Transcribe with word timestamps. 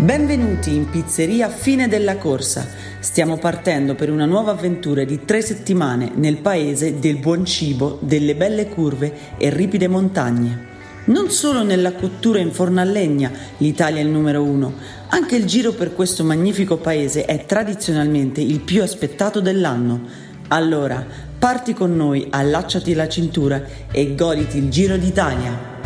Benvenuti 0.00 0.76
in 0.76 0.88
pizzeria 0.88 1.48
Fine 1.48 1.88
della 1.88 2.18
Corsa. 2.18 2.64
Stiamo 3.00 3.36
partendo 3.36 3.96
per 3.96 4.12
una 4.12 4.26
nuova 4.26 4.52
avventura 4.52 5.02
di 5.02 5.24
tre 5.24 5.42
settimane 5.42 6.12
nel 6.14 6.36
paese 6.36 7.00
del 7.00 7.16
buon 7.16 7.44
cibo, 7.44 7.98
delle 8.00 8.36
belle 8.36 8.68
curve 8.68 9.12
e 9.36 9.50
ripide 9.50 9.88
montagne. 9.88 10.66
Non 11.06 11.30
solo 11.30 11.64
nella 11.64 11.94
cottura 11.94 12.38
in 12.38 12.52
forno 12.52 12.80
a 12.80 12.84
legna 12.84 13.32
l'Italia 13.56 14.00
è 14.00 14.04
il 14.04 14.10
numero 14.10 14.44
uno, 14.44 14.74
anche 15.08 15.34
il 15.34 15.46
giro 15.46 15.72
per 15.72 15.92
questo 15.92 16.22
magnifico 16.22 16.76
paese 16.76 17.24
è 17.24 17.44
tradizionalmente 17.44 18.40
il 18.40 18.60
più 18.60 18.82
aspettato 18.82 19.40
dell'anno. 19.40 20.02
Allora, 20.46 21.04
parti 21.36 21.74
con 21.74 21.96
noi, 21.96 22.24
allacciati 22.30 22.94
la 22.94 23.08
cintura 23.08 23.64
e 23.90 24.14
goditi 24.14 24.58
il 24.58 24.68
Giro 24.68 24.96
d'Italia. 24.96 25.76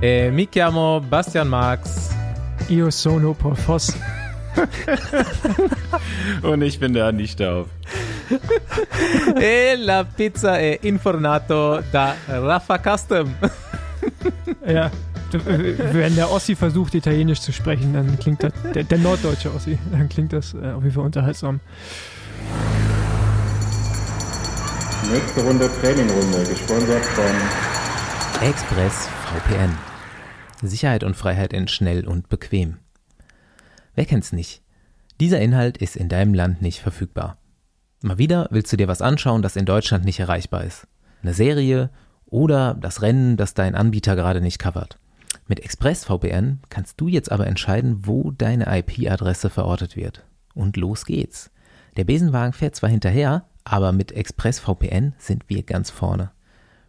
Eh, 0.00 0.28
mi 0.32 0.48
chiamo 0.48 0.98
Bastian 0.98 1.46
Marx. 1.46 2.17
Io 2.68 2.90
sono 2.90 3.32
Porfos. 3.34 3.94
Und 6.42 6.62
ich 6.62 6.78
bin 6.78 6.92
der 6.92 7.06
Andi 7.06 7.26
Staub. 7.26 7.68
e 9.40 9.76
la 9.76 10.04
pizza 10.04 10.58
è 10.58 10.78
infornato 10.82 11.82
da 11.90 12.14
Rafa 12.26 12.78
Custom. 12.78 13.34
ja, 14.66 14.90
wenn 15.92 16.14
der 16.14 16.30
Ossi 16.30 16.54
versucht, 16.54 16.94
Italienisch 16.94 17.40
zu 17.40 17.52
sprechen, 17.52 17.94
dann 17.94 18.18
klingt 18.18 18.42
das, 18.42 18.52
der, 18.74 18.84
der 18.84 18.98
norddeutsche 18.98 19.52
Ossi, 19.54 19.78
dann 19.90 20.08
klingt 20.08 20.32
das 20.32 20.54
äh, 20.54 20.72
auf 20.72 20.82
jeden 20.82 20.94
Fall 20.94 21.04
unterhaltsam. 21.04 21.60
Nächste 25.10 25.40
Runde 25.42 25.70
Trainingrunde, 25.80 26.44
gesponsert 26.48 27.04
von 27.04 28.46
Express 28.46 29.08
VPN. 29.24 29.87
Sicherheit 30.62 31.04
und 31.04 31.14
Freiheit 31.14 31.52
in 31.52 31.68
schnell 31.68 32.06
und 32.06 32.28
bequem. 32.28 32.78
Wer 33.94 34.06
kennt's 34.06 34.32
nicht? 34.32 34.62
Dieser 35.20 35.40
Inhalt 35.40 35.78
ist 35.78 35.96
in 35.96 36.08
deinem 36.08 36.34
Land 36.34 36.62
nicht 36.62 36.80
verfügbar. 36.80 37.38
Mal 38.02 38.18
wieder 38.18 38.48
willst 38.50 38.72
du 38.72 38.76
dir 38.76 38.88
was 38.88 39.02
anschauen, 39.02 39.42
das 39.42 39.56
in 39.56 39.66
Deutschland 39.66 40.04
nicht 40.04 40.20
erreichbar 40.20 40.64
ist. 40.64 40.86
Eine 41.22 41.34
Serie 41.34 41.90
oder 42.26 42.74
das 42.74 43.02
Rennen, 43.02 43.36
das 43.36 43.54
dein 43.54 43.74
Anbieter 43.74 44.14
gerade 44.14 44.40
nicht 44.40 44.58
covert. 44.58 44.98
Mit 45.48 45.60
ExpressVPN 45.60 46.60
kannst 46.68 47.00
du 47.00 47.08
jetzt 47.08 47.32
aber 47.32 47.46
entscheiden, 47.46 48.06
wo 48.06 48.30
deine 48.30 48.66
IP-Adresse 48.78 49.50
verortet 49.50 49.96
wird. 49.96 50.24
Und 50.54 50.76
los 50.76 51.06
geht's. 51.06 51.50
Der 51.96 52.04
Besenwagen 52.04 52.52
fährt 52.52 52.76
zwar 52.76 52.90
hinterher, 52.90 53.46
aber 53.64 53.92
mit 53.92 54.12
ExpressVPN 54.12 55.14
sind 55.18 55.48
wir 55.48 55.62
ganz 55.62 55.90
vorne. 55.90 56.30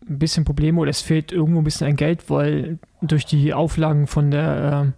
ein 0.09 0.19
bisschen 0.19 0.45
Probleme 0.45 0.81
oder 0.81 0.91
es 0.91 1.01
fehlt 1.01 1.33
irgendwo 1.33 1.61
ein 1.61 1.65
bisschen 1.65 1.87
ein 1.87 1.97
Geld, 1.97 2.29
weil 2.31 2.79
durch 3.01 3.25
die 3.25 3.55
Auflagen 3.55 4.07
von 4.07 4.31
der 4.31 4.95
äh, 4.95 4.98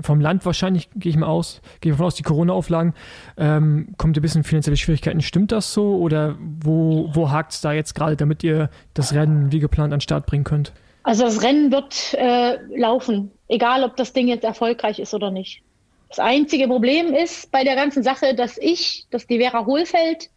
vom 0.00 0.20
Land 0.20 0.44
wahrscheinlich, 0.44 0.88
gehe 0.94 1.10
ich 1.10 1.16
mal 1.16 1.26
aus, 1.26 1.60
gehe 1.80 1.92
davon 1.92 2.06
aus, 2.06 2.14
die 2.14 2.22
Corona-Auflagen, 2.22 2.94
ähm, 3.36 3.94
kommt 3.96 4.16
ein 4.16 4.22
bisschen 4.22 4.44
finanzielle 4.44 4.76
Schwierigkeiten. 4.76 5.20
Stimmt 5.22 5.52
das 5.52 5.72
so 5.72 5.96
oder 5.96 6.36
wo, 6.40 7.10
wo 7.12 7.30
hakt 7.30 7.52
es 7.52 7.60
da 7.60 7.72
jetzt 7.72 7.94
gerade, 7.94 8.16
damit 8.16 8.44
ihr 8.44 8.70
das 8.94 9.12
Rennen 9.14 9.52
wie 9.52 9.60
geplant 9.60 9.92
an 9.92 9.98
den 9.98 10.02
Start 10.02 10.26
bringen 10.26 10.44
könnt? 10.44 10.72
Also 11.02 11.24
das 11.24 11.42
Rennen 11.42 11.70
wird 11.70 12.14
äh, 12.14 12.58
laufen, 12.76 13.30
egal 13.48 13.84
ob 13.84 13.96
das 13.96 14.12
Ding 14.12 14.28
jetzt 14.28 14.44
erfolgreich 14.44 14.98
ist 14.98 15.14
oder 15.14 15.30
nicht. 15.30 15.62
Das 16.08 16.18
einzige 16.18 16.66
Problem 16.68 17.14
ist 17.14 17.50
bei 17.50 17.64
der 17.64 17.76
ganzen 17.76 18.02
Sache, 18.02 18.34
dass 18.34 18.58
ich, 18.58 19.06
dass 19.10 19.26
die 19.26 19.38
Vera 19.38 19.66
Hohlfeld 19.66 20.30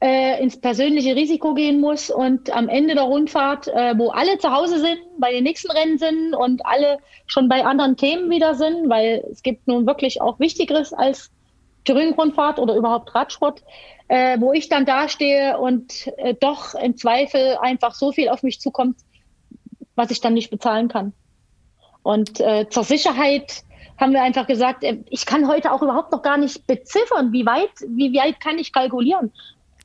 äh, 0.00 0.42
ins 0.42 0.60
persönliche 0.60 1.16
Risiko 1.16 1.54
gehen 1.54 1.80
muss 1.80 2.10
und 2.10 2.54
am 2.54 2.68
Ende 2.68 2.94
der 2.94 3.04
Rundfahrt, 3.04 3.68
äh, 3.68 3.96
wo 3.96 4.10
alle 4.10 4.38
zu 4.38 4.52
Hause 4.52 4.78
sind, 4.80 4.98
bei 5.18 5.32
den 5.32 5.44
nächsten 5.44 5.70
Rennen 5.70 5.98
sind 5.98 6.34
und 6.34 6.64
alle 6.66 6.98
schon 7.26 7.48
bei 7.48 7.64
anderen 7.64 7.96
Themen 7.96 8.30
wieder 8.30 8.54
sind, 8.54 8.88
weil 8.88 9.24
es 9.30 9.42
gibt 9.42 9.66
nun 9.66 9.86
wirklich 9.86 10.20
auch 10.20 10.38
Wichtigeres 10.38 10.92
als 10.92 11.30
Thüringen-Rundfahrt 11.84 12.58
oder 12.58 12.74
überhaupt 12.74 13.14
Radsport, 13.14 13.62
äh, 14.08 14.38
wo 14.38 14.52
ich 14.52 14.68
dann 14.68 14.84
dastehe 14.84 15.58
und 15.58 16.12
äh, 16.18 16.34
doch 16.34 16.74
im 16.74 16.96
Zweifel 16.96 17.56
einfach 17.60 17.94
so 17.94 18.12
viel 18.12 18.28
auf 18.28 18.42
mich 18.42 18.60
zukommt, 18.60 18.98
was 19.94 20.10
ich 20.10 20.20
dann 20.20 20.34
nicht 20.34 20.50
bezahlen 20.50 20.88
kann. 20.88 21.14
Und 22.02 22.38
äh, 22.40 22.68
zur 22.68 22.84
Sicherheit 22.84 23.64
haben 23.98 24.12
wir 24.12 24.22
einfach 24.22 24.46
gesagt, 24.46 24.84
äh, 24.84 24.98
ich 25.08 25.24
kann 25.26 25.48
heute 25.48 25.72
auch 25.72 25.82
überhaupt 25.82 26.12
noch 26.12 26.22
gar 26.22 26.36
nicht 26.36 26.66
beziffern, 26.66 27.32
wie 27.32 27.46
weit, 27.46 27.70
wie 27.88 28.14
weit 28.14 28.40
kann 28.40 28.58
ich 28.58 28.72
kalkulieren. 28.72 29.32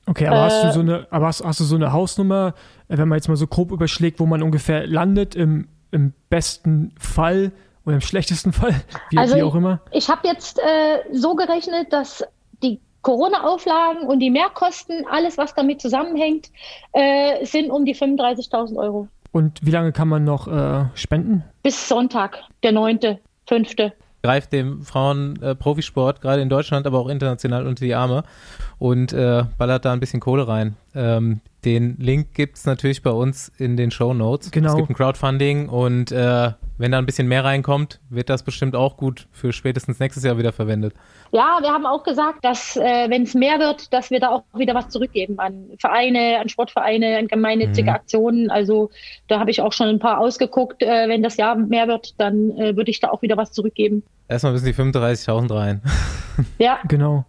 Okay, 0.08 0.28
aber, 0.28 0.38
äh, 0.38 0.42
hast 0.42 0.64
du 0.64 0.72
so 0.72 0.80
eine, 0.80 1.08
aber 1.12 1.28
hast, 1.28 1.44
hast, 1.44 1.60
du 1.60 1.64
so 1.64 1.76
eine 1.76 1.92
Hausnummer, 1.92 2.54
äh, 2.88 2.98
wenn 2.98 3.08
man 3.08 3.18
jetzt 3.18 3.28
mal 3.28 3.36
so 3.38 3.48
grob 3.48 3.72
überschlägt, 3.72 4.20
wo 4.20 4.26
man 4.26 4.42
ungefähr 4.42 4.88
landet, 4.88 5.36
im, 5.36 5.68
im 5.92 6.14
besten 6.30 6.94
Fall 6.98 7.52
oder 7.86 7.96
im 7.96 8.02
schlechtesten 8.02 8.54
Fall, 8.54 8.76
wie, 9.10 9.18
also 9.18 9.36
wie 9.36 9.44
auch 9.44 9.56
immer? 9.56 9.82
Ich, 9.92 10.04
ich 10.04 10.10
habe 10.10 10.28
jetzt 10.28 10.60
äh, 10.60 11.00
so 11.14 11.36
gerechnet, 11.36 11.94
dass 11.94 12.24
die 12.64 12.80
Corona-Auflagen 13.02 14.08
und 14.08 14.20
die 14.20 14.30
Mehrkosten, 14.30 15.06
alles, 15.10 15.38
was 15.38 15.54
damit 15.56 15.82
zusammenhängt, 15.82 16.52
äh, 16.94 17.46
sind 17.46 17.70
um 17.72 17.86
die 17.86 17.96
35.000 17.96 18.78
Euro. 18.78 19.08
Und 19.32 19.60
wie 19.66 19.72
lange 19.72 19.92
kann 19.92 20.08
man 20.08 20.24
noch 20.24 20.48
äh, 20.48 20.86
spenden? 20.94 21.44
Bis 21.64 21.88
Sonntag, 21.88 22.40
der 22.64 22.74
9., 22.74 23.20
5 23.48 23.76
greift 24.22 24.54
dem 24.54 24.84
Frauen-Profisport, 24.84 26.18
äh, 26.18 26.22
gerade 26.22 26.42
in 26.42 26.50
Deutschland, 26.50 26.86
aber 26.86 27.00
auch 27.00 27.10
international 27.10 27.66
unter 27.68 27.84
die 27.84 27.96
Arme 27.96 28.24
und 28.82 29.14
äh, 29.14 29.44
ballert 29.60 29.86
da 29.86 29.94
ein 29.94 30.00
bisschen 30.00 30.20
Kohle 30.20 30.48
rein. 30.48 30.76
Ähm, 30.96 31.42
den 31.64 31.98
Link 32.00 32.34
gibt 32.34 32.58
es 32.58 32.66
natürlich 32.66 33.04
bei 33.04 33.12
uns 33.12 33.52
in 33.60 33.78
den 33.78 33.92
Show 33.92 34.16
Notes. 34.16 34.50
Genau. 34.50 34.70
Es 34.70 34.76
gibt 34.76 34.90
ein 34.90 34.96
Crowdfunding 34.96 35.70
und 35.70 36.12
äh, 36.12 36.50
wenn 36.80 36.92
da 36.92 36.98
ein 36.98 37.06
bisschen 37.06 37.28
mehr 37.28 37.44
reinkommt, 37.44 38.00
wird 38.10 38.32
das 38.32 38.42
bestimmt 38.42 38.76
auch 38.76 38.98
gut 38.98 39.28
für 39.32 39.54
spätestens 39.54 40.00
nächstes 40.00 40.24
Jahr 40.24 40.40
wieder 40.40 40.52
verwendet. 40.52 40.96
Ja, 41.32 41.60
wir 41.62 41.70
haben 41.70 41.86
auch 41.86 42.02
gesagt, 42.02 42.44
dass 42.44 42.76
äh, 42.76 43.08
wenn 43.08 43.22
es 43.22 43.36
mehr 43.36 43.60
wird, 43.60 43.94
dass 43.94 44.10
wir 44.10 44.20
da 44.20 44.30
auch 44.30 44.44
wieder 44.56 44.74
was 44.74 44.90
zurückgeben 44.90 45.38
an 45.38 45.70
Vereine, 45.78 46.40
an 46.40 46.50
Sportvereine, 46.50 47.20
an 47.20 47.28
gemeinnützige 47.28 47.92
mhm. 47.92 47.96
Aktionen. 47.96 48.50
Also 48.50 48.90
da 49.28 49.40
habe 49.40 49.52
ich 49.52 49.62
auch 49.62 49.74
schon 49.74 49.90
ein 49.90 50.00
paar 50.00 50.18
ausgeguckt. 50.18 50.82
Äh, 50.82 51.08
wenn 51.08 51.22
das 51.22 51.38
Jahr 51.38 51.56
mehr 51.56 51.88
wird, 51.88 52.20
dann 52.20 52.50
äh, 52.58 52.76
würde 52.76 52.90
ich 52.90 53.00
da 53.00 53.10
auch 53.10 53.22
wieder 53.22 53.38
was 53.38 53.52
zurückgeben. 53.52 54.02
Erstmal 54.28 54.54
bis 54.54 54.64
die 54.64 54.74
35.000 54.74 55.54
rein. 55.54 55.82
Ja. 56.58 56.80
Genau. 56.88 57.26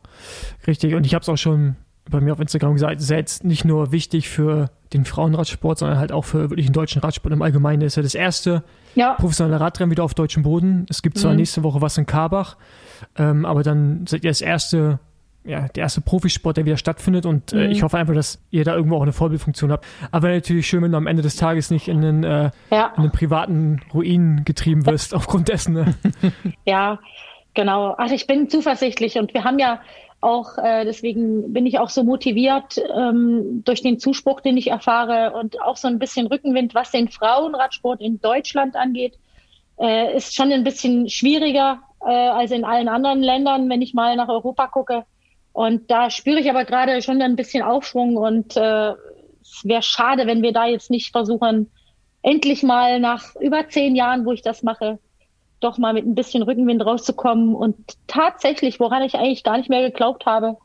Richtig. 0.66 0.94
Und 0.94 1.06
ich 1.06 1.14
habe 1.14 1.22
es 1.22 1.28
auch 1.28 1.36
schon 1.36 1.76
bei 2.10 2.20
mir 2.20 2.32
auf 2.32 2.40
Instagram 2.40 2.74
gesagt, 2.74 3.00
jetzt 3.00 3.44
nicht 3.44 3.64
nur 3.64 3.92
wichtig 3.92 4.28
für 4.28 4.70
den 4.92 5.04
Frauenradsport, 5.04 5.78
sondern 5.78 5.98
halt 5.98 6.12
auch 6.12 6.24
für 6.24 6.50
wirklich 6.50 6.66
den 6.66 6.72
deutschen 6.72 7.00
Radsport 7.00 7.32
im 7.32 7.42
Allgemeinen. 7.42 7.80
Das 7.80 7.92
ist 7.92 7.96
ja 7.96 8.02
das 8.02 8.14
erste 8.14 8.62
ja. 8.94 9.14
professionelle 9.14 9.60
Radrennen 9.60 9.90
wieder 9.90 10.04
auf 10.04 10.14
deutschem 10.14 10.42
Boden. 10.42 10.86
Es 10.90 11.02
gibt 11.02 11.18
zwar 11.18 11.32
mhm. 11.32 11.38
nächste 11.38 11.62
Woche 11.62 11.80
was 11.80 11.96
in 11.98 12.06
Karbach, 12.06 12.56
ähm, 13.16 13.44
aber 13.44 13.62
dann 13.62 14.06
seid 14.06 14.24
ihr 14.24 14.30
das 14.30 14.40
erste, 14.40 14.98
ja, 15.44 15.68
der 15.68 15.84
erste 15.84 16.00
Profisport, 16.00 16.56
der 16.56 16.66
wieder 16.66 16.76
stattfindet 16.76 17.24
und 17.24 17.52
äh, 17.52 17.66
mhm. 17.66 17.70
ich 17.70 17.82
hoffe 17.82 17.96
einfach, 17.96 18.14
dass 18.14 18.40
ihr 18.50 18.64
da 18.64 18.74
irgendwo 18.74 18.96
auch 18.96 19.02
eine 19.02 19.12
Vorbildfunktion 19.12 19.72
habt. 19.72 19.86
Aber 20.10 20.28
natürlich 20.28 20.66
schön, 20.66 20.82
wenn 20.82 20.92
du 20.92 20.98
am 20.98 21.06
Ende 21.06 21.22
des 21.22 21.36
Tages 21.36 21.70
nicht 21.70 21.88
in 21.88 21.98
einen, 22.04 22.24
äh, 22.24 22.50
ja. 22.70 22.92
in 22.96 23.04
einen 23.04 23.12
privaten 23.12 23.80
Ruin 23.94 24.42
getrieben 24.44 24.86
wirst 24.86 25.14
aufgrund 25.14 25.48
dessen. 25.48 25.74
Ne? 25.74 25.94
Ja, 26.64 26.98
genau. 27.54 27.92
Also 27.92 28.14
ich 28.14 28.26
bin 28.26 28.50
zuversichtlich 28.50 29.16
und 29.16 29.32
wir 29.34 29.44
haben 29.44 29.58
ja 29.58 29.80
auch 30.22 30.56
äh, 30.56 30.84
deswegen 30.84 31.52
bin 31.52 31.66
ich 31.66 31.78
auch 31.78 31.90
so 31.90 32.04
motiviert 32.04 32.80
ähm, 32.96 33.62
durch 33.64 33.82
den 33.82 33.98
Zuspruch, 33.98 34.40
den 34.40 34.56
ich 34.56 34.68
erfahre 34.68 35.32
und 35.32 35.60
auch 35.60 35.76
so 35.76 35.88
ein 35.88 35.98
bisschen 35.98 36.28
Rückenwind, 36.28 36.74
was 36.74 36.90
den 36.92 37.08
Frauenradsport 37.08 38.00
in 38.00 38.20
Deutschland 38.20 38.76
angeht, 38.76 39.18
äh, 39.80 40.16
ist 40.16 40.34
schon 40.34 40.52
ein 40.52 40.64
bisschen 40.64 41.08
schwieriger 41.08 41.80
äh, 42.00 42.12
als 42.12 42.52
in 42.52 42.64
allen 42.64 42.88
anderen 42.88 43.22
Ländern, 43.22 43.68
wenn 43.68 43.82
ich 43.82 43.94
mal 43.94 44.16
nach 44.16 44.28
Europa 44.28 44.68
gucke. 44.68 45.04
Und 45.52 45.90
da 45.90 46.08
spüre 46.08 46.40
ich 46.40 46.48
aber 46.48 46.64
gerade 46.64 47.02
schon 47.02 47.20
ein 47.20 47.36
bisschen 47.36 47.62
Aufschwung 47.62 48.16
und 48.16 48.56
äh, 48.56 48.92
es 49.42 49.62
wäre 49.64 49.82
schade, 49.82 50.26
wenn 50.26 50.42
wir 50.42 50.52
da 50.52 50.66
jetzt 50.66 50.90
nicht 50.90 51.10
versuchen, 51.10 51.70
endlich 52.22 52.62
mal 52.62 53.00
nach 53.00 53.34
über 53.40 53.68
zehn 53.68 53.96
Jahren, 53.96 54.24
wo 54.24 54.32
ich 54.32 54.42
das 54.42 54.62
mache, 54.62 54.98
doch 55.62 55.78
mal 55.78 55.92
mit 55.92 56.06
ein 56.06 56.14
bisschen 56.14 56.42
Rückenwind 56.42 56.84
rauszukommen 56.84 57.54
und 57.54 57.76
tatsächlich, 58.06 58.80
woran 58.80 59.02
ich 59.02 59.14
eigentlich 59.14 59.44
gar 59.44 59.56
nicht 59.56 59.70
mehr 59.70 59.82
geglaubt 59.82 60.26
habe, 60.26 60.56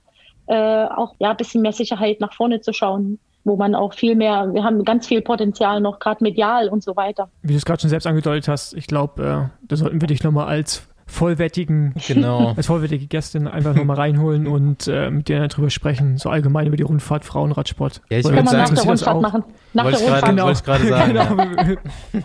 äh, 0.48 0.86
auch 0.86 1.16
ja 1.20 1.32
ein 1.32 1.38
bisschen 1.38 1.62
mehr 1.62 1.74
Sicherheit 1.74 2.20
nach 2.20 2.34
vorne 2.34 2.62
zu 2.62 2.74
schauen, 2.74 3.20
wo 3.44 3.56
man 3.56 3.76
auch 3.76 3.94
viel 3.94 4.16
mehr, 4.16 4.54
wir 4.54 4.64
haben 4.64 4.84
ganz 4.84 5.08
viel 5.08 5.22
Potenzial 5.22 5.82
noch, 5.82 6.00
gerade 6.00 6.24
medial 6.24 6.70
und 6.70 6.84
so 6.84 6.96
weiter. 6.96 7.30
Wie 7.42 7.54
du 7.54 7.58
es 7.58 7.66
gerade 7.66 7.82
schon 7.82 7.90
selbst 7.90 8.06
angedeutet 8.06 8.48
hast, 8.48 8.74
ich 8.74 8.88
glaube, 8.88 9.24
äh, 9.24 9.66
da 9.68 9.76
sollten 9.76 10.02
wir 10.02 10.08
dich 10.08 10.24
nochmal 10.24 10.48
als 10.48 10.88
vollwertigen, 11.08 11.96
genau. 12.06 12.54
als 12.58 12.68
vollwertige 12.68 13.08
Gästin 13.08 13.48
einfach 13.48 13.74
nochmal 13.74 13.96
reinholen 13.96 14.46
und 14.48 14.88
äh, 14.88 15.10
mit 15.10 15.30
dir 15.30 15.48
darüber 15.48 15.70
sprechen, 15.70 16.18
so 16.18 16.30
allgemein 16.30 16.68
über 16.68 16.78
die 16.78 16.84
Rundfahrt 16.84 17.26
Frauenradsport. 17.26 18.02
Ja, 18.10 18.20
ich 18.20 18.26
würde 18.26 18.48
sagen, 18.48 18.58
nach 18.58 18.70
der 18.70 18.84
Rundfahrt 18.84 19.22
machen. 19.22 19.44
Nach 19.74 19.86
wollte 19.86 20.00
der 20.00 20.12
Rundfahrt. 20.12 20.38
Wollte 20.38 20.60
ich 20.60 20.64
gerade 20.64 20.88
sagen. 20.88 21.78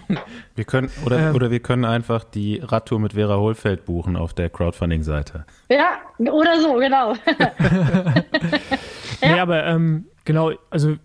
genau. 0.08 0.20
wir 0.54 0.64
können, 0.64 0.90
oder, 1.06 1.28
ähm, 1.28 1.34
oder 1.34 1.50
wir 1.50 1.60
können 1.60 1.84
einfach 1.84 2.24
die 2.24 2.58
Radtour 2.58 2.98
mit 2.98 3.14
Vera 3.14 3.38
Hohlfeld 3.38 3.84
buchen 3.84 4.16
auf 4.16 4.34
der 4.34 4.50
Crowdfunding-Seite. 4.50 5.46
Ja, 5.70 5.98
oder 6.18 6.60
so, 6.60 6.74
genau. 6.74 7.14
ja. 9.22 9.34
Nee, 9.34 9.40
aber 9.40 9.64
ähm, 9.64 10.06
genau, 10.24 10.52
also 10.70 10.96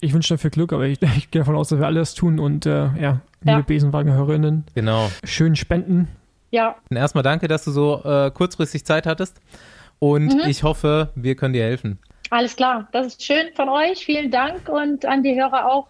ich 0.00 0.12
wünsche 0.12 0.34
dafür 0.34 0.50
Glück, 0.50 0.72
aber 0.72 0.86
ich, 0.86 1.00
ich, 1.02 1.30
gehe 1.30 1.40
davon 1.40 1.56
aus, 1.56 1.68
dass 1.68 1.78
wir 1.78 1.86
alles 1.86 2.14
tun 2.14 2.38
und 2.38 2.66
äh, 2.66 2.86
ja, 3.00 3.20
liebe 3.40 3.58
ja. 3.58 3.60
Besenwagen-Hörerinnen, 3.62 4.64
genau. 4.74 5.10
schön 5.24 5.56
spenden. 5.56 6.08
Ja. 6.54 6.76
Erstmal 6.88 7.24
danke, 7.24 7.48
dass 7.48 7.64
du 7.64 7.72
so 7.72 8.00
äh, 8.04 8.30
kurzfristig 8.30 8.84
Zeit 8.84 9.06
hattest. 9.06 9.40
Und 9.98 10.34
mhm. 10.34 10.42
ich 10.46 10.62
hoffe, 10.62 11.10
wir 11.16 11.34
können 11.34 11.52
dir 11.52 11.64
helfen. 11.64 11.98
Alles 12.30 12.54
klar, 12.54 12.86
das 12.92 13.08
ist 13.08 13.24
schön 13.24 13.46
von 13.56 13.68
euch. 13.68 14.04
Vielen 14.04 14.30
Dank 14.30 14.68
und 14.68 15.04
an 15.04 15.24
die 15.24 15.34
Hörer 15.34 15.66
auch. 15.66 15.88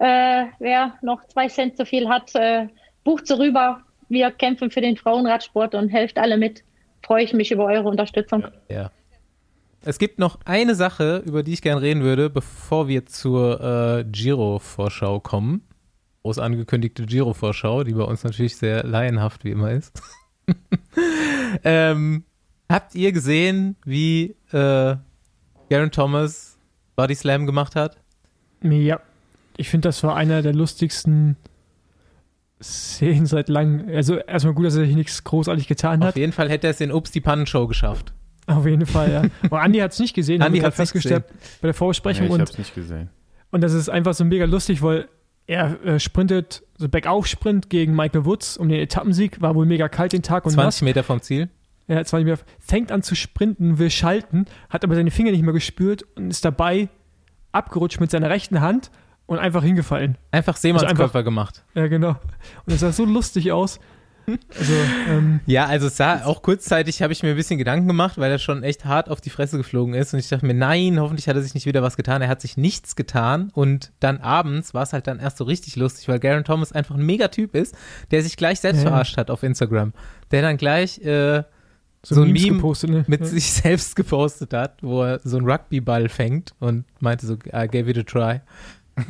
Äh, 0.00 0.44
wer 0.58 0.92
noch 1.00 1.26
zwei 1.28 1.48
Cent 1.48 1.78
zu 1.78 1.86
viel 1.86 2.06
hat, 2.06 2.34
äh, 2.34 2.66
bucht 3.02 3.26
so 3.26 3.36
rüber. 3.36 3.80
Wir 4.10 4.30
kämpfen 4.30 4.70
für 4.70 4.82
den 4.82 4.98
Frauenradsport 4.98 5.74
und 5.74 5.88
helft 5.88 6.18
alle 6.18 6.36
mit. 6.36 6.62
Freue 7.02 7.24
ich 7.24 7.32
mich 7.32 7.50
über 7.50 7.64
eure 7.64 7.88
Unterstützung. 7.88 8.44
Ja. 8.68 8.90
Es 9.86 9.98
gibt 9.98 10.18
noch 10.18 10.38
eine 10.44 10.74
Sache, 10.74 11.22
über 11.24 11.42
die 11.42 11.54
ich 11.54 11.62
gerne 11.62 11.80
reden 11.80 12.02
würde, 12.02 12.28
bevor 12.28 12.88
wir 12.88 13.06
zur 13.06 13.58
äh, 14.00 14.04
Giro-Vorschau 14.04 15.20
kommen 15.20 15.66
groß 16.24 16.38
angekündigte 16.38 17.04
Giro-Vorschau, 17.04 17.84
die 17.84 17.92
bei 17.92 18.02
uns 18.02 18.24
natürlich 18.24 18.56
sehr 18.56 18.82
laienhaft 18.82 19.44
wie 19.44 19.50
immer 19.50 19.72
ist. 19.72 19.92
ähm, 21.64 22.24
habt 22.68 22.94
ihr 22.94 23.12
gesehen, 23.12 23.76
wie 23.84 24.34
äh, 24.50 24.96
Garen 25.68 25.90
Thomas 25.92 26.58
Body 26.96 27.14
Slam 27.14 27.44
gemacht 27.44 27.76
hat? 27.76 27.98
Ja, 28.62 29.00
ich 29.58 29.68
finde, 29.68 29.88
das 29.88 30.02
war 30.02 30.16
einer 30.16 30.40
der 30.40 30.54
lustigsten 30.54 31.36
Szenen 32.62 33.26
seit 33.26 33.50
langem. 33.50 33.94
Also 33.94 34.16
erstmal 34.16 34.54
gut, 34.54 34.64
dass 34.64 34.76
er 34.76 34.86
sich 34.86 34.96
nichts 34.96 35.24
großartig 35.24 35.68
getan 35.68 36.02
hat. 36.02 36.10
Auf 36.10 36.16
jeden 36.16 36.32
Fall 36.32 36.48
hätte 36.48 36.68
er 36.68 36.70
es 36.70 36.80
in 36.80 36.90
Obst 36.90 37.14
die 37.14 37.20
Pannenshow 37.20 37.66
geschafft. 37.66 38.14
Auf 38.46 38.64
jeden 38.64 38.86
Fall, 38.86 39.12
ja. 39.12 39.22
Aber 39.42 39.60
Andi 39.60 39.80
hat 39.80 39.92
es 39.92 39.98
nicht 39.98 40.14
gesehen, 40.14 40.40
Andi 40.40 40.60
hat 40.60 40.70
es 40.70 40.76
festgestellt 40.76 41.24
bei 41.60 41.68
der 41.68 41.74
Vorbesprechung. 41.74 42.28
Nee, 42.28 42.34
ich 42.34 42.40
habe 42.40 42.50
es 42.50 42.58
nicht 42.58 42.74
gesehen. 42.74 43.10
Und 43.50 43.60
das 43.60 43.74
ist 43.74 43.90
einfach 43.90 44.14
so 44.14 44.24
mega 44.24 44.46
lustig, 44.46 44.80
weil 44.80 45.08
er 45.46 45.84
äh, 45.84 46.00
sprintet, 46.00 46.62
so 46.76 46.88
Bergauf-Sprint 46.88 47.70
gegen 47.70 47.94
Michael 47.94 48.24
Woods 48.24 48.56
um 48.56 48.68
den 48.68 48.80
Etappensieg, 48.80 49.40
war 49.40 49.54
wohl 49.54 49.66
mega 49.66 49.88
kalt 49.88 50.12
den 50.12 50.22
Tag 50.22 50.44
und 50.44 50.52
20 50.52 50.64
nass. 50.64 50.82
Meter 50.82 51.02
vom 51.02 51.20
Ziel. 51.20 51.48
Ja, 51.86 52.02
20 52.02 52.24
Meter. 52.24 52.42
Fängt 52.58 52.90
an 52.90 53.02
zu 53.02 53.14
sprinten, 53.14 53.78
will 53.78 53.90
schalten, 53.90 54.46
hat 54.70 54.84
aber 54.84 54.94
seine 54.94 55.10
Finger 55.10 55.32
nicht 55.32 55.42
mehr 55.42 55.52
gespürt 55.52 56.04
und 56.16 56.30
ist 56.30 56.44
dabei 56.44 56.88
abgerutscht 57.52 58.00
mit 58.00 58.10
seiner 58.10 58.30
rechten 58.30 58.60
Hand 58.60 58.90
und 59.26 59.38
einfach 59.38 59.62
hingefallen. 59.62 60.16
Einfach 60.30 60.56
Seemannskörper 60.56 61.18
also 61.18 61.24
gemacht. 61.24 61.64
Ja, 61.74 61.86
genau. 61.86 62.16
Und 62.66 62.72
es 62.72 62.80
sah 62.80 62.92
so 62.92 63.04
lustig 63.04 63.52
aus. 63.52 63.80
Also, 64.58 64.72
ähm, 65.08 65.40
ja, 65.46 65.66
also 65.66 65.88
es 65.88 65.96
sah 65.96 66.24
auch 66.24 66.42
kurzzeitig, 66.42 67.02
habe 67.02 67.12
ich 67.12 67.22
mir 67.22 67.30
ein 67.30 67.36
bisschen 67.36 67.58
Gedanken 67.58 67.86
gemacht, 67.86 68.18
weil 68.18 68.30
er 68.30 68.38
schon 68.38 68.62
echt 68.62 68.84
hart 68.84 69.08
auf 69.08 69.20
die 69.20 69.30
Fresse 69.30 69.56
geflogen 69.56 69.94
ist. 69.94 70.14
Und 70.14 70.20
ich 70.20 70.28
dachte 70.28 70.46
mir, 70.46 70.54
nein, 70.54 71.00
hoffentlich 71.00 71.28
hat 71.28 71.36
er 71.36 71.42
sich 71.42 71.54
nicht 71.54 71.66
wieder 71.66 71.82
was 71.82 71.96
getan. 71.96 72.22
Er 72.22 72.28
hat 72.28 72.40
sich 72.40 72.56
nichts 72.56 72.96
getan. 72.96 73.50
Und 73.54 73.92
dann 74.00 74.18
abends 74.18 74.74
war 74.74 74.82
es 74.82 74.92
halt 74.92 75.06
dann 75.06 75.18
erst 75.20 75.38
so 75.38 75.44
richtig 75.44 75.76
lustig, 75.76 76.08
weil 76.08 76.18
Garen 76.20 76.44
Thomas 76.44 76.72
einfach 76.72 76.94
ein 76.94 77.04
Megatyp 77.04 77.54
ist, 77.54 77.76
der 78.10 78.22
sich 78.22 78.36
gleich 78.36 78.60
selbst 78.60 78.82
ja. 78.82 78.90
verarscht 78.90 79.16
hat 79.16 79.30
auf 79.30 79.42
Instagram. 79.42 79.92
Der 80.30 80.42
dann 80.42 80.56
gleich 80.56 80.98
äh, 81.00 81.42
so, 82.04 82.16
so 82.16 82.22
ein 82.22 82.32
Meme 82.32 82.56
gepostet, 82.56 82.90
ne? 82.90 83.04
mit 83.06 83.20
ja. 83.20 83.26
sich 83.26 83.52
selbst 83.52 83.96
gepostet 83.96 84.52
hat, 84.52 84.82
wo 84.82 85.02
er 85.02 85.20
so 85.24 85.38
einen 85.38 85.48
Rugbyball 85.48 86.08
fängt 86.08 86.54
und 86.60 86.84
meinte 87.00 87.26
so, 87.26 87.34
I 87.34 87.66
gave 87.66 87.90
it 87.90 87.98
a 87.98 88.02
try. 88.02 88.40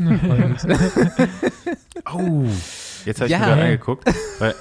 oh, 2.14 2.44
jetzt 3.04 3.20
habe 3.20 3.26
ich 3.26 3.32
ja. 3.32 3.38
mir 3.38 3.44
gerade 3.44 3.62
angeguckt, 3.62 4.08
weil 4.38 4.54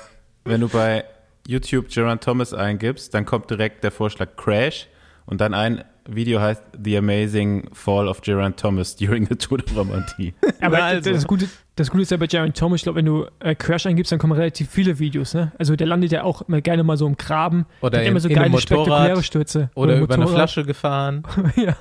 wenn 0.45 0.61
du 0.61 0.67
bei 0.67 1.05
YouTube 1.47 1.89
Geron 1.89 2.19
Thomas 2.19 2.53
eingibst, 2.53 3.13
dann 3.13 3.25
kommt 3.25 3.49
direkt 3.49 3.83
der 3.83 3.91
Vorschlag 3.91 4.35
Crash 4.35 4.87
und 5.25 5.41
dann 5.41 5.53
ein 5.53 5.83
Video 6.05 6.41
heißt 6.41 6.61
The 6.83 6.97
Amazing 6.97 7.69
Fall 7.71 8.09
of 8.09 8.21
Geron 8.21 8.55
Thomas 8.55 8.95
during 8.95 9.25
the 9.25 9.35
Tour 9.35 9.59
de 9.59 9.73
Romandie. 9.73 10.33
Aber 10.61 10.83
also. 10.83 11.11
das, 11.11 11.25
Gute, 11.25 11.47
das 11.75 11.89
Gute 11.89 12.03
ist 12.03 12.11
ja 12.11 12.17
bei 12.17 12.27
Geron 12.27 12.53
Thomas, 12.53 12.79
ich 12.79 12.83
glaube, 12.83 12.97
wenn 12.97 13.05
du 13.05 13.25
äh, 13.39 13.55
Crash 13.55 13.85
eingibst, 13.85 14.11
dann 14.11 14.19
kommen 14.19 14.33
relativ 14.33 14.69
viele 14.69 14.99
Videos. 14.99 15.33
Ne? 15.33 15.53
Also 15.57 15.75
der 15.75 15.87
landet 15.87 16.11
ja 16.11 16.23
auch 16.23 16.41
immer 16.43 16.61
gerne 16.61 16.83
mal 16.83 16.97
so 16.97 17.07
im 17.07 17.15
Graben. 17.15 17.65
Oder 17.81 18.01
in, 18.01 18.09
immer 18.09 18.19
so 18.19 18.27
geile, 18.27 18.59
spektakuläre 18.59 19.23
Stürze. 19.23 19.69
Oder, 19.75 19.93
oder 19.93 20.01
über 20.01 20.15
eine 20.15 20.27
Flasche 20.27 20.65
gefahren. 20.65 21.23
ja. 21.55 21.63
ja. 21.65 21.75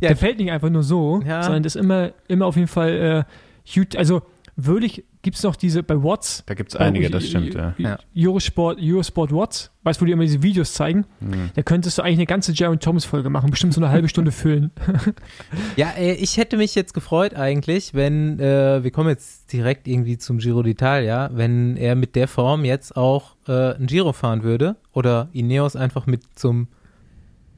Der 0.00 0.16
fällt 0.16 0.38
nicht 0.38 0.52
einfach 0.52 0.70
nur 0.70 0.84
so, 0.84 1.20
ja. 1.26 1.42
sondern 1.42 1.64
das 1.64 1.74
ist 1.74 1.80
immer, 1.80 2.12
immer 2.28 2.46
auf 2.46 2.56
jeden 2.56 2.68
Fall 2.68 3.26
äh, 3.66 3.96
also 3.96 4.22
würde 4.54 4.86
ich 4.86 5.04
gibt 5.26 5.38
es 5.38 5.42
noch 5.42 5.56
diese 5.56 5.82
bei 5.82 6.00
Watts. 6.04 6.44
Da 6.46 6.54
gibt 6.54 6.72
es 6.72 6.76
einige, 6.76 7.10
das 7.10 7.26
stimmt, 7.26 7.52
ja. 7.78 7.98
Eurosport, 8.16 8.78
Eurosport 8.80 9.32
Watts, 9.32 9.72
weißt 9.82 10.00
du, 10.00 10.02
wo 10.02 10.06
die 10.06 10.12
immer 10.12 10.22
diese 10.22 10.40
Videos 10.40 10.72
zeigen? 10.72 11.04
Mhm. 11.18 11.50
Da 11.56 11.62
könntest 11.62 11.98
du 11.98 12.02
eigentlich 12.02 12.18
eine 12.18 12.26
ganze 12.26 12.52
Jaron 12.52 12.78
Thomas-Folge 12.78 13.28
machen, 13.28 13.50
bestimmt 13.50 13.74
so 13.74 13.80
eine 13.80 13.90
halbe 13.90 14.08
Stunde 14.08 14.30
füllen. 14.30 14.70
ja, 15.76 15.90
äh, 15.98 16.12
ich 16.12 16.36
hätte 16.36 16.56
mich 16.56 16.76
jetzt 16.76 16.94
gefreut 16.94 17.34
eigentlich, 17.34 17.92
wenn, 17.92 18.38
äh, 18.38 18.84
wir 18.84 18.92
kommen 18.92 19.08
jetzt 19.08 19.52
direkt 19.52 19.88
irgendwie 19.88 20.16
zum 20.16 20.38
Giro 20.38 20.60
d'Italia, 20.60 21.30
wenn 21.32 21.76
er 21.76 21.96
mit 21.96 22.14
der 22.14 22.28
Form 22.28 22.64
jetzt 22.64 22.96
auch 22.96 23.34
äh, 23.48 23.74
ein 23.74 23.88
Giro 23.88 24.12
fahren 24.12 24.44
würde 24.44 24.76
oder 24.92 25.28
Ineos 25.32 25.74
einfach 25.74 26.06
mit 26.06 26.22
zum 26.36 26.68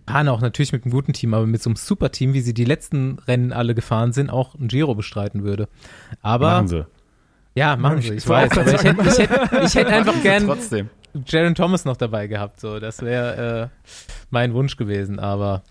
Hahn 0.09 0.29
auch 0.29 0.41
natürlich 0.41 0.73
mit 0.73 0.85
einem 0.85 0.93
guten 0.93 1.13
Team, 1.13 1.35
aber 1.35 1.47
mit 1.47 1.63
so 1.63 1.69
einem 1.69 1.77
Super-Team, 1.77 2.33
wie 2.33 2.41
sie 2.41 2.55
die 2.55 2.65
letzten 2.65 3.19
Rennen 3.27 3.53
alle 3.53 3.75
gefahren 3.75 4.15
sind, 4.15 4.31
auch 4.31 4.55
ein 4.55 4.69
Giro 4.69 4.95
bestreiten 4.95 5.45
würde. 5.45 5.69
Aber 6.23 6.53
Machen 6.53 6.69
sie. 6.69 6.87
Ja, 7.59 7.77
machen 7.77 8.01
sie, 8.01 8.15
ich 8.15 8.29
weiß. 8.29 8.57
Aber 8.57 8.73
ich 8.73 8.85
hätte, 8.85 9.03
ich 9.03 9.19
hätte, 9.19 9.61
ich 9.65 9.75
hätte 9.75 9.93
einfach 9.93 10.15
gern 10.23 10.47
trotzdem. 10.47 10.91
Jaron 11.27 11.57
Thomas 11.57 11.85
noch 11.85 11.97
dabei 11.97 12.29
gehabt. 12.29 12.61
So, 12.61 12.79
das 12.79 13.03
wäre 13.03 13.71
äh, 13.73 13.93
mein 14.31 14.55
Wunsch 14.55 14.77
gewesen. 14.77 15.19
Aber 15.19 15.65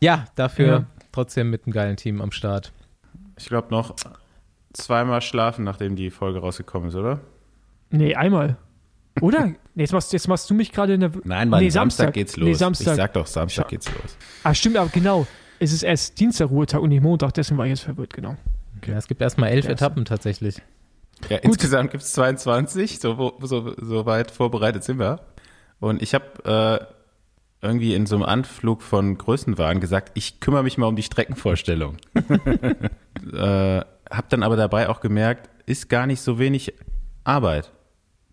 ja, 0.00 0.26
dafür 0.34 0.66
ja. 0.66 0.86
trotzdem 1.10 1.48
mit 1.48 1.64
einem 1.64 1.72
geilen 1.72 1.96
Team 1.96 2.20
am 2.20 2.30
Start. 2.30 2.72
Ich 3.38 3.46
glaube 3.46 3.68
noch 3.70 3.96
zweimal 4.74 5.22
schlafen, 5.22 5.64
nachdem 5.64 5.96
die 5.96 6.10
Folge 6.10 6.40
rausgekommen 6.40 6.90
ist, 6.90 6.94
oder? 6.94 7.20
Nee, 7.88 8.14
einmal. 8.14 8.58
Oder? 9.22 9.46
Nee, 9.46 9.56
jetzt, 9.76 9.92
machst, 9.92 10.12
jetzt 10.12 10.28
machst 10.28 10.50
du 10.50 10.54
mich 10.54 10.72
gerade 10.72 10.92
in 10.92 11.00
der. 11.00 11.10
Nein, 11.24 11.48
Mann, 11.48 11.62
nee, 11.62 11.70
Samstag, 11.70 12.08
Samstag 12.08 12.14
geht's 12.14 12.36
los. 12.36 12.46
Nee, 12.46 12.54
Samstag. 12.54 12.92
Ich 12.92 12.96
sag 12.96 13.12
doch, 13.14 13.26
Samstag 13.26 13.68
geht's 13.68 13.90
los. 13.94 14.16
Ah, 14.44 14.52
stimmt, 14.52 14.76
aber 14.76 14.90
genau. 14.90 15.26
Es 15.58 15.72
ist 15.72 15.84
erst 15.84 16.20
Dienstag 16.20 16.50
Ruhetag 16.50 16.82
und 16.82 16.90
nicht 16.90 17.02
Montag, 17.02 17.32
deswegen 17.32 17.56
war 17.56 17.64
ich 17.64 17.70
jetzt 17.70 17.82
verwirrt, 17.82 18.12
genau. 18.12 18.36
Okay. 18.76 18.92
Ja, 18.92 18.98
es 18.98 19.08
gibt 19.08 19.22
erstmal 19.22 19.48
elf 19.48 19.66
Etappen 19.66 20.04
tatsächlich. 20.04 20.62
Ja, 21.28 21.38
insgesamt 21.38 21.90
gibt 21.90 22.02
es 22.02 22.12
22, 22.12 23.00
so, 23.00 23.34
so, 23.40 23.74
so 23.76 24.06
weit 24.06 24.30
vorbereitet 24.30 24.84
sind 24.84 24.98
wir. 24.98 25.20
Und 25.80 26.02
ich 26.02 26.14
habe 26.14 26.88
äh, 27.62 27.66
irgendwie 27.66 27.94
in 27.94 28.06
so 28.06 28.16
einem 28.16 28.24
Anflug 28.24 28.82
von 28.82 29.18
Größenwagen 29.18 29.80
gesagt, 29.80 30.12
ich 30.14 30.40
kümmere 30.40 30.62
mich 30.62 30.78
mal 30.78 30.86
um 30.86 30.96
die 30.96 31.02
Streckenvorstellung. 31.02 31.96
äh, 32.14 33.80
hab 34.10 34.28
dann 34.28 34.42
aber 34.42 34.56
dabei 34.56 34.88
auch 34.88 35.00
gemerkt, 35.00 35.50
ist 35.66 35.88
gar 35.88 36.06
nicht 36.06 36.20
so 36.20 36.38
wenig 36.38 36.74
Arbeit. 37.24 37.70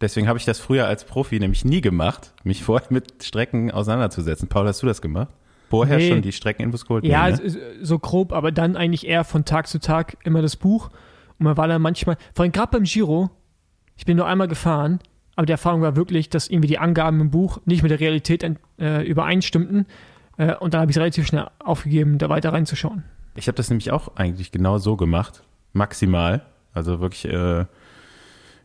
Deswegen 0.01 0.27
habe 0.27 0.37
ich 0.37 0.45
das 0.45 0.59
früher 0.59 0.87
als 0.87 1.05
Profi 1.05 1.39
nämlich 1.39 1.63
nie 1.63 1.81
gemacht, 1.81 2.33
mich 2.43 2.63
vorher 2.63 2.87
mit 2.91 3.23
Strecken 3.23 3.71
auseinanderzusetzen. 3.71 4.49
Paul, 4.49 4.67
hast 4.67 4.83
du 4.83 4.87
das 4.87 5.01
gemacht? 5.01 5.29
Vorher 5.69 5.97
nee. 5.97 6.09
schon 6.09 6.21
die 6.21 6.31
Streckeninfos 6.31 6.85
geholt? 6.85 7.05
Ja, 7.05 7.29
nee, 7.29 7.37
ne? 7.43 7.57
so 7.81 7.97
grob, 7.97 8.33
aber 8.33 8.51
dann 8.51 8.75
eigentlich 8.75 9.07
eher 9.07 9.23
von 9.23 9.45
Tag 9.45 9.67
zu 9.67 9.79
Tag 9.79 10.17
immer 10.23 10.41
das 10.41 10.57
Buch. 10.57 10.89
Und 11.39 11.45
man 11.45 11.57
war 11.57 11.67
dann 11.67 11.81
manchmal, 11.81 12.17
vor 12.33 12.43
allem 12.43 12.51
gerade 12.51 12.71
beim 12.71 12.83
Giro, 12.83 13.29
ich 13.97 14.05
bin 14.05 14.17
nur 14.17 14.27
einmal 14.27 14.47
gefahren, 14.47 14.99
aber 15.35 15.45
die 15.45 15.51
Erfahrung 15.51 15.81
war 15.81 15.95
wirklich, 15.95 16.29
dass 16.29 16.47
irgendwie 16.47 16.67
die 16.67 16.79
Angaben 16.79 17.19
im 17.19 17.29
Buch 17.29 17.59
nicht 17.65 17.83
mit 17.83 17.91
der 17.91 17.99
Realität 17.99 18.43
äh, 18.79 19.05
übereinstimmten. 19.05 19.85
Äh, 20.37 20.55
und 20.55 20.73
dann 20.73 20.81
habe 20.81 20.91
ich 20.91 20.97
es 20.97 21.01
relativ 21.01 21.27
schnell 21.27 21.47
aufgegeben, 21.59 22.17
da 22.17 22.29
weiter 22.29 22.53
reinzuschauen. 22.53 23.03
Ich 23.35 23.47
habe 23.47 23.55
das 23.55 23.69
nämlich 23.69 23.91
auch 23.91 24.15
eigentlich 24.15 24.51
genau 24.51 24.77
so 24.77 24.95
gemacht, 24.95 25.43
maximal. 25.73 26.45
Also 26.73 26.99
wirklich, 27.01 27.25
äh, 27.25 27.65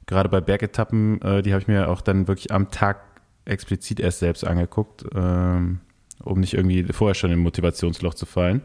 gerade 0.06 0.28
bei 0.28 0.40
Bergetappen, 0.40 1.20
äh, 1.22 1.42
die 1.42 1.52
habe 1.52 1.62
ich 1.62 1.68
mir 1.68 1.88
auch 1.88 2.00
dann 2.00 2.28
wirklich 2.28 2.52
am 2.52 2.70
Tag 2.70 3.00
explizit 3.44 3.98
erst 3.98 4.20
selbst 4.20 4.46
angeguckt, 4.46 5.04
ähm, 5.14 5.80
um 6.22 6.40
nicht 6.40 6.54
irgendwie 6.54 6.84
vorher 6.92 7.14
schon 7.14 7.32
im 7.32 7.40
Motivationsloch 7.40 8.14
zu 8.14 8.26
fallen. 8.26 8.62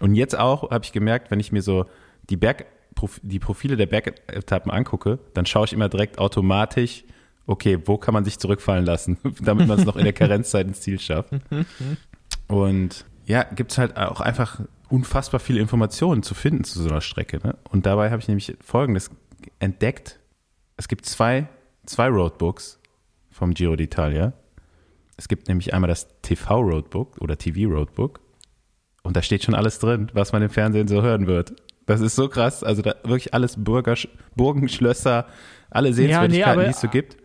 Und 0.00 0.14
jetzt 0.14 0.36
auch 0.36 0.70
habe 0.70 0.84
ich 0.84 0.92
gemerkt, 0.92 1.30
wenn 1.30 1.40
ich 1.40 1.52
mir 1.52 1.62
so 1.62 1.86
die 2.28 2.36
Berg 2.36 2.66
die 3.22 3.38
Profile 3.38 3.76
der 3.76 3.86
Bergetappen 3.86 4.70
angucke, 4.70 5.18
dann 5.34 5.46
schaue 5.46 5.66
ich 5.66 5.72
immer 5.72 5.88
direkt 5.88 6.18
automatisch, 6.18 7.04
okay, 7.46 7.78
wo 7.84 7.98
kann 7.98 8.14
man 8.14 8.24
sich 8.24 8.38
zurückfallen 8.38 8.84
lassen, 8.84 9.18
damit 9.40 9.68
man 9.68 9.78
es 9.78 9.84
noch 9.84 9.96
in 9.96 10.04
der 10.04 10.12
Karenzzeit 10.12 10.66
ins 10.66 10.80
Ziel 10.80 10.98
schafft. 10.98 11.30
Und 12.48 13.04
ja, 13.26 13.44
gibt 13.44 13.72
es 13.72 13.78
halt 13.78 13.96
auch 13.96 14.20
einfach 14.20 14.60
unfassbar 14.88 15.40
viele 15.40 15.60
Informationen 15.60 16.22
zu 16.22 16.34
finden 16.34 16.64
zu 16.64 16.80
so 16.80 16.88
einer 16.88 17.00
Strecke. 17.00 17.40
Ne? 17.44 17.56
Und 17.70 17.86
dabei 17.86 18.10
habe 18.10 18.20
ich 18.20 18.28
nämlich 18.28 18.56
Folgendes 18.60 19.10
entdeckt. 19.58 20.20
Es 20.76 20.88
gibt 20.88 21.06
zwei, 21.06 21.48
zwei 21.86 22.08
Roadbooks 22.08 22.78
vom 23.30 23.52
Giro 23.52 23.74
d'Italia. 23.74 24.32
Es 25.16 25.28
gibt 25.28 25.48
nämlich 25.48 25.74
einmal 25.74 25.88
das 25.88 26.08
TV-Roadbook 26.22 27.18
oder 27.18 27.36
TV-Roadbook. 27.36 28.20
Und 29.02 29.16
da 29.16 29.22
steht 29.22 29.44
schon 29.44 29.54
alles 29.54 29.78
drin, 29.78 30.10
was 30.12 30.32
man 30.32 30.42
im 30.42 30.50
Fernsehen 30.50 30.88
so 30.88 31.02
hören 31.02 31.26
wird. 31.26 31.54
Das 31.86 32.00
ist 32.00 32.16
so 32.16 32.28
krass. 32.28 32.62
Also 32.62 32.82
da 32.82 32.94
wirklich 33.04 33.32
alles 33.32 33.56
Burger, 33.56 33.94
Burgen, 34.34 34.68
Schlösser, 34.68 35.26
alle 35.70 35.92
Sehenswürdigkeiten, 35.92 36.38
ja, 36.38 36.46
nee, 36.46 36.52
aber, 36.52 36.64
die 36.64 36.70
es 36.70 36.80
so 36.80 36.88
gibt. 36.88 37.16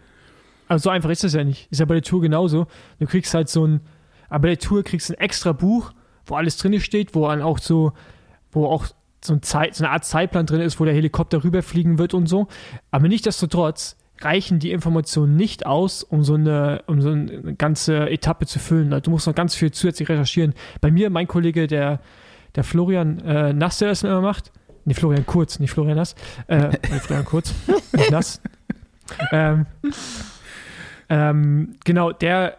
Aber 0.67 0.79
so 0.79 0.89
einfach 0.89 1.09
ist 1.09 1.23
das 1.23 1.33
ja 1.33 1.43
nicht. 1.43 1.67
Ist 1.71 1.79
ja 1.79 1.85
bei 1.85 1.95
der 1.95 2.03
Tour 2.03 2.21
genauso. 2.21 2.67
Du 2.99 3.07
kriegst 3.07 3.33
halt 3.33 3.49
so 3.49 3.65
ein, 3.65 3.81
aber 4.29 4.43
bei 4.43 4.47
der 4.49 4.59
Tour 4.59 4.83
kriegst 4.83 5.09
du 5.09 5.13
ein 5.13 5.19
extra 5.19 5.51
Buch, 5.51 5.91
wo 6.25 6.35
alles 6.35 6.57
drin 6.57 6.79
steht, 6.79 7.15
wo 7.15 7.27
dann 7.27 7.41
auch 7.41 7.57
so, 7.57 7.93
wo 8.51 8.67
auch 8.67 8.85
so, 9.23 9.33
ein 9.33 9.41
Zeit, 9.41 9.75
so 9.75 9.83
eine 9.83 9.91
Art 9.91 10.05
Zeitplan 10.05 10.45
drin 10.45 10.61
ist, 10.61 10.79
wo 10.79 10.85
der 10.85 10.93
Helikopter 10.93 11.43
rüberfliegen 11.43 11.97
wird 11.97 12.13
und 12.13 12.27
so. 12.27 12.47
Aber 12.91 13.07
nichtsdestotrotz 13.07 13.97
reichen 14.21 14.59
die 14.59 14.71
Informationen 14.71 15.35
nicht 15.35 15.65
aus, 15.65 16.03
um 16.03 16.23
so 16.23 16.35
eine, 16.35 16.83
um 16.87 17.01
so 17.01 17.09
eine 17.09 17.55
ganze 17.55 18.09
Etappe 18.09 18.45
zu 18.45 18.59
füllen. 18.59 19.01
Du 19.01 19.09
musst 19.09 19.27
noch 19.27 19.35
ganz 19.35 19.55
viel 19.55 19.71
zusätzlich 19.71 20.07
recherchieren. 20.09 20.53
Bei 20.79 20.91
mir, 20.91 21.09
mein 21.09 21.27
Kollege, 21.27 21.67
der 21.67 21.99
der 22.55 22.63
Florian 22.63 23.19
äh, 23.19 23.53
Nass, 23.53 23.77
der 23.79 23.89
das 23.89 24.03
immer 24.03 24.21
macht. 24.21 24.51
Nee, 24.85 24.93
Florian 24.93 25.25
Kurz, 25.25 25.59
nicht 25.59 25.71
Florian 25.71 25.97
Nass. 25.97 26.15
Äh, 26.47 26.71
Florian 26.99 27.25
Kurz, 27.25 27.53
nicht 27.93 28.11
Nass. 28.11 28.41
Ähm, 29.31 29.65
ähm, 31.09 31.75
genau, 31.83 32.11
der 32.11 32.57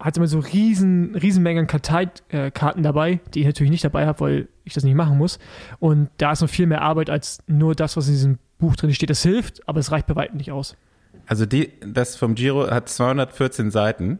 hat 0.00 0.16
immer 0.16 0.26
so 0.26 0.38
riesen, 0.38 1.14
riesen 1.14 1.42
Mengen 1.42 1.66
Karteikarten 1.66 2.82
dabei, 2.82 3.20
die 3.34 3.40
ich 3.40 3.46
natürlich 3.46 3.70
nicht 3.70 3.84
dabei 3.84 4.06
habe, 4.06 4.20
weil 4.20 4.48
ich 4.64 4.72
das 4.72 4.84
nicht 4.84 4.94
machen 4.94 5.18
muss. 5.18 5.38
Und 5.78 6.08
da 6.16 6.32
ist 6.32 6.40
noch 6.40 6.48
viel 6.48 6.66
mehr 6.66 6.82
Arbeit 6.82 7.10
als 7.10 7.40
nur 7.46 7.74
das, 7.74 7.96
was 7.96 8.06
in 8.08 8.14
diesem 8.14 8.38
Buch 8.58 8.76
drin 8.76 8.92
steht. 8.94 9.10
Das 9.10 9.22
hilft, 9.22 9.68
aber 9.68 9.80
es 9.80 9.92
reicht 9.92 10.06
bei 10.06 10.16
weitem 10.16 10.38
nicht 10.38 10.50
aus. 10.50 10.76
Also 11.26 11.46
die, 11.46 11.72
das 11.80 12.16
vom 12.16 12.34
Giro 12.34 12.70
hat 12.70 12.88
214 12.88 13.70
Seiten 13.70 14.18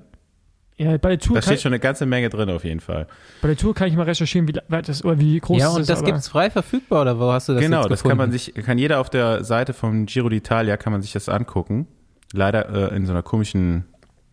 ja, 0.81 0.97
bei 0.97 1.11
der 1.11 1.19
Tour. 1.19 1.37
Da 1.37 1.43
steht 1.43 1.61
schon 1.61 1.75
eine 1.75 1.79
ganze 1.79 2.07
Menge 2.07 2.31
drin 2.31 2.49
auf 2.49 2.65
jeden 2.65 2.81
Fall. 2.81 3.07
Bei 3.43 3.49
der 3.49 3.57
Tour 3.57 3.75
kann 3.75 3.89
ich 3.89 3.97
mal 3.97 4.05
recherchieren, 4.05 4.49
wie, 4.49 4.53
das, 4.53 5.05
oder 5.05 5.21
wie 5.21 5.39
groß 5.39 5.59
ja, 5.59 5.67
ist. 5.67 5.73
Ja, 5.75 5.79
und 5.81 5.89
das 5.91 6.03
gibt 6.03 6.17
es 6.17 6.29
frei 6.29 6.49
verfügbar, 6.49 7.03
oder 7.03 7.21
wo 7.21 7.31
hast 7.31 7.51
du 7.51 7.53
das 7.53 7.61
Genau, 7.61 7.87
das 7.87 8.03
kann 8.03 8.17
man 8.17 8.33
sich, 8.33 8.55
kann 8.55 8.79
jeder 8.79 8.99
auf 9.01 9.11
der 9.11 9.45
Seite 9.45 9.75
vom 9.75 10.07
Giro 10.07 10.29
d'Italia 10.29 10.79
kann 10.79 10.93
man 10.93 11.03
sich 11.03 11.13
das 11.13 11.29
angucken. 11.29 11.87
Leider 12.33 12.93
äh, 12.93 12.97
in 12.97 13.05
so 13.05 13.13
einer 13.13 13.23
komischen, 13.23 13.85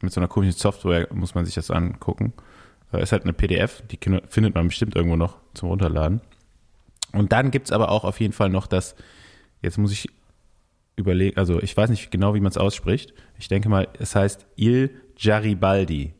mit 0.01 0.13
so 0.13 0.21
einer 0.21 0.29
komischen 0.29 0.57
Software 0.57 1.09
muss 1.11 1.35
man 1.35 1.43
sich 1.43 1.55
das 1.55 1.69
angucken. 1.69 2.31
Äh, 2.93 3.03
ist 3.03 3.11
halt 3.11 3.23
eine 3.23 3.33
PDF, 3.33 3.83
die 3.91 3.99
findet 4.29 4.55
man 4.55 4.67
bestimmt 4.67 4.95
irgendwo 4.95 5.17
noch 5.17 5.35
zum 5.53 5.67
Runterladen. 5.67 6.21
Und 7.11 7.33
dann 7.33 7.51
gibt 7.51 7.67
es 7.67 7.71
aber 7.73 7.91
auch 7.91 8.05
auf 8.05 8.21
jeden 8.21 8.33
Fall 8.33 8.49
noch 8.49 8.67
das, 8.67 8.95
jetzt 9.61 9.77
muss 9.77 9.91
ich 9.91 10.07
überlegen, 10.95 11.37
also 11.37 11.61
ich 11.61 11.75
weiß 11.75 11.89
nicht 11.89 12.09
genau, 12.09 12.35
wie 12.35 12.39
man 12.39 12.51
es 12.51 12.57
ausspricht. 12.57 13.13
Ich 13.37 13.49
denke 13.49 13.67
mal, 13.67 13.89
es 13.99 14.15
heißt 14.15 14.45
Il 14.55 14.91
Garibaldi. 15.21 16.13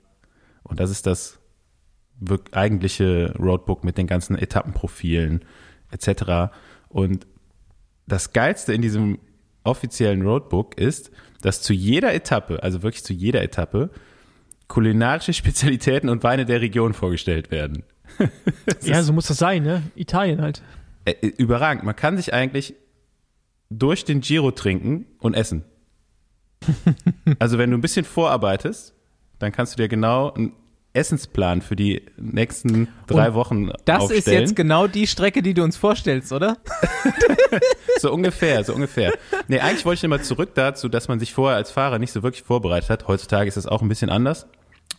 Und 0.67 0.79
das 0.79 0.89
ist 0.89 1.05
das 1.05 1.39
eigentliche 2.51 3.33
Roadbook 3.37 3.83
mit 3.83 3.97
den 3.97 4.07
ganzen 4.07 4.37
Etappenprofilen 4.37 5.45
etc. 5.91 6.53
Und 6.89 7.27
das 8.07 8.33
Geilste 8.33 8.73
in 8.73 8.81
diesem 8.81 9.19
offiziellen 9.63 10.21
Roadbook 10.21 10.77
ist, 10.77 11.11
dass 11.41 11.61
zu 11.61 11.73
jeder 11.73 12.13
Etappe, 12.13 12.63
also 12.63 12.81
wirklich 12.81 13.03
zu 13.03 13.13
jeder 13.13 13.43
Etappe, 13.43 13.91
kulinarische 14.67 15.33
Spezialitäten 15.33 16.09
und 16.09 16.23
Weine 16.23 16.45
der 16.45 16.61
Region 16.61 16.93
vorgestellt 16.93 17.51
werden. 17.51 17.83
ja, 18.81 19.03
so 19.03 19.13
muss 19.13 19.27
das 19.27 19.37
sein, 19.37 19.63
ne? 19.63 19.83
Italien 19.95 20.41
halt. 20.41 20.63
Überragend. 21.37 21.83
Man 21.83 21.95
kann 21.95 22.17
sich 22.17 22.33
eigentlich 22.33 22.75
durch 23.69 24.05
den 24.05 24.21
Giro 24.21 24.51
trinken 24.51 25.05
und 25.19 25.35
essen. 25.35 25.63
also 27.39 27.57
wenn 27.57 27.71
du 27.71 27.77
ein 27.77 27.81
bisschen 27.81 28.05
vorarbeitest, 28.05 28.93
dann 29.39 29.51
kannst 29.51 29.73
du 29.73 29.77
dir 29.77 29.87
genau 29.87 30.33
einen 30.33 30.53
Essensplan 30.93 31.61
für 31.61 31.75
die 31.75 32.01
nächsten 32.17 32.87
drei 33.05 33.29
Und 33.29 33.33
Wochen 33.35 33.69
das 33.85 34.03
aufstellen. 34.03 34.19
ist 34.19 34.27
jetzt 34.27 34.55
genau 34.55 34.87
die 34.87 35.05
Strecke, 35.05 35.43
die 35.43 35.53
du 35.53 35.63
uns 35.63 35.77
vorstellst, 35.77 36.31
oder? 36.31 36.57
so 37.99 38.11
ungefähr, 38.11 38.63
so 38.63 38.73
ungefähr. 38.73 39.13
Nee, 39.47 39.59
eigentlich 39.59 39.85
wollte 39.85 39.99
ich 39.99 40.03
immer 40.03 40.21
zurück 40.21 40.55
dazu, 40.55 40.89
dass 40.89 41.07
man 41.07 41.19
sich 41.19 41.33
vorher 41.33 41.55
als 41.55 41.69
Fahrer 41.71 41.99
nicht 41.99 42.11
so 42.11 42.23
wirklich 42.23 42.43
vorbereitet 42.43 42.89
hat. 42.89 43.07
Heutzutage 43.07 43.47
ist 43.47 43.57
das 43.57 43.67
auch 43.67 43.81
ein 43.81 43.89
bisschen 43.89 44.09
anders. 44.09 44.47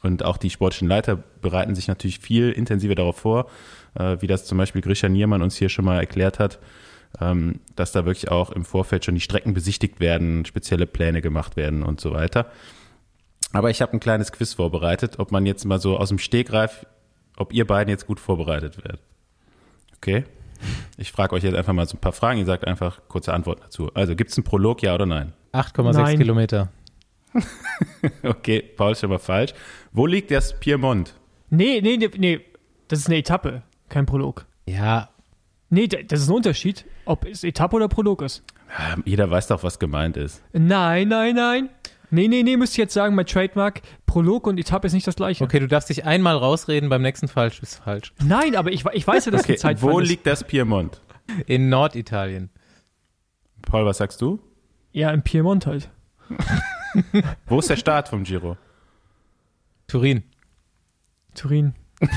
Und 0.02 0.24
auch 0.24 0.36
die 0.36 0.50
sportlichen 0.50 0.86
Leiter 0.88 1.16
bereiten 1.16 1.74
sich 1.74 1.88
natürlich 1.88 2.20
viel 2.20 2.52
intensiver 2.52 2.94
darauf 2.94 3.16
vor, 3.16 3.50
äh, 3.98 4.18
wie 4.20 4.28
das 4.28 4.44
zum 4.44 4.56
Beispiel 4.58 4.80
Grisha 4.80 5.08
Niermann 5.08 5.42
uns 5.42 5.56
hier 5.56 5.68
schon 5.68 5.84
mal 5.84 5.98
erklärt 5.98 6.38
hat, 6.38 6.60
ähm, 7.20 7.60
dass 7.74 7.90
da 7.90 8.04
wirklich 8.04 8.30
auch 8.30 8.50
im 8.52 8.64
Vorfeld 8.64 9.04
schon 9.04 9.16
die 9.16 9.20
Strecken 9.20 9.54
besichtigt 9.54 9.98
werden, 9.98 10.44
spezielle 10.44 10.86
Pläne 10.86 11.20
gemacht 11.22 11.56
werden 11.56 11.82
und 11.82 12.00
so 12.00 12.12
weiter. 12.12 12.52
Aber 13.52 13.70
ich 13.70 13.80
habe 13.80 13.92
ein 13.92 14.00
kleines 14.00 14.32
Quiz 14.32 14.54
vorbereitet, 14.54 15.18
ob 15.18 15.32
man 15.32 15.46
jetzt 15.46 15.64
mal 15.64 15.80
so 15.80 15.96
aus 15.96 16.08
dem 16.08 16.18
Stegreif, 16.18 16.86
ob 17.36 17.52
ihr 17.52 17.66
beiden 17.66 17.90
jetzt 17.90 18.06
gut 18.06 18.20
vorbereitet 18.20 18.78
werdet. 18.78 19.00
Okay? 19.96 20.24
Ich 20.96 21.12
frage 21.12 21.34
euch 21.34 21.44
jetzt 21.44 21.54
einfach 21.54 21.72
mal 21.72 21.86
so 21.86 21.96
ein 21.96 22.00
paar 22.00 22.12
Fragen. 22.12 22.38
Ihr 22.38 22.44
sagt 22.44 22.66
einfach 22.66 23.00
kurze 23.08 23.32
Antworten 23.32 23.62
dazu. 23.62 23.90
Also, 23.94 24.16
gibt 24.16 24.30
es 24.30 24.36
einen 24.36 24.44
Prolog, 24.44 24.82
ja 24.82 24.94
oder 24.94 25.06
nein? 25.06 25.32
8,6 25.52 26.16
Kilometer. 26.16 26.68
okay, 28.22 28.62
Paul 28.76 28.92
ist 28.92 29.00
schon 29.00 29.10
mal 29.10 29.18
falsch. 29.18 29.52
Wo 29.92 30.06
liegt 30.06 30.30
das 30.30 30.58
Piemont? 30.58 31.14
Nee, 31.50 31.80
nee, 31.80 31.96
nee, 31.96 32.10
nee. 32.16 32.40
Das 32.88 33.00
ist 33.00 33.06
eine 33.06 33.16
Etappe, 33.18 33.62
kein 33.88 34.06
Prolog. 34.06 34.46
Ja. 34.66 35.10
Nee, 35.70 35.86
das 35.86 36.20
ist 36.20 36.28
ein 36.28 36.34
Unterschied, 36.34 36.86
ob 37.04 37.26
es 37.26 37.44
Etappe 37.44 37.76
oder 37.76 37.88
Prolog 37.88 38.22
ist. 38.22 38.42
Ja, 38.78 38.96
jeder 39.04 39.30
weiß 39.30 39.46
doch, 39.48 39.62
was 39.62 39.78
gemeint 39.78 40.16
ist. 40.16 40.42
Nein, 40.52 41.08
nein, 41.08 41.34
nein. 41.34 41.68
Nee, 42.10 42.28
nee, 42.28 42.42
nee, 42.42 42.56
müsst 42.56 42.78
ihr 42.78 42.84
jetzt 42.84 42.94
sagen, 42.94 43.14
mein 43.14 43.26
Trademark, 43.26 43.82
Prolog 44.06 44.46
und 44.46 44.58
Etappe 44.58 44.86
ist 44.86 44.92
nicht 44.94 45.06
das 45.06 45.16
gleiche. 45.16 45.44
Okay, 45.44 45.60
du 45.60 45.68
darfst 45.68 45.90
dich 45.90 46.04
einmal 46.04 46.36
rausreden, 46.36 46.88
beim 46.88 47.02
nächsten 47.02 47.28
falsch 47.28 47.60
ist 47.60 47.76
falsch. 47.76 48.12
Nein, 48.24 48.56
aber 48.56 48.72
ich, 48.72 48.84
ich 48.92 49.06
weiß 49.06 49.26
ja, 49.26 49.32
dass 49.32 49.42
okay, 49.42 49.52
die 49.52 49.58
Zeit 49.58 49.82
Wo 49.82 50.00
liegt 50.00 50.26
das 50.26 50.44
Piemont? 50.44 51.00
In 51.46 51.68
Norditalien. 51.68 52.50
Paul, 53.62 53.84
was 53.84 53.98
sagst 53.98 54.20
du? 54.22 54.40
Ja, 54.92 55.10
in 55.10 55.22
Piemont 55.22 55.66
halt. 55.66 55.90
Wo 57.46 57.58
ist 57.58 57.68
der 57.68 57.76
Start 57.76 58.08
vom 58.08 58.24
Giro? 58.24 58.56
Turin. 59.86 60.22
Turin. 61.34 61.74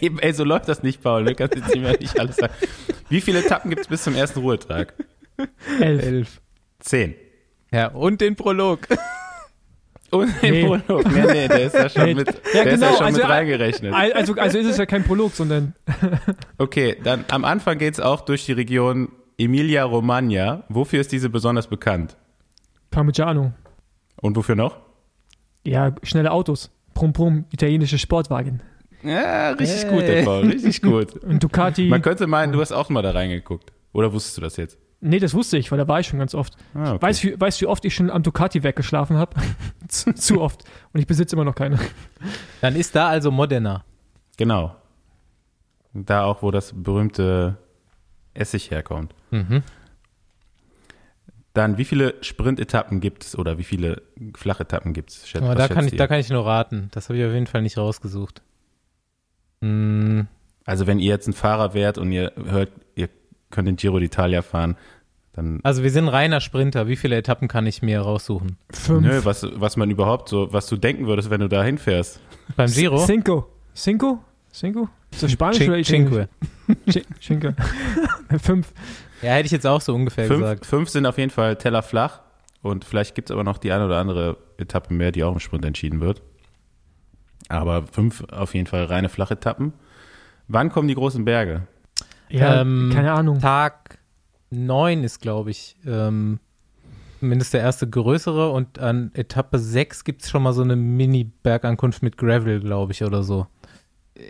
Eben, 0.00 0.18
ey, 0.18 0.32
so 0.32 0.44
läuft 0.44 0.68
das 0.68 0.82
nicht, 0.82 1.02
Paul. 1.02 1.24
Du 1.24 1.34
kannst 1.34 1.54
jetzt 1.54 1.74
nicht 1.74 2.18
alles 2.18 2.36
sagen. 2.36 2.54
Wie 3.08 3.20
viele 3.20 3.40
Etappen 3.40 3.70
gibt 3.70 3.82
es 3.82 3.88
bis 3.88 4.02
zum 4.02 4.14
ersten 4.14 4.40
Ruhetag? 4.40 4.94
Elf. 5.78 6.40
Zehn. 6.78 7.14
Ja, 7.72 7.88
und 7.88 8.20
den 8.20 8.36
Prolog. 8.36 8.88
Und 10.10 10.42
den 10.42 10.52
nee. 10.52 10.64
Prolog. 10.64 11.10
Nee, 11.12 11.22
nee, 11.22 11.48
der 11.48 11.62
ist 11.62 11.74
ja 11.74 11.88
schon, 11.88 12.04
nee. 12.04 12.14
mit, 12.14 12.26
ja, 12.26 12.34
der 12.64 12.64
genau, 12.64 12.74
ist 12.74 12.80
ja 12.80 12.86
genau, 12.86 12.96
schon 12.96 13.06
also, 13.06 13.18
mit 13.20 13.28
reingerechnet. 13.28 13.94
Also, 13.94 14.34
also 14.34 14.58
ist 14.58 14.66
es 14.66 14.76
ja 14.76 14.86
kein 14.86 15.04
Prolog, 15.04 15.32
sondern. 15.32 15.74
okay, 16.58 16.96
dann 17.02 17.24
am 17.30 17.44
Anfang 17.44 17.78
geht 17.78 17.94
es 17.94 18.00
auch 18.00 18.22
durch 18.22 18.44
die 18.44 18.52
Region 18.52 19.12
Emilia-Romagna. 19.38 20.64
Wofür 20.68 21.00
ist 21.00 21.12
diese 21.12 21.30
besonders 21.30 21.68
bekannt? 21.68 22.16
Parmigiano. 22.90 23.52
Und 24.20 24.36
wofür 24.36 24.56
noch? 24.56 24.78
Ja, 25.64 25.94
schnelle 26.02 26.32
Autos. 26.32 26.70
Prum 26.94 27.12
Prum, 27.12 27.44
italienische 27.52 27.98
Sportwagen. 27.98 28.62
Ja, 29.02 29.50
richtig 29.52 29.84
hey. 29.84 29.90
gut, 29.90 30.02
der 30.02 30.22
Paul, 30.24 30.46
richtig 30.46 30.82
gut. 30.82 31.16
Und 31.24 31.42
Ducati. 31.42 31.88
Man 31.88 32.02
könnte 32.02 32.26
meinen, 32.26 32.52
du 32.52 32.60
hast 32.60 32.72
auch 32.72 32.90
mal 32.90 33.02
da 33.02 33.12
reingeguckt. 33.12 33.72
Oder 33.92 34.12
wusstest 34.12 34.36
du 34.36 34.42
das 34.42 34.56
jetzt? 34.56 34.78
Nee, 35.02 35.18
das 35.18 35.32
wusste 35.32 35.56
ich, 35.56 35.70
weil 35.70 35.78
da 35.78 35.88
war 35.88 36.00
ich 36.00 36.08
schon 36.08 36.18
ganz 36.18 36.34
oft. 36.34 36.56
Ah, 36.74 36.92
okay. 36.92 37.02
weißt, 37.02 37.24
du, 37.24 37.40
weißt, 37.40 37.60
wie 37.62 37.66
oft 37.66 37.84
ich 37.84 37.94
schon 37.94 38.10
am 38.10 38.22
Ducati 38.22 38.62
weggeschlafen 38.62 39.16
habe? 39.16 39.34
zu, 39.88 40.12
zu, 40.14 40.40
oft. 40.40 40.64
Und 40.92 41.00
ich 41.00 41.06
besitze 41.06 41.36
immer 41.36 41.44
noch 41.44 41.54
keine. 41.54 41.78
Dann 42.60 42.76
ist 42.76 42.94
da 42.94 43.08
also 43.08 43.30
Modena. 43.30 43.84
Genau. 44.36 44.76
Da 45.94 46.24
auch, 46.24 46.42
wo 46.42 46.50
das 46.50 46.74
berühmte 46.74 47.56
Essig 48.34 48.70
herkommt. 48.70 49.14
Mhm. 49.30 49.62
Dann, 51.54 51.78
wie 51.78 51.84
viele 51.84 52.14
Sprintetappen 52.20 53.00
gibt 53.00 53.24
es 53.24 53.36
oder 53.36 53.58
wie 53.58 53.64
viele 53.64 54.02
Flachetappen 54.36 54.92
gibt 54.92 55.10
es? 55.10 55.34
Oh, 55.34 55.54
da, 55.54 55.66
kann 55.66 55.86
ich, 55.86 55.96
da 55.96 56.06
kann 56.06 56.20
ich 56.20 56.28
nur 56.28 56.46
raten. 56.46 56.88
Das 56.92 57.08
habe 57.08 57.18
ich 57.18 57.24
auf 57.24 57.32
jeden 57.32 57.48
Fall 57.48 57.62
nicht 57.62 57.76
rausgesucht. 57.76 58.42
Hm. 59.62 60.28
Also, 60.64 60.86
wenn 60.86 61.00
ihr 61.00 61.08
jetzt 61.08 61.26
ein 61.26 61.32
Fahrer 61.32 61.74
wärt 61.74 61.98
und 61.98 62.12
ihr 62.12 62.32
hört, 62.36 62.70
ihr 62.94 63.08
könnt 63.50 63.68
den 63.68 63.76
Giro 63.76 63.96
d'Italia 63.96 64.42
fahren, 64.42 64.76
dann. 65.32 65.60
Also, 65.62 65.82
wir 65.82 65.90
sind 65.90 66.08
reiner 66.08 66.40
Sprinter. 66.40 66.88
Wie 66.88 66.96
viele 66.96 67.16
Etappen 67.16 67.48
kann 67.48 67.66
ich 67.66 67.82
mir 67.82 68.00
raussuchen? 68.00 68.56
Fünf. 68.70 69.06
Nö, 69.06 69.20
was, 69.24 69.46
was 69.54 69.76
man 69.76 69.90
überhaupt 69.90 70.28
so, 70.28 70.52
was 70.52 70.66
du 70.66 70.76
denken 70.76 71.06
würdest, 71.06 71.30
wenn 71.30 71.40
du 71.40 71.48
da 71.48 71.62
hinfährst. 71.62 72.20
Beim 72.56 72.70
Giro? 72.70 73.04
Cinco. 73.04 73.46
Cinco? 73.74 74.18
Cinco? 74.52 74.88
Ist 75.12 75.22
das 75.22 75.32
Spanisch 75.32 75.58
Cin 75.58 75.70
oder 75.70 75.82
Cinque. 75.82 76.28
Cinque. 77.20 77.54
Fünf. 78.42 78.72
Ja, 79.22 79.32
hätte 79.32 79.46
ich 79.46 79.52
jetzt 79.52 79.66
auch 79.66 79.80
so 79.80 79.94
ungefähr 79.94 80.26
fünf, 80.26 80.40
gesagt. 80.40 80.66
Fünf 80.66 80.88
sind 80.88 81.06
auf 81.06 81.18
jeden 81.18 81.30
Fall 81.30 81.56
Teller 81.56 81.82
flach 81.82 82.20
und 82.62 82.84
vielleicht 82.84 83.14
gibt 83.14 83.30
es 83.30 83.34
aber 83.34 83.44
noch 83.44 83.58
die 83.58 83.70
eine 83.72 83.86
oder 83.86 83.98
andere 83.98 84.38
Etappe 84.56 84.94
mehr, 84.94 85.12
die 85.12 85.24
auch 85.24 85.32
im 85.32 85.40
Sprint 85.40 85.64
entschieden 85.64 86.00
wird. 86.00 86.22
Aber 87.48 87.86
fünf 87.86 88.24
auf 88.30 88.54
jeden 88.54 88.66
Fall 88.66 88.84
reine 88.84 89.08
Flachetappen. 89.08 89.72
Wann 90.48 90.70
kommen 90.70 90.88
die 90.88 90.94
großen 90.94 91.24
Berge? 91.24 91.66
Ja, 92.30 92.60
ähm, 92.60 92.90
keine 92.92 93.12
Ahnung. 93.12 93.40
Tag 93.40 93.98
neun 94.50 95.04
ist, 95.04 95.20
glaube 95.20 95.50
ich, 95.50 95.76
ähm, 95.86 96.40
zumindest 97.18 97.54
der 97.54 97.60
erste 97.60 97.88
größere 97.88 98.50
und 98.50 98.78
an 98.78 99.10
Etappe 99.14 99.58
sechs 99.58 100.04
gibt 100.04 100.22
es 100.22 100.30
schon 100.30 100.42
mal 100.42 100.52
so 100.52 100.62
eine 100.62 100.76
Mini-Bergankunft 100.76 102.02
mit 102.02 102.16
Gravel, 102.16 102.60
glaube 102.60 102.92
ich, 102.92 103.04
oder 103.04 103.22
so. 103.22 103.46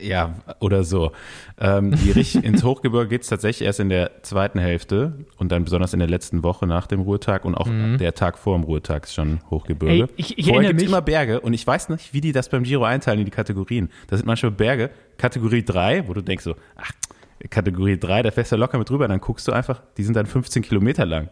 Ja, 0.01 0.35
oder 0.61 0.85
so. 0.85 1.13
Ähm, 1.59 1.93
die 1.93 2.11
ins 2.43 2.63
Hochgebirge 2.63 3.09
geht 3.09 3.23
es 3.23 3.29
tatsächlich 3.29 3.67
erst 3.67 3.81
in 3.81 3.89
der 3.89 4.23
zweiten 4.23 4.59
Hälfte 4.59 5.25
und 5.39 5.51
dann 5.51 5.65
besonders 5.65 5.93
in 5.93 5.99
der 5.99 6.09
letzten 6.09 6.43
Woche 6.43 6.67
nach 6.67 6.87
dem 6.87 7.01
Ruhetag 7.01 7.45
und 7.45 7.55
auch 7.55 7.67
mhm. 7.67 7.99
der 7.99 8.15
Tag 8.15 8.39
vor 8.39 8.57
dem 8.57 8.65
Ruhetag 8.65 9.05
ist 9.05 9.15
schon 9.15 9.41
Hochgebirge. 9.51 10.05
Ey, 10.05 10.09
ich, 10.17 10.39
ich 10.39 10.47
Vorher 10.47 10.69
gibt 10.69 10.83
es 10.83 10.87
immer 10.87 11.03
Berge 11.03 11.41
und 11.41 11.55
ich 11.55 11.67
weiß 11.67 11.89
nicht, 11.89 12.13
wie 12.13 12.21
die 12.21 12.33
das 12.33 12.49
beim 12.49 12.63
Giro 12.63 12.85
einteilen 12.85 13.21
in 13.21 13.25
die 13.25 13.31
Kategorien. 13.31 13.91
Da 14.09 14.17
sind 14.17 14.27
manchmal 14.27 14.53
Berge, 14.53 14.91
Kategorie 15.17 15.65
3, 15.65 16.09
wo 16.09 16.15
du 16.15 16.23
denkst 16.23 16.45
so, 16.45 16.55
ach, 16.77 16.93
Kategorie 17.49 17.99
3, 17.99 18.23
da 18.23 18.31
fährst 18.31 18.53
du 18.53 18.57
locker 18.57 18.79
mit 18.79 18.89
drüber, 18.91 19.09
dann 19.09 19.21
guckst 19.21 19.49
du 19.49 19.53
einfach, 19.53 19.83
die 19.97 20.03
sind 20.03 20.15
dann 20.15 20.27
15 20.27 20.63
Kilometer 20.63 21.07
lang. 21.07 21.31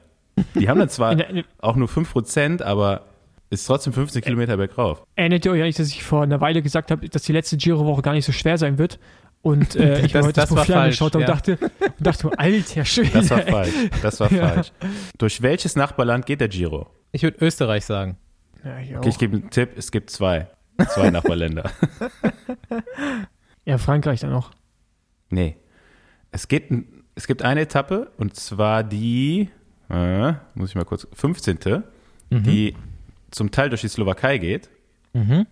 Die 0.55 0.69
haben 0.69 0.79
dann 0.79 0.89
zwar 0.89 1.17
auch 1.59 1.77
nur 1.77 1.89
5 1.89 2.11
Prozent, 2.11 2.63
aber 2.63 3.07
ist 3.51 3.67
trotzdem 3.67 3.93
15 3.93 4.23
Kilometer 4.23 4.57
bergauf. 4.57 5.03
Erinnert 5.15 5.45
ihr 5.45 5.53
euch 5.53 5.63
eigentlich, 5.63 5.77
dass 5.77 5.89
ich 5.89 6.03
vor 6.03 6.23
einer 6.23 6.41
Weile 6.41 6.63
gesagt 6.63 6.91
habe, 6.91 7.09
dass 7.09 7.23
die 7.23 7.33
letzte 7.33 7.57
Giro-Woche 7.57 8.03
gar 8.03 8.13
nicht 8.13 8.25
so 8.27 8.33
schwer 8.33 8.59
sein 8.59 8.79
wird? 8.79 8.99
Und 9.41 9.77
äh, 9.77 10.01
ich 10.05 10.13
das, 10.13 10.27
heute 10.27 10.41
das, 10.41 10.51
das 10.51 10.59
Profil 10.59 10.75
angeschaut 10.75 11.15
ja. 11.15 11.21
und 11.21 11.29
dachte, 11.29 11.59
und 11.61 12.07
dachte, 12.07 12.31
alter 12.37 12.85
Schwede. 12.85 13.11
Das 13.13 13.31
war 13.31 13.43
falsch. 13.43 13.75
Das 14.03 14.21
war 14.21 14.33
ja. 14.33 14.49
falsch. 14.49 14.73
Durch 15.17 15.43
welches 15.43 15.77
Nachbarland 15.77 16.27
geht 16.27 16.41
der 16.41 16.49
Giro? 16.49 16.89
Ich 17.13 17.23
würde 17.23 17.39
Österreich 17.45 17.85
sagen. 17.85 18.19
Ja, 18.65 18.79
ich 18.81 18.97
okay, 18.97 19.09
ich 19.09 19.19
gebe 19.19 19.37
einen 19.37 19.51
Tipp. 19.51 19.71
Es 19.77 19.91
gibt 19.91 20.11
zwei. 20.11 20.49
Zwei 20.91 21.11
Nachbarländer. 21.11 21.71
ja, 23.65 23.79
Frankreich 23.79 24.21
dann 24.21 24.31
noch. 24.31 24.53
Nee. 25.31 25.57
Es, 26.31 26.49
geht, 26.49 26.71
es 27.15 27.27
gibt 27.27 27.43
eine 27.43 27.63
Etappe 27.63 28.11
und 28.19 28.37
zwar 28.37 28.85
die, 28.85 29.49
äh, 29.91 30.33
muss 30.55 30.71
ich 30.71 30.75
mal 30.75 30.85
kurz, 30.85 31.07
15. 31.13 31.59
Mhm. 32.31 32.43
Die 32.43 32.77
zum 33.31 33.51
Teil 33.51 33.69
durch 33.69 33.83
die 33.83 33.89
Slowakei 33.89 34.39
geht. 34.39 34.69
Mhm. 35.13 35.47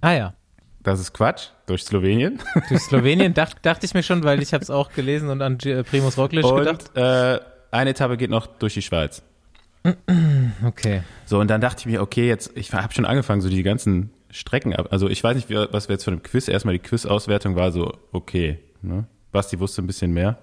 Ah 0.00 0.12
ja. 0.12 0.34
Das 0.82 1.00
ist 1.00 1.14
Quatsch. 1.14 1.48
Durch 1.66 1.82
Slowenien. 1.82 2.40
Durch 2.68 2.82
Slowenien 2.82 3.32
dacht, 3.32 3.64
dachte 3.64 3.86
ich 3.86 3.94
mir 3.94 4.02
schon, 4.02 4.22
weil 4.22 4.42
ich 4.42 4.52
habe 4.52 4.62
es 4.62 4.68
auch 4.68 4.92
gelesen 4.92 5.30
und 5.30 5.40
an 5.40 5.56
Primus 5.56 6.18
Roglic 6.18 6.44
und, 6.44 6.56
gedacht. 6.56 6.94
Äh, 6.94 7.40
eine 7.70 7.90
Etappe 7.90 8.18
geht 8.18 8.28
noch 8.28 8.46
durch 8.46 8.74
die 8.74 8.82
Schweiz. 8.82 9.22
Okay. 10.64 11.02
So, 11.26 11.40
und 11.40 11.48
dann 11.48 11.60
dachte 11.60 11.80
ich 11.80 11.86
mir, 11.86 12.00
okay, 12.00 12.26
jetzt, 12.26 12.52
ich 12.54 12.72
habe 12.72 12.92
schon 12.92 13.04
angefangen, 13.04 13.40
so 13.40 13.48
die 13.48 13.62
ganzen 13.62 14.10
Strecken 14.30 14.74
ab. 14.74 14.88
Also 14.90 15.08
ich 15.08 15.22
weiß 15.22 15.34
nicht, 15.36 15.50
was 15.50 15.88
wir 15.88 15.94
jetzt 15.94 16.04
von 16.04 16.14
dem 16.14 16.22
Quiz, 16.22 16.48
erstmal 16.48 16.74
die 16.74 16.80
Quiz-Auswertung 16.80 17.56
war 17.56 17.72
so, 17.72 17.92
okay. 18.12 18.58
Ne? 18.82 19.06
Basti 19.34 19.60
wusste 19.60 19.82
ein 19.82 19.86
bisschen 19.86 20.12
mehr. 20.12 20.38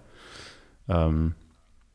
Ähm, 0.88 1.34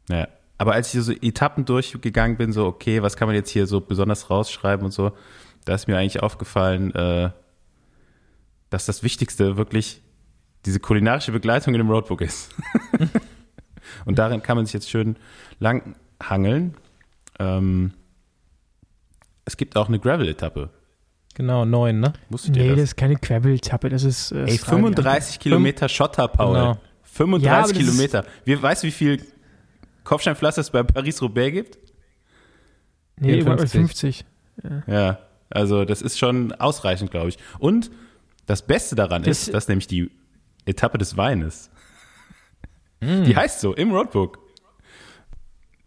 naja, 0.08 0.26
aber 0.58 0.72
als 0.72 0.92
ich 0.92 1.02
so 1.02 1.12
Etappen 1.12 1.64
durchgegangen 1.64 2.36
bin, 2.36 2.52
so, 2.52 2.66
okay, 2.66 3.02
was 3.02 3.16
kann 3.16 3.28
man 3.28 3.36
jetzt 3.36 3.50
hier 3.50 3.66
so 3.66 3.80
besonders 3.80 4.30
rausschreiben 4.30 4.84
und 4.84 4.90
so, 4.90 5.12
da 5.64 5.74
ist 5.74 5.86
mir 5.86 5.98
eigentlich 5.98 6.22
aufgefallen, 6.22 6.94
äh, 6.94 7.30
dass 8.70 8.86
das 8.86 9.02
Wichtigste 9.02 9.56
wirklich 9.56 10.02
diese 10.64 10.80
kulinarische 10.80 11.30
Begleitung 11.30 11.74
in 11.74 11.78
dem 11.78 11.90
Roadbook 11.90 12.22
ist. 12.22 12.54
und 14.04 14.18
darin 14.18 14.42
kann 14.42 14.56
man 14.56 14.66
sich 14.66 14.72
jetzt 14.72 14.90
schön 14.90 15.16
lang 15.60 15.94
hangeln. 16.20 16.74
Ähm, 17.38 17.92
es 19.44 19.56
gibt 19.56 19.76
auch 19.76 19.88
eine 19.88 19.98
Gravel-Etappe. 20.00 20.70
Genau, 21.34 21.66
neun, 21.66 22.00
ne? 22.00 22.14
Wusstet 22.30 22.56
nee, 22.56 22.68
das? 22.68 22.76
das 22.76 22.84
ist 22.84 22.96
keine 22.96 23.16
Gravel-Etappe, 23.16 23.90
das 23.90 24.04
ist. 24.04 24.32
Äh, 24.32 24.46
Ey, 24.46 24.58
35 24.58 25.38
Kilometer 25.38 25.88
Schotter, 25.88 26.28
Paul. 26.28 26.54
Genau. 26.54 26.78
35 27.16 27.76
ja, 27.76 27.82
Kilometer. 27.82 28.24
Wie, 28.44 28.60
weißt 28.60 28.82
du, 28.82 28.88
wie 28.88 28.92
viel 28.92 29.22
Kopfsteinpflaster 30.04 30.60
es 30.60 30.70
bei 30.70 30.82
Paris-Roubaix 30.82 31.52
gibt? 31.52 31.78
Nee, 33.18 33.40
über 33.40 33.56
50. 33.58 34.24
Ja. 34.62 34.82
ja, 34.86 35.18
also 35.50 35.84
das 35.84 36.02
ist 36.02 36.18
schon 36.18 36.52
ausreichend, 36.52 37.10
glaube 37.10 37.30
ich. 37.30 37.38
Und 37.58 37.90
das 38.46 38.62
Beste 38.62 38.94
daran 38.94 39.22
das 39.22 39.42
ist, 39.42 39.54
dass 39.54 39.68
nämlich 39.68 39.86
die 39.86 40.10
Etappe 40.66 40.98
des 40.98 41.16
Weines, 41.16 41.70
mm. 43.00 43.24
die 43.24 43.36
heißt 43.36 43.60
so 43.60 43.74
im 43.74 43.92
Roadbook. 43.92 44.38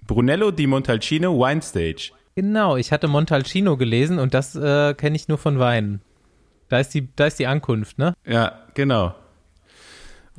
Brunello 0.07 0.49
di 0.51 0.65
Montalcino 0.65 1.37
Wine 1.37 1.61
Stage. 1.61 2.11
Genau, 2.35 2.77
ich 2.77 2.91
hatte 2.91 3.07
Montalcino 3.07 3.77
gelesen 3.77 4.17
und 4.17 4.33
das 4.33 4.55
äh, 4.55 4.93
kenne 4.95 5.15
ich 5.15 5.27
nur 5.27 5.37
von 5.37 5.59
Weinen. 5.59 6.01
Da 6.67 6.79
ist, 6.79 6.93
die, 6.93 7.09
da 7.15 7.27
ist 7.27 7.37
die 7.39 7.47
Ankunft, 7.47 7.97
ne? 7.97 8.13
Ja, 8.25 8.59
genau. 8.73 9.13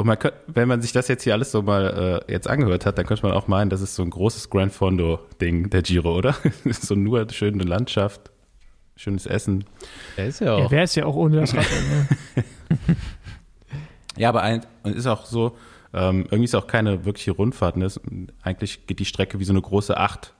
Und 0.01 0.07
man 0.07 0.19
könnte, 0.19 0.39
wenn 0.47 0.67
man 0.67 0.81
sich 0.81 0.93
das 0.93 1.09
jetzt 1.09 1.25
hier 1.25 1.35
alles 1.35 1.53
so 1.53 1.61
mal 1.61 2.23
äh, 2.27 2.33
jetzt 2.33 2.49
angehört 2.49 2.87
hat, 2.87 2.97
dann 2.97 3.05
könnte 3.05 3.23
man 3.23 3.33
auch 3.33 3.49
meinen, 3.49 3.69
das 3.69 3.83
ist 3.83 3.95
so 3.95 4.03
ein 4.03 4.09
großes 4.09 4.49
Grand 4.49 4.73
Fondo-Ding, 4.73 5.69
der 5.69 5.83
Giro, 5.83 6.17
oder? 6.17 6.35
so 6.65 6.95
nur 6.95 7.29
schöne 7.31 7.65
Landschaft, 7.65 8.31
schönes 8.97 9.27
Essen. 9.27 9.67
Der 10.17 10.29
ist 10.29 10.41
ja 10.41 10.55
auch. 10.55 10.59
Ja, 10.61 10.71
wäre 10.71 10.85
es 10.85 10.95
ja 10.95 11.05
auch 11.05 11.17
ohne 11.17 11.41
das 11.43 11.55
Radrennen. 11.55 12.09
Ne? 12.35 12.97
ja, 14.17 14.31
aber 14.31 14.41
ein, 14.41 14.63
und 14.85 14.97
ist 14.97 15.07
auch 15.07 15.27
so, 15.27 15.59
ähm, 15.93 16.23
irgendwie 16.31 16.45
ist 16.45 16.55
auch 16.55 16.67
keine 16.67 17.05
wirkliche 17.05 17.33
Rundfahrt. 17.33 17.77
Ne? 17.77 17.89
Eigentlich 18.43 18.87
geht 18.87 19.01
die 19.01 19.05
Strecke 19.05 19.39
wie 19.39 19.45
so 19.45 19.53
eine 19.53 19.61
große 19.61 19.99
Acht 19.99 20.33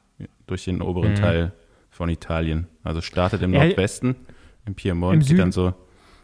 durch 0.47 0.65
den 0.65 0.81
oberen 0.81 1.11
mhm. 1.11 1.17
Teil 1.17 1.53
von 1.91 2.09
Italien. 2.09 2.67
Also 2.83 3.03
startet 3.03 3.43
im 3.43 3.53
ja, 3.53 3.63
Nordwesten, 3.63 4.17
im 4.65 4.75
Piemont, 4.75 5.27
geht 5.27 5.39
dann 5.39 5.53
so 5.53 5.75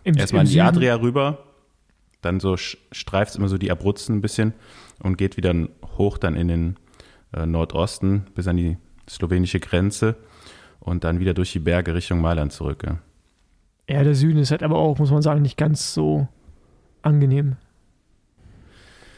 erstmal 0.05 0.47
in 0.47 0.51
die 0.51 0.63
Adria 0.63 0.95
rüber 0.95 1.43
dann 2.27 2.41
so 2.41 2.57
streift 2.57 3.31
es 3.31 3.37
immer 3.37 3.49
so 3.49 3.57
die 3.57 3.71
Abruzzen 3.71 4.17
ein 4.17 4.21
bisschen 4.21 4.53
und 5.03 5.17
geht 5.17 5.37
wieder 5.37 5.55
hoch 5.97 6.19
dann 6.19 6.37
in 6.37 6.49
den 6.49 6.77
äh, 7.33 7.47
Nordosten 7.47 8.27
bis 8.35 8.49
an 8.49 8.57
die 8.57 8.77
slowenische 9.09 9.61
Grenze 9.61 10.17
und 10.81 11.05
dann 11.05 11.21
wieder 11.21 11.35
durch 11.35 11.53
die 11.53 11.61
Berge 11.61 11.95
Richtung 11.95 12.21
Mailand 12.21 12.53
zurück. 12.53 12.83
Ja, 12.85 12.99
ja 13.89 14.05
der 14.05 14.15
Süden 14.15 14.39
ist 14.39 14.51
halt 14.51 14.63
aber 14.63 14.77
auch, 14.77 14.99
muss 14.99 15.11
man 15.11 15.23
sagen, 15.23 15.43
nicht 15.43 15.57
ganz 15.57 15.95
so 15.95 16.29
angenehm. 17.03 17.57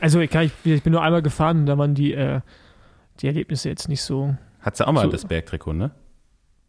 Also 0.00 0.20
ich, 0.20 0.30
kann, 0.30 0.50
ich, 0.64 0.82
bin 0.82 0.92
nur 0.92 1.02
einmal 1.02 1.22
gefahren 1.22 1.60
und 1.60 1.66
da 1.66 1.76
waren 1.78 1.94
die, 1.94 2.12
äh, 2.12 2.40
die 3.20 3.26
Erlebnisse 3.26 3.68
jetzt 3.68 3.88
nicht 3.88 4.02
so. 4.02 4.36
Hat 4.60 4.76
sie 4.76 4.86
auch 4.86 4.92
mal 4.92 5.06
so, 5.06 5.10
das 5.10 5.24
Bergtrikot, 5.24 5.72
ne? 5.72 5.90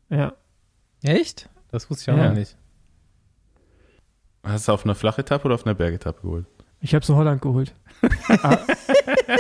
Ja. 0.10 0.34
Echt? 1.04 1.50
Das 1.70 1.90
wusste 1.90 2.10
ich 2.10 2.16
auch 2.16 2.22
ja. 2.22 2.30
noch 2.30 2.36
nicht. 2.36 2.58
Hast 4.44 4.68
du 4.68 4.72
auf 4.72 4.86
einer 4.86 4.96
Flachetappe 4.96 5.46
oder 5.46 5.56
auf 5.56 5.66
einer 5.66 5.76
Bergetappe 5.76 6.22
geholt? 6.22 6.46
Ich 6.82 6.96
habe 6.96 7.04
es 7.04 7.10
in 7.10 7.16
Holland 7.16 7.42
geholt. 7.42 7.74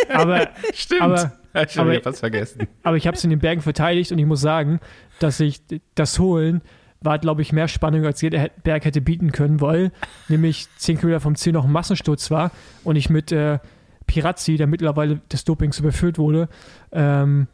aber, 0.09 0.49
Stimmt. 0.73 1.01
aber, 1.01 1.31
ich 1.53 1.77
habe 1.77 2.01
fast 2.01 2.19
vergessen. 2.19 2.67
aber 2.83 2.97
ich 2.97 3.07
habe 3.07 3.15
es 3.15 3.23
in 3.23 3.29
den 3.29 3.39
Bergen 3.39 3.62
verteidigt 3.62 4.12
und 4.12 4.19
ich 4.19 4.25
muss 4.25 4.41
sagen, 4.41 4.81
dass 5.19 5.39
ich 5.39 5.62
das 5.95 6.19
Holen 6.19 6.62
war, 7.01 7.17
glaube 7.17 7.41
ich, 7.41 7.53
mehr 7.53 7.69
Spannung, 7.69 8.05
als 8.05 8.21
jeder 8.21 8.49
Berg 8.63 8.83
hätte 8.83 8.99
bieten 8.99 9.31
können, 9.31 9.62
weil 9.62 9.91
nämlich 10.27 10.67
10 10.77 10.97
Kilometer 10.97 11.21
vom 11.21 11.35
Ziel 11.35 11.53
noch 11.53 11.63
ein 11.63 11.71
Massensturz 11.71 12.29
war 12.29 12.51
und 12.83 12.97
ich 12.97 13.09
mit 13.09 13.31
äh, 13.31 13.59
Pirazzi, 14.05 14.57
der 14.57 14.67
mittlerweile 14.67 15.21
des 15.31 15.45
Dopings 15.45 15.79
überführt 15.79 16.17
wurde, 16.17 16.49
ähm, 16.91 17.47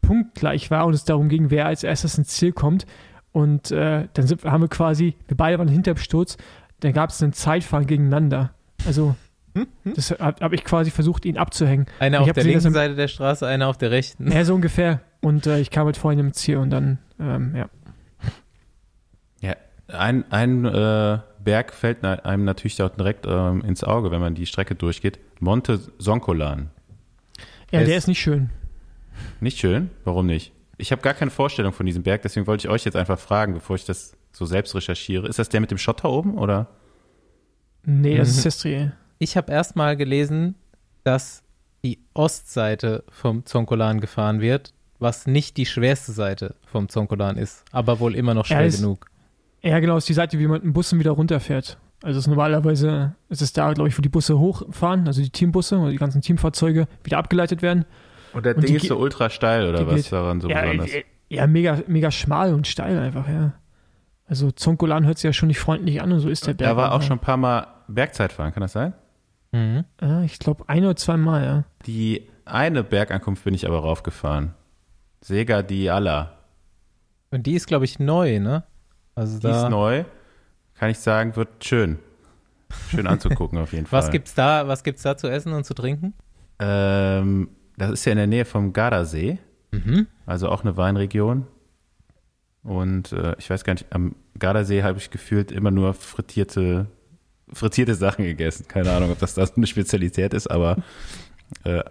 punktgleich 0.00 0.70
war 0.70 0.86
und 0.86 0.94
es 0.94 1.04
darum 1.04 1.28
ging, 1.28 1.50
wer 1.50 1.66
als 1.66 1.82
erstes 1.84 2.16
ins 2.16 2.28
Ziel 2.28 2.52
kommt. 2.52 2.86
Und 3.32 3.70
äh, 3.70 4.08
dann 4.14 4.26
sind, 4.26 4.44
haben 4.44 4.62
wir 4.62 4.68
quasi, 4.68 5.14
wir 5.28 5.36
beide 5.36 5.58
waren 5.58 5.68
hinter 5.68 5.92
dem 5.92 5.98
Sturz, 5.98 6.38
dann 6.86 6.94
gab 6.94 7.10
es 7.10 7.20
einen 7.20 7.32
Zeitfahren 7.32 7.86
gegeneinander. 7.86 8.54
Also 8.86 9.16
hm? 9.56 9.66
hm? 9.82 9.94
Das 9.94 10.10
habe 10.12 10.40
hab 10.40 10.52
ich 10.52 10.64
quasi 10.64 10.90
versucht, 10.90 11.24
ihn 11.24 11.36
abzuhängen. 11.36 11.86
Einer 11.98 12.20
auf 12.20 12.30
der 12.30 12.44
linken 12.44 12.72
Seite 12.72 12.94
der 12.94 13.08
Straße, 13.08 13.46
einer 13.46 13.68
auf 13.68 13.76
der 13.76 13.90
rechten. 13.90 14.30
Ja, 14.30 14.44
so 14.44 14.54
ungefähr. 14.54 15.00
Und 15.20 15.46
äh, 15.46 15.58
ich 15.60 15.70
kam 15.70 15.86
halt 15.86 15.96
vorhin 15.96 16.20
im 16.20 16.32
Ziel 16.32 16.58
und 16.58 16.70
dann, 16.70 16.98
ähm, 17.18 17.56
ja. 17.56 17.68
Ja, 19.40 19.56
ein, 19.88 20.30
ein 20.30 20.64
äh, 20.64 21.18
Berg 21.42 21.72
fällt 21.72 22.04
einem 22.04 22.44
natürlich 22.44 22.80
auch 22.82 22.90
direkt 22.90 23.26
ähm, 23.26 23.62
ins 23.62 23.82
Auge, 23.82 24.10
wenn 24.10 24.20
man 24.20 24.34
die 24.34 24.46
Strecke 24.46 24.74
durchgeht. 24.74 25.18
Monte 25.40 25.80
Sonkolan. 25.98 26.70
Ja, 27.72 27.80
der 27.80 27.88
ist, 27.88 28.04
ist 28.04 28.08
nicht 28.08 28.20
schön. 28.20 28.50
Nicht 29.40 29.58
schön? 29.58 29.90
Warum 30.04 30.26
nicht? 30.26 30.52
Ich 30.78 30.92
habe 30.92 31.02
gar 31.02 31.14
keine 31.14 31.30
Vorstellung 31.30 31.72
von 31.72 31.86
diesem 31.86 32.02
Berg, 32.02 32.22
deswegen 32.22 32.46
wollte 32.46 32.66
ich 32.66 32.70
euch 32.70 32.84
jetzt 32.84 32.96
einfach 32.96 33.18
fragen, 33.18 33.54
bevor 33.54 33.76
ich 33.76 33.86
das 33.86 34.15
so 34.36 34.44
selbst 34.44 34.74
recherchiere. 34.74 35.26
Ist 35.28 35.38
das 35.38 35.48
der 35.48 35.60
mit 35.60 35.70
dem 35.70 35.78
Schotter 35.78 36.10
oben 36.10 36.36
oder? 36.36 36.68
Nee, 37.84 38.16
das 38.16 38.28
mhm. 38.28 38.34
ist 38.34 38.42
Sestriere. 38.42 38.92
Ich 39.18 39.36
habe 39.36 39.50
erst 39.50 39.76
mal 39.76 39.96
gelesen, 39.96 40.56
dass 41.04 41.42
die 41.82 42.00
Ostseite 42.14 43.04
vom 43.08 43.46
Zonkolan 43.46 44.00
gefahren 44.00 44.40
wird, 44.40 44.74
was 44.98 45.26
nicht 45.26 45.56
die 45.56 45.66
schwerste 45.66 46.12
Seite 46.12 46.56
vom 46.66 46.88
Zonkolan 46.88 47.36
ist, 47.36 47.64
aber 47.72 48.00
wohl 48.00 48.14
immer 48.14 48.34
noch 48.34 48.46
schwer 48.46 48.60
ja, 48.60 48.66
ist, 48.66 48.80
genug. 48.80 49.06
Ja, 49.62 49.78
genau, 49.78 49.96
ist 49.96 50.08
die 50.08 50.14
Seite, 50.14 50.38
wie 50.38 50.46
man 50.46 50.54
mit 50.54 50.64
dem 50.64 50.72
Bussen 50.72 50.98
wieder 50.98 51.12
runterfährt. 51.12 51.78
Also 52.02 52.18
ist 52.18 52.26
normalerweise 52.26 53.14
ist 53.30 53.40
es 53.40 53.52
da, 53.52 53.72
glaube 53.72 53.88
ich, 53.88 53.96
wo 53.96 54.02
die 54.02 54.08
Busse 54.08 54.38
hochfahren, 54.38 55.06
also 55.06 55.22
die 55.22 55.30
Teambusse 55.30 55.78
oder 55.78 55.90
die 55.90 55.96
ganzen 55.96 56.20
Teamfahrzeuge 56.20 56.88
wieder 57.04 57.18
abgeleitet 57.18 57.62
werden. 57.62 57.86
Und 58.34 58.44
der 58.44 58.54
und 58.54 58.68
Ding 58.68 58.76
ist 58.76 58.86
so 58.86 58.98
ultra 58.98 59.30
steil 59.30 59.66
oder 59.68 59.86
was 59.86 60.02
geht, 60.02 60.12
daran 60.12 60.40
so 60.40 60.48
ja, 60.48 60.60
besonders? 60.60 60.90
Ja, 61.28 61.46
mega, 61.46 61.82
mega 61.86 62.10
schmal 62.10 62.52
und 62.52 62.66
steil 62.66 62.98
einfach, 62.98 63.26
ja. 63.28 63.54
Also 64.26 64.50
Zonkolan 64.50 65.06
hört 65.06 65.18
sich 65.18 65.24
ja 65.24 65.32
schon 65.32 65.48
nicht 65.48 65.60
freundlich 65.60 66.02
an 66.02 66.12
und 66.12 66.20
so 66.20 66.28
ist 66.28 66.46
der 66.46 66.54
Berg. 66.54 66.70
Da 66.70 66.76
war 66.76 66.92
auch 66.92 67.02
schon 67.02 67.18
ein 67.18 67.20
paar 67.20 67.36
Mal 67.36 67.66
Bergzeitfahren, 67.88 68.52
kann 68.52 68.60
das 68.60 68.72
sein? 68.72 68.92
Mhm. 69.52 69.84
Ja, 70.00 70.22
ich 70.22 70.38
glaube 70.38 70.64
ein 70.68 70.84
oder 70.84 70.96
zwei 70.96 71.16
Mal, 71.16 71.44
ja. 71.44 71.64
Die 71.86 72.28
eine 72.44 72.82
Bergankunft 72.82 73.44
bin 73.44 73.54
ich 73.54 73.66
aber 73.66 73.78
raufgefahren. 73.78 74.54
Sega 75.20 75.62
di 75.62 75.90
Alla. 75.90 76.38
Und 77.30 77.46
die 77.46 77.54
ist, 77.54 77.66
glaube 77.66 77.84
ich, 77.84 77.98
neu, 77.98 78.38
ne? 78.40 78.64
Also 79.14 79.38
die 79.38 79.48
ist 79.48 79.68
neu. 79.68 80.04
Kann 80.74 80.90
ich 80.90 80.98
sagen, 80.98 81.36
wird 81.36 81.64
schön. 81.64 81.98
Schön 82.90 83.06
anzugucken 83.06 83.58
auf 83.58 83.72
jeden 83.72 83.86
Fall. 83.86 83.98
Was 83.98 84.10
gibt's 84.10 84.34
da, 84.34 84.68
was 84.68 84.82
gibt's 84.84 85.02
da 85.02 85.16
zu 85.16 85.28
essen 85.28 85.52
und 85.52 85.64
zu 85.64 85.74
trinken? 85.74 86.14
Ähm, 86.58 87.48
das 87.76 87.90
ist 87.92 88.04
ja 88.04 88.12
in 88.12 88.18
der 88.18 88.26
Nähe 88.26 88.44
vom 88.44 88.72
Gardasee. 88.72 89.38
Mhm. 89.70 90.06
Also 90.26 90.48
auch 90.48 90.62
eine 90.62 90.76
Weinregion. 90.76 91.46
Und 92.66 93.12
äh, 93.12 93.36
ich 93.38 93.48
weiß 93.48 93.64
gar 93.64 93.74
nicht, 93.74 93.86
am 93.90 94.16
Gardasee 94.38 94.82
habe 94.82 94.98
ich 94.98 95.10
gefühlt 95.10 95.52
immer 95.52 95.70
nur 95.70 95.94
frittierte, 95.94 96.86
frittierte 97.52 97.94
Sachen 97.94 98.24
gegessen. 98.24 98.66
Keine 98.66 98.90
Ahnung, 98.92 99.12
ob 99.12 99.18
das 99.20 99.34
da 99.34 99.46
so 99.46 99.54
eine 99.56 99.66
Spezialität 99.66 100.34
ist, 100.34 100.48
aber 100.48 100.78
äh, 101.64 101.82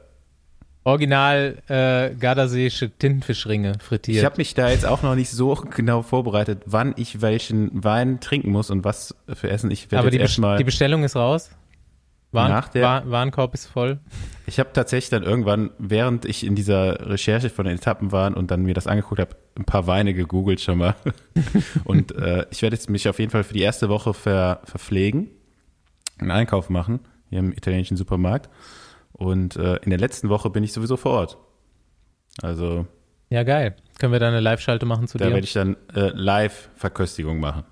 Original 0.83 1.63
äh, 1.67 2.13
Gardaseeische 2.13 2.91
Tintenfischringe 2.91 3.73
frittiert. 3.79 4.17
Ich 4.17 4.25
habe 4.25 4.37
mich 4.37 4.53
da 4.53 4.69
jetzt 4.69 4.85
auch 4.85 5.01
noch 5.01 5.15
nicht 5.15 5.31
so 5.31 5.55
genau 5.55 6.03
vorbereitet, 6.03 6.61
wann 6.67 6.93
ich 6.97 7.21
welchen 7.21 7.83
Wein 7.83 8.19
trinken 8.19 8.51
muss 8.51 8.69
und 8.69 8.83
was 8.83 9.15
für 9.33 9.49
Essen 9.49 9.71
ich 9.71 9.91
werde. 9.91 10.11
Be 10.11 10.57
die 10.57 10.63
Bestellung 10.63 11.03
ist 11.03 11.15
raus? 11.15 11.49
Waren, 12.35 12.51
nach 12.51 12.69
der, 12.69 12.83
War, 12.83 13.09
Warenkorb 13.09 13.53
ist 13.53 13.65
voll. 13.65 13.99
Ich 14.45 14.59
habe 14.59 14.71
tatsächlich 14.73 15.09
dann 15.09 15.23
irgendwann, 15.23 15.71
während 15.79 16.25
ich 16.25 16.45
in 16.45 16.55
dieser 16.55 17.09
Recherche 17.09 17.49
von 17.49 17.65
den 17.65 17.77
Etappen 17.77 18.11
war 18.11 18.35
und 18.35 18.51
dann 18.51 18.63
mir 18.63 18.73
das 18.73 18.85
angeguckt 18.85 19.19
habe, 19.19 19.35
ein 19.57 19.65
paar 19.65 19.87
Weine 19.87 20.13
gegoogelt 20.13 20.61
schon 20.61 20.77
mal. 20.77 20.95
und 21.83 22.13
äh, 22.15 22.45
ich 22.51 22.61
werde 22.61 22.75
jetzt 22.75 22.89
mich 22.89 23.09
auf 23.09 23.19
jeden 23.19 23.31
Fall 23.31 23.43
für 23.43 23.53
die 23.53 23.61
erste 23.61 23.89
Woche 23.89 24.13
ver, 24.13 24.61
verpflegen, 24.65 25.29
einen 26.19 26.31
Einkauf 26.31 26.69
machen, 26.69 26.99
hier 27.29 27.39
im 27.39 27.51
italienischen 27.51 27.97
Supermarkt. 27.97 28.49
Und 29.13 29.55
äh, 29.55 29.77
in 29.77 29.89
der 29.89 29.99
letzten 29.99 30.29
Woche 30.29 30.49
bin 30.49 30.63
ich 30.63 30.73
sowieso 30.73 30.97
vor 30.97 31.13
Ort. 31.13 31.37
Also. 32.41 32.85
Ja, 33.29 33.43
geil. 33.43 33.75
Können 33.97 34.11
wir 34.11 34.19
da 34.19 34.27
eine 34.27 34.41
Live-Schalte 34.41 34.85
machen 34.85 35.07
zu 35.07 35.17
da 35.17 35.25
dir? 35.25 35.29
Da 35.29 35.35
werde 35.35 35.45
ich 35.45 35.53
dann 35.53 35.77
äh, 35.95 36.11
Live-Verköstigung 36.13 37.39
machen. 37.39 37.63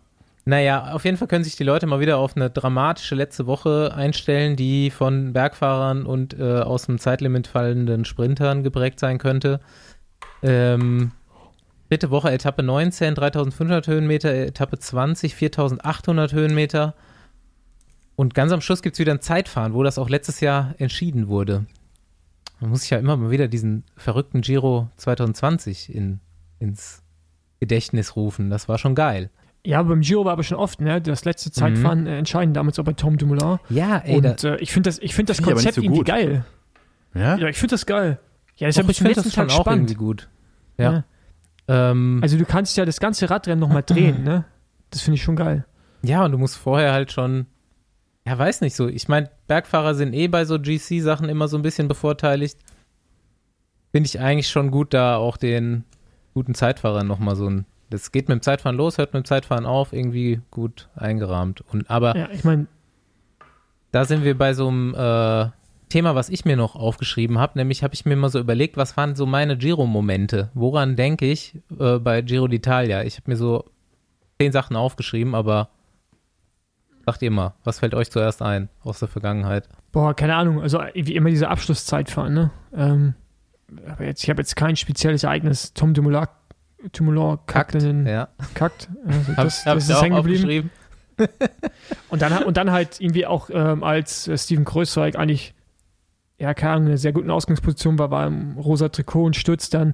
Naja, 0.45 0.91
auf 0.93 1.05
jeden 1.05 1.15
Fall 1.15 1.29
können 1.29 1.45
sich 1.45 1.55
die 1.55 1.63
Leute 1.63 1.87
mal 1.87 2.01
wieder 2.01 2.17
auf 2.17 2.35
eine 2.35 2.49
dramatische 2.49 3.15
letzte 3.15 3.47
Woche 3.47 3.93
einstellen, 3.95 4.57
die 4.57 4.91
von 4.91 5.31
Bergfahrern 5.31 6.05
und 6.05 6.37
äh, 6.37 6.59
aus 6.59 6.85
dem 6.85 6.99
Zeitlimit 6.99 7.47
fallenden 7.47 8.03
Sprintern 8.03 8.61
geprägt 8.61 8.99
sein 8.99 9.19
könnte. 9.19 9.61
Ähm, 10.41 11.11
dritte 11.89 12.09
Woche 12.09 12.31
Etappe 12.31 12.61
19, 12.61 13.15
3500 13.15 13.87
Höhenmeter, 13.87 14.33
Etappe 14.33 14.77
20, 14.77 15.33
4800 15.33 16.33
Höhenmeter. 16.33 16.93
Und 18.17 18.33
ganz 18.33 18.51
am 18.51 18.59
Schluss 18.59 18.81
gibt 18.81 18.95
es 18.95 18.99
wieder 18.99 19.13
ein 19.13 19.21
Zeitfahren, 19.21 19.73
wo 19.73 19.81
das 19.81 19.97
auch 19.97 20.09
letztes 20.09 20.41
Jahr 20.41 20.75
entschieden 20.77 21.29
wurde. 21.29 21.65
Man 22.59 22.69
muss 22.69 22.81
sich 22.81 22.89
ja 22.89 22.97
immer 22.97 23.15
mal 23.15 23.31
wieder 23.31 23.47
diesen 23.47 23.85
verrückten 23.95 24.41
Giro 24.41 24.89
2020 24.97 25.93
in, 25.93 26.19
ins 26.59 27.01
Gedächtnis 27.61 28.17
rufen. 28.17 28.49
Das 28.49 28.67
war 28.67 28.77
schon 28.77 28.93
geil. 28.93 29.29
Ja, 29.65 29.81
beim 29.81 30.01
Giro 30.01 30.25
war 30.25 30.33
aber 30.33 30.43
schon 30.43 30.57
oft, 30.57 30.81
ne? 30.81 31.01
Das 31.01 31.23
letzte 31.23 31.51
Zeitfahren 31.51 32.01
mhm. 32.01 32.07
äh, 32.07 32.17
entscheidend 32.17 32.57
damals 32.57 32.79
auch 32.79 32.83
bei 32.83 32.93
Tom 32.93 33.17
Dumoulin. 33.17 33.59
Ja, 33.69 33.97
ey. 33.99 34.17
Und 34.17 34.43
äh, 34.43 34.57
ich 34.57 34.73
finde 34.73 34.89
das, 34.89 34.99
ich 34.99 35.15
find 35.15 35.29
das 35.29 35.41
Konzept 35.41 35.75
so 35.75 35.81
irgendwie 35.81 36.03
geil. 36.03 36.45
Ja? 37.13 37.37
Ja, 37.37 37.47
ich 37.47 37.57
finde 37.57 37.73
das 37.73 37.85
geil. 37.85 38.19
Ja, 38.57 38.67
das 38.67 38.77
ich 38.77 38.97
finde 38.97 39.13
das 39.13 39.33
schon 39.33 39.49
auch 39.49 39.61
spannend. 39.61 39.91
irgendwie 39.91 40.05
gut. 40.05 40.29
Ja. 40.77 40.91
ja. 40.91 41.03
Ähm, 41.67 42.19
also 42.21 42.37
du 42.37 42.45
kannst 42.45 42.75
ja 42.75 42.83
das 42.83 42.99
ganze 42.99 43.29
Radrennen 43.29 43.59
nochmal 43.59 43.83
drehen, 43.83 44.23
ne? 44.25 44.45
Das 44.89 45.01
finde 45.01 45.15
ich 45.15 45.23
schon 45.23 45.35
geil. 45.37 45.65
Ja, 46.03 46.25
und 46.25 46.33
du 46.33 46.37
musst 46.37 46.57
vorher 46.57 46.91
halt 46.91 47.11
schon, 47.11 47.47
ja, 48.27 48.37
weiß 48.37 48.61
nicht 48.61 48.75
so. 48.75 48.89
Ich 48.89 49.07
meine, 49.07 49.29
Bergfahrer 49.47 49.95
sind 49.95 50.13
eh 50.13 50.27
bei 50.27 50.43
so 50.43 50.59
GC-Sachen 50.59 51.29
immer 51.29 51.47
so 51.47 51.57
ein 51.57 51.63
bisschen 51.63 51.87
bevorteiligt. 51.87 52.59
Finde 53.91 54.07
ich 54.07 54.19
eigentlich 54.19 54.49
schon 54.49 54.71
gut, 54.71 54.93
da 54.93 55.15
auch 55.15 55.37
den 55.37 55.85
guten 56.33 56.53
Zeitfahrern 56.53 57.07
nochmal 57.07 57.35
so 57.35 57.49
ein 57.49 57.65
das 57.93 58.11
geht 58.11 58.27
mit 58.27 58.39
dem 58.39 58.41
Zeitfahren 58.41 58.75
los, 58.75 58.97
hört 58.97 59.13
mit 59.13 59.23
dem 59.23 59.25
Zeitfahren 59.25 59.65
auf, 59.65 59.93
irgendwie 59.93 60.41
gut 60.49 60.89
eingerahmt. 60.95 61.61
Und 61.61 61.89
aber 61.89 62.17
ja, 62.17 62.29
ich 62.31 62.43
meine, 62.43 62.65
da 63.91 64.05
sind 64.05 64.23
wir 64.23 64.35
bei 64.35 64.53
so 64.53 64.67
einem 64.67 64.95
äh, 64.95 65.49
Thema, 65.89 66.15
was 66.15 66.29
ich 66.29 66.43
mir 66.43 66.57
noch 66.57 66.75
aufgeschrieben 66.75 67.37
habe, 67.37 67.59
nämlich 67.59 67.83
habe 67.83 67.93
ich 67.93 68.03
mir 68.03 68.15
mal 68.15 68.29
so 68.29 68.39
überlegt, 68.39 68.77
was 68.77 68.97
waren 68.97 69.15
so 69.15 69.27
meine 69.27 69.57
Giro-Momente? 69.57 70.49
Woran 70.55 70.95
denke 70.95 71.27
ich 71.27 71.55
äh, 71.79 71.99
bei 71.99 72.23
Giro 72.23 72.45
d'Italia? 72.45 73.03
Ich 73.03 73.17
habe 73.17 73.29
mir 73.29 73.37
so 73.37 73.65
zehn 74.41 74.51
Sachen 74.51 74.75
aufgeschrieben, 74.75 75.35
aber 75.35 75.69
sagt 77.05 77.21
ihr 77.21 77.29
mal, 77.29 77.53
was 77.63 77.77
fällt 77.77 77.93
euch 77.93 78.09
zuerst 78.09 78.41
ein 78.41 78.69
aus 78.81 78.99
der 78.99 79.07
Vergangenheit? 79.07 79.69
Boah, 79.91 80.15
keine 80.15 80.35
Ahnung, 80.35 80.63
also 80.63 80.79
wie 80.95 81.15
immer 81.15 81.29
diese 81.29 81.49
Abschlusszeitfahren, 81.49 82.33
ne? 82.33 82.51
Ähm, 82.75 83.13
aber 83.87 84.05
jetzt, 84.05 84.23
ich 84.23 84.29
habe 84.31 84.41
jetzt 84.41 84.55
kein 84.55 84.75
spezielles 84.75 85.23
Ereignis. 85.23 85.73
Tom 85.73 85.93
Dumoulin 85.93 86.25
Tumulor 86.91 87.45
kackt, 87.45 87.71
kackt, 87.71 87.83
in, 87.83 88.05
ja. 88.05 88.27
kackt. 88.53 88.89
Also 89.05 89.33
das, 89.35 89.65
hab, 89.65 89.75
das 89.75 89.89
ist 89.89 90.01
hängen 90.01 90.15
geblieben. 90.15 90.69
und, 92.09 92.21
dann, 92.21 92.43
und 92.43 92.57
dann 92.57 92.71
halt 92.71 92.99
irgendwie 92.99 93.25
auch 93.25 93.49
ähm, 93.51 93.83
als 93.83 94.27
äh, 94.27 94.37
Steven 94.37 94.65
Kreuzweig 94.65 95.15
eigentlich, 95.15 95.53
ja, 96.39 96.53
keine 96.53 96.73
Ahnung, 96.73 96.87
eine 96.87 96.97
sehr 96.97 97.13
guten 97.13 97.29
Ausgangsposition 97.29 97.99
war, 97.99 98.11
war 98.11 98.27
im 98.27 98.57
rosa 98.57 98.89
Trikot 98.89 99.25
und 99.25 99.35
stürzt 99.35 99.73
dann 99.73 99.93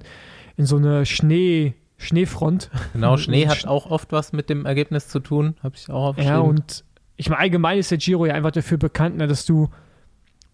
in 0.56 0.66
so 0.66 0.76
eine 0.76 1.06
Schnee, 1.06 1.74
Schneefront. 1.96 2.70
Genau, 2.92 3.16
Schnee 3.18 3.46
hat 3.48 3.66
auch 3.66 3.90
oft 3.90 4.12
was 4.12 4.32
mit 4.32 4.48
dem 4.48 4.66
Ergebnis 4.66 5.08
zu 5.08 5.20
tun, 5.20 5.56
habe 5.62 5.76
ich 5.76 5.88
auch 5.90 6.08
aufgeschrieben. 6.08 6.36
Ja, 6.36 6.40
und 6.40 6.84
ich 7.16 7.28
meine, 7.28 7.40
allgemein 7.40 7.78
ist 7.78 7.90
der 7.90 7.98
Giro 7.98 8.26
ja 8.26 8.34
einfach 8.34 8.52
dafür 8.52 8.78
bekannt, 8.78 9.16
ne, 9.18 9.26
dass 9.26 9.44
du, 9.44 9.68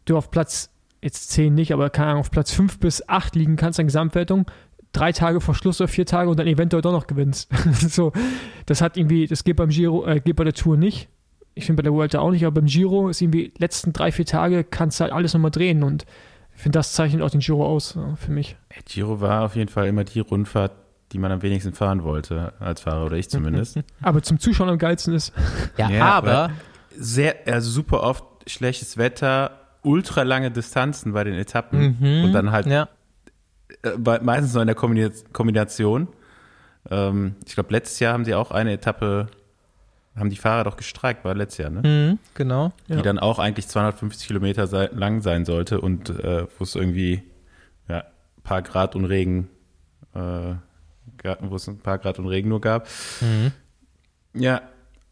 du 0.05 0.17
auf 0.17 0.31
Platz, 0.31 0.71
jetzt 1.01 1.31
10 1.31 1.55
nicht, 1.55 1.73
aber 1.73 1.91
keine 1.91 2.09
Ahnung, 2.09 2.21
auf 2.21 2.31
Platz 2.31 2.53
5 2.53 2.81
bis 2.81 3.09
8 3.09 3.37
liegen 3.37 3.57
kannst 3.57 3.79
in 3.79 3.87
Gesamtwertung 3.87 4.51
drei 4.97 5.13
Tage 5.13 5.41
vor 5.41 5.55
Schluss 5.55 5.81
oder 5.81 5.89
vier 5.89 6.07
Tage 6.07 6.31
und 6.31 6.39
dann 6.39 6.47
eventuell 6.47 6.83
doch 6.83 6.93
noch 6.93 7.07
gewinnst. 7.07 7.51
so, 7.75 8.13
das 8.67 8.81
hat 8.81 8.97
irgendwie, 8.97 9.27
das 9.27 9.45
geht 9.45 9.57
beim 9.57 9.69
Giro, 9.69 10.07
äh, 10.07 10.21
geht 10.21 10.37
bei 10.37 10.45
der 10.45 10.55
Tour 10.55 10.77
nicht. 10.77 11.09
Ich 11.55 11.67
finde 11.67 11.83
bei 11.83 11.85
der 11.85 11.93
Vuelta 11.93 12.19
auch 12.19 12.31
nicht, 12.31 12.45
aber 12.45 12.61
beim 12.61 12.67
Giro 12.67 13.09
ist 13.09 13.21
irgendwie 13.21 13.53
letzten 13.59 13.93
drei, 13.93 14.13
vier 14.13 14.27
Tage 14.27 14.65
kannst 14.65 15.01
du 15.01 15.05
halt 15.05 15.13
alles 15.13 15.33
nochmal 15.35 15.51
drehen 15.51 15.83
und 15.83 16.05
ich 16.55 16.63
finde, 16.63 16.79
das 16.79 16.93
zeichnet 16.93 17.23
auch 17.23 17.31
den 17.31 17.41
Giro 17.41 17.67
aus 17.67 17.95
ja, 17.95 18.17
für 18.17 18.33
mich. 18.33 18.57
Giro 18.87 19.21
war 19.21 19.45
auf 19.45 19.57
jeden 19.57 19.69
Fall 19.69 19.87
immer 19.87 20.05
die 20.05 20.21
Rundfahrt, 20.21 20.73
die 21.13 21.19
man 21.19 21.31
am 21.31 21.43
wenigsten 21.43 21.73
fahren 21.75 22.03
wollte, 22.03 22.55
als 22.59 22.81
Fahrer 22.81 23.07
oder 23.07 23.17
ich 23.17 23.29
zumindest. 23.29 23.81
aber 24.03 24.23
zum 24.23 24.39
Zuschauen 24.39 24.69
am 24.69 24.79
geilsten 24.79 25.15
ist. 25.15 25.33
Ja, 25.77 25.91
ja 25.91 26.05
aber 26.11 26.51
sehr, 26.97 27.37
also 27.47 27.71
super 27.71 28.03
oft 28.03 28.25
schlechtes 28.47 28.97
Wetter, 28.97 29.51
ultra 29.83 30.23
lange 30.23 30.51
Distanzen 30.51 31.13
bei 31.13 31.25
den 31.25 31.35
Etappen 31.35 31.99
mhm, 32.01 32.25
und 32.25 32.33
dann 32.33 32.51
halt 32.51 32.67
ja. 32.67 32.89
Äh, 33.83 34.19
meistens 34.23 34.55
noch 34.55 34.63
in 34.63 34.67
der 34.67 35.13
Kombination. 35.33 36.09
Ähm, 36.91 37.35
ich 37.47 37.55
glaube, 37.55 37.73
letztes 37.73 37.99
Jahr 38.01 38.13
haben 38.13 38.25
sie 38.25 38.35
auch 38.35 38.51
eine 38.51 38.73
Etappe, 38.73 39.29
haben 40.17 40.31
die 40.31 40.37
Fahrer 40.37 40.65
doch 40.65 40.77
gestreikt, 40.77 41.25
war 41.25 41.35
letztes 41.35 41.59
Jahr, 41.59 41.71
ne? 41.71 41.83
Mhm, 41.83 42.19
genau. 42.35 42.73
Die 42.89 42.95
ja. 42.95 43.03
dann 43.03 43.19
auch 43.19 43.39
eigentlich 43.39 43.69
250 43.69 44.29
Kilometer 44.29 44.67
lang 44.93 45.21
sein 45.21 45.45
sollte 45.45 45.81
und 45.81 46.11
äh, 46.11 46.47
wo 46.59 46.65
es 46.65 46.75
irgendwie 46.75 47.23
ja, 47.89 47.99
ein 47.99 48.43
paar 48.43 48.63
Grad 48.63 48.97
und 48.97 49.05
Regen, 49.05 49.49
äh, 50.15 50.55
wo 51.41 51.57
es 51.57 51.67
ein 51.69 51.79
paar 51.79 51.99
Grad 51.99 52.19
und 52.19 52.27
Regen 52.29 52.49
nur 52.49 52.61
gab. 52.61 52.89
Mhm. 53.21 53.53
Ja, 54.35 54.63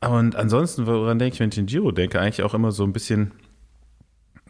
und 0.01 0.37
ansonsten, 0.37 0.87
woran 0.87 1.19
denke 1.19 1.35
ich, 1.35 1.41
wenn 1.41 1.49
ich 1.49 1.55
den 1.55 1.67
Giro 1.67 1.91
denke, 1.91 2.21
eigentlich 2.21 2.43
auch 2.43 2.55
immer 2.55 2.73
so 2.73 2.85
ein 2.85 2.93
bisschen, 2.93 3.33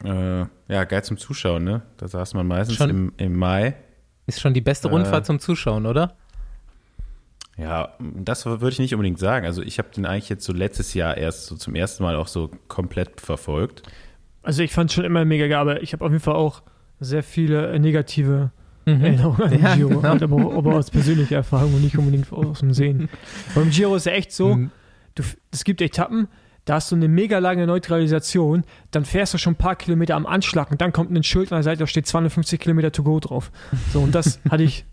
äh, 0.03 0.41
ja, 0.69 0.85
geil 0.85 1.05
zum 1.05 1.17
Zuschauen, 1.17 1.65
ne? 1.65 1.83
Da 1.97 2.09
saß 2.09 2.35
man 2.35 2.47
meistens 2.47 2.81
im, 2.81 3.13
im 3.17 3.37
Mai. 3.37 3.77
Ist 4.27 4.41
schon 4.41 4.55
die 4.55 4.61
beste 4.61 4.89
Rundfahrt 4.89 5.25
äh, 5.25 5.27
zum 5.27 5.39
Zuschauen, 5.39 5.87
oder? 5.87 6.17
Ja, 7.57 7.91
das 8.01 8.47
würde 8.47 8.69
ich 8.69 8.79
nicht 8.79 8.95
unbedingt 8.95 9.19
sagen. 9.19 9.47
Also 9.47 9.63
ich 9.63 9.79
habe 9.79 9.89
den 9.95 10.07
eigentlich 10.07 10.29
jetzt 10.29 10.45
so 10.45 10.53
letztes 10.53 10.95
Jahr 10.95 11.17
erst 11.17 11.47
so 11.47 11.57
zum 11.57 11.75
ersten 11.75 12.03
Mal 12.03 12.17
auch 12.17 12.27
so 12.27 12.51
komplett 12.69 13.21
verfolgt. 13.21 13.83
Also 14.43 14.63
ich 14.63 14.73
fand 14.73 14.91
es 14.91 14.95
schon 14.95 15.05
immer 15.05 15.25
mega 15.25 15.47
geil, 15.47 15.59
aber 15.59 15.83
ich 15.83 15.93
habe 15.93 16.05
auf 16.05 16.11
jeden 16.11 16.23
Fall 16.23 16.35
auch 16.35 16.63
sehr 17.01 17.23
viele 17.23 17.79
negative 17.79 18.51
mhm. 18.87 19.05
Erinnerungen 19.05 19.43
an 19.43 19.51
den 19.51 19.63
ja, 19.63 19.77
Giro. 19.77 20.01
Genau. 20.01 20.09
Aber, 20.09 20.57
aber 20.57 20.75
aus 20.77 20.91
persönlicher 20.91 21.37
Erfahrung 21.37 21.75
und 21.75 21.85
nicht 21.85 21.97
unbedingt 21.97 22.33
aus 22.33 22.61
dem 22.61 22.73
Sehen. 22.73 23.09
Beim 23.55 23.71
Giro 23.71 23.95
ist 23.95 24.07
ja 24.07 24.13
echt 24.13 24.33
so, 24.33 24.57
mhm 24.57 24.71
du, 25.15 25.23
es 25.51 25.65
gibt 25.65 25.81
Etappen, 25.81 26.29
da 26.65 26.75
hast 26.75 26.91
du 26.91 26.97
eine 26.97 27.09
mega 27.09 27.39
lange 27.39 27.67
Neutralisation, 27.67 28.65
dann 28.91 29.05
fährst 29.05 29.35
du 29.35 29.39
schon 29.39 29.55
ein 29.55 29.57
paar 29.57 29.77
Kilometer 29.77 30.17
am 30.17 30.27
Anschlag 30.27 30.71
und 30.71 30.81
dann 30.81 30.93
kommt 30.93 31.11
ein 31.11 31.23
Schild 31.23 31.53
an 31.53 31.57
der 31.57 31.63
Seite, 31.63 31.81
da 31.81 31.87
steht 31.87 32.07
250 32.07 32.61
Kilometer 32.61 32.93
to 32.93 33.03
go 33.03 33.21
drauf. 33.21 33.51
So, 33.93 34.01
und 34.01 34.15
das 34.15 34.41
hatte 34.51 34.63
ich 34.63 34.87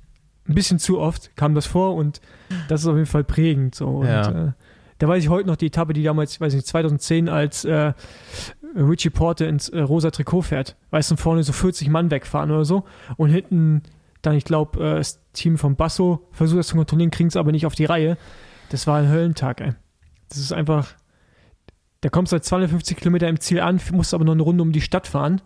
ein 0.48 0.56
bisschen 0.56 0.80
zu 0.80 1.00
oft, 1.00 1.36
kam 1.36 1.56
das 1.56 1.66
vor 1.66 1.96
und 1.96 2.20
das 2.68 2.82
ist 2.82 2.88
auf 2.88 2.96
jeden 2.96 3.08
Fall 3.08 3.24
prägend. 3.24 3.76
So. 3.76 3.88
Und, 3.88 4.08
ja. 4.08 4.48
äh, 4.48 4.52
da 5.00 5.08
weiß 5.08 5.24
ich 5.24 5.30
heute 5.30 5.48
noch 5.48 5.56
die 5.56 5.68
Etappe, 5.68 5.94
die 5.94 6.04
damals, 6.04 6.34
ich 6.34 6.42
weiß 6.42 6.54
nicht, 6.54 6.68
2010 6.68 7.30
als 7.30 7.66
äh, 7.66 7.94
Richie 8.76 9.10
Porte 9.10 9.46
ins 9.46 9.70
äh, 9.70 9.80
rosa 9.80 10.12
Trikot 10.12 10.44
fährt. 10.44 10.76
Weißt 10.92 11.12
du, 11.12 11.16
vorne 11.16 11.44
so 11.44 11.54
40 11.54 11.90
Mann 11.90 12.12
wegfahren 12.12 12.52
oder 12.52 12.66
so 12.66 12.84
und 13.18 13.30
hinten 13.30 13.84
dann, 14.22 14.36
ich 14.36 14.46
glaube, 14.46 14.80
äh, 14.80 14.96
das 14.98 15.20
Team 15.34 15.58
von 15.58 15.76
Basso 15.76 16.28
versucht 16.32 16.60
das 16.60 16.68
zu 16.68 16.76
kontrollieren, 16.76 17.12
kriegen 17.12 17.30
es 17.30 17.36
aber 17.36 17.52
nicht 17.52 17.66
auf 17.66 17.76
die 17.76 17.86
Reihe. 17.86 18.18
Das 18.70 18.88
war 18.88 18.98
ein 19.00 19.10
Höllentag, 19.10 19.62
ey. 19.62 19.74
Das 20.30 20.38
ist 20.38 20.54
einfach, 20.54 20.94
da 22.02 22.10
kommst 22.10 22.32
du 22.32 22.36
halt 22.36 22.46
250 22.46 22.98
Kilometer 22.98 23.28
im 23.28 23.40
Ziel 23.40 23.62
an, 23.62 23.80
musst 23.92 24.14
aber 24.14 24.26
noch 24.26 24.34
eine 24.34 24.44
Runde 24.44 24.64
um 24.64 24.72
die 24.72 24.82
Stadt 24.82 25.08
fahren. 25.08 25.42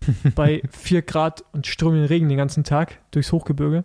bei 0.34 0.62
4 0.70 1.02
Grad 1.02 1.44
und 1.52 1.66
strömenden 1.66 2.06
Regen 2.06 2.28
den 2.28 2.38
ganzen 2.38 2.64
Tag 2.64 2.98
durchs 3.10 3.32
Hochgebirge. 3.32 3.84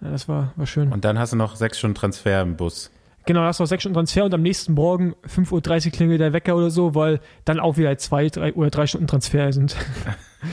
Ja, 0.00 0.10
das 0.10 0.28
war, 0.28 0.52
war 0.56 0.66
schön. 0.66 0.90
Und 0.90 1.04
dann 1.04 1.18
hast 1.18 1.32
du 1.32 1.36
noch 1.36 1.56
sechs 1.56 1.78
Stunden 1.78 1.94
Transfer 1.94 2.40
im 2.42 2.56
Bus. 2.56 2.90
Genau, 3.24 3.40
da 3.40 3.46
hast 3.48 3.60
du 3.60 3.64
noch 3.64 3.68
sechs 3.68 3.82
Stunden 3.82 3.94
Transfer 3.94 4.24
und 4.24 4.34
am 4.34 4.42
nächsten 4.42 4.72
Morgen 4.72 5.14
5.30 5.28 5.86
Uhr 5.86 5.92
klingelt 5.92 6.20
der 6.20 6.32
Wecker 6.32 6.56
oder 6.56 6.70
so, 6.70 6.94
weil 6.94 7.20
dann 7.44 7.60
auch 7.60 7.76
wieder 7.76 7.96
zwei 7.98 8.28
drei, 8.28 8.52
oder 8.54 8.70
drei 8.70 8.86
Stunden 8.86 9.06
Transfer 9.06 9.52
sind. 9.52 9.76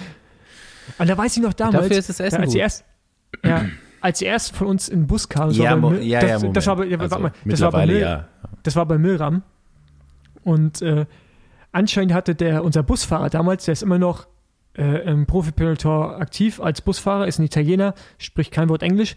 und 0.99 1.09
da 1.09 1.17
weiß 1.17 1.38
ich 1.38 1.43
noch 1.43 1.53
damals, 1.53 1.83
Dafür 1.83 1.97
ist 1.97 2.09
das 2.09 2.19
Essen 2.19 2.41
als, 2.41 2.51
die 2.51 2.59
erst, 2.59 2.85
ja, 3.43 3.65
als 4.01 4.19
die 4.19 4.25
ersten 4.25 4.55
von 4.55 4.67
uns 4.67 4.88
in 4.88 5.01
den 5.01 5.07
Bus 5.07 5.29
kamen, 5.29 5.51
so 5.51 5.63
ja, 5.63 5.75
ja, 5.75 6.19
das, 6.19 6.43
ja, 6.43 6.49
das, 6.49 6.67
war 6.67 6.75
bei, 6.75 6.85
ja, 6.85 6.99
also, 6.99 7.19
mal, 7.19 7.31
das 7.45 7.62
war 7.62 7.71
bei 7.71 7.85
Mil, 7.88 7.99
ja. 7.99 8.27
Das 8.62 8.75
war 8.75 8.85
bei 8.85 8.97
Milram. 8.97 9.41
Und 10.49 10.81
äh, 10.81 11.05
anscheinend 11.71 12.13
hatte 12.13 12.33
der, 12.33 12.63
unser 12.63 12.81
Busfahrer 12.81 13.29
damals, 13.29 13.65
der 13.65 13.73
ist 13.73 13.83
immer 13.83 13.99
noch 13.99 14.27
äh, 14.75 15.03
im 15.07 15.27
Profi-Peloton 15.27 16.15
aktiv 16.15 16.59
als 16.59 16.81
Busfahrer, 16.81 17.27
ist 17.27 17.38
ein 17.38 17.45
Italiener, 17.45 17.93
spricht 18.17 18.51
kein 18.51 18.67
Wort 18.67 18.81
Englisch. 18.81 19.15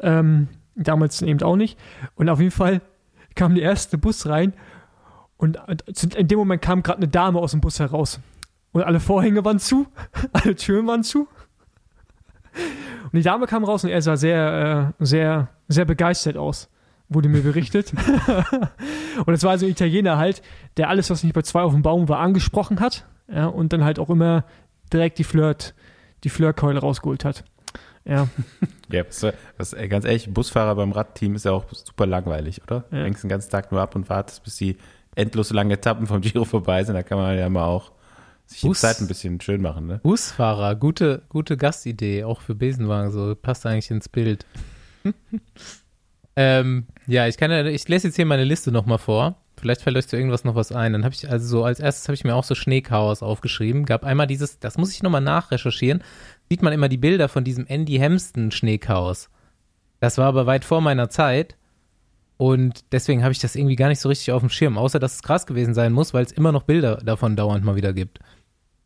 Ähm, 0.00 0.48
damals 0.74 1.22
eben 1.22 1.40
auch 1.42 1.54
nicht. 1.54 1.78
Und 2.16 2.28
auf 2.28 2.40
jeden 2.40 2.50
Fall 2.50 2.80
kam 3.36 3.54
der 3.54 3.62
erste 3.62 3.96
Bus 3.96 4.26
rein 4.26 4.54
und 5.36 5.56
in 6.16 6.26
dem 6.26 6.38
Moment 6.38 6.62
kam 6.62 6.82
gerade 6.82 6.98
eine 6.98 7.08
Dame 7.08 7.38
aus 7.38 7.52
dem 7.52 7.60
Bus 7.60 7.78
heraus. 7.78 8.18
Und 8.72 8.82
alle 8.82 8.98
Vorhänge 8.98 9.44
waren 9.44 9.60
zu, 9.60 9.86
alle 10.32 10.56
Türen 10.56 10.88
waren 10.88 11.04
zu. 11.04 11.28
Und 13.04 13.12
die 13.12 13.22
Dame 13.22 13.46
kam 13.46 13.62
raus 13.62 13.84
und 13.84 13.90
er 13.90 14.02
sah 14.02 14.16
sehr, 14.16 14.94
äh, 14.98 15.04
sehr, 15.04 15.48
sehr 15.68 15.84
begeistert 15.84 16.36
aus, 16.36 16.68
wurde 17.14 17.28
mir 17.28 17.42
berichtet. 17.42 17.92
und 19.26 19.34
es 19.34 19.42
war 19.42 19.52
also 19.52 19.66
ein 19.66 19.72
Italiener 19.72 20.18
halt, 20.18 20.42
der 20.76 20.88
alles, 20.88 21.10
was 21.10 21.22
nicht 21.22 21.34
bei 21.34 21.42
zwei 21.42 21.62
auf 21.62 21.72
dem 21.72 21.82
Baum 21.82 22.08
war, 22.08 22.18
angesprochen 22.18 22.80
hat. 22.80 23.06
Ja, 23.32 23.46
und 23.46 23.72
dann 23.72 23.84
halt 23.84 23.98
auch 23.98 24.10
immer 24.10 24.44
direkt 24.92 25.18
die 25.18 25.24
Flirt, 25.24 25.74
die 26.24 26.28
Flirtkeule 26.28 26.80
rausgeholt 26.80 27.24
hat. 27.24 27.44
Ja. 28.04 28.28
ja, 28.90 29.04
was, 29.06 29.26
was, 29.56 29.76
ganz 29.88 30.04
ehrlich, 30.04 30.32
Busfahrer 30.32 30.74
beim 30.74 30.92
Radteam 30.92 31.34
ist 31.34 31.44
ja 31.44 31.52
auch 31.52 31.64
super 31.72 32.06
langweilig, 32.06 32.62
oder? 32.62 32.84
Ja. 32.90 32.98
Du 32.98 33.04
hängst 33.04 33.22
den 33.22 33.30
ganzen 33.30 33.50
Tag 33.50 33.70
nur 33.70 33.80
ab 33.80 33.94
und 33.94 34.08
wartest, 34.08 34.42
bis 34.42 34.56
die 34.56 34.76
endlos 35.14 35.50
langen 35.50 35.70
Etappen 35.70 36.06
vom 36.06 36.20
Giro 36.20 36.44
vorbei 36.44 36.82
sind. 36.84 36.94
Da 36.94 37.02
kann 37.02 37.18
man 37.18 37.38
ja 37.38 37.48
mal 37.48 37.66
auch 37.66 37.92
sich 38.46 38.62
Bus, 38.62 38.80
die 38.80 38.86
Zeit 38.86 39.00
ein 39.00 39.06
bisschen 39.06 39.40
schön 39.40 39.62
machen, 39.62 39.86
ne? 39.86 40.00
Busfahrer, 40.02 40.74
gute, 40.74 41.22
gute 41.28 41.56
Gastidee, 41.56 42.24
auch 42.24 42.40
für 42.40 42.54
Besenwagen, 42.54 43.10
so 43.10 43.34
passt 43.34 43.66
eigentlich 43.66 43.90
ins 43.90 44.08
Bild. 44.08 44.46
ähm, 46.36 46.86
ja, 47.06 47.26
ich 47.26 47.36
kann 47.36 47.50
ich 47.66 47.88
lese 47.88 48.08
jetzt 48.08 48.16
hier 48.16 48.26
meine 48.26 48.44
Liste 48.44 48.72
nochmal 48.72 48.98
vor. 48.98 49.36
Vielleicht 49.58 49.82
fällt 49.82 49.96
euch 49.96 50.08
zu 50.08 50.16
irgendwas 50.16 50.44
noch 50.44 50.54
was 50.54 50.72
ein. 50.72 50.92
Dann 50.92 51.04
habe 51.04 51.14
ich, 51.14 51.28
also 51.30 51.46
so 51.46 51.64
als 51.64 51.78
erstes 51.78 52.08
habe 52.08 52.14
ich 52.14 52.24
mir 52.24 52.34
auch 52.34 52.44
so 52.44 52.54
Schneechaos 52.54 53.22
aufgeschrieben. 53.22 53.84
Gab 53.84 54.04
einmal 54.04 54.26
dieses, 54.26 54.58
das 54.58 54.78
muss 54.78 54.92
ich 54.92 55.02
nochmal 55.02 55.20
nachrecherchieren, 55.20 56.02
sieht 56.48 56.62
man 56.62 56.72
immer 56.72 56.88
die 56.88 56.96
Bilder 56.96 57.28
von 57.28 57.44
diesem 57.44 57.66
Andy 57.66 57.98
Hemston 57.98 58.50
Schneechaos. 58.50 59.30
Das 60.00 60.18
war 60.18 60.26
aber 60.26 60.46
weit 60.46 60.64
vor 60.64 60.80
meiner 60.80 61.10
Zeit. 61.10 61.56
Und 62.38 62.84
deswegen 62.90 63.22
habe 63.22 63.32
ich 63.32 63.38
das 63.38 63.54
irgendwie 63.54 63.76
gar 63.76 63.88
nicht 63.88 64.00
so 64.00 64.08
richtig 64.08 64.32
auf 64.32 64.40
dem 64.40 64.50
Schirm, 64.50 64.76
außer 64.76 64.98
dass 64.98 65.14
es 65.14 65.22
krass 65.22 65.46
gewesen 65.46 65.74
sein 65.74 65.92
muss, 65.92 66.12
weil 66.12 66.24
es 66.24 66.32
immer 66.32 66.50
noch 66.50 66.64
Bilder 66.64 66.96
davon 66.96 67.36
dauernd 67.36 67.64
mal 67.64 67.76
wieder 67.76 67.92
gibt. 67.92 68.18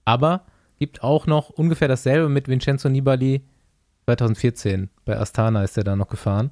Aber 0.05 0.45
gibt 0.79 1.03
auch 1.03 1.27
noch 1.27 1.49
ungefähr 1.49 1.89
dasselbe 1.89 2.29
mit 2.29 2.49
Vincenzo 2.49 2.91
Nibali 2.91 3.43
2014. 4.05 4.91
Bei 5.07 5.19
Astana 5.19 5.65
ist 5.65 5.79
er 5.79 5.85
da 5.85 5.97
noch 5.97 6.09
gefahren. 6.09 6.51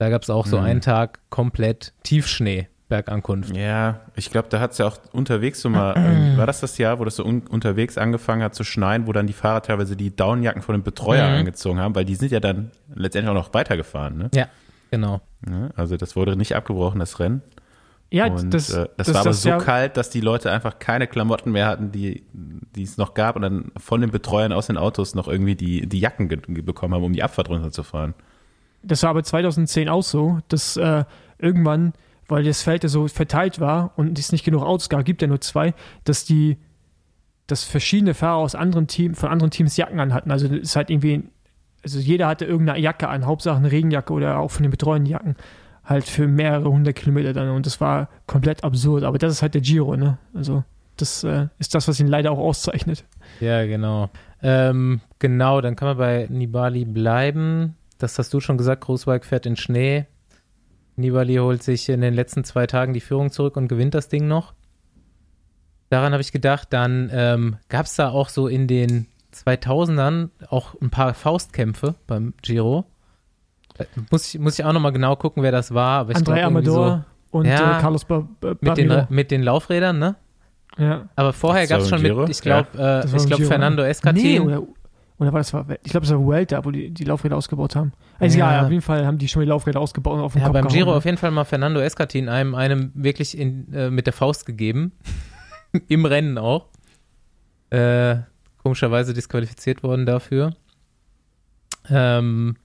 Da 0.00 0.08
gab 0.08 0.22
es 0.22 0.30
auch 0.30 0.46
so 0.46 0.58
mhm. 0.58 0.64
einen 0.64 0.80
Tag 0.80 1.20
komplett 1.30 1.92
Tiefschnee, 2.02 2.68
Bergankunft. 2.88 3.54
Ja, 3.54 4.00
ich 4.16 4.30
glaube, 4.30 4.48
da 4.48 4.58
hat 4.58 4.72
es 4.72 4.78
ja 4.78 4.86
auch 4.86 4.98
unterwegs 5.12 5.60
so 5.60 5.68
mal, 5.68 5.94
ähm, 5.96 6.36
war 6.36 6.46
das 6.46 6.60
das 6.60 6.78
Jahr, 6.78 6.98
wo 6.98 7.04
das 7.04 7.16
so 7.16 7.24
un 7.24 7.42
unterwegs 7.46 7.98
angefangen 7.98 8.42
hat 8.42 8.54
zu 8.54 8.64
schneien, 8.64 9.06
wo 9.06 9.12
dann 9.12 9.26
die 9.26 9.32
Fahrer 9.32 9.62
teilweise 9.62 9.96
die 9.96 10.16
Downjacken 10.16 10.62
von 10.62 10.74
dem 10.74 10.82
Betreuer 10.82 11.28
mhm. 11.28 11.36
angezogen 11.36 11.78
haben, 11.78 11.94
weil 11.94 12.04
die 12.04 12.16
sind 12.16 12.32
ja 12.32 12.40
dann 12.40 12.70
letztendlich 12.94 13.30
auch 13.30 13.34
noch 13.34 13.54
weitergefahren, 13.54 14.16
ne? 14.16 14.30
Ja, 14.34 14.48
Genau. 14.90 15.20
Ja, 15.48 15.70
also 15.76 15.96
das 15.96 16.16
wurde 16.16 16.36
nicht 16.36 16.54
abgebrochen, 16.54 17.00
das 17.00 17.18
Rennen. 17.20 17.42
Ja, 18.12 18.26
und, 18.26 18.52
das, 18.52 18.70
äh, 18.70 18.88
das, 18.96 19.06
das, 19.06 19.14
war 19.14 19.20
aber 19.20 19.32
so 19.32 19.56
kalt, 19.58 19.96
dass 19.96 20.10
die 20.10 20.20
Leute 20.20 20.50
einfach 20.50 20.80
keine 20.80 21.06
Klamotten 21.06 21.52
mehr 21.52 21.66
hatten, 21.66 21.92
die, 21.92 22.24
die 22.32 22.82
es 22.82 22.96
noch 22.96 23.14
gab 23.14 23.36
und 23.36 23.42
dann 23.42 23.70
von 23.76 24.00
den 24.00 24.10
Betreuern 24.10 24.52
aus 24.52 24.66
den 24.66 24.76
Autos 24.76 25.14
noch 25.14 25.28
irgendwie 25.28 25.54
die, 25.54 25.86
die 25.86 26.00
Jacken 26.00 26.28
bekommen 26.28 26.94
haben, 26.94 27.04
um 27.04 27.12
die 27.12 27.22
Abfahrt 27.22 27.48
runterzufahren. 27.48 28.14
Das 28.82 29.02
war 29.02 29.10
aber 29.10 29.22
2010 29.22 29.88
auch 29.88 30.02
so, 30.02 30.38
dass 30.48 30.76
äh, 30.76 31.04
irgendwann, 31.38 31.92
weil 32.28 32.44
das 32.44 32.62
Feld 32.62 32.82
ja 32.82 32.88
so 32.88 33.08
verteilt 33.08 33.60
war 33.60 33.92
und 33.96 34.18
es 34.18 34.32
nicht 34.32 34.44
genug 34.44 34.62
Autos 34.62 34.88
gab, 34.88 35.04
gibt 35.04 35.22
ja 35.22 35.28
nur 35.28 35.40
zwei, 35.40 35.74
dass 36.04 36.24
die, 36.24 36.56
dass 37.46 37.64
verschiedene 37.64 38.14
Fahrer 38.14 38.38
aus 38.38 38.54
anderen 38.54 38.86
Teams, 38.86 39.18
von 39.18 39.28
anderen 39.28 39.50
Teams 39.50 39.76
Jacken 39.76 40.00
anhatten. 40.00 40.30
Also 40.30 40.46
es 40.46 40.52
ist 40.52 40.76
halt 40.76 40.90
irgendwie 40.90 41.24
also 41.82 41.98
jeder 41.98 42.26
hatte 42.26 42.44
irgendeine 42.44 42.78
Jacke 42.78 43.08
an, 43.08 43.26
Hauptsache 43.26 43.56
eine 43.56 43.72
Regenjacke 43.72 44.12
oder 44.12 44.38
auch 44.38 44.50
von 44.50 44.62
den 44.62 44.70
betreuenden 44.70 45.10
Jacken, 45.10 45.36
halt 45.84 46.04
für 46.04 46.26
mehrere 46.26 46.70
hundert 46.70 46.96
Kilometer 46.96 47.32
dann 47.32 47.50
und 47.50 47.66
das 47.66 47.80
war 47.80 48.08
komplett 48.26 48.64
absurd, 48.64 49.04
aber 49.04 49.18
das 49.18 49.32
ist 49.32 49.42
halt 49.42 49.54
der 49.54 49.62
Giro, 49.62 49.96
ne? 49.96 50.18
Also 50.34 50.64
das 50.96 51.24
äh, 51.24 51.48
ist 51.58 51.74
das, 51.74 51.88
was 51.88 51.98
ihn 51.98 52.08
leider 52.08 52.30
auch 52.30 52.38
auszeichnet. 52.38 53.04
Ja, 53.40 53.64
genau. 53.64 54.10
Ähm, 54.42 55.00
genau, 55.18 55.60
dann 55.60 55.76
kann 55.76 55.88
man 55.88 55.96
bei 55.96 56.26
Nibali 56.28 56.84
bleiben. 56.84 57.76
Das 58.02 58.18
hast 58.18 58.32
du 58.34 58.40
schon 58.40 58.58
gesagt, 58.58 58.82
Großwald 58.82 59.24
fährt 59.24 59.46
in 59.46 59.56
Schnee. 59.56 60.06
Nibali 60.96 61.36
holt 61.36 61.62
sich 61.62 61.88
in 61.88 62.00
den 62.00 62.14
letzten 62.14 62.44
zwei 62.44 62.66
Tagen 62.66 62.92
die 62.92 63.00
Führung 63.00 63.30
zurück 63.30 63.56
und 63.56 63.68
gewinnt 63.68 63.94
das 63.94 64.08
Ding 64.08 64.26
noch. 64.26 64.54
Daran 65.88 66.12
habe 66.12 66.22
ich 66.22 66.32
gedacht, 66.32 66.68
dann 66.70 67.10
ähm, 67.12 67.56
gab 67.68 67.86
es 67.86 67.96
da 67.96 68.10
auch 68.10 68.28
so 68.28 68.46
in 68.48 68.66
den 68.66 69.06
2000ern 69.34 70.30
auch 70.48 70.74
ein 70.80 70.90
paar 70.90 71.14
Faustkämpfe 71.14 71.94
beim 72.06 72.34
Giro. 72.42 72.84
Äh, 73.78 73.84
muss 74.10 74.34
ich, 74.34 74.40
muss 74.40 74.58
ich 74.58 74.64
auch 74.64 74.72
nochmal 74.72 74.92
genau 74.92 75.16
gucken, 75.16 75.42
wer 75.42 75.52
das 75.52 75.74
war. 75.74 76.00
Aber 76.00 76.14
André 76.14 76.42
Amador 76.42 77.04
so, 77.30 77.38
und 77.38 77.46
ja, 77.46 77.78
äh, 77.78 77.80
Carlos 77.80 78.04
ba 78.04 78.26
ba 78.40 78.54
mit, 78.60 78.76
den, 78.76 79.06
mit 79.08 79.30
den 79.30 79.42
Laufrädern, 79.42 79.98
ne? 79.98 80.16
Ja. 80.78 81.08
Aber 81.16 81.32
vorher 81.32 81.66
gab 81.66 81.80
es 81.80 81.88
schon 81.88 82.02
mit, 82.02 82.28
ich 82.28 82.40
glaube, 82.40 82.68
ja. 82.76 83.00
äh, 83.00 83.16
ich 83.16 83.26
glaube 83.26 83.44
Fernando 83.44 83.82
Escatin. 83.82 84.46
Nee, 84.46 84.58
oder, 85.20 85.32
war 85.32 85.40
das, 85.40 85.52
ich 85.84 85.90
glaube, 85.90 86.06
das 86.06 86.10
war 86.10 86.24
Vuelta, 86.24 86.64
wo 86.64 86.70
die 86.70 86.90
die 86.90 87.04
Laufräder 87.04 87.36
ausgebaut 87.36 87.76
haben. 87.76 87.92
Also 88.18 88.38
ja. 88.38 88.52
ja, 88.52 88.64
auf 88.64 88.70
jeden 88.70 88.82
Fall 88.82 89.06
haben 89.06 89.18
die 89.18 89.28
schon 89.28 89.42
die 89.42 89.48
Laufräder 89.48 89.78
ausgebaut 89.78 90.14
und 90.14 90.20
auf 90.20 90.32
den 90.32 90.40
ja, 90.40 90.46
Kopf 90.46 90.54
beim 90.54 90.68
Giro 90.68 90.90
ne? 90.90 90.96
auf 90.96 91.04
jeden 91.04 91.18
Fall 91.18 91.30
mal 91.30 91.44
Fernando 91.44 91.78
Escatin 91.80 92.28
einem, 92.28 92.54
einem 92.54 92.90
wirklich 92.94 93.36
in, 93.38 93.72
äh, 93.72 93.90
mit 93.90 94.06
der 94.06 94.14
Faust 94.14 94.46
gegeben. 94.46 94.92
Im 95.88 96.06
Rennen 96.06 96.38
auch. 96.38 96.66
Äh, 97.68 98.16
komischerweise 98.62 99.14
disqualifiziert 99.14 99.82
worden 99.82 100.06
dafür. 100.06 100.54
Ähm, 101.88 102.56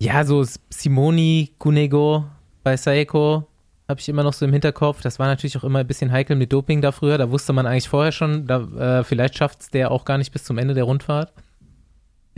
ja, 0.00 0.24
so 0.24 0.44
Simoni 0.70 1.54
Kunego 1.58 2.24
bei 2.62 2.76
Saeko 2.76 3.46
habe 3.88 4.00
ich 4.00 4.08
immer 4.08 4.22
noch 4.22 4.34
so 4.34 4.44
im 4.44 4.52
Hinterkopf. 4.52 5.00
Das 5.00 5.18
war 5.18 5.26
natürlich 5.26 5.56
auch 5.56 5.64
immer 5.64 5.78
ein 5.78 5.86
bisschen 5.86 6.12
heikel 6.12 6.36
mit 6.36 6.52
Doping 6.52 6.82
da 6.82 6.92
früher. 6.92 7.16
Da 7.16 7.30
wusste 7.30 7.54
man 7.54 7.66
eigentlich 7.66 7.88
vorher 7.88 8.12
schon, 8.12 8.46
da, 8.46 8.98
äh, 8.98 9.04
vielleicht 9.04 9.36
schafft 9.36 9.62
es 9.62 9.70
der 9.70 9.90
auch 9.90 10.04
gar 10.04 10.18
nicht 10.18 10.30
bis 10.30 10.44
zum 10.44 10.58
Ende 10.58 10.74
der 10.74 10.84
Rundfahrt. 10.84 11.32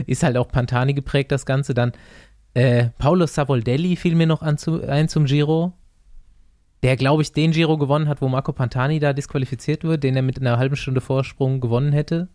Ist 0.05 0.23
halt 0.23 0.37
auch 0.37 0.47
Pantani 0.47 0.93
geprägt, 0.93 1.31
das 1.31 1.45
Ganze. 1.45 1.73
Dann 1.73 1.91
äh, 2.53 2.87
Paulo 2.97 3.27
Savoldelli 3.27 3.97
fiel 3.97 4.15
mir 4.15 4.27
noch 4.27 4.43
zu, 4.55 4.81
ein 4.87 5.09
zum 5.09 5.25
Giro. 5.25 5.73
Der, 6.83 6.95
glaube 6.95 7.21
ich, 7.21 7.33
den 7.33 7.51
Giro 7.51 7.77
gewonnen 7.77 8.07
hat, 8.07 8.21
wo 8.21 8.29
Marco 8.29 8.53
Pantani 8.53 8.99
da 8.99 9.13
disqualifiziert 9.13 9.83
wird, 9.83 10.03
den 10.03 10.15
er 10.15 10.23
mit 10.23 10.39
einer 10.39 10.57
halben 10.57 10.75
Stunde 10.75 11.01
Vorsprung 11.01 11.59
gewonnen 11.59 11.91
hätte. 11.91 12.29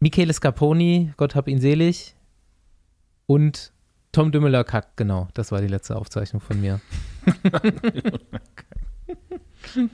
Michele 0.00 0.32
Scarponi, 0.32 1.12
Gott 1.16 1.34
hab 1.34 1.48
ihn 1.48 1.60
selig. 1.60 2.16
Und 3.26 3.72
Tom 4.12 4.32
Dümmeler 4.32 4.64
kackt, 4.64 4.96
genau. 4.96 5.28
Das 5.34 5.52
war 5.52 5.60
die 5.60 5.68
letzte 5.68 5.96
Aufzeichnung 5.96 6.40
von 6.40 6.60
mir. 6.60 6.80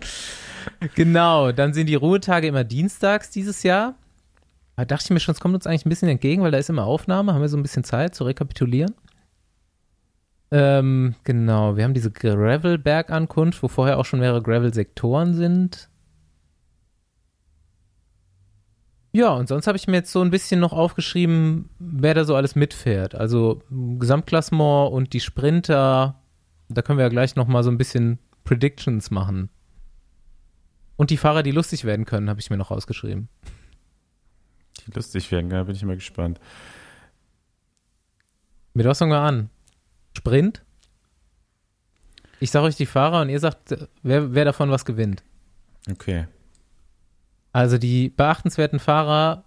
genau, 0.94 1.52
dann 1.52 1.74
sind 1.74 1.88
die 1.88 1.94
Ruhetage 1.94 2.46
immer 2.46 2.64
dienstags 2.64 3.30
dieses 3.30 3.62
Jahr. 3.62 3.94
Da 4.76 4.84
dachte 4.84 5.04
ich 5.04 5.10
mir 5.10 5.20
schon, 5.20 5.34
es 5.34 5.40
kommt 5.40 5.54
uns 5.54 5.66
eigentlich 5.66 5.86
ein 5.86 5.90
bisschen 5.90 6.08
entgegen, 6.08 6.42
weil 6.42 6.50
da 6.50 6.58
ist 6.58 6.70
immer 6.70 6.84
Aufnahme, 6.84 7.32
haben 7.32 7.40
wir 7.40 7.48
so 7.48 7.56
ein 7.56 7.62
bisschen 7.62 7.84
Zeit 7.84 8.14
zu 8.14 8.24
rekapitulieren. 8.24 8.94
Ähm, 10.50 11.14
genau, 11.24 11.76
wir 11.76 11.84
haben 11.84 11.94
diese 11.94 12.10
Gravel-Bergankunft, 12.10 13.62
wo 13.62 13.68
vorher 13.68 13.98
auch 13.98 14.04
schon 14.04 14.20
mehrere 14.20 14.42
Gravel-Sektoren 14.42 15.34
sind. 15.34 15.88
Ja, 19.12 19.30
und 19.30 19.46
sonst 19.46 19.68
habe 19.68 19.78
ich 19.78 19.86
mir 19.86 19.98
jetzt 19.98 20.10
so 20.10 20.22
ein 20.22 20.30
bisschen 20.30 20.58
noch 20.58 20.72
aufgeschrieben, 20.72 21.70
wer 21.78 22.14
da 22.14 22.24
so 22.24 22.34
alles 22.34 22.56
mitfährt. 22.56 23.14
Also 23.14 23.62
Gesamtklassement 23.70 24.92
und 24.92 25.12
die 25.12 25.20
Sprinter. 25.20 26.20
Da 26.68 26.82
können 26.82 26.98
wir 26.98 27.04
ja 27.04 27.10
gleich 27.10 27.36
noch 27.36 27.46
mal 27.46 27.62
so 27.62 27.70
ein 27.70 27.78
bisschen 27.78 28.18
Predictions 28.44 29.10
machen. 29.10 29.50
Und 30.96 31.10
die 31.10 31.16
Fahrer, 31.16 31.42
die 31.42 31.50
lustig 31.50 31.84
werden 31.84 32.04
können, 32.04 32.28
habe 32.28 32.40
ich 32.40 32.50
mir 32.50 32.56
noch 32.56 32.70
rausgeschrieben. 32.70 33.28
Die 34.86 34.92
lustig 34.92 35.30
werden, 35.32 35.50
da 35.50 35.64
bin 35.64 35.74
ich 35.74 35.82
mal 35.84 35.96
gespannt. 35.96 36.40
Mit 38.74 38.86
was 38.86 38.98
fangen 38.98 39.12
wir 39.12 39.20
an? 39.20 39.50
Sprint? 40.16 40.64
Ich 42.40 42.50
sage 42.50 42.66
euch 42.66 42.76
die 42.76 42.86
Fahrer 42.86 43.22
und 43.22 43.28
ihr 43.28 43.40
sagt, 43.40 43.74
wer, 44.02 44.34
wer 44.34 44.44
davon 44.44 44.70
was 44.70 44.84
gewinnt. 44.84 45.22
Okay. 45.90 46.26
Also 47.52 47.78
die 47.78 48.08
beachtenswerten 48.10 48.80
Fahrer, 48.80 49.44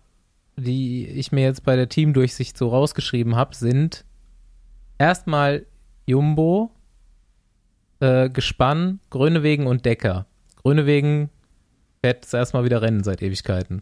die 0.55 1.07
ich 1.07 1.31
mir 1.31 1.43
jetzt 1.43 1.63
bei 1.63 1.75
der 1.75 1.89
Teamdurchsicht 1.89 2.57
so 2.57 2.69
rausgeschrieben 2.69 3.35
habe, 3.35 3.53
sind 3.53 4.05
erstmal 4.97 5.65
Jumbo, 6.05 6.71
äh, 7.99 8.29
Gespann, 8.29 8.99
Grönewegen 9.09 9.67
und 9.67 9.85
Decker. 9.85 10.25
Grönewegen 10.63 11.29
fährt 12.01 12.25
jetzt 12.25 12.33
erstmal 12.33 12.63
wieder 12.63 12.81
Rennen 12.81 13.03
seit 13.03 13.21
Ewigkeiten. 13.21 13.81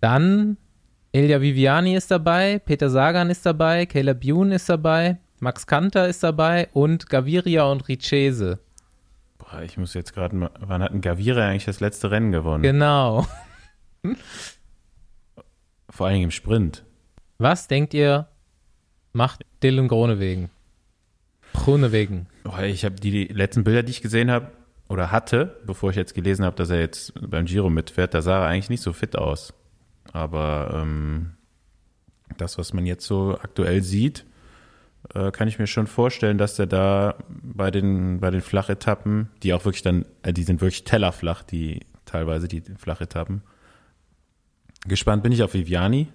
Dann 0.00 0.56
Elia 1.12 1.40
Viviani 1.40 1.96
ist 1.96 2.10
dabei, 2.10 2.58
Peter 2.58 2.90
Sagan 2.90 3.30
ist 3.30 3.44
dabei, 3.46 3.86
Caleb 3.86 4.20
Bune 4.20 4.54
ist 4.54 4.68
dabei, 4.68 5.18
Max 5.40 5.66
Kanter 5.66 6.06
ist 6.08 6.22
dabei 6.22 6.68
und 6.72 7.08
Gaviria 7.08 7.64
und 7.64 7.88
Richese. 7.88 8.58
Boah, 9.38 9.62
ich 9.62 9.78
muss 9.78 9.94
jetzt 9.94 10.12
gerade 10.14 10.50
wann 10.60 10.82
hat 10.82 10.92
ein 10.92 11.00
Gaviria 11.00 11.48
eigentlich 11.48 11.64
das 11.64 11.80
letzte 11.80 12.10
Rennen 12.10 12.32
gewonnen? 12.32 12.62
Genau. 12.62 13.26
Vor 15.90 16.06
allem 16.06 16.22
im 16.22 16.30
Sprint. 16.30 16.84
Was 17.38 17.68
denkt 17.68 17.94
ihr, 17.94 18.28
macht 19.12 19.44
Dylan 19.62 19.88
Gronewegen? 19.88 20.50
Gronewegen. 21.64 22.26
Oh, 22.44 22.60
ich 22.62 22.84
habe 22.84 22.96
die, 22.96 23.10
die 23.10 23.24
letzten 23.32 23.64
Bilder, 23.64 23.82
die 23.82 23.90
ich 23.90 24.02
gesehen 24.02 24.30
habe 24.30 24.50
oder 24.88 25.10
hatte, 25.10 25.60
bevor 25.66 25.90
ich 25.90 25.96
jetzt 25.96 26.14
gelesen 26.14 26.44
habe, 26.44 26.56
dass 26.56 26.70
er 26.70 26.80
jetzt 26.80 27.12
beim 27.20 27.44
Giro 27.44 27.70
mitfährt, 27.70 28.14
da 28.14 28.22
sah 28.22 28.42
er 28.42 28.48
eigentlich 28.48 28.70
nicht 28.70 28.82
so 28.82 28.92
fit 28.92 29.16
aus. 29.16 29.52
Aber 30.12 30.70
ähm, 30.74 31.32
das, 32.36 32.58
was 32.58 32.72
man 32.72 32.86
jetzt 32.86 33.06
so 33.06 33.38
aktuell 33.40 33.82
sieht, 33.82 34.24
äh, 35.14 35.30
kann 35.30 35.48
ich 35.48 35.58
mir 35.58 35.66
schon 35.66 35.86
vorstellen, 35.86 36.38
dass 36.38 36.58
er 36.58 36.66
da 36.66 37.16
bei 37.28 37.70
den, 37.70 38.20
bei 38.20 38.30
den 38.30 38.40
Flachetappen, 38.40 39.28
die 39.42 39.52
auch 39.52 39.64
wirklich 39.64 39.82
dann, 39.82 40.06
äh, 40.22 40.32
die 40.32 40.44
sind 40.44 40.60
wirklich 40.60 40.84
tellerflach, 40.84 41.42
die 41.42 41.80
teilweise 42.04 42.48
die 42.48 42.62
Flachetappen, 42.62 43.42
Gespannt 44.86 45.22
bin 45.22 45.32
ich 45.32 45.42
auf 45.42 45.54
Viviani, 45.54 46.08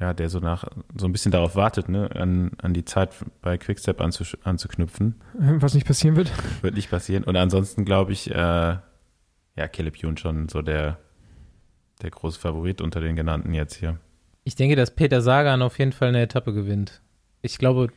ja, 0.00 0.12
der 0.12 0.28
so 0.28 0.40
nach 0.40 0.64
so 0.96 1.06
ein 1.06 1.12
bisschen 1.12 1.32
darauf 1.32 1.56
wartet, 1.56 1.88
ne, 1.88 2.10
an, 2.14 2.52
an 2.60 2.74
die 2.74 2.84
Zeit 2.84 3.10
bei 3.42 3.56
Quickstep 3.56 4.00
anzu, 4.00 4.24
anzuknüpfen. 4.42 5.20
Was 5.34 5.74
nicht 5.74 5.86
passieren 5.86 6.16
wird. 6.16 6.32
Wird 6.62 6.74
nicht 6.74 6.90
passieren. 6.90 7.24
Und 7.24 7.36
ansonsten 7.36 7.84
glaube 7.84 8.12
ich, 8.12 8.30
äh, 8.30 8.34
ja, 8.34 9.68
Caleb 9.72 9.96
Youn 10.02 10.16
schon 10.16 10.48
so 10.48 10.62
der, 10.62 10.98
der 12.02 12.10
große 12.10 12.40
Favorit 12.40 12.80
unter 12.80 13.00
den 13.00 13.14
genannten 13.14 13.54
jetzt 13.54 13.74
hier. 13.74 13.98
Ich 14.42 14.56
denke, 14.56 14.76
dass 14.76 14.90
Peter 14.94 15.22
Sagan 15.22 15.62
auf 15.62 15.78
jeden 15.78 15.92
Fall 15.92 16.08
eine 16.08 16.22
Etappe 16.22 16.52
gewinnt. 16.52 17.00
Ich 17.40 17.58
glaube, 17.58 17.88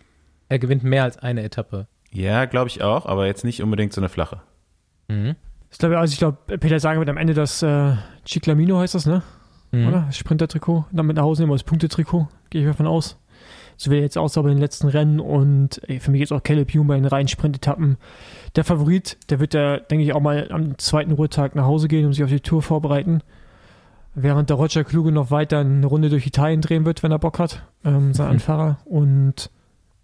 er 0.50 0.60
gewinnt 0.60 0.84
mehr 0.84 1.04
als 1.04 1.18
eine 1.18 1.44
Etappe. 1.44 1.88
Ja, 2.12 2.46
glaube 2.46 2.70
ich 2.70 2.84
auch, 2.84 3.06
aber 3.06 3.26
jetzt 3.26 3.44
nicht 3.44 3.62
unbedingt 3.62 3.92
so 3.92 4.00
eine 4.02 4.10
flache. 4.10 4.42
Mhm. 5.08 5.36
Ich 5.72 5.78
glaube, 5.78 5.98
also 5.98 6.12
ich 6.14 6.20
glaube, 6.20 6.58
Peter 6.58 6.80
Sagan 6.80 7.00
wird 7.00 7.10
am 7.10 7.18
Ende 7.18 7.34
das 7.34 7.62
äh, 7.62 7.96
Ciclamino 8.26 8.80
heißt 8.80 8.96
das, 8.96 9.06
ne? 9.06 9.24
Mhm. 9.72 9.88
oder? 9.88 10.12
Sprinter-Trikot, 10.12 10.86
dann 10.92 11.06
mit 11.06 11.18
nach 11.18 11.24
Hause 11.24 11.44
nehmen 11.44 11.54
als 11.54 11.64
Punktetrikot, 11.64 12.28
gehe 12.50 12.62
ich 12.62 12.68
davon 12.68 12.88
aus. 12.88 13.20
So 13.80 13.92
wie 13.92 13.98
er 13.98 14.02
jetzt 14.02 14.18
aussah 14.18 14.42
bei 14.42 14.50
den 14.50 14.58
letzten 14.58 14.88
Rennen 14.88 15.20
und 15.20 15.82
ey, 15.88 16.00
für 16.00 16.10
mich 16.10 16.20
jetzt 16.20 16.34
auch 16.34 16.42
Caleb 16.42 16.74
Hume 16.74 16.86
bei 16.86 16.96
den 16.96 17.06
reinen 17.06 17.28
Sprint-Etappen. 17.28 17.98
Der 18.56 18.64
Favorit, 18.64 19.18
der 19.30 19.40
wird 19.40 19.54
da, 19.54 19.78
denke 19.78 20.04
ich, 20.04 20.14
auch 20.14 20.20
mal 20.20 20.52
am 20.52 20.78
zweiten 20.80 21.12
Ruhetag 21.12 21.54
nach 21.54 21.66
Hause 21.66 21.88
gehen 21.88 22.06
und 22.08 22.14
sich 22.14 22.24
auf 22.24 22.30
die 22.32 22.40
Tour 22.40 22.64
vorbereiten. 22.64 23.22
Während 24.16 24.50
der 24.50 24.58
Roger 24.58 24.84
Kluge 24.84 25.12
noch 25.12 25.30
weiter 25.30 25.60
eine 25.60 25.86
Runde 25.86 26.10
durch 26.10 26.26
Italien 26.26 26.62
drehen 26.62 26.86
wird, 26.86 27.04
wenn 27.04 27.12
er 27.12 27.20
Bock 27.20 27.38
hat, 27.38 27.62
ähm, 27.86 28.16
sein 28.16 28.26
mhm. 28.26 28.34
Anfahrer. 28.34 28.78
Und 28.86 29.52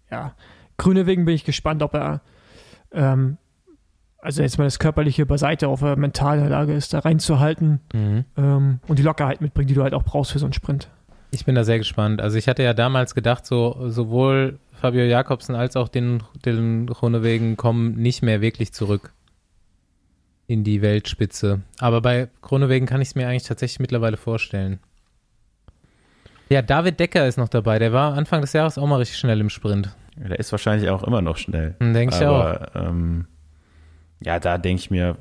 ja, 0.08 0.34
Grüne 0.76 1.06
wegen 1.06 1.24
bin 1.24 1.34
ich 1.34 1.44
gespannt, 1.44 1.82
ob 1.82 1.94
er 1.94 2.20
ähm, 2.92 3.38
also 4.24 4.42
jetzt 4.42 4.58
mal 4.58 4.64
das 4.64 4.78
Körperliche 4.78 5.26
beiseite, 5.26 5.68
auf 5.68 5.80
der 5.80 5.96
mentale 5.96 6.48
Lage 6.48 6.72
ist, 6.72 6.94
da 6.94 7.00
reinzuhalten 7.00 7.80
mhm. 7.92 8.24
ähm, 8.36 8.80
und 8.88 8.98
die 8.98 9.02
Lockerheit 9.02 9.40
mitbringt, 9.40 9.68
die 9.68 9.74
du 9.74 9.82
halt 9.82 9.94
auch 9.94 10.02
brauchst 10.02 10.32
für 10.32 10.38
so 10.38 10.46
einen 10.46 10.54
Sprint. 10.54 10.88
Ich 11.30 11.44
bin 11.44 11.54
da 11.54 11.64
sehr 11.64 11.78
gespannt. 11.78 12.20
Also 12.20 12.38
ich 12.38 12.48
hatte 12.48 12.62
ja 12.62 12.74
damals 12.74 13.14
gedacht, 13.14 13.44
so 13.44 13.76
sowohl 13.88 14.58
Fabio 14.72 15.04
Jakobsen 15.04 15.54
als 15.54 15.76
auch 15.76 15.88
den, 15.88 16.22
den 16.44 16.86
Kronewegen 16.86 17.56
kommen 17.56 17.96
nicht 17.96 18.22
mehr 18.22 18.40
wirklich 18.40 18.72
zurück 18.72 19.12
in 20.46 20.64
die 20.64 20.80
Weltspitze. 20.80 21.60
Aber 21.78 22.00
bei 22.00 22.28
Kronewegen 22.40 22.86
kann 22.86 23.00
ich 23.00 23.08
es 23.08 23.14
mir 23.14 23.28
eigentlich 23.28 23.44
tatsächlich 23.44 23.80
mittlerweile 23.80 24.16
vorstellen. 24.16 24.78
Ja, 26.48 26.62
David 26.62 27.00
Decker 27.00 27.26
ist 27.26 27.36
noch 27.36 27.48
dabei. 27.48 27.78
Der 27.78 27.92
war 27.92 28.14
Anfang 28.14 28.40
des 28.40 28.52
Jahres 28.52 28.78
auch 28.78 28.86
mal 28.86 28.96
richtig 28.96 29.18
schnell 29.18 29.40
im 29.40 29.50
Sprint. 29.50 29.94
Der 30.16 30.38
ist 30.38 30.52
wahrscheinlich 30.52 30.88
auch 30.90 31.02
immer 31.02 31.20
noch 31.20 31.36
schnell. 31.36 31.74
Denke 31.80 32.14
ich 32.14 32.24
auch. 32.24 32.58
Ähm, 32.74 33.26
ja, 34.20 34.38
da 34.40 34.58
denke 34.58 34.80
ich 34.80 34.90
mir, 34.90 35.16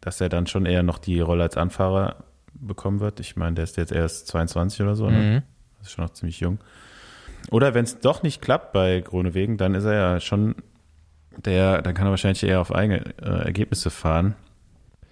dass 0.00 0.20
er 0.20 0.28
dann 0.28 0.46
schon 0.46 0.66
eher 0.66 0.82
noch 0.82 0.98
die 0.98 1.20
Rolle 1.20 1.44
als 1.44 1.56
Anfahrer 1.56 2.24
bekommen 2.54 3.00
wird. 3.00 3.20
Ich 3.20 3.36
meine, 3.36 3.54
der 3.54 3.64
ist 3.64 3.76
jetzt 3.76 3.92
erst 3.92 4.26
22 4.28 4.82
oder 4.82 4.94
so, 4.94 5.08
ne? 5.10 5.18
Mhm. 5.18 5.42
Das 5.78 5.88
ist 5.88 5.94
schon 5.94 6.04
noch 6.04 6.12
ziemlich 6.12 6.40
jung. 6.40 6.58
Oder 7.50 7.74
wenn 7.74 7.84
es 7.84 8.00
doch 8.00 8.22
nicht 8.22 8.42
klappt 8.42 8.72
bei 8.72 9.00
Grunewegen, 9.00 9.56
dann 9.56 9.74
ist 9.74 9.84
er 9.84 9.94
ja 9.94 10.20
schon 10.20 10.56
der, 11.36 11.80
dann 11.82 11.94
kann 11.94 12.06
er 12.06 12.10
wahrscheinlich 12.10 12.42
eher 12.42 12.60
auf 12.60 12.74
eigene 12.74 13.14
äh, 13.22 13.44
Ergebnisse 13.44 13.90
fahren. 13.90 14.34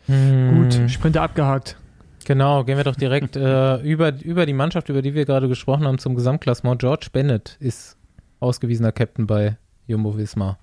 Mhm. 0.07 0.71
Gut, 0.71 0.91
Sprinter 0.91 1.23
abgehakt. 1.23 1.77
Genau, 2.25 2.65
gehen 2.65 2.77
wir 2.77 2.85
doch 2.85 2.97
direkt 2.97 3.37
äh, 3.37 3.77
über, 3.81 4.13
über 4.23 4.45
die 4.45 4.53
Mannschaft, 4.53 4.91
über 4.91 5.01
die 5.01 5.15
wir 5.15 5.25
gerade 5.25 5.49
gesprochen 5.49 5.87
haben, 5.87 5.99
zum 5.99 6.15
Gesamtklassement. 6.15 6.81
George 6.81 7.09
Bennett 7.11 7.57
ist 7.61 7.97
ausgewiesener 8.41 8.93
Captain 8.93 9.27
bei 9.27 9.57
Jumbo 9.87 10.17
Visma. 10.19 10.59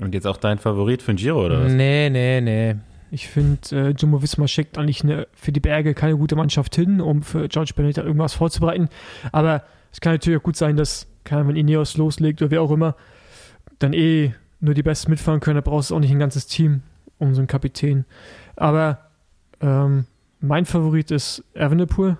Und 0.00 0.14
jetzt 0.14 0.26
auch 0.26 0.38
dein 0.38 0.58
Favorit 0.58 1.02
für 1.02 1.12
den 1.12 1.18
Giro, 1.18 1.44
oder 1.44 1.64
was? 1.64 1.72
Nee, 1.72 2.08
nee, 2.10 2.40
nee. 2.40 2.76
Ich 3.10 3.28
finde, 3.28 3.60
äh, 3.72 3.90
Jumbo 3.90 4.22
Visma 4.22 4.46
schickt 4.48 4.78
eigentlich 4.78 5.02
eine, 5.02 5.26
für 5.32 5.52
die 5.52 5.60
Berge 5.60 5.94
keine 5.94 6.16
gute 6.16 6.36
Mannschaft 6.36 6.74
hin, 6.74 7.00
um 7.00 7.22
für 7.22 7.48
George 7.48 7.72
Bennett 7.74 7.98
irgendwas 7.98 8.34
vorzubereiten. 8.34 8.88
Aber 9.32 9.64
es 9.92 10.00
kann 10.00 10.12
natürlich 10.12 10.38
auch 10.38 10.44
gut 10.44 10.56
sein, 10.56 10.76
dass, 10.76 11.06
kann, 11.24 11.46
wenn 11.48 11.56
Ineos 11.56 11.96
loslegt 11.96 12.40
oder 12.40 12.50
wer 12.50 12.62
auch 12.62 12.70
immer, 12.70 12.94
dann 13.78 13.92
eh 13.92 14.32
nur 14.60 14.74
die 14.74 14.82
Besten 14.82 15.10
mitfahren 15.10 15.40
können. 15.40 15.56
Da 15.56 15.60
brauchst 15.60 15.90
du 15.90 15.96
auch 15.96 16.00
nicht 16.00 16.12
ein 16.12 16.18
ganzes 16.18 16.46
Team 16.46 16.82
um 17.18 17.34
so 17.34 17.40
einen 17.40 17.48
Kapitän. 17.48 18.04
Aber 18.56 19.10
ähm, 19.60 20.06
mein 20.40 20.64
Favorit 20.64 21.10
ist 21.10 21.44
Evenepoel. 21.54 22.16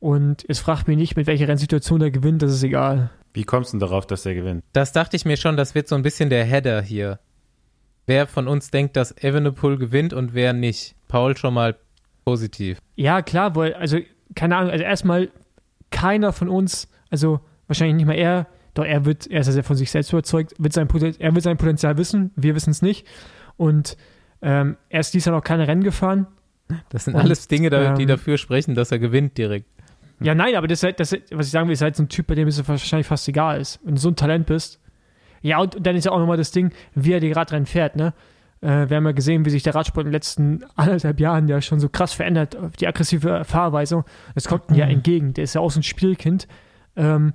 Und 0.00 0.44
es 0.48 0.60
fragt 0.60 0.86
mich 0.88 0.96
nicht, 0.96 1.16
mit 1.16 1.26
welcher 1.26 1.48
Rennsituation 1.48 2.00
er 2.00 2.10
gewinnt, 2.10 2.42
das 2.42 2.52
ist 2.52 2.62
egal. 2.62 3.10
Wie 3.32 3.44
kommst 3.44 3.72
du 3.72 3.78
darauf, 3.78 4.06
dass 4.06 4.26
er 4.26 4.34
gewinnt? 4.34 4.64
Das 4.72 4.92
dachte 4.92 5.16
ich 5.16 5.24
mir 5.24 5.36
schon, 5.36 5.56
das 5.56 5.74
wird 5.74 5.88
so 5.88 5.94
ein 5.94 6.02
bisschen 6.02 6.30
der 6.30 6.44
Header 6.44 6.82
hier. 6.82 7.18
Wer 8.06 8.26
von 8.26 8.48
uns 8.48 8.70
denkt, 8.70 8.96
dass 8.96 9.16
Evenepoel 9.22 9.76
gewinnt 9.76 10.12
und 10.12 10.34
wer 10.34 10.52
nicht? 10.52 10.94
Paul 11.08 11.36
schon 11.36 11.54
mal 11.54 11.76
positiv. 12.24 12.78
Ja, 12.96 13.22
klar, 13.22 13.54
weil, 13.54 13.74
also, 13.74 13.98
keine 14.34 14.56
Ahnung, 14.56 14.70
also 14.70 14.84
erstmal 14.84 15.30
keiner 15.90 16.32
von 16.32 16.48
uns, 16.48 16.88
also 17.10 17.40
wahrscheinlich 17.66 17.96
nicht 17.96 18.06
mal 18.06 18.14
er, 18.14 18.46
doch 18.74 18.84
er 18.84 19.04
wird, 19.04 19.26
er 19.26 19.40
ist 19.40 19.46
ja 19.46 19.52
sehr 19.54 19.64
von 19.64 19.76
sich 19.76 19.90
selbst 19.90 20.12
überzeugt, 20.12 20.54
wird 20.58 20.72
sein 20.72 20.88
er 21.18 21.34
wird 21.34 21.42
sein 21.42 21.56
Potenzial 21.56 21.96
wissen, 21.96 22.30
wir 22.36 22.54
wissen 22.54 22.70
es 22.70 22.82
nicht. 22.82 23.06
Und 23.56 23.96
ähm, 24.40 24.76
er 24.88 25.00
ist 25.00 25.14
dies 25.14 25.24
Jahr 25.24 25.34
noch 25.34 25.42
keine 25.42 25.66
Rennen 25.66 25.82
gefahren. 25.82 26.26
Das 26.90 27.04
sind 27.04 27.14
und, 27.14 27.20
alles 27.20 27.48
Dinge, 27.48 27.70
da, 27.70 27.94
die 27.94 28.02
ähm, 28.02 28.08
dafür 28.08 28.38
sprechen, 28.38 28.74
dass 28.74 28.92
er 28.92 28.98
gewinnt 28.98 29.38
direkt. 29.38 29.66
Ja, 30.20 30.34
nein, 30.34 30.56
aber 30.56 30.66
das, 30.66 30.80
das, 30.80 31.12
was 31.30 31.46
ich 31.46 31.52
sagen 31.52 31.68
will, 31.68 31.74
ist 31.74 31.82
halt 31.82 31.96
so 31.96 32.02
ein 32.02 32.08
Typ, 32.08 32.26
bei 32.26 32.34
dem 32.34 32.48
es 32.48 32.66
wahrscheinlich 32.68 33.06
fast 33.06 33.28
egal 33.28 33.60
ist. 33.60 33.80
Wenn 33.84 33.94
du 33.94 34.00
so 34.00 34.08
ein 34.08 34.16
Talent 34.16 34.46
bist. 34.46 34.80
Ja, 35.42 35.60
und 35.60 35.86
dann 35.86 35.94
ist 35.94 36.04
ja 36.04 36.12
auch 36.12 36.18
nochmal 36.18 36.36
das 36.36 36.50
Ding, 36.50 36.72
wie 36.94 37.12
er 37.12 37.20
die 37.20 37.30
Radrennen 37.30 37.66
fährt, 37.66 37.94
ne? 37.96 38.12
Äh, 38.60 38.88
wir 38.88 38.96
haben 38.96 39.06
ja 39.06 39.12
gesehen, 39.12 39.44
wie 39.44 39.50
sich 39.50 39.62
der 39.62 39.74
Radsport 39.74 40.04
in 40.04 40.08
den 40.08 40.12
letzten 40.12 40.64
anderthalb 40.76 41.20
Jahren 41.20 41.46
ja 41.48 41.60
schon 41.60 41.78
so 41.78 41.88
krass 41.88 42.12
verändert, 42.12 42.56
die 42.80 42.88
aggressive 42.88 43.44
Fahrweise. 43.44 44.04
Das 44.34 44.48
kommt 44.48 44.70
ihm 44.70 44.76
ja 44.76 44.86
entgegen. 44.86 45.34
Der 45.34 45.44
ist 45.44 45.54
ja 45.54 45.60
auch 45.60 45.70
so 45.70 45.80
ein 45.80 45.84
Spielkind. 45.84 46.48
Ähm, 46.96 47.34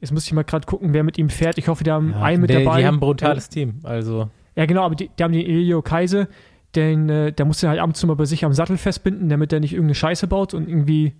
jetzt 0.00 0.12
muss 0.12 0.26
ich 0.26 0.32
mal 0.32 0.44
gerade 0.44 0.66
gucken, 0.66 0.94
wer 0.94 1.04
mit 1.04 1.18
ihm 1.18 1.28
fährt. 1.28 1.58
Ich 1.58 1.68
hoffe, 1.68 1.84
die 1.84 1.90
haben 1.90 2.12
ja, 2.12 2.22
einen 2.22 2.40
mit 2.40 2.50
der, 2.50 2.60
dabei. 2.60 2.80
Die 2.80 2.86
haben 2.86 2.96
ein 2.96 3.00
brutales 3.00 3.48
äh, 3.48 3.50
Team, 3.50 3.80
also. 3.82 4.30
Ja, 4.54 4.64
genau, 4.64 4.84
aber 4.84 4.94
die, 4.94 5.10
die 5.18 5.22
haben 5.22 5.32
den 5.32 5.44
Elio 5.44 5.82
Kaise, 5.82 6.28
den, 6.74 7.10
äh, 7.10 7.32
der 7.32 7.44
musste 7.44 7.68
halt 7.68 7.78
ab 7.78 7.88
und 7.88 7.96
zu 7.96 8.06
mal 8.06 8.16
bei 8.16 8.24
sich 8.24 8.44
am 8.44 8.54
Sattel 8.54 8.78
festbinden, 8.78 9.28
damit 9.28 9.52
er 9.52 9.60
nicht 9.60 9.74
irgendeine 9.74 9.94
Scheiße 9.94 10.26
baut 10.26 10.54
und 10.54 10.66
irgendwie 10.66 11.14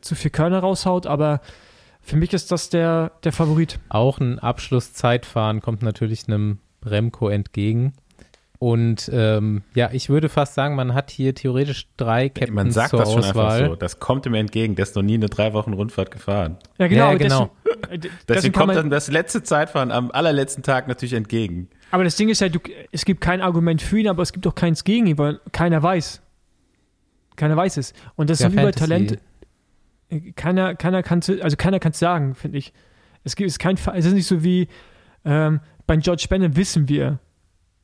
zu 0.00 0.14
viel 0.14 0.30
Körner 0.30 0.60
raushaut, 0.60 1.06
aber 1.06 1.40
für 2.00 2.16
mich 2.16 2.32
ist 2.32 2.50
das 2.50 2.70
der, 2.70 3.12
der 3.24 3.32
Favorit. 3.32 3.78
Auch 3.88 4.18
ein 4.18 4.38
Abschlusszeitfahren 4.38 5.60
kommt 5.60 5.82
natürlich 5.82 6.26
einem 6.26 6.58
Remco 6.84 7.28
entgegen. 7.28 7.92
Und 8.58 9.08
ähm, 9.12 9.62
ja, 9.74 9.90
ich 9.92 10.08
würde 10.08 10.28
fast 10.28 10.54
sagen, 10.54 10.74
man 10.74 10.92
hat 10.92 11.10
hier 11.10 11.32
theoretisch 11.34 11.86
drei 11.96 12.28
Captains 12.28 12.54
Man 12.54 12.70
sagt 12.72 12.92
das 12.92 13.12
schon 13.12 13.22
Auswahl. 13.22 13.52
einfach 13.52 13.66
so. 13.68 13.76
Das 13.76 14.00
kommt 14.00 14.26
ihm 14.26 14.34
entgegen. 14.34 14.74
Der 14.74 14.82
ist 14.82 14.96
noch 14.96 15.02
nie 15.02 15.14
eine 15.14 15.28
drei 15.28 15.52
Wochen 15.52 15.72
Rundfahrt 15.72 16.10
gefahren. 16.10 16.56
Ja, 16.78 16.88
genau. 16.88 17.12
Ja, 17.12 17.18
genau. 17.18 17.50
Deswegen, 17.90 18.14
deswegen 18.26 18.54
kommt 18.54 18.74
dann 18.74 18.90
das 18.90 19.08
letzte 19.08 19.44
Zeitfahren 19.44 19.92
am 19.92 20.10
allerletzten 20.10 20.64
Tag 20.64 20.88
natürlich 20.88 21.12
entgegen. 21.12 21.68
Aber 21.92 22.02
das 22.02 22.16
Ding 22.16 22.28
ist 22.28 22.40
halt, 22.40 22.54
du, 22.54 22.58
es 22.90 23.04
gibt 23.04 23.20
kein 23.20 23.40
Argument 23.40 23.80
für 23.80 24.00
ihn, 24.00 24.08
aber 24.08 24.22
es 24.22 24.32
gibt 24.32 24.46
auch 24.46 24.56
keins 24.56 24.82
gegen 24.82 25.06
ihn, 25.06 25.18
weil 25.18 25.40
keiner 25.52 25.80
weiß. 25.80 26.20
Keiner 27.36 27.56
weiß 27.56 27.76
es. 27.76 27.92
Und 28.16 28.28
das 28.28 28.40
ja, 28.40 28.48
ist 28.48 28.54
ein 28.54 28.58
Übertalent. 28.58 29.18
Keiner, 30.36 30.74
keiner 30.74 31.02
kann 31.02 31.20
also 31.42 31.56
keiner 31.56 31.78
kann 31.80 31.92
es 31.92 31.98
sagen, 31.98 32.34
finde 32.34 32.58
ich. 32.58 32.72
Es 33.24 33.36
gibt 33.36 33.50
es 33.50 33.58
kein, 33.58 33.76
es 33.94 34.06
ist 34.06 34.14
nicht 34.14 34.26
so 34.26 34.42
wie 34.42 34.68
ähm, 35.24 35.60
bei 35.86 35.96
George 35.96 36.26
Bennett 36.28 36.56
wissen 36.56 36.88
wir, 36.88 37.18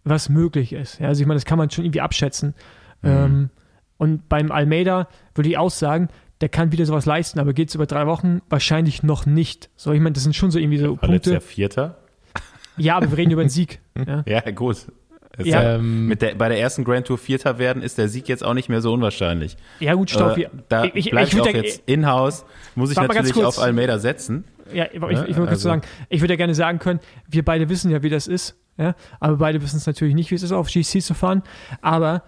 was 0.05 0.29
möglich 0.29 0.73
ist. 0.73 1.01
Ja, 1.01 1.09
also 1.09 1.21
ich 1.21 1.27
meine, 1.27 1.37
das 1.37 1.45
kann 1.45 1.59
man 1.59 1.71
schon 1.71 1.85
irgendwie 1.85 2.01
abschätzen. 2.01 2.55
Mhm. 3.03 3.11
Ähm, 3.11 3.51
und 3.97 4.29
beim 4.29 4.53
Almeida 4.53 5.09
würde 5.35 5.51
ich 5.51 5.59
auch 5.59 5.71
sagen, 5.71 6.09
der 6.41 6.49
kann 6.49 6.73
wieder 6.73 6.85
sowas 6.85 7.07
leisten, 7.07 7.39
aber 7.39 7.53
geht 7.53 7.69
es 7.69 7.75
über 7.75 7.87
drei 7.87 8.07
Wochen? 8.07 8.43
Wahrscheinlich 8.49 9.03
noch 9.03 9.25
nicht. 9.25 9.71
So, 9.77 9.93
ich 9.93 10.01
meine, 10.01 10.13
das 10.13 10.25
sind 10.25 10.35
schon 10.35 10.51
so 10.51 10.59
irgendwie 10.59 10.79
so 10.79 10.97
Punkte. 10.97 11.33
Jahr 11.33 11.41
Vierter? 11.41 11.99
Ja, 12.77 12.97
aber 12.97 13.11
wir 13.11 13.19
reden 13.19 13.31
über 13.31 13.41
einen 13.41 13.51
Sieg. 13.51 13.81
Ja, 14.07 14.25
ja 14.27 14.51
gut. 14.51 14.87
Ja. 15.43 15.77
Ähm, 15.77 16.07
mit 16.07 16.23
der, 16.23 16.35
bei 16.35 16.49
der 16.49 16.61
ersten 16.61 16.85
Grand 16.85 17.07
Tour 17.07 17.19
Vierter 17.19 17.59
werden 17.59 17.83
ist 17.83 17.99
der 17.99 18.09
Sieg 18.09 18.29
jetzt 18.29 18.45
auch 18.45 18.55
nicht 18.55 18.69
mehr 18.69 18.81
so 18.81 18.93
unwahrscheinlich. 18.93 19.57
Ja 19.81 19.95
gut, 19.95 20.11
stopp. 20.11 20.39
Äh, 20.39 20.49
da 20.69 20.85
ich, 20.85 20.95
ich, 20.95 21.13
ich, 21.13 21.33
ich 21.33 21.41
auch 21.41 21.47
jetzt 21.47 21.83
in-house, 21.87 22.45
muss 22.75 22.91
ich 22.91 22.97
natürlich 22.97 23.43
auf 23.43 23.59
Almeida 23.59 23.99
setzen. 23.99 24.45
Ja, 24.73 24.87
ich, 24.87 25.03
ich, 25.03 25.29
ich 25.29 25.37
würde 25.37 25.51
also. 25.51 25.69
sagen, 25.69 25.83
ich 26.09 26.21
würde 26.21 26.35
ja 26.35 26.37
gerne 26.37 26.55
sagen 26.55 26.79
können, 26.79 27.01
wir 27.29 27.45
beide 27.45 27.69
wissen 27.69 27.91
ja, 27.91 28.03
wie 28.03 28.11
das 28.11 28.27
ist. 28.27 28.57
Ja? 28.77 28.95
Aber 29.21 29.37
beide 29.37 29.63
wissen 29.63 29.77
es 29.77 29.87
natürlich 29.87 30.15
nicht, 30.15 30.31
wie 30.31 30.35
es 30.35 30.43
ist, 30.43 30.53
auf 30.53 30.69
GC 30.69 31.03
zu 31.03 31.15
fahren. 31.15 31.43
Aber 31.83 32.23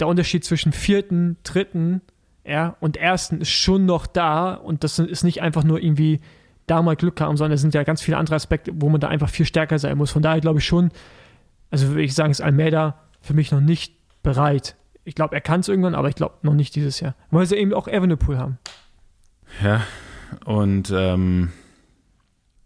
der 0.00 0.06
Unterschied 0.06 0.44
zwischen 0.44 0.72
vierten, 0.72 1.36
dritten 1.44 2.02
ja, 2.44 2.76
und 2.80 2.96
ersten 2.96 3.40
ist 3.40 3.50
schon 3.50 3.86
noch 3.86 4.06
da. 4.06 4.54
Und 4.54 4.84
das 4.84 4.98
ist 4.98 5.24
nicht 5.24 5.42
einfach 5.42 5.64
nur 5.64 5.82
irgendwie 5.82 6.20
da 6.66 6.82
mal 6.82 6.96
Glück 6.96 7.20
haben, 7.20 7.36
sondern 7.36 7.54
es 7.54 7.60
sind 7.60 7.74
ja 7.74 7.82
ganz 7.82 8.02
viele 8.02 8.16
andere 8.16 8.36
Aspekte, 8.36 8.72
wo 8.74 8.88
man 8.88 9.00
da 9.00 9.08
einfach 9.08 9.30
viel 9.30 9.46
stärker 9.46 9.78
sein 9.78 9.96
muss. 9.96 10.10
Von 10.10 10.22
daher 10.22 10.40
glaube 10.40 10.58
ich 10.58 10.66
schon, 10.66 10.90
also 11.70 11.88
würde 11.88 12.02
ich 12.02 12.14
sagen, 12.14 12.30
ist 12.30 12.40
Almeida 12.40 12.98
für 13.20 13.34
mich 13.34 13.50
noch 13.50 13.60
nicht 13.60 13.94
bereit. 14.22 14.76
Ich 15.04 15.14
glaube, 15.14 15.34
er 15.34 15.40
kann 15.40 15.60
es 15.60 15.68
irgendwann, 15.68 15.94
aber 15.94 16.08
ich 16.08 16.14
glaube 16.14 16.36
noch 16.42 16.54
nicht 16.54 16.74
dieses 16.74 17.00
Jahr. 17.00 17.14
Weil 17.30 17.46
sie 17.46 17.56
eben 17.56 17.72
auch 17.72 17.88
Evenepoel 17.88 18.38
haben. 18.38 18.58
Ja, 19.62 19.82
und 20.44 20.92
ähm, 20.94 21.52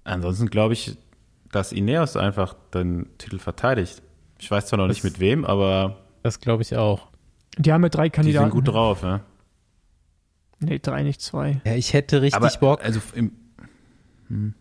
ansonsten 0.05 0.49
glaube 0.51 0.75
ich, 0.75 0.99
dass 1.51 1.73
Ineos 1.73 2.17
einfach 2.17 2.55
den 2.75 3.07
Titel 3.19 3.39
verteidigt. 3.39 4.03
Ich 4.39 4.51
weiß 4.51 4.67
zwar 4.67 4.79
noch 4.79 4.89
das, 4.89 4.97
nicht 4.97 5.05
mit 5.05 5.21
wem, 5.21 5.45
aber. 5.45 5.99
Das 6.23 6.41
glaube 6.41 6.63
ich 6.63 6.77
auch. 6.77 7.09
Die 7.59 7.73
haben 7.73 7.83
ja 7.83 7.89
drei 7.91 8.09
Kandidaten. 8.11 8.47
Die 8.47 8.51
sind 8.51 8.65
gut 8.65 8.75
drauf, 8.75 9.03
ja. 9.03 9.21
Nee, 10.59 10.79
drei, 10.79 11.03
nicht 11.03 11.21
zwei. 11.21 11.61
Ja, 11.65 11.75
ich 11.75 11.93
hätte 11.93 12.23
richtig 12.23 12.43
aber, 12.43 12.51
Bock. 12.59 12.85
Also 12.85 13.01
im, 13.15 13.33
hm. 14.29 14.55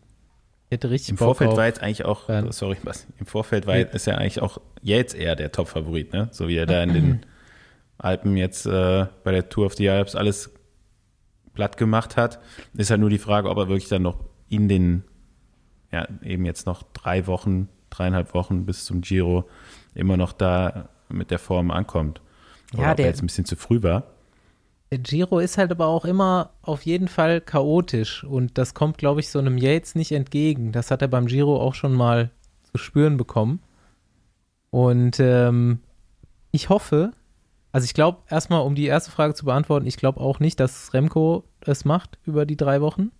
Hätte 0.72 0.90
richtig 0.90 1.10
Im 1.10 1.16
Bock 1.18 1.38
Vorfeld 1.38 1.58
war 1.58 1.66
jetzt 1.66 1.82
eigentlich 1.82 2.06
auch, 2.06 2.30
ja. 2.30 2.52
sorry, 2.52 2.78
was, 2.84 3.08
im 3.20 3.26
Vorfeld 3.26 3.68
war, 3.68 3.78
ja. 3.78 3.86
ist 3.88 4.08
ja 4.08 4.16
eigentlich 4.16 4.42
auch 4.42 4.60
jetzt 4.82 5.14
eher 5.14 5.36
der 5.36 5.52
Top-Favorit, 5.52 6.14
ne? 6.14 6.30
So 6.32 6.48
wie 6.48 6.56
er 6.56 6.66
da 6.66 6.82
in 6.82 6.94
den 6.94 7.26
Alpen 7.98 8.38
jetzt 8.38 8.66
äh, 8.66 9.06
bei 9.24 9.32
der 9.32 9.50
Tour 9.50 9.68
of 9.68 9.76
the 9.76 9.90
Alps 9.90 10.16
alles 10.16 10.52
platt 11.54 11.78
gemacht 11.78 12.18
hat, 12.18 12.40
ist 12.74 12.90
halt 12.90 13.02
nur 13.02 13.10
die 13.10 13.18
Frage, 13.18 13.50
ob 13.50 13.58
er 13.58 13.68
wirklich 13.68 13.90
dann 13.90 14.02
noch 14.02 14.24
in 14.48 14.68
den 14.68 15.04
ja, 15.92 16.08
eben 16.24 16.46
jetzt 16.46 16.66
noch 16.66 16.84
drei 16.94 17.28
Wochen, 17.28 17.68
dreieinhalb 17.90 18.34
Wochen 18.34 18.66
bis 18.66 18.86
zum 18.86 19.02
Giro 19.02 19.50
immer 19.94 20.18
noch 20.18 20.32
da 20.32 20.90
mit 21.10 21.32
der 21.32 21.40
Form 21.40 21.72
ankommt. 21.72 22.22
Oder 22.74 22.84
ja, 22.84 22.96
der 22.96 23.08
jetzt 23.08 23.22
ein 23.22 23.28
bisschen 23.28 23.46
zu 23.46 23.58
früh 23.58 23.84
war. 23.84 24.11
Giro 24.98 25.40
ist 25.40 25.58
halt 25.58 25.72
aber 25.72 25.88
auch 25.88 26.04
immer 26.04 26.52
auf 26.62 26.82
jeden 26.84 27.08
Fall 27.08 27.40
chaotisch 27.40 28.26
und 28.26 28.58
das 28.58 28.74
kommt, 28.74 28.98
glaube 28.98 29.22
ich, 29.22 29.30
so 29.30 29.40
einem 29.40 29.58
Yates 29.58 29.96
nicht 29.96 30.12
entgegen. 30.12 30.74
Das 30.74 30.92
hat 30.92 31.02
er 31.02 31.08
beim 31.08 31.28
Giro 31.28 31.62
auch 31.62 31.76
schon 31.76 31.94
mal 31.94 32.30
zu 32.64 32.78
spüren 32.78 33.16
bekommen. 33.16 33.62
Und 34.70 35.20
ähm, 35.20 35.80
ich 36.52 36.68
hoffe, 36.68 37.12
also 37.72 37.86
ich 37.86 37.94
glaube, 37.94 38.20
erstmal, 38.30 38.62
um 38.62 38.76
die 38.76 38.86
erste 38.86 39.12
Frage 39.12 39.34
zu 39.34 39.46
beantworten, 39.46 39.88
ich 39.88 39.96
glaube 39.96 40.20
auch 40.20 40.40
nicht, 40.40 40.60
dass 40.60 40.94
Remco 40.94 41.46
es 41.62 41.86
macht 41.86 42.18
über 42.26 42.46
die 42.46 42.58
drei 42.58 42.82
Wochen. 42.82 43.12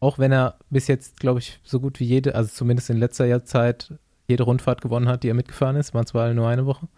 Auch 0.00 0.18
wenn 0.18 0.32
er 0.32 0.58
bis 0.68 0.88
jetzt, 0.88 1.20
glaube 1.20 1.38
ich, 1.38 1.60
so 1.62 1.78
gut 1.78 2.00
wie 2.00 2.04
jede, 2.04 2.34
also 2.34 2.50
zumindest 2.52 2.90
in 2.90 2.98
letzter 2.98 3.26
Jahrzeit, 3.26 3.94
jede 4.26 4.42
Rundfahrt 4.42 4.80
gewonnen 4.80 5.08
hat, 5.08 5.22
die 5.22 5.28
er 5.28 5.34
mitgefahren 5.34 5.76
ist. 5.76 5.94
Waren 5.94 6.06
zwar 6.06 6.34
nur 6.34 6.48
eine 6.48 6.66
Woche. 6.66 6.88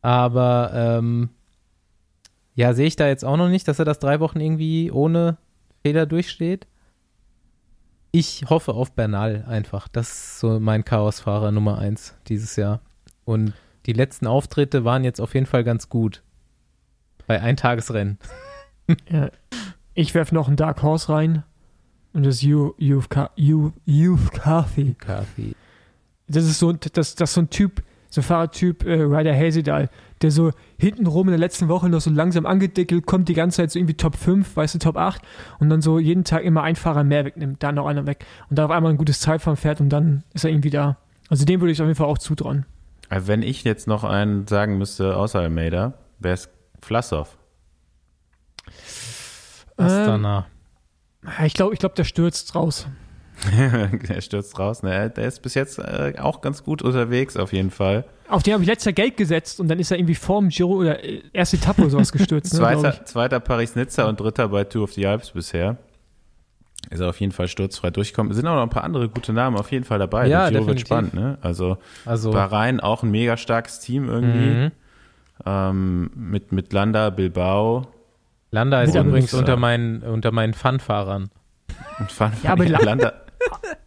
Aber 0.00 0.70
ähm, 0.74 1.30
ja, 2.58 2.74
sehe 2.74 2.88
ich 2.88 2.96
da 2.96 3.06
jetzt 3.06 3.24
auch 3.24 3.36
noch 3.36 3.48
nicht, 3.48 3.68
dass 3.68 3.78
er 3.78 3.84
das 3.84 4.00
drei 4.00 4.18
Wochen 4.18 4.40
irgendwie 4.40 4.90
ohne 4.90 5.36
Fehler 5.84 6.06
durchsteht. 6.06 6.66
Ich 8.10 8.46
hoffe 8.50 8.74
auf 8.74 8.90
Bernal 8.96 9.44
einfach. 9.46 9.86
Das 9.86 10.08
ist 10.08 10.40
so 10.40 10.58
mein 10.58 10.84
Chaosfahrer 10.84 11.52
Nummer 11.52 11.78
eins 11.78 12.16
dieses 12.26 12.56
Jahr. 12.56 12.80
Und 13.24 13.52
die 13.86 13.92
letzten 13.92 14.26
Auftritte 14.26 14.84
waren 14.84 15.04
jetzt 15.04 15.20
auf 15.20 15.34
jeden 15.34 15.46
Fall 15.46 15.62
ganz 15.62 15.88
gut. 15.88 16.24
Bei 17.28 17.40
Eintagesrennen. 17.40 18.18
Ja, 19.10 19.28
ich 19.92 20.14
werfe 20.14 20.34
noch 20.34 20.48
einen 20.48 20.56
Dark 20.56 20.82
Horse 20.82 21.12
rein. 21.12 21.44
Und 22.14 22.24
das 22.24 22.40
Youth. 22.40 22.80
Coffee. 24.30 25.54
Das 26.26 26.44
ist 26.44 26.58
so, 26.58 26.72
das, 26.72 27.14
das 27.14 27.20
ist 27.20 27.34
so 27.34 27.42
ein 27.42 27.50
Typ, 27.50 27.82
so 28.08 28.22
ein 28.22 28.24
Fahrertyp, 28.24 28.82
äh, 28.84 29.02
Ryder 29.02 29.36
Hazeldahl, 29.36 29.90
der 30.22 30.30
so 30.30 30.52
hintenrum 30.78 31.28
in 31.28 31.32
der 31.32 31.38
letzten 31.38 31.68
Woche 31.68 31.88
noch 31.88 32.00
so 32.00 32.10
langsam 32.10 32.46
angedeckelt 32.46 33.06
kommt, 33.06 33.28
die 33.28 33.34
ganze 33.34 33.58
Zeit 33.58 33.70
so 33.70 33.78
irgendwie 33.78 33.94
Top 33.94 34.16
5, 34.16 34.56
weißt 34.56 34.74
du, 34.74 34.78
Top 34.78 34.96
8 34.96 35.22
und 35.58 35.70
dann 35.70 35.80
so 35.82 35.98
jeden 35.98 36.24
Tag 36.24 36.44
immer 36.44 36.62
ein 36.62 36.76
Fahrer 36.76 37.04
mehr 37.04 37.24
wegnimmt, 37.24 37.62
dann 37.62 37.76
noch 37.76 37.86
einer 37.86 38.06
weg 38.06 38.24
und 38.50 38.58
dann 38.58 38.66
auf 38.66 38.70
einmal 38.70 38.92
ein 38.92 38.98
gutes 38.98 39.20
Zeitfahren 39.20 39.56
fährt 39.56 39.80
und 39.80 39.90
dann 39.90 40.24
ist 40.34 40.44
er 40.44 40.50
irgendwie 40.50 40.70
da. 40.70 40.96
Also 41.28 41.44
dem 41.44 41.60
würde 41.60 41.72
ich 41.72 41.80
auf 41.80 41.86
jeden 41.86 41.96
Fall 41.96 42.06
auch 42.06 42.18
zutrauen. 42.18 42.64
Also 43.08 43.28
wenn 43.28 43.42
ich 43.42 43.64
jetzt 43.64 43.86
noch 43.86 44.04
einen 44.04 44.46
sagen 44.46 44.78
müsste, 44.78 45.16
außer 45.16 45.40
Almeida, 45.40 45.94
wäre 46.18 46.34
es 46.34 46.48
Flassow. 46.80 47.36
Astana. 49.76 50.46
Ähm, 51.24 51.46
ich 51.46 51.54
glaube, 51.54 51.74
ich 51.74 51.80
glaub, 51.80 51.94
der 51.94 52.04
stürzt 52.04 52.54
raus. 52.54 52.86
Der 54.08 54.20
stürzt 54.20 54.58
raus. 54.58 54.82
Ne? 54.82 55.10
Der 55.10 55.26
ist 55.26 55.42
bis 55.42 55.54
jetzt 55.54 55.78
äh, 55.78 56.14
auch 56.18 56.40
ganz 56.40 56.64
gut 56.64 56.82
unterwegs, 56.82 57.36
auf 57.36 57.52
jeden 57.52 57.70
Fall. 57.70 58.04
Auf 58.28 58.42
den 58.42 58.54
habe 58.54 58.62
ich 58.62 58.68
letztes 58.68 58.86
Jahr 58.86 58.92
Geld 58.94 59.16
gesetzt 59.16 59.60
und 59.60 59.68
dann 59.68 59.78
ist 59.78 59.90
er 59.90 59.98
irgendwie 59.98 60.14
vorm 60.14 60.48
Giro 60.48 60.74
oder 60.74 61.02
äh, 61.04 61.22
erste 61.32 61.56
Etappe 61.56 61.82
oder 61.82 61.90
sowas 61.90 62.12
gestürzt. 62.12 62.52
Ne, 62.52 62.58
zweiter, 62.58 63.04
zweiter 63.04 63.40
Paris-Nizza 63.40 64.04
und 64.08 64.20
dritter 64.20 64.48
bei 64.48 64.64
Tour 64.64 64.84
of 64.84 64.92
the 64.92 65.06
Alps 65.06 65.30
bisher. 65.30 65.76
Ist 66.90 67.00
er 67.00 67.08
auf 67.08 67.20
jeden 67.20 67.32
Fall 67.32 67.48
sturzfrei 67.48 67.90
durchgekommen. 67.90 68.30
Es 68.30 68.36
sind 68.36 68.46
auch 68.46 68.54
noch 68.54 68.62
ein 68.62 68.70
paar 68.70 68.84
andere 68.84 69.08
gute 69.08 69.32
Namen 69.32 69.56
auf 69.56 69.70
jeden 69.72 69.84
Fall 69.84 69.98
dabei. 69.98 70.26
Ja, 70.26 70.50
Der 70.50 70.60
Giro 70.60 70.72
definitiv. 70.72 70.90
wird 70.90 71.10
spannend, 71.10 71.14
ne? 71.14 71.38
Also, 71.42 71.78
also 72.06 72.30
Bahrain 72.30 72.80
auch 72.80 73.02
ein 73.02 73.10
mega 73.10 73.36
starkes 73.36 73.80
Team 73.80 74.08
irgendwie. 74.08 74.50
Mhm. 74.50 74.70
Ähm, 75.44 76.10
mit, 76.14 76.52
mit 76.52 76.72
Landa, 76.72 77.10
Bilbao, 77.10 77.86
Landa 78.50 78.82
ist 78.82 78.94
übrigens 78.94 79.34
unter 79.34 79.56
meinen, 79.56 80.02
unter 80.02 80.32
meinen 80.32 80.54
Fun-Fahrern. 80.54 81.30
Fun 82.08 82.32
ja, 82.42 82.52
aber 82.52 82.64
Landa, 82.68 83.12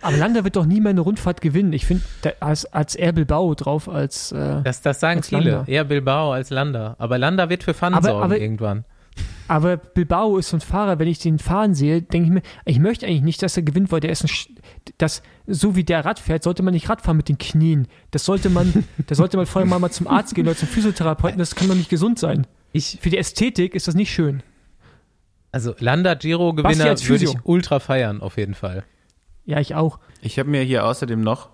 Aber 0.02 0.18
Landa 0.18 0.43
wird 0.43 0.56
doch 0.56 0.66
nie 0.66 0.82
mehr 0.82 0.91
eine 0.91 1.02
Rundfahrt 1.02 1.41
gewinnen. 1.41 1.74
Ich 1.74 1.86
finde, 1.86 2.04
als, 2.39 2.66
als 2.66 2.95
Air 2.95 3.14
Bilbao 3.14 3.54
drauf 3.56 3.88
als. 3.88 4.32
Äh, 4.32 4.62
das, 4.64 4.82
das 4.82 4.99
sagen 4.99 5.24
viele. 5.24 5.52
Landa. 5.52 5.72
Eher 5.72 5.84
Bilbao 5.84 6.34
als 6.34 6.49
Landa. 6.49 6.95
Aber 6.97 7.18
Landa 7.18 7.49
wird 7.49 7.64
für 7.64 7.74
Fun 7.74 7.93
aber, 7.93 8.10
sorgen 8.10 8.24
aber, 8.24 8.39
irgendwann. 8.39 8.86
Aber 9.47 9.78
Bilbao 9.78 10.38
ist 10.38 10.49
so 10.49 10.58
ein 10.58 10.62
Fahrer, 10.62 10.97
wenn 10.97 11.08
ich 11.08 11.20
den 11.20 11.38
fahren 11.38 11.76
sehe, 11.76 12.02
denke 12.02 12.28
ich 12.28 12.34
mir, 12.34 12.41
ich 12.66 12.80
möchte 12.80 13.06
eigentlich 13.06 13.22
nicht, 13.22 13.43
dass 13.43 13.58
er 13.58 13.64
gewinnt, 13.64 13.91
weil 13.91 13.99
der 13.99 14.12
ist 14.12 14.24
ein. 14.24 14.56
Das, 14.97 15.22
so 15.45 15.76
wie 15.76 15.84
der 15.84 16.06
Rad 16.06 16.20
fährt, 16.20 16.43
sollte 16.43 16.64
man 16.64 16.74
nicht 16.74 16.89
Rad 16.89 17.02
fahren 17.02 17.18
mit 17.18 17.30
den 17.30 17.38
Knien. 17.38 17.88
Das 18.12 18.26
sollte 18.26 18.49
man, 18.49 18.86
da 19.08 19.16
sollte 19.16 19.38
man 19.38 19.45
vorher 19.45 19.70
mal, 19.70 19.80
mal 19.80 19.91
zum 19.91 20.08
Arzt 20.08 20.34
gehen 20.36 20.47
oder 20.47 20.56
zum 20.56 20.68
Physiotherapeuten. 20.68 21.38
Das 21.38 21.56
kann 21.56 21.68
doch 21.68 21.76
nicht 21.76 21.89
gesund 21.89 22.18
sein. 22.18 22.47
Ich, 22.74 22.97
Für 23.02 23.10
die 23.10 23.18
Ästhetik 23.18 23.76
ist 23.76 23.88
das 23.88 23.95
nicht 23.95 24.12
schön. 24.12 24.41
Also 25.52 25.76
Landa 25.80 26.14
Giro 26.14 26.54
Gewinner 26.54 26.97
würde 27.02 27.26
ich 27.26 27.36
ultra 27.43 27.80
feiern, 27.80 28.22
auf 28.22 28.38
jeden 28.38 28.54
Fall. 28.54 28.86
Ja, 29.46 29.60
ich 29.60 29.76
auch. 29.76 30.00
Ich 30.22 30.38
habe 30.39 30.50
mir 30.50 30.62
hier 30.62 30.86
außerdem 30.86 31.22
noch 31.22 31.50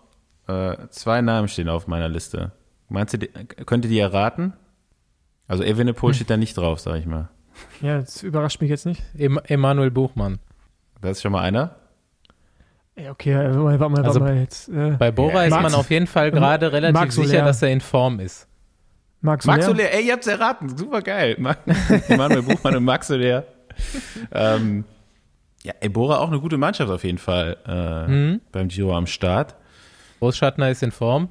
äh, 0.47 0.75
zwei 0.89 1.21
Namen 1.21 1.47
stehen 1.47 1.69
auf 1.69 1.87
meiner 1.87 2.09
Liste. 2.09 2.51
Meinst 2.89 3.13
du, 3.13 3.27
könnt 3.65 3.85
ihr 3.85 3.91
die 3.91 3.99
erraten? 3.99 4.53
Also 5.47 5.63
Evenepoel 5.63 6.11
hm. 6.11 6.15
steht 6.15 6.29
da 6.29 6.37
nicht 6.37 6.57
drauf, 6.57 6.79
sag 6.79 6.95
ich 6.99 7.05
mal. 7.05 7.29
Ja, 7.81 7.99
das 7.99 8.23
überrascht 8.23 8.61
mich 8.61 8.69
jetzt 8.69 8.85
nicht. 8.85 9.01
Em 9.17 9.39
Emanuel 9.45 9.91
Buchmann. 9.91 10.39
Das 11.01 11.17
ist 11.17 11.21
schon 11.21 11.31
mal 11.31 11.41
einer. 11.41 11.75
Ja, 12.95 13.11
okay, 13.11 13.35
warte 13.35 13.57
mal, 13.57 13.79
warte 13.79 13.93
mal, 13.93 14.05
also 14.05 14.19
mal 14.19 14.37
jetzt. 14.37 14.69
Äh, 14.69 14.95
bei 14.97 15.11
Bora 15.11 15.45
ja, 15.45 15.55
ist 15.55 15.61
man 15.61 15.73
auf 15.75 15.89
jeden 15.91 16.07
Fall 16.07 16.31
gerade 16.31 16.71
relativ 16.71 16.99
Max 16.99 17.15
sicher, 17.15 17.43
dass 17.43 17.61
er 17.61 17.69
in 17.69 17.81
Form 17.81 18.19
ist. 18.19 18.47
Max 19.21 19.45
Soler. 19.45 19.57
Max 19.57 19.65
Soler, 19.67 19.93
ey, 19.93 20.07
ihr 20.07 20.13
habt's 20.13 20.27
erraten, 20.27 20.75
super 20.75 21.01
geil. 21.01 21.37
Emanuel 22.07 22.41
Buchmann 22.41 22.75
und 22.75 22.83
Max 22.83 23.07
Soler. 23.07 23.45
ähm, 24.31 24.83
ja, 25.67 25.73
ey, 25.81 25.89
Bora 25.89 26.19
auch 26.19 26.29
eine 26.29 26.39
gute 26.39 26.57
Mannschaft 26.57 26.89
auf 26.89 27.03
jeden 27.03 27.17
Fall 27.17 27.57
äh, 27.67 28.07
mhm. 28.07 28.41
beim 28.53 28.69
Giro 28.69 28.95
am 28.95 29.05
Start. 29.05 29.55
Großschattner 30.19 30.69
ist 30.69 30.81
in 30.81 30.91
Form. 30.91 31.27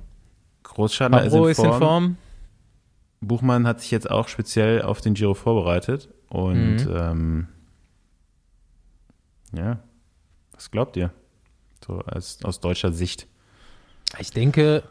Großschattner 0.63 1.25
ist 1.25 1.33
in, 1.33 1.45
ist 1.45 1.59
in 1.59 1.73
Form. 1.73 2.19
Buchmann 3.23 3.67
hat 3.67 3.81
sich 3.81 3.91
jetzt 3.91 4.11
auch 4.11 4.29
speziell 4.29 4.83
auf 4.83 5.01
den 5.01 5.15
Giro 5.15 5.33
vorbereitet 5.33 6.11
und 6.29 6.85
mhm. 6.85 6.95
ähm, 6.95 7.49
ja, 9.55 9.79
was 10.53 10.71
glaubt 10.71 10.99
ihr? 10.99 11.13
So 11.87 12.01
als, 12.01 12.45
aus 12.45 12.61
deutscher 12.61 12.93
Sicht. 12.93 13.27
Ich 14.19 14.33
denke, 14.33 14.83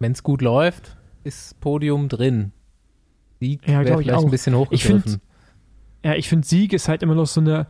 wenn 0.00 0.10
es 0.10 0.24
gut 0.24 0.42
läuft, 0.42 0.96
ist 1.22 1.60
Podium 1.60 2.08
drin. 2.08 2.50
Sieg 3.38 3.68
ja, 3.68 3.84
wäre 3.84 3.98
vielleicht 3.98 4.18
auch. 4.18 4.24
ein 4.24 4.30
bisschen 4.32 4.56
hochgegriffen. 4.56 4.96
Ich 4.96 5.10
find, 5.12 5.20
ja, 6.04 6.14
ich 6.14 6.28
finde 6.28 6.48
Sieg 6.48 6.72
ist 6.72 6.88
halt 6.88 7.04
immer 7.04 7.14
noch 7.14 7.26
so 7.26 7.40
eine, 7.40 7.68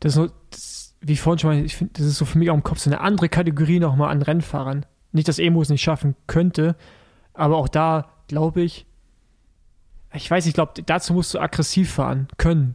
das, 0.00 0.14
so, 0.14 0.28
das 0.50 0.96
wie 1.00 1.16
vorhin 1.16 1.38
schon 1.38 1.50
mal, 1.50 1.64
ich 1.64 1.76
finde, 1.76 1.94
das 1.94 2.06
ist 2.06 2.18
so 2.18 2.24
für 2.24 2.38
mich 2.38 2.50
auch 2.50 2.54
im 2.54 2.62
Kopf 2.62 2.78
so 2.78 2.90
eine 2.90 3.00
andere 3.00 3.28
Kategorie 3.28 3.78
nochmal 3.78 4.10
an 4.10 4.22
Rennfahrern. 4.22 4.86
Nicht, 5.12 5.28
dass 5.28 5.38
Emo 5.38 5.62
es 5.62 5.68
nicht 5.68 5.82
schaffen 5.82 6.14
könnte, 6.26 6.76
aber 7.32 7.56
auch 7.56 7.68
da 7.68 8.08
glaube 8.28 8.62
ich, 8.62 8.86
ich 10.12 10.30
weiß 10.30 10.46
ich 10.46 10.54
glaube, 10.54 10.82
dazu 10.84 11.12
musst 11.12 11.34
du 11.34 11.38
aggressiv 11.38 11.92
fahren 11.92 12.28
können. 12.38 12.74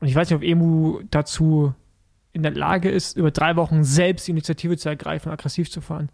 Und 0.00 0.08
ich 0.08 0.14
weiß 0.14 0.30
nicht, 0.30 0.36
ob 0.36 0.42
Emu 0.42 1.00
dazu 1.10 1.74
in 2.32 2.42
der 2.42 2.52
Lage 2.52 2.90
ist, 2.90 3.16
über 3.16 3.30
drei 3.30 3.56
Wochen 3.56 3.84
selbst 3.84 4.26
die 4.26 4.32
Initiative 4.32 4.76
zu 4.76 4.88
ergreifen, 4.88 5.30
aggressiv 5.30 5.70
zu 5.70 5.80
fahren. 5.80 6.08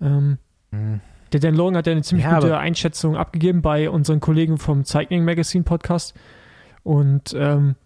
Ähm, 0.00 0.38
mhm. 0.70 1.00
Der 1.32 1.40
Dan 1.40 1.54
Long 1.54 1.76
hat 1.76 1.86
ja 1.86 1.92
eine 1.92 2.02
ziemlich 2.02 2.26
ja, 2.26 2.38
gute 2.38 2.58
Einschätzung 2.58 3.16
abgegeben 3.16 3.62
bei 3.62 3.90
unseren 3.90 4.20
Kollegen 4.20 4.58
vom 4.58 4.84
Cycling 4.84 5.24
Magazine 5.24 5.64
Podcast. 5.64 6.14
Und 6.82 7.34
ähm, 7.34 7.76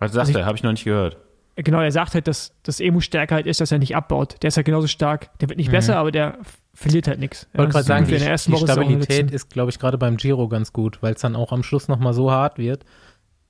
was 0.00 0.12
sagt 0.12 0.28
also 0.28 0.38
er? 0.38 0.46
Habe 0.46 0.56
ich 0.56 0.62
noch 0.62 0.72
nicht 0.72 0.84
gehört. 0.84 1.18
Genau, 1.56 1.80
er 1.80 1.92
sagt 1.92 2.14
halt, 2.14 2.26
dass 2.26 2.54
das 2.62 2.80
Emu 2.80 3.00
stärker 3.00 3.34
halt 3.34 3.46
ist, 3.46 3.60
dass 3.60 3.70
er 3.70 3.78
nicht 3.78 3.94
abbaut. 3.94 4.36
Der 4.42 4.48
ist 4.48 4.56
halt 4.56 4.66
genauso 4.66 4.86
stark. 4.86 5.38
Der 5.40 5.48
wird 5.48 5.58
nicht 5.58 5.68
mhm. 5.68 5.72
besser, 5.72 5.96
aber 5.96 6.10
der 6.10 6.38
verliert 6.74 7.08
halt 7.08 7.18
nichts. 7.18 7.46
Ich 7.52 7.58
wollte 7.58 7.72
gerade 7.72 7.86
sagen, 7.86 8.06
die, 8.06 8.16
die 8.16 8.56
Stabilität 8.56 9.30
ist, 9.30 9.50
glaube 9.50 9.70
ich, 9.70 9.78
gerade 9.78 9.98
beim 9.98 10.16
Giro 10.16 10.48
ganz 10.48 10.72
gut, 10.72 11.02
weil 11.02 11.14
es 11.14 11.20
dann 11.20 11.36
auch 11.36 11.52
am 11.52 11.62
Schluss 11.62 11.88
nochmal 11.88 12.14
so 12.14 12.30
hart 12.30 12.56
wird, 12.56 12.84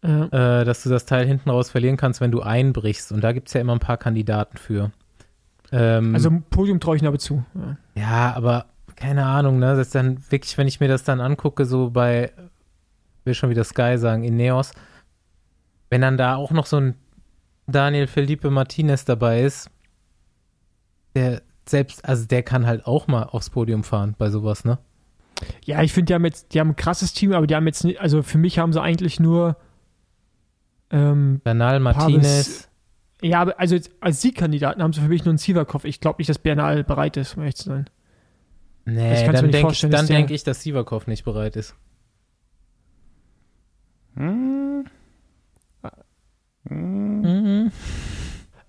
ja. 0.03 0.61
äh, 0.61 0.65
dass 0.65 0.83
du 0.83 0.89
das 0.89 1.07
Teil 1.07 1.27
hinten 1.27 1.51
raus 1.51 1.71
verlieren 1.71 1.97
kannst, 1.97 2.21
wenn 2.21 2.33
du 2.33 2.41
einbrichst. 2.41 3.13
Und 3.13 3.23
da 3.23 3.33
gibt 3.33 3.49
es 3.49 3.55
ja 3.55 3.61
immer 3.61 3.75
ein 3.75 3.81
paar 3.81 3.99
Kandidaten 3.99 4.57
für. 4.57 4.91
Ähm, 5.71 6.15
also 6.15 6.31
Podium 6.51 6.81
traue 6.81 6.97
ich 6.97 7.07
aber 7.07 7.19
zu. 7.19 7.45
Ja. 7.55 7.77
ja, 7.95 8.35
aber 8.35 8.67
keine 8.97 9.27
Ahnung, 9.27 9.59
ne? 9.59 9.77
Das 9.77 9.89
ist 9.89 9.95
dann 9.95 10.19
wirklich, 10.31 10.57
wenn 10.59 10.67
ich 10.67 10.81
mir 10.81 10.89
das 10.89 11.05
dann 11.05 11.21
angucke, 11.21 11.65
so 11.65 11.91
bei, 11.91 12.33
will 13.25 13.35
schon 13.35 13.51
wieder 13.51 13.65
Sky 13.65 13.97
sagen, 13.99 14.25
Ineos, 14.25 14.73
wenn 15.91 16.01
dann 16.01 16.17
da 16.17 16.37
auch 16.37 16.53
noch 16.53 16.67
so 16.67 16.79
ein 16.79 16.95
Daniel 17.67 18.07
Felipe 18.07 18.51
Martinez 18.51 19.05
dabei 19.05 19.43
ist, 19.43 19.71
der 21.15 21.43
selbst, 21.69 22.05
also 22.05 22.27
der 22.27 22.43
kann 22.43 22.67
halt 22.67 22.87
auch 22.87 23.07
mal 23.07 23.25
aufs 23.25 23.51
Podium 23.51 23.85
fahren 23.85 24.15
bei 24.17 24.31
sowas, 24.31 24.65
ne? 24.65 24.79
Ja, 25.65 25.83
ich 25.83 25.93
finde, 25.93 26.07
die 26.07 26.15
haben 26.15 26.25
jetzt, 26.25 26.53
die 26.55 26.61
haben 26.61 26.71
ein 26.71 26.77
krasses 26.77 27.13
Team, 27.13 27.33
aber 27.33 27.47
die 27.47 27.55
haben 27.55 27.67
jetzt 27.67 27.85
nicht, 27.85 28.01
also 28.01 28.23
für 28.23 28.39
mich 28.39 28.59
haben 28.59 28.73
sie 28.73 28.81
eigentlich 28.81 29.21
nur 29.21 29.57
ähm, 30.91 31.41
Bernal, 31.43 31.81
Martinez. 31.81 32.69
ja, 33.23 33.41
aber 33.41 33.59
also 33.59 33.77
als 34.01 34.21
Siegkandidaten 34.21 34.83
haben 34.83 34.93
sie 34.93 35.01
für 35.01 35.09
mich 35.09 35.25
nur 35.25 35.33
einen 35.33 35.39
Sivakov. 35.39 35.85
Ich 35.85 36.01
glaube 36.01 36.17
nicht, 36.19 36.29
dass 36.29 36.39
Bernal 36.39 36.85
bereit 36.85 37.17
ist, 37.17 37.37
um 37.37 37.43
ehrlich 37.43 37.57
zu 37.57 37.65
sein. 37.65 37.89
Nee, 38.85 39.25
dann 39.31 39.51
denke 39.51 39.73
ich, 39.73 39.81
dann 39.81 40.07
denk 40.07 40.31
ich, 40.31 40.43
dass 40.43 40.63
Sivakov 40.63 41.07
nicht 41.07 41.25
bereit 41.25 41.57
ist. 41.57 41.75
Hm. 44.17 44.85
Mhm. 46.71 47.71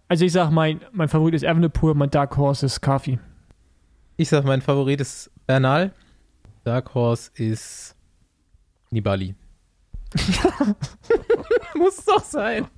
Also 0.07 0.25
ich 0.25 0.33
sag, 0.33 0.51
mein, 0.51 0.81
mein 0.91 1.07
Favorit 1.07 1.35
ist 1.35 1.43
Evenepoel, 1.43 1.93
mein 1.93 2.09
Dark 2.09 2.35
Horse 2.35 2.65
ist 2.65 2.81
Kafi. 2.81 3.19
Ich 4.17 4.29
sag, 4.29 4.43
mein 4.43 4.61
Favorit 4.61 4.99
ist 4.99 5.31
Bernal. 5.47 5.93
Dark 6.63 6.93
Horse 6.93 7.31
ist 7.35 7.95
Nibali. 8.89 9.35
muss 11.75 12.03
doch 12.05 12.23
sein. 12.23 12.67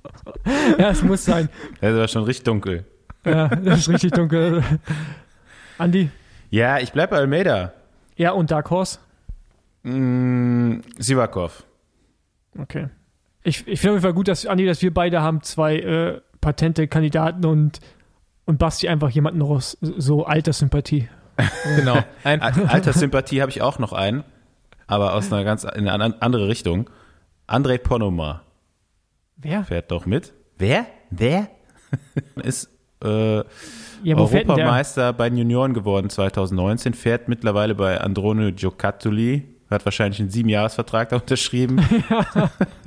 Ja, 0.78 0.90
es 0.90 1.02
muss 1.02 1.24
sein. 1.24 1.48
Das 1.80 1.90
ist 1.90 1.96
aber 1.96 2.08
schon 2.08 2.24
richtig 2.24 2.44
dunkel. 2.44 2.84
Ja, 3.24 3.48
das 3.48 3.80
ist 3.80 3.88
richtig 3.88 4.12
dunkel. 4.12 4.62
Andi? 5.78 6.10
Ja, 6.50 6.78
ich 6.78 6.92
bleibe 6.92 7.12
bei 7.12 7.18
Almeida. 7.18 7.72
Ja, 8.16 8.32
und 8.32 8.50
Dark 8.50 8.70
Horse? 8.70 8.98
Mm, 9.82 10.80
Sivakov. 10.98 11.64
Okay. 12.58 12.88
Ich, 13.44 13.68
ich 13.68 13.78
finde 13.78 13.92
auf 13.92 13.96
jeden 13.96 14.00
Fall 14.00 14.14
gut, 14.14 14.28
dass, 14.28 14.46
Andi, 14.46 14.66
dass 14.66 14.80
wir 14.82 14.92
beide 14.92 15.20
haben 15.20 15.42
zwei 15.42 15.76
äh, 15.76 16.20
patente 16.40 16.88
Kandidaten 16.88 17.44
und, 17.44 17.78
und 18.46 18.58
Basti 18.58 18.88
einfach 18.88 19.10
jemanden 19.10 19.42
aus 19.42 19.76
so 19.80 20.24
Alterssympathie. 20.24 21.08
genau. 21.76 21.98
Ein 22.24 22.40
Alterssympathie 22.40 23.42
habe 23.42 23.50
ich 23.50 23.60
auch 23.60 23.78
noch 23.78 23.92
einen, 23.92 24.24
aber 24.86 25.14
aus 25.14 25.32
einer 25.32 25.44
ganz 25.44 25.64
in 25.64 25.88
eine 25.88 26.22
andere 26.22 26.48
Richtung. 26.48 26.88
André 27.46 27.78
Ponoma. 27.78 28.42
Wer? 29.36 29.64
Fährt 29.64 29.90
doch 29.90 30.06
mit. 30.06 30.32
Wer? 30.56 30.86
Wer? 31.10 31.48
Ist 32.42 32.70
äh, 33.02 33.36
ja, 33.36 34.16
Europameister 34.16 35.12
bei 35.12 35.28
den 35.28 35.36
Junioren 35.38 35.74
geworden 35.74 36.08
2019, 36.08 36.94
fährt 36.94 37.28
mittlerweile 37.28 37.74
bei 37.74 38.00
Androne 38.00 38.52
Giocattoli 38.52 39.53
hat 39.70 39.84
wahrscheinlich 39.84 40.20
einen 40.20 40.30
Siebenjahresvertrag 40.30 41.08
da 41.08 41.16
unterschrieben, 41.16 41.80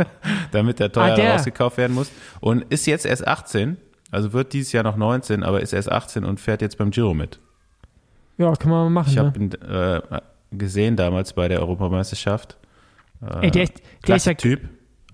damit 0.52 0.80
er 0.80 0.92
teuer 0.92 1.18
ah, 1.18 1.32
rausgekauft 1.34 1.78
werden 1.78 1.94
muss. 1.94 2.12
Und 2.40 2.64
ist 2.70 2.86
jetzt 2.86 3.06
erst 3.06 3.28
18, 3.28 3.78
also 4.12 4.34
wird 4.34 4.54
dieses 4.54 4.72
Jahr 4.72 4.84
noch 4.84 4.96
19, 4.96 5.44
aber 5.44 5.62
ist 5.62 5.74
erst 5.74 5.92
18 5.92 6.24
und 6.24 6.40
fährt 6.40 6.62
jetzt 6.62 6.78
beim 6.78 6.92
Giro 6.92 7.14
mit. 7.14 7.40
Ja, 8.38 8.54
kann 8.54 8.70
man 8.70 8.94
machen. 8.94 9.10
Ich 9.10 9.18
habe 9.18 9.38
ne? 9.40 9.46
ihn 9.46 9.52
äh, 9.54 10.02
gesehen 10.52 10.96
damals 10.96 11.34
bei 11.34 11.48
der 11.48 11.60
Europameisterschaft. 11.60 12.58
Äh, 13.22 13.46
Ey, 13.46 13.52
der, 13.52 13.70
der 14.08 14.16
ist 14.16 14.26
ja 14.26 14.34
Typ. 14.34 14.62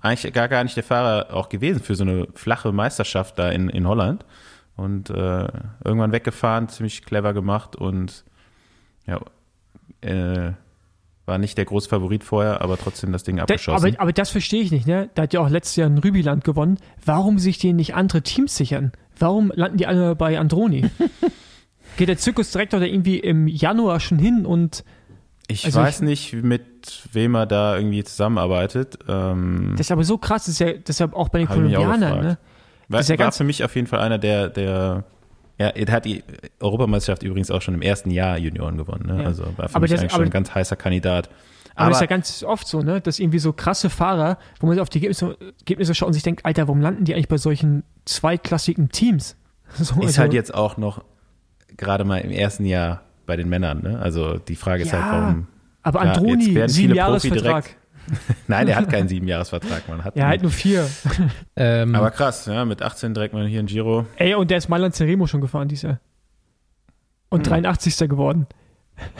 Eigentlich 0.01 0.33
gar, 0.33 0.49
gar 0.49 0.63
nicht 0.63 0.75
der 0.75 0.83
Fahrer 0.83 1.33
auch 1.33 1.47
gewesen 1.47 1.81
für 1.81 1.95
so 1.95 2.03
eine 2.03 2.27
flache 2.33 2.73
Meisterschaft 2.73 3.39
da 3.39 3.49
in, 3.49 3.69
in 3.69 3.87
Holland. 3.87 4.25
Und 4.75 5.09
äh, 5.09 5.47
irgendwann 5.83 6.11
weggefahren, 6.11 6.67
ziemlich 6.67 7.05
clever 7.05 7.33
gemacht 7.33 7.75
und 7.75 8.25
ja, 9.05 9.21
äh, 10.01 10.53
war 11.25 11.37
nicht 11.37 11.57
der 11.57 11.65
große 11.65 11.87
Favorit 11.87 12.23
vorher, 12.23 12.61
aber 12.61 12.77
trotzdem 12.77 13.11
das 13.11 13.23
Ding 13.23 13.39
abgeschossen. 13.39 13.95
aber, 13.95 14.01
aber 14.01 14.13
das 14.13 14.29
verstehe 14.29 14.61
ich 14.61 14.71
nicht, 14.71 14.87
ne? 14.87 15.09
Da 15.15 15.23
hat 15.23 15.33
ja 15.33 15.39
auch 15.39 15.49
letztes 15.49 15.77
Jahr 15.77 15.89
ein 15.89 15.97
Rübiland 15.97 16.43
gewonnen. 16.43 16.77
Warum 17.05 17.39
sich 17.39 17.57
denen 17.59 17.77
nicht 17.77 17.95
andere 17.95 18.21
Teams 18.21 18.55
sichern? 18.55 18.91
Warum 19.17 19.51
landen 19.55 19.77
die 19.77 19.87
alle 19.87 20.15
bei 20.15 20.37
Androni? 20.37 20.89
Geht 21.97 22.09
der 22.09 22.17
Zirkusdirektor 22.17 22.79
da 22.79 22.85
irgendwie 22.85 23.19
im 23.19 23.47
Januar 23.47 23.99
schon 23.99 24.17
hin 24.19 24.45
und 24.45 24.83
ich 25.47 25.65
also 25.65 25.81
weiß 25.81 26.01
ich, 26.01 26.05
nicht, 26.05 26.33
mit 26.33 27.07
wem 27.11 27.35
er 27.35 27.45
da 27.45 27.75
irgendwie 27.75 28.03
zusammenarbeitet. 28.03 28.97
Ähm, 29.07 29.73
das 29.77 29.87
ist 29.87 29.91
aber 29.91 30.03
so 30.03 30.17
krass, 30.17 30.45
das 30.45 30.53
ist 30.53 30.59
ja, 30.59 30.73
das 30.73 30.95
ist 30.95 30.99
ja 30.99 31.13
auch 31.13 31.29
bei 31.29 31.39
den 31.39 31.47
Kolumbianern, 31.47 32.21
ne? 32.21 32.37
War, 32.87 32.99
das 32.99 33.09
ist 33.09 33.09
ja 33.09 33.19
war 33.19 33.31
für 33.31 33.43
mich 33.43 33.63
auf 33.63 33.75
jeden 33.75 33.87
Fall 33.87 33.99
einer 33.99 34.17
der, 34.17 34.49
der 34.49 35.05
ja, 35.59 35.67
er 35.67 35.93
hat 35.93 36.05
die 36.05 36.23
Europameisterschaft 36.59 37.23
übrigens 37.23 37.51
auch 37.51 37.61
schon 37.61 37.75
im 37.75 37.81
ersten 37.81 38.09
Jahr 38.09 38.37
Junioren 38.37 38.77
gewonnen. 38.77 39.05
Ne? 39.05 39.21
Ja. 39.21 39.27
Also 39.27 39.43
war 39.57 39.69
für 39.69 39.75
aber 39.75 39.81
mich 39.81 39.91
das, 39.91 40.01
eigentlich 40.01 40.13
aber, 40.13 40.23
schon 40.23 40.29
ein 40.29 40.31
ganz 40.31 40.53
heißer 40.53 40.75
Kandidat. 40.75 41.29
Aber, 41.75 41.91
es 41.91 41.97
ist 41.97 42.01
ja 42.01 42.07
ganz 42.07 42.43
oft 42.43 42.67
so, 42.67 42.81
ne, 42.81 43.01
dass 43.01 43.19
irgendwie 43.19 43.39
so 43.39 43.53
krasse 43.53 43.89
Fahrer, 43.89 44.37
wo 44.59 44.67
man 44.67 44.79
auf 44.79 44.89
die 44.89 44.99
Ergebnisse, 44.99 45.37
Ergebnisse 45.59 45.95
schaut 45.95 46.07
und 46.07 46.13
sich 46.13 46.23
denkt, 46.23 46.45
Alter, 46.45 46.67
warum 46.67 46.81
landen 46.81 47.05
die 47.05 47.13
eigentlich 47.13 47.27
bei 47.27 47.37
solchen 47.37 47.83
zweitklassigen 48.05 48.89
Teams? 48.89 49.35
So, 49.75 49.95
ist 49.95 50.05
also, 50.05 50.19
halt 50.19 50.33
jetzt 50.33 50.53
auch 50.53 50.77
noch 50.77 51.03
gerade 51.77 52.03
mal 52.03 52.19
im 52.19 52.29
ersten 52.29 52.63
Jahr 52.63 53.01
bei 53.25 53.37
den 53.37 53.49
Männern. 53.49 53.81
Ne? 53.81 53.97
Also 53.97 54.37
die 54.37 54.55
Frage 54.55 54.83
ist 54.83 54.91
ja, 54.91 55.01
halt, 55.01 55.21
warum. 55.23 55.47
Aber 55.81 56.01
Androni, 56.01 56.51
ja, 56.51 56.67
sieben 56.67 56.93
Jahresvertrag. 56.93 57.75
Nein, 58.47 58.67
der 58.67 58.75
hat 58.75 58.89
keinen 58.89 59.07
Siebenjahresvertrag, 59.07 59.87
man 59.87 60.03
hat. 60.03 60.15
Ja, 60.15 60.27
halt 60.27 60.41
nur 60.41 60.51
vier. 60.51 60.87
ähm, 61.55 61.95
aber 61.95 62.11
krass, 62.11 62.45
ja, 62.45 62.65
mit 62.65 62.81
18 62.81 63.13
direkt 63.13 63.33
mal 63.33 63.47
hier 63.47 63.59
in 63.59 63.65
Giro. 63.65 64.05
Ey, 64.17 64.35
und 64.35 64.51
der 64.51 64.57
ist 64.57 64.69
Mailand 64.69 64.95
Ceremo 64.95 65.27
schon 65.27 65.41
gefahren 65.41 65.67
dieses 65.67 65.83
Jahr. 65.83 65.99
Und 67.29 67.45
hm. 67.47 67.53
83. 67.53 68.09
geworden. 68.09 68.47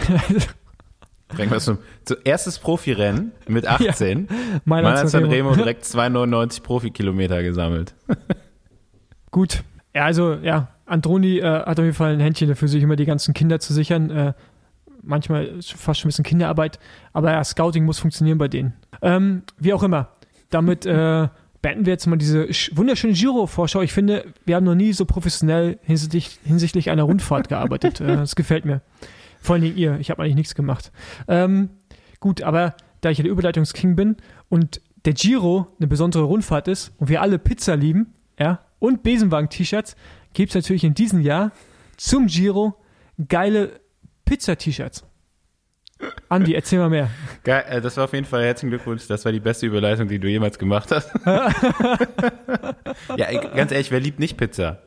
Bringen 1.30 1.52
wir 1.52 1.60
zum, 1.60 1.80
zum 2.06 2.18
erstes 2.24 2.60
Profirennen 2.60 3.32
mit 3.48 3.68
18. 3.68 4.28
Ja, 4.30 4.36
Mailand 4.66 5.10
Sanremo 5.10 5.56
direkt 5.56 5.84
2,99 5.84 6.62
Profikilometer 6.62 7.42
gesammelt. 7.42 7.96
Gut. 9.32 9.64
Ja, 9.96 10.06
also, 10.06 10.34
ja, 10.36 10.68
Androni 10.86 11.40
äh, 11.40 11.44
hat 11.44 11.80
auf 11.80 11.86
jeden 11.86 11.96
Fall 11.96 12.14
ein 12.14 12.20
Händchen 12.20 12.50
dafür, 12.50 12.68
sich 12.68 12.84
immer 12.84 12.96
die 12.96 13.06
ganzen 13.06 13.34
Kinder 13.34 13.60
zu 13.60 13.74
sichern. 13.74 14.12
Äh, 14.12 14.34
manchmal 15.04 15.62
fast 15.62 16.00
schon 16.00 16.08
ein 16.08 16.10
bisschen 16.10 16.26
Kinderarbeit, 16.26 16.80
aber 17.12 17.32
ja, 17.32 17.44
Scouting 17.44 17.86
muss 17.86 18.00
funktionieren 18.00 18.38
bei 18.38 18.48
denen. 18.48 18.74
Ähm, 19.02 19.44
wie 19.58 19.74
auch 19.74 19.84
immer. 19.84 20.10
Damit 20.50 20.86
äh, 20.86 21.28
beenden 21.62 21.86
wir 21.86 21.94
jetzt 21.94 22.06
mal 22.08 22.18
diese 22.18 22.48
wunderschöne 22.74 23.14
Giro-Vorschau. 23.14 23.82
Ich 23.82 23.94
finde, 23.94 24.26
wir 24.46 24.56
haben 24.56 24.66
noch 24.66 24.76
nie 24.76 24.94
so 24.94 25.06
professionell 25.06 25.80
hinsichtlich, 25.82 26.40
hinsichtlich 26.44 26.90
einer 26.90 27.04
Rundfahrt 27.04 27.50
gearbeitet. 27.50 28.02
äh, 28.02 28.18
das 28.18 28.36
gefällt 28.36 28.66
mir. 28.66 28.82
Vor 29.40 29.56
allem 29.56 29.76
ihr. 29.76 30.00
Ich 30.00 30.10
habe 30.10 30.22
eigentlich 30.22 30.36
nichts 30.36 30.56
gemacht. 30.56 30.92
Ähm, 31.28 31.70
gut, 32.20 32.42
aber 32.42 32.76
da 33.02 33.10
ich 33.10 33.18
ja 33.18 33.24
der 33.24 33.32
Überleitungsking 33.32 33.96
bin 33.96 34.18
und 34.50 34.82
der 35.06 35.14
Giro 35.14 35.68
eine 35.80 35.88
besondere 35.88 36.24
Rundfahrt 36.24 36.68
ist 36.68 36.94
und 36.98 37.10
wir 37.10 37.22
alle 37.22 37.40
Pizza 37.40 37.76
lieben, 37.76 38.14
ja, 38.40 38.60
und 38.80 39.04
Besenwagen-T-Shirts, 39.04 39.96
gibt 40.34 40.50
es 40.50 40.56
natürlich 40.56 40.84
in 40.84 40.94
diesem 40.94 41.22
Jahr 41.22 41.52
zum 41.98 42.28
Giro 42.28 42.76
geile 43.28 43.80
Pizza-T-Shirts. 44.26 45.06
Andi, 46.30 46.54
erzähl 46.54 46.80
mal 46.80 46.90
mehr. 46.90 47.10
Geil, 47.44 47.64
äh, 47.70 47.82
das 47.82 47.98
war 47.98 48.06
auf 48.06 48.14
jeden 48.14 48.26
Fall 48.26 48.44
herzlichen 48.44 48.72
Glückwunsch. 48.72 49.08
Das 49.08 49.26
war 49.26 49.32
die 49.32 49.40
beste 49.40 49.66
Überleitung, 49.68 50.08
die 50.08 50.20
du 50.20 50.28
jemals 50.28 50.58
gemacht 50.58 50.92
hast. 50.92 51.12
ja, 53.18 53.32
ganz 53.56 53.72
ehrlich, 53.72 53.92
wer 53.92 54.00
liebt 54.00 54.20
nicht 54.20 54.38
Pizza? 54.38 54.80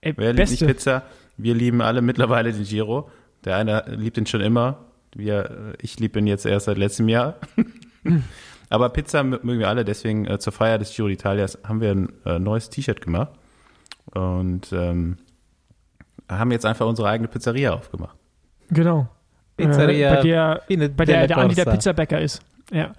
Ey, 0.00 0.14
wer 0.16 0.32
beste. 0.34 0.52
liebt 0.52 0.62
nicht 0.62 0.66
Pizza? 0.66 1.04
Wir 1.36 1.54
lieben 1.54 1.80
alle 1.80 2.02
mittlerweile 2.02 2.52
den 2.52 2.64
Giro. 2.64 3.10
Der 3.44 3.56
eine 3.56 3.84
liebt 3.88 4.18
ihn 4.18 4.26
schon 4.26 4.40
immer. 4.40 4.86
Wir, 5.14 5.74
ich 5.80 5.98
liebe 5.98 6.18
ihn 6.18 6.26
jetzt 6.26 6.44
erst 6.46 6.66
seit 6.66 6.78
letztem 6.78 7.08
Jahr. 7.08 7.36
Aber 8.68 8.90
Pizza 8.90 9.22
mögen 9.24 9.58
wir 9.58 9.68
alle, 9.68 9.84
deswegen 9.84 10.26
äh, 10.26 10.38
zur 10.38 10.52
Feier 10.52 10.78
des 10.78 10.94
Giro 10.94 11.08
d'Italias 11.08 11.58
haben 11.66 11.80
wir 11.80 11.90
ein 11.90 12.12
äh, 12.24 12.38
neues 12.38 12.70
T-Shirt 12.70 13.00
gemacht 13.00 13.32
und 14.12 14.72
ähm, 14.72 15.16
haben 16.28 16.52
jetzt 16.52 16.66
einfach 16.66 16.86
unsere 16.86 17.08
eigene 17.08 17.28
Pizzeria 17.28 17.72
aufgemacht. 17.72 18.19
Genau. 18.70 19.08
Pizzeria. 19.56 20.12
Äh, 20.12 20.16
bei 20.16 20.76
der, 20.76 20.88
bei 20.88 21.04
der, 21.04 21.26
der 21.26 21.38
Andi 21.38 21.54
der 21.54 21.64
Pizzabäcker 21.64 22.20
ist. 22.20 22.42
Ja. 22.72 22.92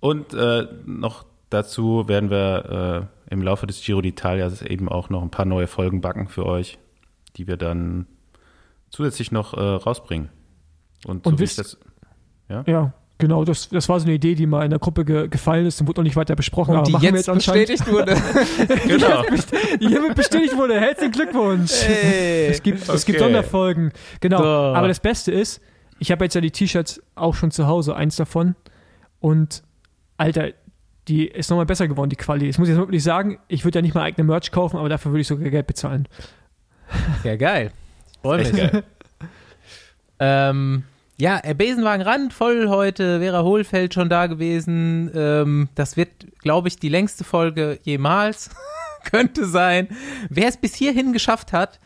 Und 0.00 0.34
äh, 0.34 0.66
noch 0.86 1.24
dazu 1.50 2.08
werden 2.08 2.30
wir 2.30 3.08
äh, 3.28 3.32
im 3.32 3.42
Laufe 3.42 3.66
des 3.66 3.82
Giro 3.82 4.00
d'Italia 4.00 4.64
eben 4.66 4.88
auch 4.88 5.10
noch 5.10 5.22
ein 5.22 5.30
paar 5.30 5.44
neue 5.44 5.66
Folgen 5.66 6.00
backen 6.00 6.28
für 6.28 6.46
euch, 6.46 6.78
die 7.36 7.46
wir 7.46 7.56
dann 7.56 8.06
zusätzlich 8.90 9.32
noch 9.32 9.54
äh, 9.54 9.60
rausbringen. 9.60 10.30
Und, 11.06 11.26
und 11.26 11.34
so 11.34 11.38
wisst, 11.40 11.58
das, 11.58 11.78
ja? 12.48 12.62
ja, 12.66 12.92
Genau, 13.22 13.44
das, 13.44 13.68
das 13.68 13.88
war 13.88 14.00
so 14.00 14.06
eine 14.06 14.14
Idee, 14.16 14.34
die 14.34 14.46
mal 14.46 14.64
in 14.64 14.70
der 14.70 14.80
Gruppe 14.80 15.04
ge, 15.04 15.28
gefallen 15.28 15.64
ist 15.64 15.80
und 15.80 15.86
wurde 15.86 16.00
noch 16.00 16.04
nicht 16.04 16.16
weiter 16.16 16.34
besprochen. 16.34 16.76
Und 16.76 16.88
die 16.88 16.92
jetzt, 16.94 17.28
jetzt 17.28 17.32
bestätigt 17.32 17.86
wurde. 17.86 18.16
genau. 18.88 19.22
die 19.80 19.86
hiermit 19.86 20.16
bestätigt 20.16 20.56
wurde. 20.56 20.80
Herzlichen 20.80 21.12
Glückwunsch. 21.12 21.70
Hey. 21.84 22.48
Es, 22.48 22.60
gibt, 22.64 22.82
okay. 22.82 22.96
es 22.96 23.06
gibt 23.06 23.20
Sonderfolgen. 23.20 23.92
Genau. 24.18 24.38
So. 24.38 24.44
Aber 24.44 24.88
das 24.88 24.98
Beste 24.98 25.30
ist, 25.30 25.60
ich 26.00 26.10
habe 26.10 26.24
jetzt 26.24 26.34
ja 26.34 26.40
die 26.40 26.50
T-Shirts 26.50 27.00
auch 27.14 27.36
schon 27.36 27.52
zu 27.52 27.68
Hause, 27.68 27.94
eins 27.94 28.16
davon. 28.16 28.56
Und 29.20 29.62
Alter, 30.16 30.48
die 31.06 31.28
ist 31.28 31.48
nochmal 31.48 31.66
besser 31.66 31.86
geworden, 31.86 32.10
die 32.10 32.16
Quali. 32.16 32.48
Das 32.48 32.58
muss 32.58 32.66
ich 32.66 32.74
jetzt 32.74 32.80
wirklich 32.80 33.04
sagen. 33.04 33.38
Ich 33.46 33.64
würde 33.64 33.78
ja 33.78 33.82
nicht 33.82 33.94
mal 33.94 34.02
eigene 34.02 34.26
Merch 34.26 34.50
kaufen, 34.50 34.78
aber 34.78 34.88
dafür 34.88 35.12
würde 35.12 35.20
ich 35.20 35.28
sogar 35.28 35.48
Geld 35.48 35.68
bezahlen. 35.68 36.08
Ja, 37.22 37.36
geil. 37.36 37.70
Ich 38.14 38.18
freue 38.18 38.38
mich. 38.38 38.52
Geil. 38.52 38.82
ähm, 40.18 40.82
ja, 41.18 41.40
Besenwagen 41.54 42.02
Rand 42.02 42.32
voll 42.32 42.68
heute, 42.68 43.20
Vera 43.20 43.42
Hohlfeld 43.42 43.94
schon 43.94 44.08
da 44.08 44.26
gewesen. 44.26 45.10
Ähm, 45.14 45.68
das 45.74 45.96
wird, 45.96 46.10
glaube 46.40 46.68
ich, 46.68 46.78
die 46.78 46.88
längste 46.88 47.24
Folge 47.24 47.78
jemals. 47.82 48.50
Könnte 49.04 49.46
sein. 49.46 49.88
Wer 50.30 50.48
es 50.48 50.56
bis 50.56 50.74
hierhin 50.74 51.12
geschafft 51.12 51.52
hat, 51.52 51.80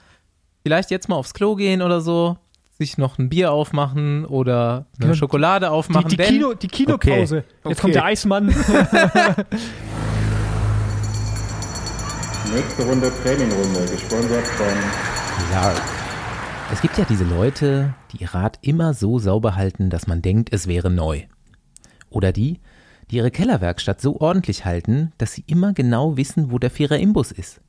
vielleicht 0.62 0.91
jetzt 0.91 1.09
mal 1.09 1.16
aufs 1.16 1.35
Klo 1.35 1.55
gehen 1.55 1.83
oder 1.83 2.01
so, 2.01 2.37
sich 2.79 2.99
noch 2.99 3.18
ein 3.18 3.29
Bier 3.31 3.53
aufmachen 3.53 4.24
oder 4.27 4.87
eine 5.01 5.11
ja, 5.11 5.16
Schokolade 5.16 5.70
aufmachen. 5.70 6.09
Die, 6.09 6.16
die, 6.16 6.22
Kino, 6.22 6.55
die 6.55 6.68
Kinopause. 6.68 7.39
Okay. 7.39 7.47
Jetzt 7.47 7.64
okay. 7.64 7.74
kommt 7.81 7.95
der 7.95 8.05
Eismann. 8.05 8.47
Nächste 12.55 12.83
Runde 12.85 13.11
Trainingrunde, 13.22 13.87
gesponsert 13.91 14.47
von 14.47 14.66
Lark. 15.53 15.95
Es 16.73 16.83
gibt 16.83 16.99
ja 16.99 17.05
diese 17.05 17.25
Leute, 17.25 17.95
die 18.12 18.23
ihr 18.23 18.35
Rad 18.35 18.59
immer 18.61 18.93
so 18.93 19.21
sauber 19.21 19.55
halten, 19.55 19.89
dass 19.89 20.09
man 20.09 20.21
denkt, 20.21 20.53
es 20.53 20.67
wäre 20.67 20.91
neu. 20.91 21.23
Oder 22.11 22.33
die, 22.33 22.61
die 23.11 23.17
ihre 23.17 23.31
Kellerwerkstatt 23.31 24.01
so 24.01 24.21
ordentlich 24.21 24.64
halten, 24.64 25.12
dass 25.17 25.33
sie 25.33 25.45
immer 25.47 25.73
genau 25.73 26.17
wissen, 26.17 26.51
wo 26.51 26.59
der 26.59 26.71
Vierer 26.71 26.99
Imbus 26.99 27.31
ist. 27.31 27.61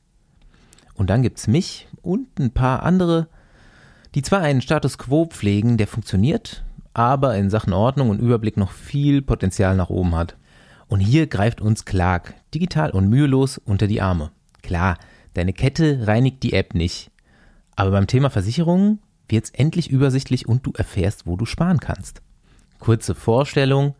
Und 0.96 1.12
dann 1.12 1.22
gibt's 1.22 1.48
mich 1.48 1.88
und 2.02 2.40
ein 2.40 2.52
paar 2.52 2.84
andere, 2.84 3.28
die 4.16 4.24
zwar 4.24 4.42
einen 4.42 4.62
Status 4.62 4.98
quo 4.98 5.26
pflegen, 5.26 5.78
der 5.78 5.88
funktioniert, 5.88 6.66
aber 6.94 7.38
in 7.38 7.52
Sachen 7.52 7.74
Ordnung 7.74 8.10
und 8.10 8.20
Überblick 8.20 8.58
noch 8.58 8.72
viel 8.72 9.22
Potenzial 9.22 9.76
nach 9.76 9.92
oben 9.92 10.16
hat. 10.16 10.38
Und 10.88 11.02
hier 11.02 11.28
greift 11.28 11.62
uns 11.62 11.86
Clark 11.86 12.34
digital 12.54 12.90
und 12.90 13.10
mühelos 13.10 13.60
unter 13.60 13.86
die 13.86 14.02
Arme. 14.02 14.32
Klar, 14.64 14.98
deine 15.36 15.54
Kette 15.54 16.08
reinigt 16.08 16.42
die 16.42 16.54
App 16.54 16.74
nicht, 16.74 17.12
aber 17.78 17.92
beim 17.92 18.08
Thema 18.08 18.30
Versicherungen 18.30 19.00
wird 19.30 19.46
es 19.46 19.52
endlich 19.52 19.90
übersichtlich 19.90 20.48
und 20.48 20.66
du 20.66 20.74
erfährst, 20.76 21.28
wo 21.28 21.38
du 21.38 21.46
sparen 21.46 21.80
kannst. 21.80 22.22
Kurze 22.80 23.16
Vorstellung. 23.16 23.96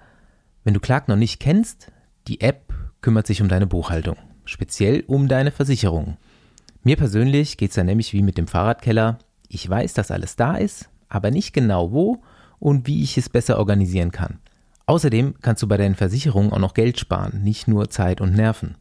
Wenn 0.64 0.74
du 0.74 0.80
Clark 0.80 1.08
noch 1.08 1.16
nicht 1.16 1.40
kennst, 1.40 1.92
die 2.28 2.42
App 2.42 2.74
kümmert 3.02 3.28
sich 3.28 3.42
um 3.42 3.48
deine 3.48 3.68
Buchhaltung, 3.68 4.18
speziell 4.46 5.04
um 5.08 5.28
deine 5.28 5.52
Versicherungen. 5.52 6.18
Mir 6.84 6.98
persönlich 6.98 7.58
geht 7.58 7.70
es 7.70 7.76
da 7.76 7.84
nämlich 7.84 8.14
wie 8.14 8.24
mit 8.24 8.38
dem 8.38 8.48
Fahrradkeller. 8.48 9.20
Ich 9.48 9.70
weiß, 9.70 9.94
dass 9.94 10.12
alles 10.12 10.36
da 10.36 10.58
ist, 10.58 10.90
aber 11.08 11.30
nicht 11.30 11.54
genau 11.54 11.92
wo 11.92 12.24
und 12.60 12.88
wie 12.88 13.04
ich 13.04 13.18
es 13.18 13.30
besser 13.30 13.60
organisieren 13.60 14.12
kann. 14.12 14.40
Außerdem 14.88 15.36
kannst 15.42 15.62
du 15.62 15.68
bei 15.68 15.78
deinen 15.78 15.96
Versicherungen 15.96 16.52
auch 16.52 16.60
noch 16.60 16.74
Geld 16.74 17.00
sparen, 17.00 17.44
nicht 17.44 17.68
nur 17.68 17.90
Zeit 17.90 18.22
und 18.22 18.34
Nerven. 18.34 18.76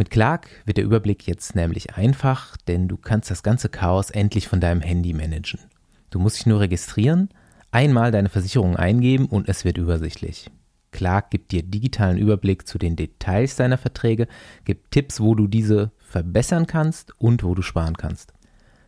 Mit 0.00 0.08
Clark 0.08 0.48
wird 0.64 0.78
der 0.78 0.84
Überblick 0.84 1.26
jetzt 1.26 1.54
nämlich 1.54 1.94
einfach, 1.96 2.56
denn 2.56 2.88
du 2.88 2.96
kannst 2.96 3.30
das 3.30 3.42
ganze 3.42 3.68
Chaos 3.68 4.08
endlich 4.08 4.48
von 4.48 4.58
deinem 4.58 4.80
Handy 4.80 5.12
managen. 5.12 5.60
Du 6.08 6.18
musst 6.18 6.38
dich 6.38 6.46
nur 6.46 6.60
registrieren, 6.60 7.28
einmal 7.70 8.10
deine 8.10 8.30
Versicherung 8.30 8.76
eingeben 8.76 9.26
und 9.26 9.46
es 9.46 9.66
wird 9.66 9.76
übersichtlich. 9.76 10.50
Clark 10.90 11.28
gibt 11.28 11.52
dir 11.52 11.62
digitalen 11.62 12.16
Überblick 12.16 12.66
zu 12.66 12.78
den 12.78 12.96
Details 12.96 13.56
deiner 13.56 13.76
Verträge, 13.76 14.26
gibt 14.64 14.90
Tipps, 14.90 15.20
wo 15.20 15.34
du 15.34 15.46
diese 15.46 15.90
verbessern 15.98 16.66
kannst 16.66 17.12
und 17.20 17.44
wo 17.44 17.54
du 17.54 17.60
sparen 17.60 17.98
kannst. 17.98 18.32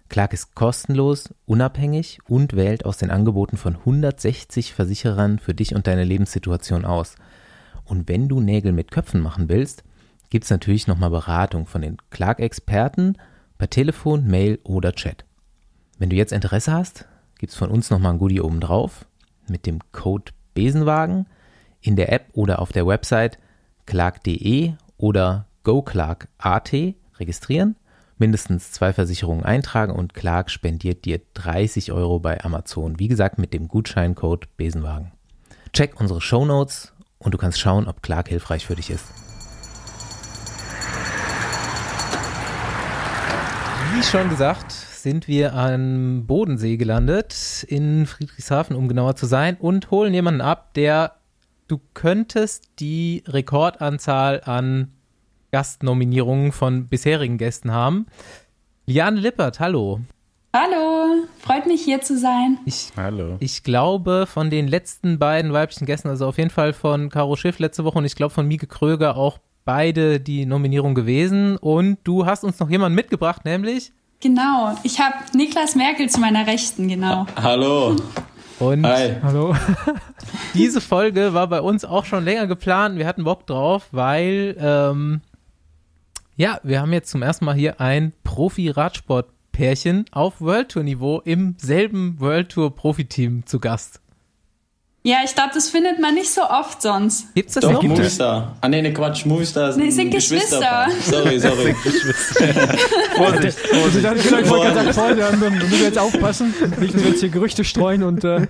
Clark 0.08 0.32
ist 0.32 0.54
kostenlos, 0.54 1.34
unabhängig 1.44 2.20
und 2.26 2.56
wählt 2.56 2.86
aus 2.86 2.96
den 2.96 3.10
Angeboten 3.10 3.58
von 3.58 3.76
160 3.76 4.72
Versicherern 4.72 5.38
für 5.38 5.52
dich 5.52 5.74
und 5.74 5.86
deine 5.86 6.04
Lebenssituation 6.04 6.86
aus. 6.86 7.16
Und 7.84 8.08
wenn 8.08 8.30
du 8.30 8.40
Nägel 8.40 8.72
mit 8.72 8.90
Köpfen 8.90 9.20
machen 9.20 9.50
willst, 9.50 9.84
gibt 10.32 10.44
es 10.44 10.50
natürlich 10.50 10.86
nochmal 10.86 11.10
Beratung 11.10 11.66
von 11.66 11.82
den 11.82 11.98
Clark-Experten 12.08 13.18
per 13.58 13.68
Telefon, 13.68 14.26
Mail 14.26 14.58
oder 14.64 14.94
Chat. 14.94 15.26
Wenn 15.98 16.08
du 16.08 16.16
jetzt 16.16 16.32
Interesse 16.32 16.72
hast, 16.72 17.06
gibt 17.38 17.52
es 17.52 17.58
von 17.58 17.70
uns 17.70 17.90
nochmal 17.90 18.14
ein 18.14 18.18
Goodie 18.18 18.40
oben 18.40 18.58
drauf 18.58 19.04
mit 19.46 19.66
dem 19.66 19.80
Code 19.92 20.32
Besenwagen 20.54 21.26
in 21.82 21.96
der 21.96 22.10
App 22.14 22.28
oder 22.32 22.60
auf 22.60 22.72
der 22.72 22.86
Website 22.86 23.38
clark.de 23.84 24.72
oder 24.96 25.48
goclark.at 25.64 26.72
registrieren, 27.18 27.76
mindestens 28.16 28.72
zwei 28.72 28.94
Versicherungen 28.94 29.44
eintragen 29.44 29.92
und 29.92 30.14
Clark 30.14 30.50
spendiert 30.50 31.04
dir 31.04 31.20
30 31.34 31.92
Euro 31.92 32.20
bei 32.20 32.42
Amazon. 32.42 32.98
Wie 32.98 33.08
gesagt, 33.08 33.38
mit 33.38 33.52
dem 33.52 33.68
Gutscheincode 33.68 34.48
Besenwagen. 34.56 35.12
Check 35.74 36.00
unsere 36.00 36.22
Show 36.22 36.46
Notes 36.46 36.94
und 37.18 37.34
du 37.34 37.38
kannst 37.38 37.60
schauen, 37.60 37.86
ob 37.86 38.02
Clark 38.02 38.30
hilfreich 38.30 38.64
für 38.64 38.76
dich 38.76 38.88
ist. 38.88 39.31
Wie 43.94 44.02
schon 44.02 44.30
gesagt, 44.30 44.72
sind 44.72 45.28
wir 45.28 45.54
am 45.54 46.24
Bodensee 46.26 46.78
gelandet, 46.78 47.64
in 47.68 48.06
Friedrichshafen, 48.06 48.74
um 48.74 48.88
genauer 48.88 49.16
zu 49.16 49.26
sein, 49.26 49.56
und 49.58 49.90
holen 49.90 50.14
jemanden 50.14 50.40
ab, 50.40 50.72
der 50.72 51.16
du 51.68 51.78
könntest 51.92 52.70
die 52.80 53.22
Rekordanzahl 53.26 54.40
an 54.44 54.92
Gastnominierungen 55.50 56.52
von 56.52 56.88
bisherigen 56.88 57.36
Gästen 57.36 57.72
haben. 57.72 58.06
Liane 58.86 59.20
Lippert, 59.20 59.60
hallo. 59.60 60.00
Hallo, 60.54 61.26
freut 61.38 61.66
mich 61.66 61.82
hier 61.82 62.00
zu 62.00 62.18
sein. 62.18 62.58
Ich, 62.64 62.92
hallo. 62.96 63.36
Ich 63.40 63.62
glaube, 63.62 64.26
von 64.26 64.48
den 64.48 64.68
letzten 64.68 65.18
beiden 65.18 65.52
weiblichen 65.52 65.84
Gästen, 65.84 66.08
also 66.08 66.26
auf 66.26 66.38
jeden 66.38 66.50
Fall 66.50 66.72
von 66.72 67.10
Caro 67.10 67.36
Schiff 67.36 67.58
letzte 67.58 67.84
Woche 67.84 67.98
und 67.98 68.06
ich 68.06 68.16
glaube 68.16 68.32
von 68.32 68.48
Mieke 68.48 68.66
Kröger 68.66 69.16
auch 69.16 69.38
beide 69.64 70.20
die 70.20 70.46
Nominierung 70.46 70.94
gewesen. 70.94 71.56
Und 71.56 71.98
du 72.04 72.26
hast 72.26 72.44
uns 72.44 72.58
noch 72.58 72.70
jemanden 72.70 72.96
mitgebracht, 72.96 73.44
nämlich? 73.44 73.92
Genau, 74.20 74.76
ich 74.84 75.00
habe 75.00 75.16
Niklas 75.34 75.74
Merkel 75.74 76.08
zu 76.08 76.20
meiner 76.20 76.46
Rechten, 76.46 76.88
genau. 76.88 77.26
Hallo. 77.36 77.96
Und 78.60 78.86
Hi. 78.86 79.16
Hallo. 79.22 79.56
diese 80.54 80.80
Folge 80.80 81.34
war 81.34 81.48
bei 81.48 81.60
uns 81.60 81.84
auch 81.84 82.04
schon 82.04 82.24
länger 82.24 82.46
geplant. 82.46 82.98
Wir 82.98 83.06
hatten 83.06 83.24
Bock 83.24 83.46
drauf, 83.46 83.88
weil 83.90 84.56
ähm, 84.60 85.22
ja, 86.36 86.60
wir 86.62 86.80
haben 86.80 86.92
jetzt 86.92 87.10
zum 87.10 87.22
ersten 87.22 87.44
Mal 87.44 87.56
hier 87.56 87.80
ein 87.80 88.12
Profi-Radsport-Pärchen 88.22 90.04
auf 90.12 90.40
World 90.40 90.70
Tour-Niveau 90.70 91.20
im 91.24 91.56
selben 91.58 92.20
World 92.20 92.50
Tour-Profiteam 92.50 93.44
zu 93.44 93.58
Gast. 93.58 94.01
Ja, 95.04 95.16
ich 95.24 95.34
glaube, 95.34 95.50
das 95.52 95.68
findet 95.68 95.98
man 95.98 96.14
nicht 96.14 96.30
so 96.32 96.42
oft 96.42 96.80
sonst. 96.80 97.34
Gibt's 97.34 97.54
das 97.54 97.62
Doch, 97.62 97.72
noch? 97.72 97.82
Movistar. 97.82 98.54
Ah, 98.60 98.68
nee, 98.68 98.80
ne, 98.82 98.92
Quatsch. 98.92 99.26
Movistar 99.26 99.76
Nee, 99.76 99.90
sind 99.90 100.10
Geschwister. 100.12 100.86
Sorry, 101.04 101.40
sorry. 101.40 101.74
Vorsicht, 103.16 103.58
Vorsicht. 103.58 104.06
Ich 104.16 104.30
wollte 104.50 104.72
gerade 104.72 104.92
sagen, 104.92 105.16
Freunde, 105.18 105.40
wir 105.40 105.50
müssen 105.50 105.82
jetzt 105.82 105.98
aufpassen. 105.98 106.54
Nicht 106.80 106.94
nur 106.94 107.04
jetzt 107.06 107.20
hier 107.20 107.28
Gerüchte 107.30 107.64
streuen 107.64 108.02
und. 108.04 108.22
Äh, 108.24 108.46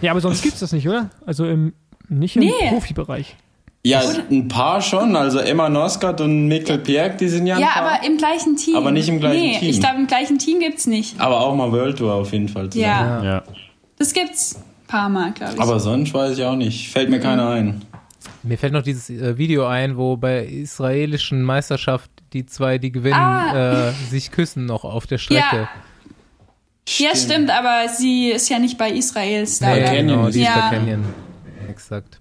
ja, 0.00 0.12
aber 0.12 0.20
sonst 0.22 0.42
gibt's 0.42 0.60
das 0.60 0.72
nicht, 0.72 0.88
oder? 0.88 1.10
Also 1.26 1.44
im, 1.44 1.74
nicht 2.08 2.36
im 2.36 2.44
Nee. 2.44 2.52
Profibereich. 2.70 3.36
Ja, 3.84 4.02
ein 4.30 4.48
paar 4.48 4.80
schon. 4.82 5.16
Also 5.16 5.38
Emma 5.38 5.68
Noskat 5.68 6.20
und 6.22 6.48
Mikkel 6.48 6.78
Pierk, 6.78 7.18
die 7.18 7.28
sind 7.28 7.46
ja 7.46 7.56
ein 7.56 7.60
Ja, 7.60 7.68
paar. 7.68 7.82
aber 7.82 8.06
im 8.06 8.16
gleichen 8.16 8.56
Team. 8.56 8.76
Aber 8.76 8.90
nicht 8.90 9.08
im 9.08 9.20
gleichen 9.20 9.40
nee, 9.40 9.58
Team. 9.58 9.68
ich 9.70 9.80
glaube, 9.80 9.96
im 9.96 10.06
gleichen 10.06 10.38
Team 10.38 10.60
gibt's 10.60 10.86
nicht. 10.86 11.18
aber 11.20 11.40
auch 11.40 11.54
mal 11.54 11.70
World 11.72 11.98
Tour 11.98 12.14
auf 12.14 12.32
jeden 12.32 12.48
Fall. 12.48 12.68
zusammen. 12.70 13.24
Ja, 13.24 13.24
Ja. 13.24 13.42
das 13.98 14.12
gibt's 14.12 14.56
Mal, 14.92 15.32
glaube 15.32 15.54
ich. 15.54 15.60
Aber 15.60 15.80
sonst 15.80 16.12
weiß 16.14 16.38
ich 16.38 16.44
auch 16.44 16.56
nicht. 16.56 16.90
Fällt 16.90 17.10
mir 17.10 17.20
keiner 17.20 17.48
ein. 17.50 17.82
Mir 18.42 18.58
fällt 18.58 18.72
noch 18.72 18.82
dieses 18.82 19.10
äh, 19.10 19.36
Video 19.38 19.66
ein, 19.66 19.96
wo 19.96 20.16
bei 20.16 20.44
israelischen 20.44 21.42
Meisterschaft 21.42 22.10
die 22.32 22.46
zwei, 22.46 22.78
die 22.78 22.92
gewinnen, 22.92 23.14
Ah. 23.14 23.88
äh, 23.88 23.92
sich 24.10 24.30
küssen 24.30 24.66
noch 24.66 24.84
auf 24.84 25.06
der 25.06 25.18
Strecke. 25.18 25.68
ja, 26.98 27.14
stimmt, 27.14 27.50
aber 27.50 27.88
sie 27.88 28.30
ist 28.30 28.48
ja 28.48 28.58
nicht 28.58 28.78
bei 28.78 28.90
Israel 28.90 29.46
Star. 29.46 29.74
Nee, 29.74 29.96
genau, 30.02 30.26
ist 30.26 30.34
die 30.34 30.40
ist 30.42 30.46
Ja. 30.48 30.68
bei 30.70 30.76
Canyon. 30.76 31.04
Exakt. 31.68 32.18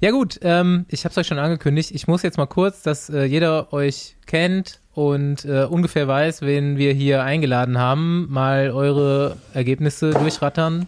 Ja 0.00 0.10
gut, 0.10 0.38
ähm, 0.42 0.84
ich 0.88 1.04
habe 1.04 1.12
es 1.12 1.18
euch 1.18 1.26
schon 1.26 1.38
angekündigt. 1.38 1.90
Ich 1.92 2.06
muss 2.06 2.22
jetzt 2.22 2.36
mal 2.38 2.46
kurz, 2.46 2.82
dass 2.82 3.08
äh, 3.10 3.24
jeder 3.24 3.72
euch 3.72 4.16
kennt 4.26 4.80
und 4.92 5.44
äh, 5.44 5.64
ungefähr 5.64 6.06
weiß, 6.06 6.42
wen 6.42 6.76
wir 6.76 6.92
hier 6.92 7.22
eingeladen 7.24 7.78
haben, 7.78 8.26
mal 8.30 8.70
eure 8.70 9.36
Ergebnisse 9.54 10.10
durchrattern. 10.10 10.86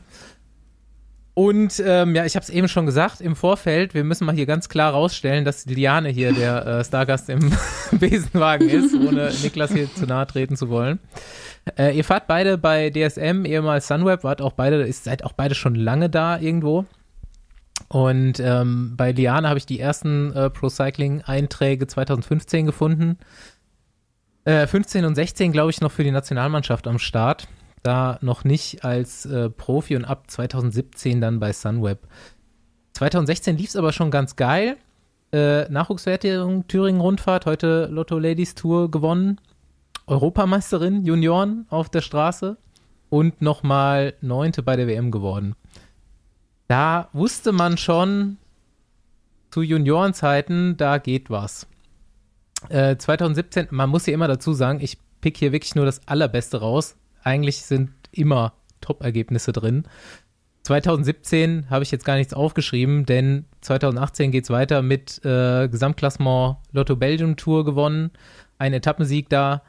Und 1.38 1.82
ähm, 1.84 2.14
ja, 2.14 2.24
ich 2.24 2.34
habe 2.34 2.44
es 2.44 2.48
eben 2.48 2.66
schon 2.66 2.86
gesagt 2.86 3.20
im 3.20 3.36
Vorfeld, 3.36 3.92
wir 3.92 4.04
müssen 4.04 4.24
mal 4.24 4.34
hier 4.34 4.46
ganz 4.46 4.70
klar 4.70 4.92
rausstellen, 4.92 5.44
dass 5.44 5.66
Liane 5.66 6.08
hier 6.08 6.32
der 6.32 6.66
äh, 6.66 6.82
Stargast 6.82 7.28
im 7.28 7.52
Besenwagen 7.92 8.70
ist, 8.70 8.94
ohne 8.94 9.30
Niklas 9.42 9.70
hier 9.70 9.94
zu 9.94 10.06
nahe 10.06 10.26
treten 10.26 10.56
zu 10.56 10.70
wollen. 10.70 10.98
Äh, 11.76 11.94
ihr 11.94 12.04
fahrt 12.04 12.26
beide 12.26 12.56
bei 12.56 12.88
DSM, 12.88 13.44
ehemals 13.44 13.86
Sunweb, 13.86 14.24
wart 14.24 14.40
auch 14.40 14.54
beide, 14.54 14.80
ist, 14.80 15.04
seid 15.04 15.24
auch 15.24 15.34
beide 15.34 15.54
schon 15.54 15.74
lange 15.74 16.08
da 16.08 16.38
irgendwo. 16.38 16.86
Und 17.88 18.40
ähm, 18.40 18.94
bei 18.96 19.12
Liane 19.12 19.46
habe 19.46 19.58
ich 19.58 19.66
die 19.66 19.78
ersten 19.78 20.32
äh, 20.32 20.48
Pro 20.48 20.70
Cycling 20.70 21.20
Einträge 21.20 21.86
2015 21.86 22.64
gefunden. 22.64 23.18
Äh, 24.46 24.66
15 24.66 25.04
und 25.04 25.14
16 25.14 25.52
glaube 25.52 25.70
ich 25.70 25.82
noch 25.82 25.92
für 25.92 26.02
die 26.02 26.12
Nationalmannschaft 26.12 26.86
am 26.86 26.98
Start. 26.98 27.46
Da 27.82 28.18
noch 28.20 28.44
nicht 28.44 28.84
als 28.84 29.26
äh, 29.26 29.50
Profi 29.50 29.96
und 29.96 30.04
ab 30.04 30.30
2017 30.30 31.20
dann 31.20 31.38
bei 31.40 31.52
Sunweb. 31.52 32.00
2016 32.94 33.56
lief 33.56 33.70
es 33.70 33.76
aber 33.76 33.92
schon 33.92 34.10
ganz 34.10 34.36
geil. 34.36 34.76
Äh, 35.32 35.68
Nachwuchswertung 35.68 36.66
Thüringen-Rundfahrt, 36.66 37.46
heute 37.46 37.86
Lotto 37.86 38.18
Ladies 38.18 38.54
Tour 38.54 38.90
gewonnen. 38.90 39.40
Europameisterin 40.06 41.04
Junioren 41.04 41.66
auf 41.68 41.88
der 41.88 42.00
Straße 42.00 42.56
und 43.10 43.42
nochmal 43.42 44.14
Neunte 44.20 44.62
bei 44.62 44.76
der 44.76 44.86
WM 44.86 45.10
geworden. 45.10 45.54
Da 46.68 47.08
wusste 47.12 47.52
man 47.52 47.76
schon 47.76 48.38
zu 49.50 49.62
Juniorenzeiten, 49.62 50.76
da 50.76 50.98
geht 50.98 51.30
was. 51.30 51.66
Äh, 52.68 52.96
2017, 52.96 53.68
man 53.70 53.90
muss 53.90 54.04
hier 54.04 54.14
immer 54.14 54.28
dazu 54.28 54.52
sagen, 54.52 54.80
ich 54.80 54.98
pick 55.20 55.36
hier 55.36 55.52
wirklich 55.52 55.74
nur 55.74 55.84
das 55.84 56.06
Allerbeste 56.06 56.60
raus. 56.60 56.96
Eigentlich 57.26 57.62
sind 57.62 57.90
immer 58.12 58.52
Top-Ergebnisse 58.80 59.50
drin. 59.50 59.82
2017 60.62 61.68
habe 61.68 61.82
ich 61.82 61.90
jetzt 61.90 62.04
gar 62.04 62.14
nichts 62.14 62.32
aufgeschrieben, 62.34 63.04
denn 63.04 63.46
2018 63.62 64.30
geht 64.30 64.44
es 64.44 64.50
weiter 64.50 64.80
mit 64.80 65.24
äh, 65.24 65.68
Gesamtklassement 65.68 66.58
Lotto 66.70 66.94
Belgium 66.94 67.36
Tour 67.36 67.64
gewonnen, 67.64 68.12
ein 68.58 68.72
Etappensieg 68.72 69.28
da. 69.28 69.62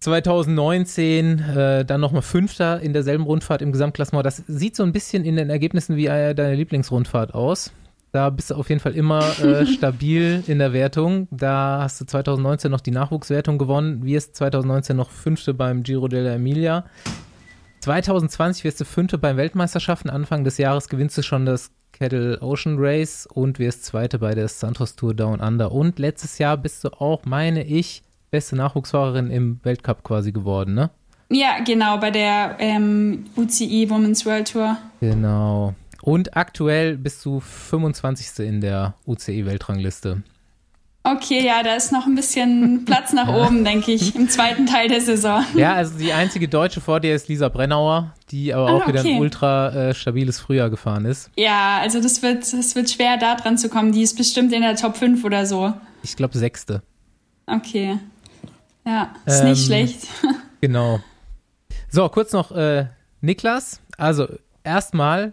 2019 0.00 1.38
äh, 1.38 1.84
dann 1.86 2.02
nochmal 2.02 2.20
Fünfter 2.20 2.78
in 2.78 2.92
derselben 2.92 3.24
Rundfahrt 3.24 3.62
im 3.62 3.72
Gesamtklassement. 3.72 4.26
Das 4.26 4.42
sieht 4.46 4.76
so 4.76 4.82
ein 4.82 4.92
bisschen 4.92 5.24
in 5.24 5.36
den 5.36 5.48
Ergebnissen 5.48 5.96
wie 5.96 6.08
äh, 6.08 6.34
deine 6.34 6.56
Lieblingsrundfahrt 6.56 7.32
aus. 7.32 7.72
Da 8.14 8.30
bist 8.30 8.52
du 8.52 8.54
auf 8.54 8.68
jeden 8.68 8.80
Fall 8.80 8.94
immer 8.94 9.24
äh, 9.40 9.66
stabil 9.74 10.44
in 10.46 10.60
der 10.60 10.72
Wertung. 10.72 11.26
Da 11.32 11.80
hast 11.82 12.00
du 12.00 12.04
2019 12.04 12.70
noch 12.70 12.80
die 12.80 12.92
Nachwuchswertung 12.92 13.58
gewonnen, 13.58 14.04
wirst 14.04 14.36
2019 14.36 14.96
noch 14.96 15.10
Fünfte 15.10 15.52
beim 15.52 15.82
Giro 15.82 16.06
della 16.06 16.34
Emilia. 16.34 16.84
2020 17.80 18.62
wirst 18.62 18.80
du 18.80 18.84
Fünfte 18.84 19.18
beim 19.18 19.36
Weltmeisterschaften. 19.36 20.10
Anfang 20.10 20.44
des 20.44 20.58
Jahres 20.58 20.88
gewinnst 20.88 21.18
du 21.18 21.22
schon 21.22 21.44
das 21.44 21.72
Kettle 21.90 22.40
Ocean 22.40 22.76
Race 22.78 23.26
und 23.26 23.58
wirst 23.58 23.84
Zweite 23.84 24.20
bei 24.20 24.36
der 24.36 24.46
Santos 24.46 24.94
Tour 24.94 25.12
Down 25.12 25.40
Under. 25.40 25.72
Und 25.72 25.98
letztes 25.98 26.38
Jahr 26.38 26.56
bist 26.56 26.84
du 26.84 26.90
auch, 26.90 27.24
meine 27.24 27.64
ich, 27.64 28.04
beste 28.30 28.54
Nachwuchsfahrerin 28.54 29.28
im 29.32 29.58
Weltcup 29.64 30.04
quasi 30.04 30.30
geworden, 30.30 30.74
ne? 30.74 30.90
Ja, 31.30 31.58
genau, 31.66 31.98
bei 31.98 32.12
der 32.12 32.58
ähm, 32.60 33.24
UCI 33.34 33.90
Women's 33.90 34.24
World 34.24 34.52
Tour. 34.52 34.76
Genau. 35.00 35.74
Und 36.06 36.36
aktuell 36.36 36.98
bist 36.98 37.24
du 37.24 37.40
25. 37.40 38.46
in 38.46 38.60
der 38.60 38.92
UCI-Weltrangliste. 39.06 40.22
Okay, 41.02 41.42
ja, 41.44 41.62
da 41.62 41.74
ist 41.76 41.92
noch 41.92 42.04
ein 42.06 42.14
bisschen 42.14 42.84
Platz 42.86 43.14
nach 43.14 43.28
oben, 43.28 43.64
denke 43.64 43.92
ich, 43.92 44.14
im 44.14 44.28
zweiten 44.28 44.66
Teil 44.66 44.88
der 44.88 45.00
Saison. 45.00 45.42
Ja, 45.54 45.72
also 45.72 45.96
die 45.98 46.12
einzige 46.12 46.46
Deutsche 46.46 46.82
vor 46.82 47.00
dir 47.00 47.14
ist 47.14 47.28
Lisa 47.28 47.48
Brennauer, 47.48 48.12
die 48.30 48.52
aber 48.52 48.68
Ah, 48.68 48.72
auch 48.74 48.86
wieder 48.86 49.00
ein 49.00 49.06
okay. 49.06 49.18
ultra 49.18 49.70
äh, 49.70 49.94
stabiles 49.94 50.40
Frühjahr 50.40 50.68
gefahren 50.68 51.06
ist. 51.06 51.30
Ja, 51.36 51.78
also 51.80 52.02
das 52.02 52.20
wird, 52.22 52.52
das 52.52 52.74
wird 52.74 52.90
schwer, 52.90 53.16
da 53.16 53.34
dran 53.36 53.56
zu 53.56 53.70
kommen. 53.70 53.92
Die 53.92 54.02
ist 54.02 54.16
bestimmt 54.16 54.52
in 54.52 54.60
der 54.60 54.76
Top 54.76 54.96
5 54.98 55.24
oder 55.24 55.46
so. 55.46 55.72
Ich 56.02 56.16
glaube, 56.16 56.36
Sechste. 56.36 56.82
Okay. 57.46 57.98
Ja, 58.86 59.14
ist 59.24 59.42
nicht 59.44 59.60
Ähm, 59.60 59.64
schlecht. 59.66 60.06
Genau. 60.60 61.00
So, 61.90 62.08
kurz 62.10 62.32
noch 62.32 62.50
äh, 62.52 62.86
Niklas. 63.22 63.80
Also, 63.98 64.28
erstmal, 64.64 65.32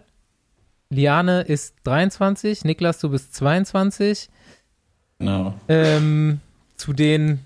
Liane 0.92 1.42
ist 1.42 1.74
23, 1.84 2.64
Niklas, 2.64 2.98
du 2.98 3.08
bist 3.08 3.34
22. 3.34 4.28
Genau. 5.18 5.54
Ähm, 5.68 6.40
zu 6.76 6.92
den 6.92 7.40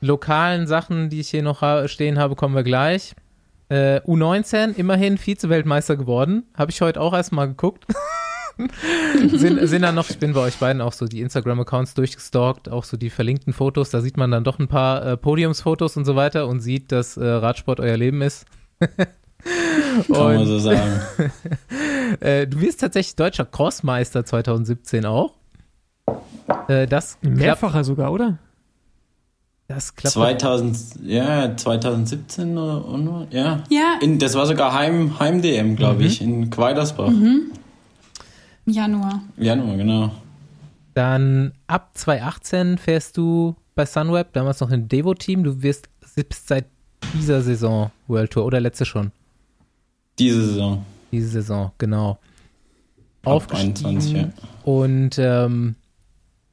lokalen 0.00 0.66
Sachen, 0.66 1.08
die 1.08 1.20
ich 1.20 1.30
hier 1.30 1.42
noch 1.42 1.60
ha 1.60 1.88
stehen 1.88 2.18
habe, 2.18 2.34
kommen 2.34 2.54
wir 2.54 2.64
gleich. 2.64 3.14
Äh, 3.68 4.00
U19, 4.00 4.74
immerhin 4.76 5.18
Vize-Weltmeister 5.18 5.96
geworden. 5.96 6.44
Habe 6.56 6.70
ich 6.70 6.80
heute 6.80 7.00
auch 7.00 7.12
erstmal 7.14 7.48
geguckt. 7.48 7.84
sind, 9.32 9.66
sind 9.68 9.82
dann 9.82 9.94
noch, 9.94 10.10
ich 10.10 10.18
bin 10.18 10.32
bei 10.32 10.40
euch 10.40 10.56
beiden 10.56 10.82
auch 10.82 10.92
so 10.92 11.06
die 11.06 11.20
Instagram-Accounts 11.20 11.94
durchgestalkt, 11.94 12.68
auch 12.68 12.84
so 12.84 12.96
die 12.96 13.10
verlinkten 13.10 13.52
Fotos. 13.52 13.90
Da 13.90 14.00
sieht 14.00 14.16
man 14.16 14.30
dann 14.30 14.44
doch 14.44 14.58
ein 14.58 14.68
paar 14.68 15.04
äh, 15.06 15.16
Podiumsfotos 15.16 15.96
und 15.96 16.04
so 16.04 16.16
weiter 16.16 16.48
und 16.48 16.60
sieht, 16.60 16.90
dass 16.90 17.16
äh, 17.16 17.24
Radsport 17.24 17.80
euer 17.80 17.96
Leben 17.96 18.22
ist. 18.22 18.46
Kann 18.80 19.04
man 20.08 20.46
so 20.46 20.58
sagen. 20.58 21.00
äh, 22.20 22.46
du 22.46 22.60
wirst 22.60 22.80
tatsächlich 22.80 23.16
deutscher 23.16 23.44
Crossmeister 23.44 24.24
2017 24.24 25.06
auch. 25.06 25.34
Äh, 26.68 26.86
das 26.86 27.18
Mehrfacher 27.22 27.84
sogar, 27.84 28.12
oder? 28.12 28.38
das 29.68 29.96
klappt 29.96 30.14
2000, 30.14 30.78
ja, 31.04 31.56
2017 31.56 32.56
oder, 32.56 32.86
oder 32.88 33.26
ja. 33.30 33.64
Ja, 33.68 33.98
In, 34.00 34.18
das 34.18 34.34
war 34.34 34.46
sogar 34.46 34.72
Heim, 34.72 35.18
Heim-DM, 35.18 35.76
glaube 35.76 36.04
ich, 36.04 36.20
in 36.20 36.50
Quaidersbach. 36.50 37.10
Januar. 38.66 39.22
Januar, 39.36 39.76
genau. 39.76 40.10
Dann 40.94 41.52
ab 41.66 41.90
2018 41.94 42.78
fährst 42.78 43.16
du 43.16 43.56
bei 43.74 43.86
Sunweb, 43.86 44.32
damals 44.32 44.60
noch 44.60 44.70
im 44.70 44.88
Devo-Team. 44.88 45.44
Du 45.44 45.62
wirst 45.62 45.88
seit 46.32 46.66
dieser 47.14 47.42
Saison 47.42 47.90
World 48.06 48.30
Tour 48.30 48.44
oder 48.44 48.60
letzte 48.60 48.84
schon. 48.84 49.10
Diese 50.18 50.46
Saison. 50.46 50.86
Diese 51.16 51.28
Saison, 51.28 51.72
genau. 51.78 52.18
Aufgestiegen 53.24 53.86
21, 53.86 54.12
ja. 54.12 54.28
und 54.64 55.18
ähm, 55.18 55.74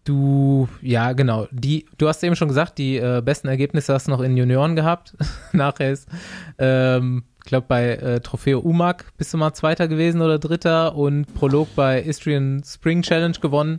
Du, 0.05 0.67
ja, 0.81 1.13
genau. 1.13 1.47
Die, 1.51 1.85
du 1.97 2.09
hast 2.09 2.21
eben 2.23 2.35
schon 2.35 2.49
gesagt, 2.49 2.77
die 2.77 2.97
äh, 2.97 3.21
besten 3.23 3.47
Ergebnisse 3.47 3.93
hast 3.93 4.07
du 4.07 4.11
noch 4.11 4.19
in 4.19 4.35
Junioren 4.35 4.75
gehabt. 4.75 5.15
Nachher 5.53 5.91
ist, 5.91 6.09
ähm, 6.57 7.23
ich 7.37 7.45
glaube, 7.45 7.67
bei 7.69 7.91
äh, 7.91 8.19
Trofeo 8.19 8.59
Umag 8.59 9.05
bist 9.17 9.33
du 9.33 9.37
mal 9.37 9.53
Zweiter 9.53 9.87
gewesen 9.87 10.21
oder 10.21 10.39
Dritter 10.39 10.95
und 10.95 11.33
Prolog 11.33 11.69
bei 11.75 12.01
Istrian 12.01 12.63
Spring 12.65 13.01
Challenge 13.01 13.37
gewonnen. 13.39 13.77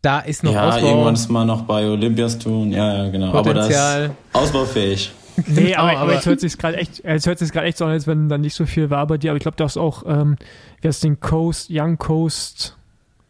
Da 0.00 0.20
ist 0.20 0.44
noch 0.44 0.52
ja, 0.52 0.68
Ausbau. 0.68 0.88
irgendwann 0.88 1.14
ist 1.14 1.28
mal 1.28 1.44
noch 1.44 1.62
bei 1.62 1.84
Olympias 1.86 2.38
tun. 2.38 2.70
Ja, 2.70 3.04
ja, 3.04 3.10
genau. 3.10 3.32
Potenzial. 3.32 4.04
Aber 4.04 4.14
das 4.32 4.42
ist 4.42 4.54
ausbaufähig. 4.54 5.12
Nee, 5.46 5.74
aber, 5.76 5.98
aber, 5.98 6.14
jetzt 6.14 6.26
hört 6.26 6.40
sich 6.40 6.58
gerade 6.58 6.76
echt, 6.76 7.04
jetzt 7.04 7.26
hört 7.26 7.38
sich 7.38 7.52
gerade 7.52 7.66
echt 7.66 7.78
so 7.78 7.84
an, 7.84 7.92
als 7.92 8.06
wenn 8.06 8.28
dann 8.28 8.40
nicht 8.40 8.54
so 8.54 8.66
viel 8.66 8.90
war 8.90 9.06
bei 9.06 9.18
dir. 9.18 9.30
Aber 9.30 9.36
ich 9.36 9.42
glaube, 9.42 9.56
du 9.56 9.64
hast 9.64 9.76
auch, 9.76 10.04
ähm, 10.06 10.36
wie 10.80 10.88
heißt 10.88 11.04
den 11.04 11.20
Coast, 11.20 11.68
Young 11.70 11.98
Coast. 11.98 12.76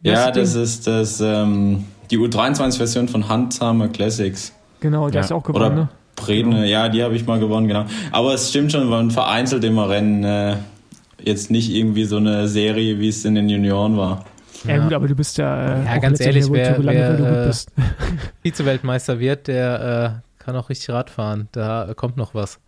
Ja, 0.01 0.31
das 0.31 0.55
ist 0.55 0.85
das, 0.85 1.21
ähm, 1.21 1.85
die 2.11 2.17
U23-Version 2.17 3.07
von 3.07 3.29
Handhammer 3.29 3.87
Classics. 3.87 4.53
Genau, 4.81 5.07
der 5.09 5.21
ja. 5.21 5.25
ist 5.25 5.31
auch 5.31 5.43
gewonnen, 5.43 5.65
Oder 5.65 5.75
ne? 5.75 5.89
Bredne, 6.15 6.55
genau. 6.55 6.67
ja, 6.67 6.89
die 6.89 7.01
habe 7.01 7.15
ich 7.15 7.25
mal 7.25 7.39
gewonnen, 7.39 7.67
genau. 7.67 7.85
Aber 8.11 8.33
es 8.33 8.49
stimmt 8.49 8.71
schon, 8.71 8.89
waren 8.91 9.11
vereinzelt 9.11 9.63
immer 9.63 9.89
Rennen, 9.89 10.23
äh, 10.23 10.57
jetzt 11.23 11.51
nicht 11.51 11.73
irgendwie 11.73 12.03
so 12.03 12.17
eine 12.17 12.47
Serie, 12.47 12.99
wie 12.99 13.07
es 13.07 13.23
in 13.23 13.35
den 13.35 13.49
Junioren 13.49 13.97
war. 13.97 14.25
Ja, 14.65 14.77
gut, 14.77 14.93
aber 14.93 15.07
du 15.07 15.15
bist 15.15 15.37
ja. 15.37 15.81
Äh, 15.81 15.85
ja, 15.85 15.97
ganz 15.97 16.19
ehrlich, 16.19 16.45
wer, 16.49 16.83
wer 16.83 17.47
äh, 17.47 17.51
Vize-Weltmeister 18.43 19.19
wird, 19.19 19.47
der 19.47 20.21
äh, 20.21 20.32
kann 20.43 20.55
auch 20.55 20.69
richtig 20.69 20.89
Rad 20.89 21.09
fahren. 21.09 21.47
Da 21.51 21.93
kommt 21.95 22.17
noch 22.17 22.33
was. 22.35 22.59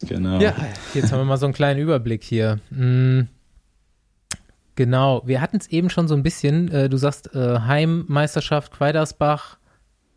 Genau. 0.00 0.40
Ja, 0.40 0.54
jetzt 0.94 1.12
haben 1.12 1.20
wir 1.20 1.24
mal 1.24 1.36
so 1.36 1.46
einen 1.46 1.54
kleinen 1.54 1.80
Überblick 1.80 2.24
hier. 2.24 2.58
Hm. 2.70 3.28
Genau, 4.74 5.22
wir 5.26 5.40
hatten 5.40 5.58
es 5.58 5.68
eben 5.68 5.90
schon 5.90 6.08
so 6.08 6.14
ein 6.14 6.22
bisschen. 6.22 6.70
Äh, 6.72 6.88
du 6.88 6.96
sagst 6.96 7.34
äh, 7.34 7.60
Heimmeisterschaft 7.60 8.72
Quaidersbach, 8.72 9.58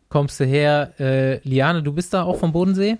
kommst 0.08 0.40
du 0.40 0.44
her. 0.44 0.92
Äh, 0.98 1.38
Liane, 1.48 1.82
du 1.82 1.92
bist 1.92 2.14
da 2.14 2.22
auch 2.22 2.38
vom 2.38 2.52
Bodensee? 2.52 2.96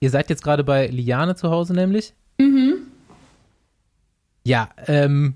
Ihr 0.00 0.10
seid 0.10 0.30
jetzt 0.30 0.44
gerade 0.44 0.62
bei 0.62 0.86
Liane 0.86 1.34
zu 1.34 1.50
Hause 1.50 1.72
nämlich? 1.74 2.14
Mhm. 2.38 2.74
Ja, 4.44 4.68
ähm, 4.86 5.34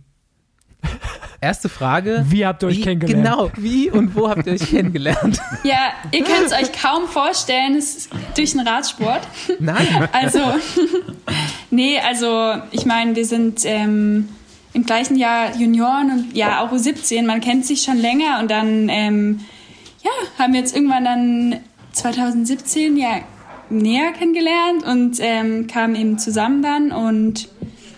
Erste 1.43 1.69
Frage. 1.69 2.25
Wie 2.29 2.47
habt 2.47 2.63
ihr 2.63 2.69
euch 2.69 2.77
wie, 2.77 2.83
kennengelernt? 2.83 3.25
Genau, 3.25 3.51
wie 3.57 3.91
und 3.91 4.15
wo 4.15 4.31
habt 4.31 4.47
ihr 4.47 4.53
euch 4.53 4.71
kennengelernt? 4.71 5.41
Ja, 5.65 5.93
ihr 6.13 6.23
könnt 6.23 6.47
es 6.47 6.53
euch 6.53 6.73
kaum 6.73 7.09
vorstellen, 7.09 7.75
es 7.75 7.97
ist 7.97 8.11
durch 8.37 8.53
den 8.53 8.61
Radsport. 8.61 9.23
Nein. 9.59 10.09
Also, 10.13 10.39
nee, 11.71 11.99
also 11.99 12.55
ich 12.71 12.87
meine, 12.87 13.17
wir 13.17 13.25
sind 13.25 13.63
ähm, 13.65 14.29
im 14.73 14.87
gleichen 14.87 15.17
Jahr 15.17 15.57
Junioren 15.57 16.13
und 16.13 16.37
ja 16.37 16.65
auch 16.65 16.71
U17, 16.71 17.25
man 17.25 17.41
kennt 17.41 17.67
sich 17.67 17.83
schon 17.83 17.99
länger 17.99 18.39
und 18.41 18.49
dann, 18.49 18.89
ähm, 18.89 19.41
ja, 20.05 20.11
haben 20.39 20.53
wir 20.53 20.61
jetzt 20.61 20.77
irgendwann 20.77 21.05
dann 21.05 21.61
2017 21.91 22.97
ja 22.97 23.21
näher 23.69 24.13
kennengelernt 24.13 24.85
und 24.85 25.17
ähm, 25.19 25.67
kamen 25.67 25.97
eben 25.97 26.19
zusammen 26.21 26.63
dann 26.63 26.93
und 26.93 27.49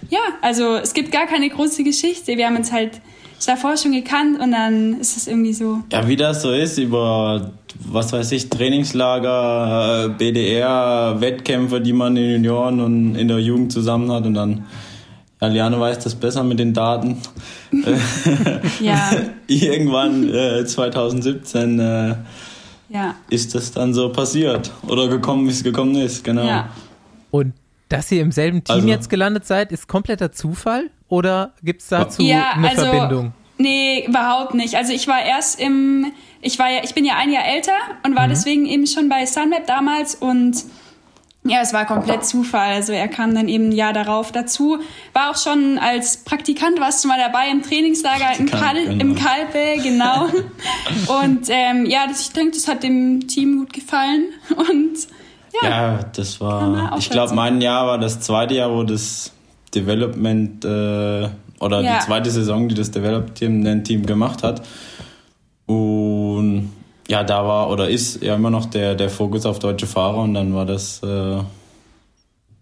ja, 0.08 0.20
also 0.40 0.76
es 0.76 0.94
gibt 0.94 1.12
gar 1.12 1.26
keine 1.26 1.50
große 1.50 1.84
Geschichte. 1.84 2.38
Wir 2.38 2.46
haben 2.46 2.56
uns 2.56 2.72
halt 2.72 3.02
davor 3.48 3.76
schon 3.76 3.92
gekannt 3.92 4.40
und 4.40 4.52
dann 4.52 5.00
ist 5.00 5.16
es 5.16 5.26
irgendwie 5.26 5.52
so. 5.52 5.80
Ja, 5.92 6.06
wie 6.06 6.16
das 6.16 6.42
so 6.42 6.52
ist, 6.52 6.78
über 6.78 7.52
was 7.86 8.12
weiß 8.12 8.32
ich, 8.32 8.48
Trainingslager, 8.50 10.10
BDR, 10.16 11.16
Wettkämpfe, 11.20 11.80
die 11.80 11.92
man 11.92 12.16
in 12.16 12.22
den 12.22 12.32
Junioren 12.44 12.80
und 12.80 13.14
in 13.16 13.28
der 13.28 13.38
Jugend 13.38 13.72
zusammen 13.72 14.10
hat 14.12 14.24
und 14.26 14.34
dann, 14.34 14.64
ja, 15.40 15.48
Liane 15.48 15.80
weiß 15.80 15.98
das 15.98 16.14
besser 16.14 16.44
mit 16.44 16.58
den 16.58 16.72
Daten. 16.72 17.18
ja. 18.80 19.10
Irgendwann 19.46 20.32
äh, 20.32 20.64
2017 20.64 21.78
äh, 21.78 22.14
ja. 22.88 23.14
ist 23.28 23.54
das 23.54 23.72
dann 23.72 23.92
so 23.92 24.10
passiert 24.10 24.70
oder 24.86 25.08
gekommen, 25.08 25.46
wie 25.46 25.52
es 25.52 25.64
gekommen 25.64 25.96
ist, 25.96 26.24
genau. 26.24 26.46
Ja. 26.46 26.68
Und 27.30 27.52
dass 27.88 28.10
ihr 28.10 28.22
im 28.22 28.32
selben 28.32 28.64
Team 28.64 28.76
also, 28.76 28.88
jetzt 28.88 29.10
gelandet 29.10 29.46
seid, 29.46 29.72
ist 29.72 29.88
kompletter 29.88 30.32
Zufall 30.32 30.90
oder 31.08 31.52
gibt 31.62 31.82
es 31.82 31.88
dazu 31.88 32.22
ja, 32.22 32.52
eine 32.54 32.70
also, 32.70 32.86
Verbindung? 32.86 33.32
Nee, 33.56 34.04
überhaupt 34.06 34.54
nicht. 34.54 34.74
Also 34.74 34.92
ich 34.92 35.06
war 35.06 35.22
erst 35.22 35.60
im, 35.60 36.12
ich 36.40 36.58
war 36.58 36.70
ja, 36.70 36.80
ich 36.82 36.94
bin 36.94 37.04
ja 37.04 37.16
ein 37.16 37.30
Jahr 37.30 37.46
älter 37.46 37.76
und 38.04 38.16
war 38.16 38.26
mhm. 38.26 38.30
deswegen 38.30 38.66
eben 38.66 38.86
schon 38.86 39.08
bei 39.08 39.26
Sunweb 39.26 39.66
damals 39.66 40.14
und 40.14 40.64
ja, 41.46 41.60
es 41.60 41.74
war 41.74 41.84
komplett 41.84 42.24
Zufall. 42.24 42.72
Also 42.72 42.92
er 42.92 43.06
kam 43.06 43.34
dann 43.34 43.48
eben 43.48 43.68
ein 43.68 43.72
Jahr 43.72 43.92
darauf 43.92 44.32
dazu. 44.32 44.78
War 45.12 45.30
auch 45.30 45.36
schon 45.36 45.78
als 45.78 46.16
Praktikant, 46.24 46.80
warst 46.80 47.04
du 47.04 47.08
mal 47.08 47.18
dabei 47.18 47.50
im 47.50 47.62
Trainingslager 47.62 48.38
im, 48.38 48.46
Kal 48.46 48.76
genau. 48.76 49.00
im 49.00 49.14
Kalpe, 49.14 49.82
genau. 49.82 50.24
und 51.22 51.48
ähm, 51.50 51.84
ja, 51.84 52.06
das, 52.06 52.22
ich 52.22 52.32
denke, 52.32 52.52
das 52.52 52.66
hat 52.66 52.82
dem 52.82 53.28
Team 53.28 53.58
gut 53.58 53.74
gefallen 53.74 54.28
und 54.56 54.96
ja, 55.62 55.68
ja 55.68 56.00
das 56.14 56.40
war, 56.40 56.96
ich 56.98 57.10
glaube, 57.10 57.34
mein 57.34 57.60
Jahr 57.60 57.86
war 57.86 57.98
das 57.98 58.20
zweite 58.20 58.54
Jahr, 58.54 58.70
wo 58.70 58.82
das 58.82 59.32
Development 59.74 60.64
äh, 60.64 61.28
oder 61.60 61.80
ja. 61.80 61.98
die 61.98 62.04
zweite 62.04 62.30
Saison, 62.30 62.68
die 62.68 62.74
das 62.74 62.90
Development-Team 62.90 64.06
gemacht 64.06 64.42
hat. 64.42 64.62
Und 65.66 66.70
ja, 67.08 67.22
da 67.22 67.46
war 67.46 67.70
oder 67.70 67.88
ist 67.88 68.22
ja 68.22 68.34
immer 68.34 68.50
noch 68.50 68.66
der, 68.66 68.94
der 68.94 69.10
Fokus 69.10 69.46
auf 69.46 69.58
deutsche 69.58 69.86
Fahrer 69.86 70.18
und 70.18 70.34
dann 70.34 70.54
war 70.54 70.66
das 70.66 71.02
äh, 71.02 71.38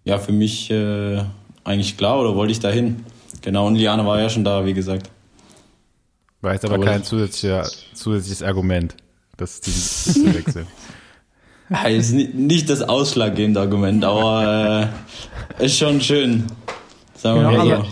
ja 0.04 0.18
für 0.18 0.32
mich 0.32 0.70
äh, 0.70 1.22
eigentlich 1.64 1.96
klar 1.96 2.20
oder 2.20 2.34
wollte 2.34 2.52
ich 2.52 2.60
dahin. 2.60 3.04
Genau, 3.40 3.66
und 3.66 3.74
Liane 3.74 4.06
war 4.06 4.20
ja 4.20 4.28
schon 4.28 4.44
da, 4.44 4.64
wie 4.64 4.74
gesagt. 4.74 5.10
War 6.40 6.54
jetzt 6.54 6.64
aber, 6.64 6.74
aber 6.74 6.84
kein 6.84 7.04
zusätzlicher, 7.04 7.68
zusätzliches 7.94 8.42
Argument, 8.42 8.96
das 9.36 9.60
Team 9.60 9.74
zu 9.74 10.34
wechseln. 10.34 10.66
Ist 11.88 12.12
nicht 12.12 12.68
das 12.70 12.82
ausschlaggebende 12.82 13.60
Argument, 13.60 14.04
aber 14.04 14.90
äh, 15.58 15.64
ist 15.64 15.78
schon 15.78 16.00
schön. 16.00 16.46
Sagen 17.14 17.40
wir 17.40 17.52
ja, 17.52 17.64
mal 17.64 17.84
so. 17.84 17.86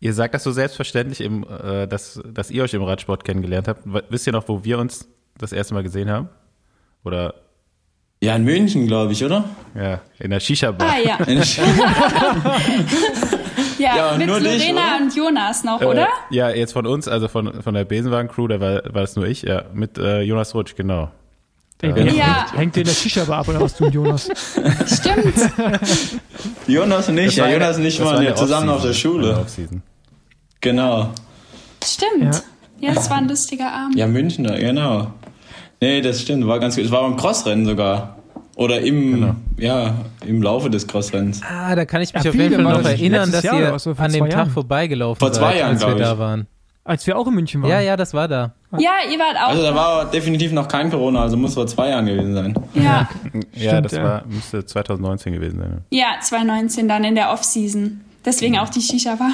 Ihr, 0.00 0.14
sagt 0.14 0.34
das 0.34 0.44
so 0.44 0.52
selbstverständlich, 0.52 1.20
im, 1.20 1.44
äh, 1.44 1.86
dass, 1.88 2.20
dass 2.24 2.50
ihr 2.50 2.62
euch 2.62 2.74
im 2.74 2.82
Radsport 2.82 3.24
kennengelernt 3.24 3.66
habt. 3.68 3.82
Wisst 4.08 4.26
ihr 4.26 4.32
noch, 4.32 4.48
wo 4.48 4.64
wir 4.64 4.78
uns 4.78 5.08
das 5.36 5.52
erste 5.52 5.74
Mal 5.74 5.82
gesehen 5.82 6.10
haben? 6.10 6.28
Oder? 7.04 7.34
Ja, 8.20 8.34
in 8.34 8.44
München, 8.44 8.86
glaube 8.86 9.12
ich, 9.12 9.24
oder? 9.24 9.44
Ja, 9.74 10.00
in 10.18 10.30
der 10.30 10.40
Shisha-Bar. 10.40 10.88
Ah, 10.88 10.98
ja. 10.98 11.18
ja, 13.78 13.96
ja 13.96 14.16
mit 14.16 14.26
Lorena 14.26 14.48
dich, 14.48 15.02
und 15.02 15.16
Jonas 15.16 15.62
noch, 15.62 15.80
äh, 15.80 15.86
oder? 15.86 16.08
Ja, 16.30 16.50
jetzt 16.50 16.72
von 16.72 16.86
uns, 16.86 17.06
also 17.06 17.28
von, 17.28 17.62
von 17.62 17.74
der 17.74 17.84
Besenwagen-Crew, 17.84 18.48
da 18.48 18.60
war, 18.60 18.82
war 18.84 19.02
das 19.02 19.14
nur 19.14 19.26
ich, 19.26 19.42
ja, 19.42 19.66
mit 19.72 19.98
äh, 19.98 20.22
Jonas 20.22 20.52
Rutsch, 20.54 20.74
genau. 20.74 21.10
Ey, 21.80 22.16
ja. 22.16 22.46
hängt 22.54 22.74
dir 22.74 22.80
in 22.80 22.86
der 22.86 22.94
Shisha-Bar 22.94 23.38
ab 23.38 23.48
oder 23.48 23.60
was 23.60 23.76
du, 23.76 23.86
Jonas? 23.86 24.28
Stimmt. 24.86 25.34
Jonas 26.66 27.08
und 27.08 27.18
ich, 27.18 27.36
ja, 27.36 27.48
Jonas 27.48 27.76
und 27.76 27.84
ich 27.84 28.00
waren 28.00 28.24
ja 28.24 28.34
zusammen 28.34 28.68
auf 28.68 28.82
der 28.82 28.94
Schule. 28.94 29.46
Genau. 30.60 31.10
Stimmt. 31.84 32.42
Ja. 32.80 32.88
ja, 32.88 32.98
es 32.98 33.08
war 33.08 33.18
ein 33.18 33.28
lustiger 33.28 33.72
Abend. 33.72 33.96
Ja, 33.96 34.08
Münchner, 34.08 34.58
genau. 34.58 35.12
Nee, 35.80 36.00
das 36.00 36.20
stimmt, 36.22 36.46
war 36.48 36.58
ganz 36.58 36.74
gut. 36.74 36.86
Es 36.86 36.90
war 36.90 37.02
beim 37.02 37.16
Crossrennen 37.16 37.64
sogar. 37.64 38.16
Oder 38.56 38.80
im, 38.80 39.20
genau. 39.20 39.36
ja, 39.56 39.94
im 40.26 40.42
Laufe 40.42 40.68
des 40.68 40.88
Crossrennens. 40.88 41.42
Ah, 41.48 41.76
da 41.76 41.84
kann 41.84 42.02
ich 42.02 42.12
mich 42.12 42.24
ja, 42.24 42.30
auf 42.30 42.34
jeden 42.34 42.54
Fall 42.64 42.64
noch 42.64 42.84
erinnern, 42.84 43.30
dass 43.30 43.44
Jahr 43.44 43.60
ihr 43.60 43.78
so 43.78 43.92
an 43.92 44.12
dem 44.12 44.24
Tag 44.24 44.32
Jahren. 44.32 44.50
vorbeigelaufen 44.50 45.20
vor 45.20 45.32
zwei 45.32 45.58
Jahren, 45.58 45.76
als 45.76 45.86
wir 45.86 45.94
da 45.94 46.18
waren. 46.18 46.48
Als 46.88 47.06
wir 47.06 47.18
auch 47.18 47.26
in 47.26 47.34
München 47.34 47.60
waren. 47.60 47.70
Ja, 47.70 47.80
ja, 47.80 47.98
das 47.98 48.14
war 48.14 48.28
da. 48.28 48.54
Ja, 48.78 48.92
ihr 49.10 49.18
wart 49.18 49.36
auch. 49.36 49.48
Also 49.48 49.62
da 49.62 49.74
war 49.74 50.10
definitiv 50.10 50.52
noch 50.52 50.68
kein 50.68 50.90
Corona, 50.90 51.20
also 51.20 51.36
muss 51.36 51.52
vor 51.52 51.66
zwei 51.66 51.90
Jahren 51.90 52.06
gewesen 52.06 52.34
sein. 52.34 52.54
Ja. 52.72 53.06
ja, 53.52 53.72
Stimmt, 53.72 53.84
das 53.84 53.92
ja. 53.92 54.04
war, 54.04 54.24
müsste 54.26 54.64
2019 54.64 55.34
gewesen 55.34 55.58
sein. 55.58 55.82
Ja, 55.90 56.16
2019 56.22 56.88
dann 56.88 57.04
in 57.04 57.14
der 57.14 57.30
Off-Season. 57.30 58.00
Deswegen 58.24 58.58
auch 58.58 58.70
die 58.70 58.80
Shisha-Bar. 58.80 59.32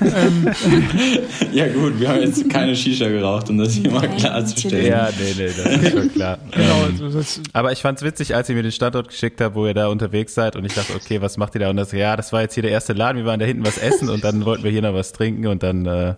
ja 1.52 1.68
gut, 1.68 2.00
wir 2.00 2.08
haben 2.08 2.20
jetzt 2.22 2.48
keine 2.48 2.74
Shisha 2.74 3.08
geraucht, 3.08 3.50
um 3.50 3.58
das 3.58 3.74
hier 3.74 3.90
mal 3.90 4.08
klarzustellen. 4.16 4.86
Ja, 4.86 5.10
nee, 5.18 5.34
nee, 5.36 5.46
das 5.46 5.82
ist 5.82 5.90
schon 5.92 6.12
klar. 6.12 6.38
genau, 6.50 6.86
ähm, 6.86 7.24
aber 7.52 7.72
ich 7.72 7.80
fand's 7.80 8.02
witzig, 8.02 8.34
als 8.34 8.48
ihr 8.48 8.54
mir 8.54 8.62
den 8.62 8.72
Standort 8.72 9.08
geschickt 9.08 9.40
habt, 9.42 9.54
wo 9.54 9.66
ihr 9.66 9.74
da 9.74 9.88
unterwegs 9.88 10.34
seid 10.34 10.56
und 10.56 10.64
ich 10.64 10.72
dachte, 10.74 10.94
okay, 10.94 11.20
was 11.20 11.36
macht 11.36 11.54
ihr 11.54 11.60
da? 11.60 11.68
Und 11.68 11.76
das, 11.76 11.92
ja, 11.92 12.16
das 12.16 12.32
war 12.32 12.40
jetzt 12.40 12.54
hier 12.54 12.62
der 12.62 12.72
erste 12.72 12.94
Laden, 12.94 13.18
wir 13.18 13.26
waren 13.26 13.38
da 13.38 13.46
hinten 13.46 13.66
was 13.66 13.76
essen 13.76 14.08
und 14.08 14.24
dann 14.24 14.46
wollten 14.46 14.64
wir 14.64 14.70
hier 14.70 14.82
noch 14.82 14.94
was 14.94 15.12
trinken 15.12 15.46
und 15.46 15.62
dann 15.62 15.86
äh, 15.86 16.14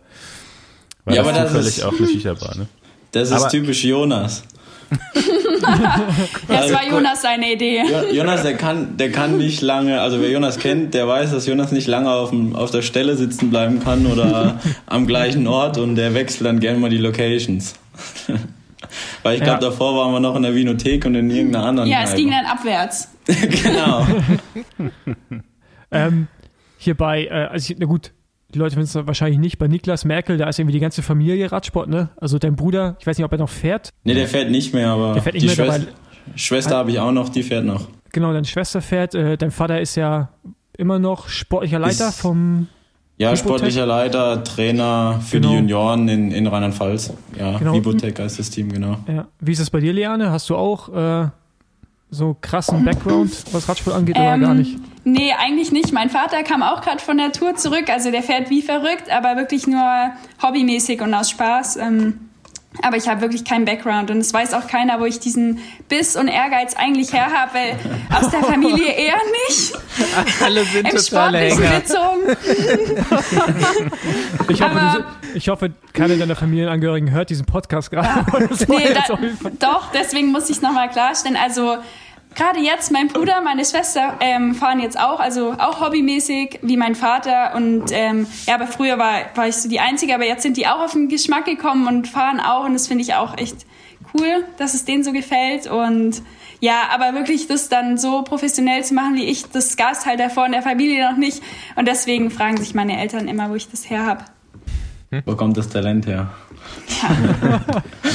war 1.05 1.15
ja, 1.15 1.23
das 1.23 1.29
aber 1.29 1.47
zufällig 1.47 1.67
das 1.67 1.77
ist, 1.79 1.85
auch 1.85 1.99
eine 1.99 2.09
Shisha-Bar, 2.09 2.57
ne? 2.57 2.67
Das 3.13 3.29
ist 3.29 3.35
aber, 3.35 3.49
typisch 3.49 3.85
Jonas. 3.85 4.43
das 6.49 6.73
war 6.73 6.87
Jonas 6.89 7.23
seine 7.23 7.53
Idee. 7.53 7.83
Jonas, 8.13 8.43
der 8.43 8.57
kann, 8.57 8.97
der 8.97 9.11
kann 9.11 9.39
nicht 9.39 9.63
lange, 9.63 10.01
also 10.01 10.21
wer 10.21 10.31
Jonas 10.31 10.59
kennt, 10.59 10.95
der 10.95 11.09
weiß, 11.09 11.31
dass 11.31 11.47
Jonas 11.47 11.73
nicht 11.73 11.87
lange 11.87 12.11
auf, 12.11 12.31
dem, 12.31 12.55
auf 12.55 12.71
der 12.71 12.83
Stelle 12.83 13.17
sitzen 13.17 13.51
bleiben 13.51 13.83
kann 13.83 14.07
oder 14.07 14.61
am 14.87 15.07
gleichen 15.07 15.47
Ort 15.47 15.79
und 15.79 15.97
der 15.97 16.15
wechselt 16.15 16.47
dann 16.47 16.61
gerne 16.61 16.79
mal 16.79 16.91
die 16.91 16.99
Locations. 16.99 17.75
Weil 19.23 19.37
ich 19.37 19.43
glaube, 19.43 19.63
ja. 19.63 19.71
davor 19.71 19.97
waren 19.97 20.13
wir 20.13 20.21
noch 20.21 20.37
in 20.37 20.43
der 20.43 20.55
Vinothek 20.55 21.07
und 21.07 21.15
in 21.15 21.31
irgendeiner 21.31 21.65
anderen. 21.65 21.89
Ja, 21.89 22.03
es 22.03 22.15
ging 22.15 22.31
dann 22.31 22.45
abwärts. 22.45 23.09
genau. 23.27 24.07
ähm, 25.91 26.27
hierbei, 26.77 27.27
äh, 27.27 27.47
also 27.47 27.75
na 27.79 27.87
gut, 27.87 28.13
die 28.55 28.59
Leute 28.59 28.77
wissen 28.77 28.99
es 29.01 29.07
wahrscheinlich 29.07 29.39
nicht, 29.39 29.59
bei 29.59 29.69
Niklas 29.69 30.05
Merkel, 30.05 30.37
da 30.37 30.49
ist 30.49 30.59
irgendwie 30.59 30.75
die 30.75 30.81
ganze 30.81 31.03
Familie 31.03 31.51
Radsport, 31.51 31.89
ne? 31.89 32.11
Also 32.17 32.39
dein 32.39 32.57
Bruder, 32.57 32.97
ich 33.01 33.07
weiß 33.07 33.17
nicht, 33.19 33.25
ob 33.25 33.33
er 33.33 33.39
noch 33.39 33.49
fährt. 33.49 33.91
Nee, 34.05 34.15
der 34.15 34.29
fährt 34.29 34.51
nicht 34.51 34.73
mehr, 34.75 34.89
aber 34.91 35.15
der 35.15 35.23
fährt 35.23 35.35
nicht 35.35 35.45
die 35.45 35.47
mehr, 35.61 35.73
Schwester. 35.73 35.93
Schwester 36.37 36.77
habe 36.77 36.91
ich 36.91 36.99
auch 37.01 37.13
noch, 37.13 37.29
die 37.29 37.43
fährt 37.43 37.65
noch. 37.65 37.89
Genau, 38.13 38.33
deine 38.33 38.45
Schwester 38.45 38.81
fährt, 38.83 39.15
äh, 39.15 39.37
dein 39.37 39.51
Vater 39.51 39.81
ist 39.81 39.97
ja 39.97 40.29
immer 40.77 40.99
noch 40.99 41.29
sportlicher 41.29 41.79
Leiter 41.79 42.09
Ist- 42.09 42.21
vom 42.21 42.69
Ja, 43.19 43.29
Vibotech? 43.29 43.39
sportlicher 43.41 43.87
Leiter, 43.87 44.43
Trainer 44.45 45.21
für 45.25 45.37
Genau. 45.39 45.51
die 45.51 45.57
Junioren 45.57 46.09
in, 46.09 46.31
in 46.31 46.47
Rheinland-Pfalz. 46.47 47.13
Ja, 47.39 47.59
Genau. 47.59 47.75
Vibotech 47.75 48.15
heißt 48.19 48.39
das 48.39 48.51
Team, 48.51 48.73
genau. 48.73 48.99
Ja. 49.09 49.29
Wie 49.41 49.53
ist 49.53 49.61
es 49.61 49.71
bei 49.71 49.81
dir, 49.81 49.93
Liane? 49.93 50.31
Hast 50.31 50.49
du 50.51 50.57
auch 50.57 50.89
äh, 50.89 51.29
so 52.15 52.37
krassen 52.41 52.85
Background, 52.85 53.33
was 53.53 53.69
Radsport 53.69 53.97
angeht, 53.97 54.17
oder 54.17 54.35
Ähm, 54.35 54.41
gar 54.43 54.55
nicht? 54.55 54.79
Nee, 55.05 55.33
eigentlich 55.33 55.73
nicht. 55.73 55.93
Mein 55.93 56.11
Vater 56.11 56.43
kam 56.45 56.63
auch 56.63 56.83
gerade 56.83 57.01
von 57.01 57.17
der 57.17 57.33
Tour 57.33 57.57
zurück. 57.57 57.89
Also 57.89 58.11
der 58.11 58.23
fährt 58.23 58.51
wie 58.51 58.61
verrückt, 58.63 59.11
aber 59.11 59.37
wirklich 59.37 59.67
nur 59.67 60.13
hobbymäßig 60.43 61.01
und 61.01 61.13
aus 61.15 61.31
Spaß. 61.31 61.77
Ähm, 61.79 62.29
aber 62.83 62.97
ich 62.97 63.09
habe 63.09 63.21
wirklich 63.21 63.45
keinen 63.45 63.65
Background 63.65 64.11
und 64.11 64.19
es 64.19 64.33
weiß 64.33 64.55
auch 64.55 64.67
keiner, 64.67 64.99
wo 65.01 65.05
ich 65.05 65.21
diesen 65.21 65.59
Biss 65.89 66.17
und 66.17 66.29
Ehrgeiz 66.29 66.75
eigentlich 66.75 67.13
her 67.13 67.27
habe, 67.35 67.53
weil 67.55 67.79
aus 68.19 68.31
der 68.31 68.43
Familie 68.43 68.93
eher 68.97 69.17
nicht. 69.49 69.75
Alle 70.43 70.65
sind 70.65 70.89
Im 70.89 70.97
gezogen. 70.97 72.37
Ich 74.49 74.63
hoffe, 74.63 74.81
aber- 74.81 74.99
du, 75.01 75.05
ich 75.37 75.49
hoffe, 75.49 75.73
keiner 75.93 76.17
deiner 76.17 76.37
Familienangehörigen 76.37 77.11
hört 77.11 77.31
diesen 77.31 77.47
Podcast 77.47 77.91
gerade. 77.91 78.25
Das 78.49 78.69
war 78.69 78.79
Nee, 78.79 78.89
da, 78.95 79.19
doch, 79.59 79.91
deswegen 79.93 80.31
muss 80.33 80.45
ich 80.51 80.57
es 80.57 80.63
nochmal 80.63 80.89
klarstellen. 80.91 81.37
Also 81.37 81.77
gerade 82.35 82.61
jetzt, 82.61 82.91
mein 82.91 83.09
Bruder, 83.09 83.41
meine 83.41 83.65
Schwester 83.65 84.17
ähm, 84.21 84.55
fahren 84.55 84.81
jetzt 84.81 84.99
auch, 84.99 85.21
also 85.21 85.53
auch 85.53 85.81
hobbymäßig 85.81 86.61
wie 86.63 86.77
mein 86.77 86.95
Vater. 86.95 87.55
Und 87.55 87.85
ähm, 87.91 88.27
ja, 88.47 88.55
aber 88.55 88.67
früher 88.67 88.99
war, 88.99 89.15
war 89.35 89.49
ich 89.49 89.57
so 89.57 89.69
die 89.69 89.81
Einzige, 89.81 90.15
aber 90.15 90.25
jetzt 90.25 90.43
sind 90.43 90.57
die 90.57 90.67
auch 90.67 90.81
auf 90.81 90.93
den 90.93 91.09
Geschmack 91.09 91.45
gekommen 91.45 91.87
und 91.87 92.09
fahren 92.09 92.41
auch. 92.41 92.65
Und 92.65 92.75
das 92.75 92.89
finde 92.89 93.03
ich 93.03 93.15
auch 93.15 93.37
echt 93.37 93.67
cool, 94.15 94.45
dass 94.59 94.75
es 94.75 94.85
denen 94.85 95.05
so 95.05 95.13
gefällt. 95.13 95.67
Und 95.67 96.23
ja, 96.61 96.89
aber 96.93 97.15
wirklich 97.15 97.49
das 97.49 97.69
dann 97.69 97.99
so 97.99 98.23
professionell 98.23 98.85
zu 98.85 98.95
machen 98.95 99.17
wie 99.17 99.25
ich, 99.25 99.47
das 99.47 99.77
gab 99.77 100.05
halt 100.07 100.21
davor 100.21 100.47
in 100.47 100.53
der 100.53 100.63
Familie 100.63 101.11
noch 101.11 101.19
nicht. 101.19 101.43
Und 101.77 101.89
deswegen 101.89 102.31
fragen 102.31 102.57
sich 102.57 102.75
meine 102.75 103.01
Eltern 103.01 103.29
immer, 103.29 103.51
wo 103.51 103.55
ich 103.55 103.69
das 103.69 103.89
her 103.91 104.07
habe. 104.07 104.25
Wo 105.27 105.37
kommt 105.37 105.57
das 105.57 105.69
Talent 105.69 106.07
her? 106.07 106.31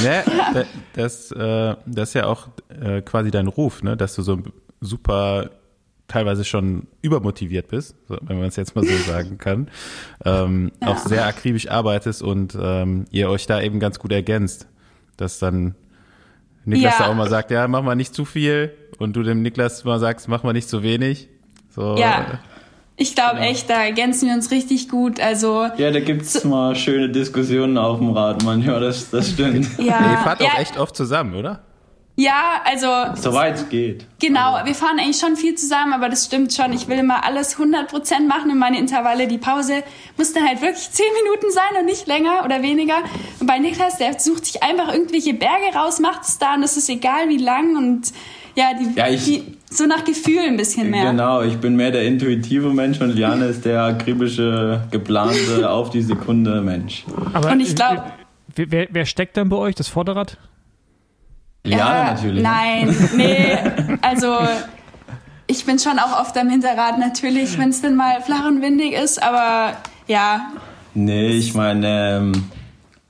Ja, 0.02 0.22
da- 0.54 0.64
das, 0.94 1.30
äh, 1.32 1.74
das 1.86 2.10
ist 2.10 2.14
ja 2.14 2.26
auch 2.26 2.48
äh, 2.68 3.02
quasi 3.02 3.30
dein 3.30 3.48
Ruf, 3.48 3.82
ne? 3.82 3.96
dass 3.96 4.14
du 4.14 4.22
so 4.22 4.38
super 4.80 5.50
teilweise 6.06 6.44
schon 6.44 6.86
übermotiviert 7.02 7.68
bist, 7.68 7.94
wenn 8.08 8.38
man 8.38 8.48
es 8.48 8.56
jetzt 8.56 8.74
mal 8.74 8.84
so 8.84 8.96
sagen 9.10 9.36
kann, 9.38 9.68
ähm, 10.24 10.72
auch 10.80 10.96
sehr 10.98 11.26
akribisch 11.26 11.68
arbeitest 11.70 12.22
und 12.22 12.56
ähm, 12.60 13.04
ihr 13.10 13.28
euch 13.28 13.46
da 13.46 13.60
eben 13.60 13.78
ganz 13.80 13.98
gut 13.98 14.12
ergänzt, 14.12 14.68
dass 15.16 15.38
dann 15.38 15.74
Niklas 16.64 16.98
Ja. 16.98 17.04
da 17.06 17.10
auch 17.10 17.14
mal 17.14 17.28
sagt, 17.28 17.50
ja, 17.50 17.66
mach 17.68 17.82
mal 17.82 17.94
nicht 17.94 18.14
zu 18.14 18.24
viel 18.24 18.72
und 18.98 19.16
du 19.16 19.22
dem 19.22 19.42
Niklas 19.42 19.84
mal 19.84 19.98
sagst, 19.98 20.28
mach 20.28 20.42
mal 20.42 20.52
nicht 20.54 20.68
zu 20.68 20.82
wenig. 20.82 21.28
So, 21.70 21.96
Ja. 21.98 22.40
Ich 23.00 23.14
glaube 23.14 23.38
echt, 23.40 23.70
da 23.70 23.84
ergänzen 23.84 24.26
wir 24.28 24.34
uns 24.34 24.50
richtig 24.50 24.88
gut. 24.88 25.20
Also 25.20 25.66
Ja, 25.76 25.90
da 25.92 26.00
gibt's 26.00 26.42
mal 26.44 26.74
schöne 26.74 27.08
Diskussionen 27.08 27.78
auf 27.78 27.98
dem 27.98 28.10
Rad 28.10 28.42
manchmal, 28.44 28.80
das, 28.80 29.08
das 29.10 29.30
stimmt. 29.30 29.68
ja, 29.78 30.10
ihr 30.10 30.18
fahrt 30.18 30.40
ja, 30.42 30.48
auch 30.48 30.58
echt 30.58 30.76
oft 30.78 30.96
zusammen, 30.96 31.34
oder? 31.36 31.60
ja, 32.16 32.60
also 32.64 32.88
Soweit 33.14 33.54
es 33.54 33.68
geht. 33.68 34.04
genau, 34.20 34.58
wir 34.64 34.74
fahren 34.74 34.98
eigentlich 34.98 35.18
schon 35.20 35.36
viel 35.36 35.54
zusammen, 35.54 35.92
aber 35.92 36.08
das 36.08 36.24
stimmt 36.24 36.52
schon. 36.52 36.72
Ich 36.72 36.88
will 36.88 36.98
immer 36.98 37.24
alles 37.24 37.56
100% 37.56 38.26
machen 38.26 38.50
und 38.50 38.58
meine 38.58 38.76
Intervalle, 38.80 39.28
die 39.28 39.38
Pause 39.38 39.84
muss 40.16 40.32
dann 40.32 40.44
halt 40.44 40.60
wirklich 40.60 40.90
10 40.90 41.04
Minuten 41.22 41.52
sein 41.52 41.78
und 41.78 41.86
nicht 41.86 42.08
länger 42.08 42.44
oder 42.44 42.60
weniger. 42.64 42.96
Und 43.38 43.46
bei 43.46 43.60
Niklas, 43.60 43.98
der 43.98 44.18
sucht 44.18 44.46
sich 44.46 44.64
einfach 44.64 44.92
irgendwelche 44.92 45.32
Berge 45.34 45.72
raus, 45.76 46.00
macht 46.00 46.22
es 46.22 46.38
da 46.38 46.54
und 46.56 46.64
es 46.64 46.76
ist 46.76 46.88
egal 46.88 47.28
wie 47.28 47.38
lang 47.38 47.76
und 47.76 48.12
ja, 48.56 48.72
die, 48.74 48.98
Ja, 48.98 49.06
ich- 49.06 49.24
die 49.24 49.57
so 49.70 49.86
nach 49.86 50.04
Gefühl 50.04 50.40
ein 50.46 50.56
bisschen 50.56 50.90
mehr. 50.90 51.10
Genau, 51.10 51.42
ich 51.42 51.58
bin 51.58 51.76
mehr 51.76 51.90
der 51.90 52.04
intuitive 52.04 52.70
Mensch 52.72 53.00
und 53.00 53.14
Liane 53.14 53.46
ist 53.46 53.64
der 53.64 53.82
akribische, 53.84 54.82
geplante, 54.90 55.68
auf 55.78 55.90
die 55.90 56.02
Sekunde 56.02 56.60
Mensch. 56.62 57.04
Aber 57.32 57.50
Und 57.52 57.60
ich 57.60 57.74
glaub- 57.74 58.04
wer, 58.54 58.70
wer, 58.70 58.88
wer 58.90 59.06
steckt 59.06 59.36
dann 59.36 59.48
bei 59.48 59.56
euch, 59.56 59.74
das 59.74 59.88
Vorderrad? 59.88 60.38
Liane 61.64 62.10
Äh, 62.10 62.14
natürlich. 62.14 62.42
Nein, 62.42 62.96
nee, 63.16 63.58
also 64.00 64.36
ich 65.46 65.64
bin 65.66 65.78
schon 65.78 65.98
auch 65.98 66.20
oft 66.20 66.36
am 66.38 66.48
Hinterrad 66.48 66.98
natürlich, 66.98 67.58
wenn 67.58 67.70
es 67.70 67.82
dann 67.82 67.96
mal 67.96 68.20
flach 68.22 68.46
und 68.46 68.62
windig 68.62 68.92
ist, 68.94 69.22
aber 69.22 69.72
ja, 70.06 70.52
Nee, 70.94 71.28
ich 71.28 71.54
meine, 71.54 72.16
ähm, 72.16 72.32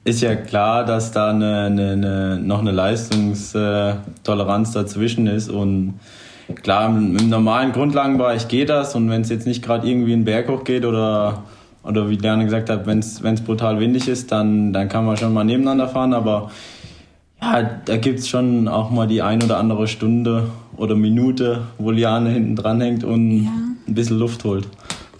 ist 0.04 0.20
ja 0.20 0.34
klar, 0.34 0.84
dass 0.84 1.12
da 1.12 1.30
eine, 1.30 1.66
eine, 1.66 1.92
eine, 1.92 2.38
noch 2.38 2.58
eine 2.60 2.72
Leistungstoleranz 2.72 4.72
dazwischen 4.72 5.26
ist 5.26 5.48
und 5.48 5.98
klar, 6.62 6.88
im, 6.88 7.16
im 7.16 7.28
normalen 7.28 7.72
Grundlagenbereich 7.72 8.48
geht 8.48 8.68
das 8.70 8.94
und 8.94 9.08
wenn 9.10 9.22
es 9.22 9.28
jetzt 9.28 9.46
nicht 9.46 9.64
gerade 9.64 9.86
irgendwie 9.88 10.12
einen 10.12 10.24
Berg 10.24 10.48
hoch 10.48 10.64
geht 10.64 10.84
oder, 10.84 11.42
oder 11.82 12.08
wie 12.10 12.16
Lerner 12.16 12.44
gesagt 12.44 12.70
hat, 12.70 12.86
wenn 12.86 12.98
es 13.00 13.40
brutal 13.44 13.80
windig 13.80 14.08
ist, 14.08 14.32
dann, 14.32 14.72
dann 14.72 14.88
kann 14.88 15.04
man 15.04 15.16
schon 15.16 15.32
mal 15.34 15.44
nebeneinander 15.44 15.88
fahren, 15.88 16.14
aber 16.14 16.50
ja, 17.40 17.62
da 17.84 17.96
gibt 17.96 18.18
es 18.20 18.28
schon 18.28 18.66
auch 18.66 18.90
mal 18.90 19.06
die 19.06 19.22
ein 19.22 19.42
oder 19.42 19.58
andere 19.58 19.86
Stunde 19.86 20.48
oder 20.76 20.96
Minute, 20.96 21.62
wo 21.78 21.90
Liane 21.90 22.30
hinten 22.30 22.56
dran 22.56 22.80
hängt 22.80 23.04
und 23.04 23.42
ein 23.86 23.94
bisschen 23.94 24.18
Luft 24.18 24.44
holt. 24.44 24.66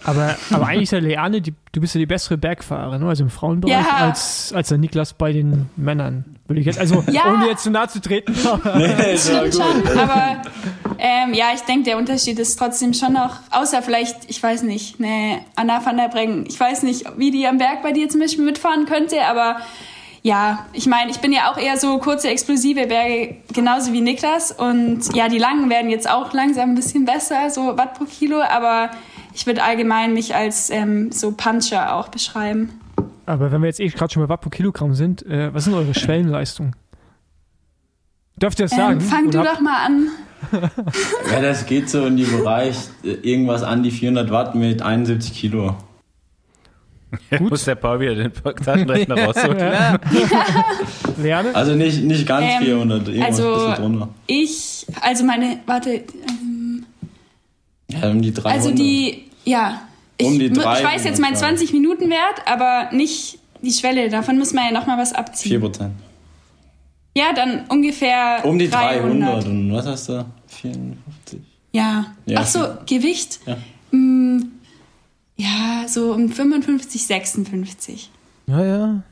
Aber, 0.05 0.35
aber 0.51 0.67
eigentlich 0.67 0.83
ist 0.83 0.93
der 0.93 1.01
Leane, 1.01 1.41
die, 1.41 1.53
du 1.73 1.81
bist 1.81 1.93
ja 1.93 1.99
die 1.99 2.05
bessere 2.05 2.37
Bergfahrerin, 2.37 3.03
also 3.03 3.23
im 3.23 3.29
Frauenbereich, 3.29 3.73
Ja. 3.85 4.05
als, 4.05 4.53
als 4.55 4.69
der 4.69 4.77
Niklas 4.77 5.13
bei 5.13 5.33
den 5.33 5.69
Männern. 5.75 6.23
Würde 6.47 6.61
ich 6.61 6.65
jetzt, 6.65 6.79
also 6.79 7.03
Ja. 7.11 7.33
ohne 7.33 7.47
jetzt 7.47 7.63
zu 7.63 7.69
nahe 7.71 7.87
zu 7.89 7.99
treten. 8.01 8.33
Nee, 8.77 9.11
ja 9.11 9.17
stimmt 9.17 9.53
schon, 9.55 9.97
aber 9.97 10.37
ähm, 10.99 11.33
ja, 11.33 11.47
ich 11.53 11.61
denke, 11.61 11.83
der 11.83 11.97
Unterschied 11.97 12.37
ist 12.39 12.57
trotzdem 12.57 12.93
schon 12.93 13.13
noch, 13.13 13.37
außer 13.51 13.81
vielleicht, 13.81 14.29
ich 14.29 14.41
weiß 14.41 14.63
nicht, 14.63 14.99
eine 14.99 15.39
Anna 15.55 15.83
van 15.83 15.97
der 15.97 16.09
Breggen, 16.09 16.45
ich 16.47 16.59
weiß 16.59 16.83
nicht, 16.83 17.05
wie 17.17 17.31
die 17.31 17.47
am 17.47 17.57
Berg 17.57 17.81
bei 17.81 17.91
dir 17.91 18.09
zum 18.09 18.19
Beispiel 18.19 18.43
mitfahren 18.43 18.85
könnte, 18.85 19.25
aber 19.25 19.57
ja, 20.21 20.65
ich 20.73 20.85
meine, 20.85 21.11
ich 21.11 21.19
bin 21.19 21.31
ja 21.31 21.51
auch 21.51 21.57
eher 21.57 21.77
so 21.77 21.97
kurze, 21.97 22.29
explosive 22.29 22.87
Berge, 22.87 23.37
genauso 23.53 23.93
wie 23.93 24.01
Niklas. 24.01 24.51
Und 24.51 25.15
ja, 25.15 25.29
die 25.29 25.37
langen 25.37 25.69
werden 25.69 25.89
jetzt 25.89 26.09
auch 26.09 26.33
langsam 26.33 26.71
ein 26.71 26.75
bisschen 26.75 27.05
besser, 27.05 27.49
so 27.49 27.77
Watt 27.77 27.97
pro 27.97 28.03
Kilo, 28.03 28.41
aber 28.41 28.91
ich 29.33 29.47
würde 29.47 29.63
allgemein 29.63 30.13
mich 30.13 30.35
als 30.35 30.69
ähm, 30.69 31.11
so 31.11 31.31
Puncher 31.31 31.95
auch 31.95 32.09
beschreiben. 32.09 32.81
Aber 33.25 33.51
wenn 33.51 33.61
wir 33.61 33.67
jetzt 33.67 33.79
eh 33.79 33.87
gerade 33.87 34.11
schon 34.11 34.23
bei 34.23 34.29
Watt 34.29 34.41
pro 34.41 34.49
Kilogramm 34.49 34.93
sind, 34.93 35.25
äh, 35.25 35.53
was 35.53 35.63
sind 35.63 35.73
eure 35.73 35.93
Schwellenleistungen? 35.93 36.75
Dürft 38.35 38.59
ihr 38.59 38.65
das 38.65 38.75
sagen? 38.75 38.99
Ähm, 38.99 39.01
fang 39.01 39.27
Oder 39.27 39.43
du 39.43 39.45
doch 39.45 39.59
mal 39.61 39.85
an. 39.85 40.07
Ja, 41.31 41.41
das 41.41 41.65
geht 41.65 41.89
so 41.89 42.05
in 42.05 42.17
die 42.17 42.23
Bereich 42.23 42.75
äh, 43.03 43.09
irgendwas 43.09 43.63
an 43.63 43.83
die 43.83 43.91
400 43.91 44.31
Watt 44.31 44.55
mit 44.55 44.81
71 44.81 45.33
Kilo. 45.33 45.75
Muss 47.39 47.65
der 47.65 47.73
Paul 47.75 47.99
wieder 48.01 48.15
den 48.15 48.31
Taschenrechner 48.33 49.15
rausholen. 49.25 49.57
Lerne? 51.17 51.55
Also 51.55 51.73
nicht, 51.75 52.03
nicht 52.03 52.27
ganz 52.27 52.45
Ähm, 52.59 52.63
400, 52.65 53.07
irgendwas 53.07 53.27
also- 53.27 53.47
ein 53.53 53.59
bisschen 53.71 53.75
drunter. 53.75 54.09
Ich, 54.27 54.85
also 55.01 55.23
meine, 55.23 55.59
warte, 55.65 55.89
ähm, 56.29 56.85
Ja, 57.89 58.11
um 58.11 58.21
die 58.21 58.31
300. 58.33 58.53
Also 58.53 58.71
die, 58.71 59.25
ja. 59.43 59.81
Ich, 60.17 60.27
Um 60.27 60.33
die 60.37 60.49
mu- 60.49 60.57
ich 60.57 60.61
300, 60.61 60.83
weiß 60.93 61.03
jetzt 61.05 61.19
meinen 61.19 61.33
ja. 61.33 61.39
20 61.39 61.73
Minuten 61.73 62.09
Wert, 62.09 62.41
aber 62.45 62.89
nicht 62.95 63.39
die 63.61 63.71
Schwelle. 63.71 64.09
Davon 64.09 64.37
muss 64.37 64.53
man 64.53 64.65
ja 64.65 64.71
nochmal 64.79 64.97
was 64.99 65.09
4 65.11 65.19
abziehen. 65.19 65.61
Prozent. 65.61 65.91
Ja, 67.19 67.33
dann 67.35 67.65
ungefähr 67.69 68.39
Um 68.45 68.57
die 68.57 68.69
300. 68.69 69.43
300. 69.43 69.45
Und 69.45 69.73
was 69.73 69.85
hast 69.85 70.09
du? 70.09 70.25
54. 70.47 71.39
Ja. 71.73 72.05
Ja, 72.25 72.39
Ach 72.41 72.45
so. 72.47 72.59
Gewicht? 72.87 73.39
Ja. 73.45 73.57
Mm, 73.91 74.39
ja, 75.35 75.83
so 75.87 76.13
um 76.13 76.29
55, 76.29 77.05
56. 77.05 78.09
Ja, 78.47 78.63
ja. 78.65 79.03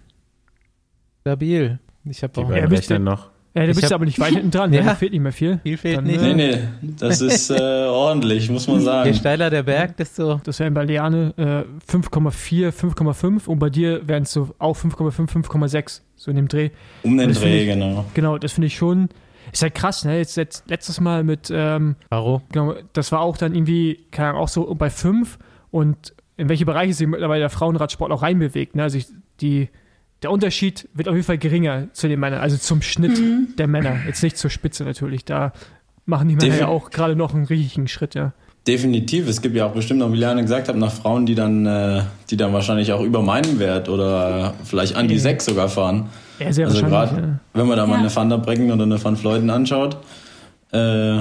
Stabil. 1.21 1.79
Ich 2.05 2.23
habe 2.23 2.41
auch 2.41 2.49
Ja, 2.55 2.65
bist 2.67 2.89
du- 2.89 2.99
noch. 2.99 3.29
Ja, 3.53 3.63
du 3.63 3.69
Ich 3.71 3.75
bist 3.75 3.85
hab- 3.87 3.95
aber 3.95 4.05
nicht 4.05 4.19
weit 4.19 4.33
hinten 4.35 4.51
dran, 4.51 4.71
Ja. 4.71 4.81
ja. 4.81 4.85
da 4.87 4.95
fehlt 4.95 5.11
nicht 5.13 5.21
mehr 5.21 5.31
viel. 5.31 5.59
Viel 5.63 5.77
fehlt 5.77 5.97
Dann, 5.97 6.03
nicht. 6.05 6.21
äh, 6.21 6.33
Nee, 6.33 6.51
nee, 6.55 6.59
das 6.97 7.21
ist 7.33 7.49
äh, 7.49 7.85
ordentlich, 7.89 8.49
muss 8.49 8.67
man 8.67 8.79
Je 8.79 8.85
sagen. 8.85 9.13
steiler 9.15 9.49
der 9.49 9.63
Berg, 9.63 9.97
desto. 9.97 10.39
Das 10.43 10.59
wären 10.59 10.73
bei 10.75 10.85
Liane 10.85 11.33
äh, 11.37 11.91
5,4, 11.91 12.71
5,5 12.71 13.47
und 13.47 13.59
bei 13.59 13.69
dir 13.69 14.07
wären 14.07 14.23
es 14.23 14.31
so 14.31 14.53
auch 14.59 14.77
5,5, 14.77 15.27
5,6, 15.47 16.01
so 16.18 16.30
in 16.32 16.36
dem 16.36 16.47
Dreh. 16.49 16.72
Um 17.03 17.18
den 17.18 17.32
Dreh, 17.34 17.61
ich- 17.61 17.68
genau. 17.68 18.03
Genau, 18.13 18.38
das 18.38 18.51
finde 18.53 18.68
ich 18.68 18.76
schon. 18.76 19.07
Ist 19.53 19.61
halt 19.61 19.76
krass, 19.76 20.03
ne? 20.03 20.18
Jetzt, 20.18 20.36
jetzt 20.36 20.70
letztes 20.70 20.99
Mal 20.99 21.24
mit, 21.24 21.49
ähm, 21.53 21.95
Varo. 22.09 22.41
genau, 22.51 22.76
das 22.91 23.13
war 23.13 23.22
auch 23.22 23.38
dann 23.38 23.55
irgendwie, 23.55 24.05
keine 24.11 24.30
Ahnung, 24.30 24.41
auch 24.41 24.49
so 24.49 24.76
bei 24.76 24.89
5 24.89 25.39
und 25.72 26.13
in 26.36 26.49
welche 26.49 26.65
Bereiche 26.65 26.93
sich 26.93 27.07
mittlerweile 27.07 27.39
der 27.41 27.49
Frauenradsport 27.49 28.11
auch 28.11 28.22
reinbewegt. 28.24 28.76
Ne? 28.76 28.84
Also 28.84 28.97
ich, 28.97 29.07
die, 29.39 29.70
der 30.22 30.32
Unterschied 30.32 30.89
wird 30.93 31.07
auf 31.07 31.15
jeden 31.15 31.26
Fall 31.26 31.38
geringer 31.38 31.88
zu 31.93 32.07
den 32.09 32.20
Männern, 32.20 32.41
also 32.41 32.57
zum 32.57 32.82
Schnitt 32.82 33.18
der 33.57 33.68
Männer. 33.68 33.95
Jetzt 34.05 34.22
nicht 34.22 34.38
zur 34.38 34.49
Spitze 34.49 34.84
natürlich. 34.84 35.24
Da 35.24 35.53
machen 36.05 36.28
die 36.28 36.36
Männer 36.36 36.53
Defi- 36.53 36.59
ja 36.61 36.68
auch 36.68 36.89
gerade 36.89 37.15
noch 37.15 37.34
einen 37.34 37.45
richtigen 37.45 37.88
Schritt, 37.88 38.15
ja. 38.15 38.34
Definitiv. 38.68 39.28
Es 39.30 39.41
gibt 39.41 39.55
ja 39.55 39.65
auch 39.65 39.72
bestimmt 39.72 40.01
noch, 40.01 40.11
wie 40.11 40.18
Liane 40.18 40.41
gesagt 40.41 40.68
hat, 40.68 40.76
nach 40.76 40.91
Frauen, 40.91 41.26
die 41.26 41.36
dann, 41.36 41.65
äh, 41.65 42.01
die 42.30 42.36
dann 42.36 42.51
wahrscheinlich 42.51 42.91
auch 42.91 43.01
über 43.01 43.22
meinem 43.22 43.59
Wert 43.59 43.88
oder 43.88 44.53
vielleicht 44.65 44.95
an 44.95 45.07
die 45.07 45.18
sechs 45.20 45.45
sogar 45.45 45.70
fahren. 45.70 46.09
Ja, 46.39 46.51
sehr 46.51 46.68
also 46.68 46.84
gerade, 46.86 47.15
Ja. 47.15 47.39
wenn 47.53 47.68
man 47.68 47.78
da 47.78 47.86
mal 47.86 47.93
Ja. 47.95 47.99
eine 48.01 48.15
Van 48.15 48.30
der 48.30 48.38
Brecken 48.38 48.70
oder 48.72 48.84
eine 48.84 49.01
Van 49.03 49.15
Fleuten 49.15 49.49
anschaut, 49.49 49.95
äh, 50.72 51.20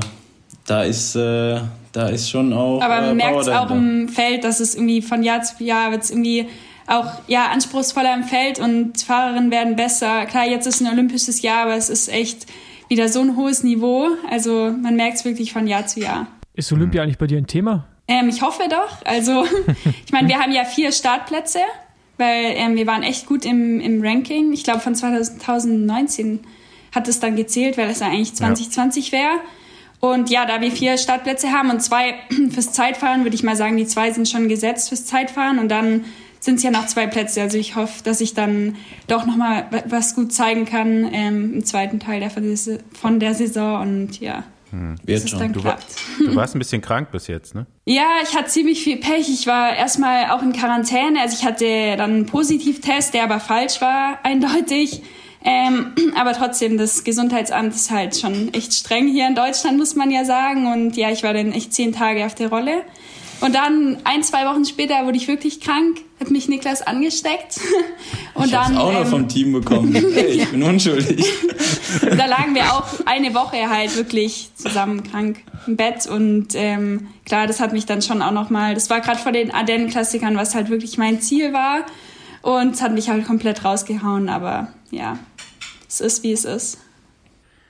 da 0.67 0.83
ist, 0.83 1.15
äh, 1.15 1.61
da 1.93 2.09
ist 2.09 2.29
schon 2.29 2.53
auch. 2.53 2.81
Aber 2.83 2.99
äh, 2.99 3.07
man 3.07 3.17
merkt 3.17 3.41
es 3.43 3.49
auch 3.49 3.71
im 3.71 4.09
Feld, 4.09 4.43
dass 4.43 4.59
es 4.61 4.75
irgendwie 4.75 5.01
von 5.01 5.23
Jahr 5.23 5.43
zu 5.43 5.63
Jahr 5.63 5.93
wird 5.93 6.03
es 6.03 6.11
irgendwie 6.11 6.47
auch 6.89 7.07
ja 7.29 7.47
anspruchsvoller 7.53 8.15
im 8.15 8.25
Feld 8.25 8.59
und 8.59 9.01
Fahrerinnen 9.01 9.51
werden 9.53 9.77
besser. 9.77 10.27
Klar, 10.27 10.47
jetzt 10.49 10.67
ist 10.67 10.81
ein 10.81 10.89
olympisches 10.93 11.43
Jahr, 11.43 11.63
aber 11.65 11.77
es 11.77 11.89
ist 11.91 12.09
echt 12.13 12.47
wieder 12.89 13.09
so 13.09 13.21
ein 13.21 13.37
hohes 13.37 13.63
Niveau. 13.65 14.09
Also 14.31 14.73
man 14.83 14.97
merkt 14.97 15.19
es 15.19 15.25
wirklich 15.25 15.53
von 15.53 15.67
Jahr 15.67 15.87
zu 15.87 16.01
Jahr. 16.01 16.27
Ist 16.57 16.73
Olympia 16.73 17.03
eigentlich 17.03 17.19
bei 17.19 17.27
dir 17.27 17.37
ein 17.37 17.47
Thema? 17.47 17.87
Ähm, 18.09 18.31
ich 18.31 18.41
hoffe 18.41 18.63
doch. 18.71 19.05
Also 19.05 19.45
ich 20.07 20.13
meine, 20.13 20.29
wir 20.29 20.39
haben 20.39 20.53
ja 20.53 20.65
vier 20.65 20.91
Startplätze, 20.91 21.61
weil 22.17 22.55
ähm, 22.57 22.77
wir 22.77 22.87
waren 22.87 23.03
echt 23.03 23.27
gut 23.27 23.45
im, 23.45 23.79
im 23.81 24.03
Ranking. 24.03 24.53
Ich 24.53 24.65
glaube 24.65 24.81
von 24.81 24.95
2019 24.95 26.41
hat 26.95 27.09
es 27.09 27.21
dann 27.21 27.37
gezählt, 27.37 27.77
weil 27.77 27.91
es 27.91 28.01
ja 28.01 28.07
eigentlich 28.07 28.35
2020 28.35 29.13
wäre. 29.13 29.41
Und 30.01 30.31
ja, 30.31 30.47
da 30.47 30.61
wir 30.63 30.73
vier 30.73 30.97
Startplätze 30.97 31.53
haben 31.53 31.71
und 31.71 31.83
zwei 31.83 32.15
fürs 32.51 32.73
Zeitfahren, 32.73 33.25
würde 33.25 33.35
ich 33.35 33.43
mal 33.43 33.57
sagen, 33.57 33.77
die 33.77 33.87
zwei 33.87 34.11
sind 34.11 34.27
schon 34.27 34.49
gesetzt 34.49 34.89
fürs 34.89 35.05
Zeitfahren 35.05 35.59
und 35.59 35.69
dann 35.69 36.07
sind 36.41 36.57
es 36.57 36.63
ja 36.63 36.71
noch 36.71 36.87
zwei 36.87 37.07
Plätze. 37.07 37.43
Also 37.43 37.59
ich 37.59 37.77
hoffe, 37.77 38.03
dass 38.03 38.23
ich 38.23 38.33
dann 38.33 38.77
doch 39.09 39.27
nochmal 39.27 39.67
was 39.87 40.15
gut 40.15 40.33
zeigen 40.33 40.65
kann 40.65 41.07
ähm, 41.13 41.55
im 41.55 41.65
zweiten 41.67 42.01
Teil 42.01 42.21
der, 42.21 42.31
von 42.31 43.21
der 43.21 43.35
Saison 43.35 43.83
und 43.83 44.21
ja, 44.21 44.45
dass 44.99 45.07
Wird 45.07 45.31
schon. 45.31 45.53
Du, 45.53 45.65
war, 45.65 45.79
du 46.19 46.35
warst 46.35 46.55
ein 46.57 46.59
bisschen 46.59 46.83
krank 46.83 47.11
bis 47.11 47.27
jetzt, 47.27 47.55
ne? 47.55 47.67
Ja, 47.85 48.07
ich 48.23 48.37
hatte 48.37 48.49
ziemlich 48.49 48.83
viel 48.83 48.97
Pech. 48.97 49.29
Ich 49.29 49.47
war 49.47 49.75
erstmal 49.75 50.31
auch 50.31 50.43
in 50.43 50.53
Quarantäne. 50.53 51.21
Also 51.21 51.37
ich 51.39 51.45
hatte 51.45 51.97
dann 51.97 52.11
einen 52.11 52.27
Positivtest, 52.27 53.15
der 53.15 53.25
aber 53.25 53.41
falsch 53.41 53.81
war, 53.81 54.19
eindeutig. 54.23 55.03
Ähm, 55.45 55.93
aber 56.17 56.33
trotzdem, 56.33 56.77
das 56.77 57.05
Gesundheitsamt 57.05 57.75
ist 57.75 57.91
halt 57.91 58.17
schon 58.17 58.53
echt 58.53 58.75
streng 58.75 59.07
hier 59.09 59.27
in 59.29 59.35
Deutschland, 59.35 59.79
muss 59.79 59.95
man 59.95 60.11
ja 60.11 60.25
sagen. 60.25 60.73
Und 60.73 60.97
ja, 60.97 61.11
ich 61.11 61.23
war 61.23 61.33
dann 61.33 61.53
echt 61.53 61.73
zehn 61.73 61.93
Tage 61.93 62.27
auf 62.27 62.35
der 62.35 62.49
Rolle. 62.49 62.83
Und 63.41 63.55
dann 63.55 63.99
ein, 64.05 64.23
zwei 64.23 64.47
Wochen 64.47 64.65
später 64.65 65.05
wurde 65.05 65.17
ich 65.17 65.29
wirklich 65.29 65.61
krank, 65.61 65.99
hat 66.21 66.31
mich 66.31 66.49
Niklas 66.49 66.83
angesteckt. 66.83 67.61
Und 68.35 68.47
Ich 68.47 68.51
dann 68.51 68.77
auch 68.77 68.93
noch 68.93 69.01
ähm, 69.01 69.07
vom 69.07 69.29
Team 69.29 69.53
bekommen. 69.53 69.95
Hey, 69.95 70.43
ich 70.43 70.49
bin 70.51 70.63
unschuldig. 70.63 71.25
da 72.03 72.27
lagen 72.27 72.55
wir 72.55 72.73
auch 72.73 72.87
eine 73.05 73.35
Woche 73.35 73.69
halt 73.69 73.97
wirklich 73.97 74.51
zusammen 74.57 75.03
krank 75.03 75.39
im 75.67 75.77
Bett 75.77 76.07
und 76.07 76.49
ähm, 76.55 77.09
klar, 77.25 77.47
das 77.47 77.61
hat 77.61 77.73
mich 77.73 77.87
dann 77.87 78.03
schon 78.03 78.23
auch 78.23 78.33
noch 78.33 78.51
mal, 78.51 78.75
das 78.75 78.89
war 78.91 79.01
gerade 79.01 79.19
vor 79.19 79.33
den 79.33 79.51
Ardennen-Klassikern, 79.53 80.37
was 80.37 80.55
halt 80.55 80.71
wirklich 80.71 80.99
mein 80.99 81.21
Ziel 81.21 81.53
war 81.53 81.85
und 82.43 82.75
es 82.75 82.83
hat 82.83 82.93
mich 82.93 83.09
halt 83.09 83.27
komplett 83.27 83.65
rausgehauen, 83.65 84.29
aber 84.29 84.69
ja, 84.91 85.19
es 85.89 86.01
ist 86.01 86.23
wie 86.23 86.33
es 86.33 86.45
ist. 86.45 86.79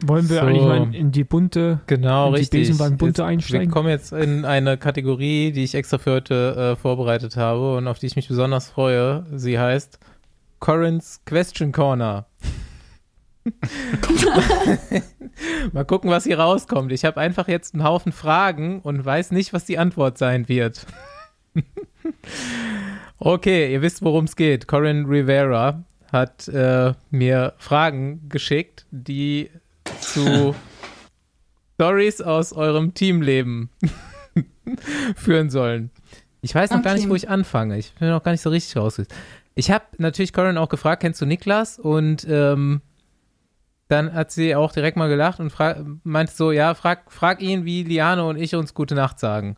Wollen 0.04 0.28
wir 0.28 0.40
So. 0.40 0.42
eigentlich 0.46 0.62
mal 0.62 0.82
in, 0.82 0.92
in 0.92 1.10
die 1.12 1.24
bunte, 1.24 1.80
Genau, 1.86 2.28
in 2.28 2.34
die 2.34 2.40
richtig. 2.40 2.68
Besenwagen-bunte 2.68 3.22
Jetzt- 3.22 3.28
einsteigen? 3.28 3.68
Wir 3.68 3.72
kommen 3.72 3.88
jetzt 3.88 4.12
in 4.12 4.44
eine 4.44 4.76
Kategorie, 4.76 5.52
die 5.52 5.64
ich 5.64 5.74
extra 5.74 5.96
für 5.98 6.12
heute 6.12 6.74
äh, 6.74 6.76
vorbereitet 6.76 7.36
habe 7.36 7.76
und 7.76 7.88
auf 7.88 7.98
die 7.98 8.06
ich 8.06 8.16
mich 8.16 8.28
besonders 8.28 8.68
freue. 8.68 9.24
Sie 9.34 9.58
heißt 9.58 9.98
Corin's 10.60 11.20
Question 11.24 11.72
Corner. 11.72 12.26
Mal 15.72 15.84
gucken, 15.84 16.10
was 16.10 16.24
hier 16.24 16.38
rauskommt. 16.38 16.92
Ich 16.92 17.04
habe 17.04 17.20
einfach 17.20 17.48
jetzt 17.48 17.74
einen 17.74 17.84
Haufen 17.84 18.12
Fragen 18.12 18.80
und 18.80 19.04
weiß 19.04 19.30
nicht, 19.30 19.52
was 19.52 19.64
die 19.64 19.78
Antwort 19.78 20.18
sein 20.18 20.48
wird. 20.48 20.86
okay, 23.18 23.72
ihr 23.72 23.82
wisst, 23.82 24.02
worum 24.02 24.24
es 24.24 24.36
geht. 24.36 24.66
Corin 24.66 25.06
Rivera 25.06 25.84
hat 26.12 26.48
äh, 26.48 26.92
mir 27.10 27.54
Fragen 27.58 28.28
geschickt, 28.28 28.86
die 28.90 29.50
zu 30.00 30.54
Stories 31.74 32.20
aus 32.20 32.52
eurem 32.52 32.94
Teamleben 32.94 33.70
führen 35.16 35.50
sollen. 35.50 35.90
Ich 36.40 36.54
weiß 36.54 36.70
noch 36.70 36.82
gar 36.82 36.94
nicht, 36.94 37.08
wo 37.08 37.14
ich 37.14 37.28
anfange. 37.28 37.76
Ich 37.76 37.92
bin 37.94 38.08
noch 38.08 38.22
gar 38.22 38.32
nicht 38.32 38.40
so 38.40 38.50
richtig 38.50 38.76
raus. 38.76 39.02
Ich 39.54 39.70
habe 39.70 39.84
natürlich 39.98 40.32
Corin 40.32 40.58
auch 40.58 40.68
gefragt, 40.68 41.02
kennst 41.02 41.20
du 41.20 41.26
Niklas? 41.26 41.78
Und 41.78 42.26
ähm, 42.28 42.82
dann 43.88 44.12
hat 44.12 44.30
sie 44.30 44.54
auch 44.54 44.72
direkt 44.72 44.96
mal 44.96 45.08
gelacht 45.08 45.40
und 45.40 45.52
meinte 46.04 46.32
so, 46.32 46.52
ja, 46.52 46.74
frag, 46.74 47.10
frag 47.10 47.40
ihn, 47.40 47.64
wie 47.64 47.82
Liane 47.82 48.24
und 48.24 48.36
ich 48.36 48.54
uns 48.54 48.74
gute 48.74 48.94
Nacht 48.94 49.18
sagen. 49.18 49.56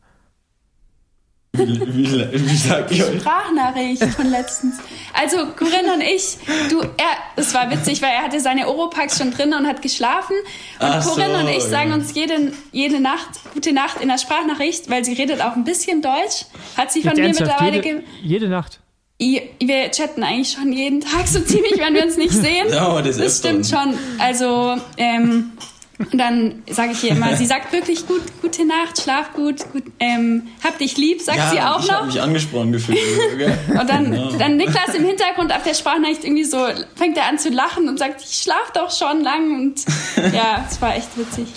Wie, 1.53 1.80
wie, 1.80 2.51
wie 2.51 2.57
sag 2.57 2.90
ich 2.92 3.03
euch? 3.03 3.20
Sprachnachricht 3.20 4.05
von 4.14 4.30
letztens. 4.30 4.76
Also 5.14 5.46
Corinne 5.57 5.94
und 5.94 6.03
ich, 6.03 6.36
du, 6.70 6.80
er, 6.82 7.16
es 7.36 7.55
war 7.55 7.70
witzig, 7.70 8.03
weil 8.03 8.11
er 8.11 8.22
hatte 8.22 8.38
seine 8.38 8.68
Oropax 8.68 9.18
schon 9.18 9.30
drin 9.32 9.53
und 9.55 9.66
hat 9.66 9.80
geschlafen. 9.82 10.36
Und 10.78 10.86
Ach 10.86 11.03
so, 11.03 11.11
Corinne 11.14 11.38
und 11.38 11.49
ich 11.49 11.62
sagen 11.62 11.88
ja. 11.90 11.94
uns 11.96 12.14
jede, 12.14 12.53
jede 12.70 13.01
Nacht 13.01 13.28
gute 13.55 13.72
Nacht 13.72 14.01
in 14.01 14.09
der 14.09 14.18
Sprachnachricht, 14.18 14.90
weil 14.90 15.05
sie 15.05 15.14
redet 15.14 15.40
auch 15.40 15.57
ein 15.57 15.64
bisschen 15.64 16.03
Deutsch. 16.03 16.44
Hat 16.76 16.92
sie 16.92 17.01
von 17.03 17.16
Jetzt 17.16 17.40
mir 17.40 17.46
mittlerweile 17.46 17.76
jede, 17.82 18.05
jede 18.22 18.49
Nacht. 18.49 18.80
I- 19.20 19.42
Wir 19.59 19.90
chatten 19.90 20.22
eigentlich 20.22 20.53
schon 20.53 20.72
jeden 20.72 21.01
Tag 21.01 21.26
so 21.26 21.40
ziemlich, 21.44 21.78
wenn 21.78 21.94
wir 21.94 22.05
uns 22.05 22.16
nicht 22.18 22.32
sehen. 22.34 22.66
Ja, 22.70 22.88
aber 22.88 23.03
das 23.03 23.16
das 23.16 23.26
ist 23.26 23.38
stimmt 23.38 23.72
dann. 23.72 23.92
schon. 23.94 23.99
Also, 24.18 24.76
ähm, 24.99 25.53
und 25.99 26.16
dann 26.18 26.62
sage 26.70 26.92
ich 26.92 27.03
ihr 27.05 27.11
immer, 27.11 27.34
sie 27.36 27.46
sagt 27.46 27.72
wirklich 27.72 28.07
gut, 28.07 28.22
gute 28.40 28.64
Nacht, 28.66 29.01
schlaf 29.03 29.32
gut, 29.32 29.70
gut 29.72 29.82
ähm, 29.99 30.46
hab 30.62 30.78
dich 30.78 30.96
lieb, 30.96 31.20
sagt 31.20 31.38
ja, 31.38 31.51
sie 31.51 31.61
auch 31.61 31.80
ich 31.80 31.88
noch. 31.88 31.94
habe 31.96 32.07
mich 32.07 32.20
angesprochen 32.20 32.72
gefühlt. 32.72 32.99
gell? 33.36 33.59
Und 33.68 33.88
dann, 33.90 34.11
Genau. 34.12 34.32
dann 34.38 34.57
Niklas 34.57 34.94
im 34.94 35.05
Hintergrund 35.05 35.53
auf 35.53 35.62
der 35.64 35.74
Sprachnachricht 35.74 36.24
irgendwie 36.24 36.44
so, 36.44 36.59
fängt 36.94 37.16
er 37.16 37.26
an 37.26 37.38
zu 37.38 37.49
lachen 37.51 37.88
und 37.88 37.99
sagt, 37.99 38.22
ich 38.22 38.38
schlaf 38.42 38.72
doch 38.74 38.90
schon 38.90 39.22
lang. 39.22 39.55
Und 39.61 39.84
ja, 40.32 40.64
es 40.70 40.80
war 40.80 40.94
echt 40.96 41.16
witzig. 41.18 41.49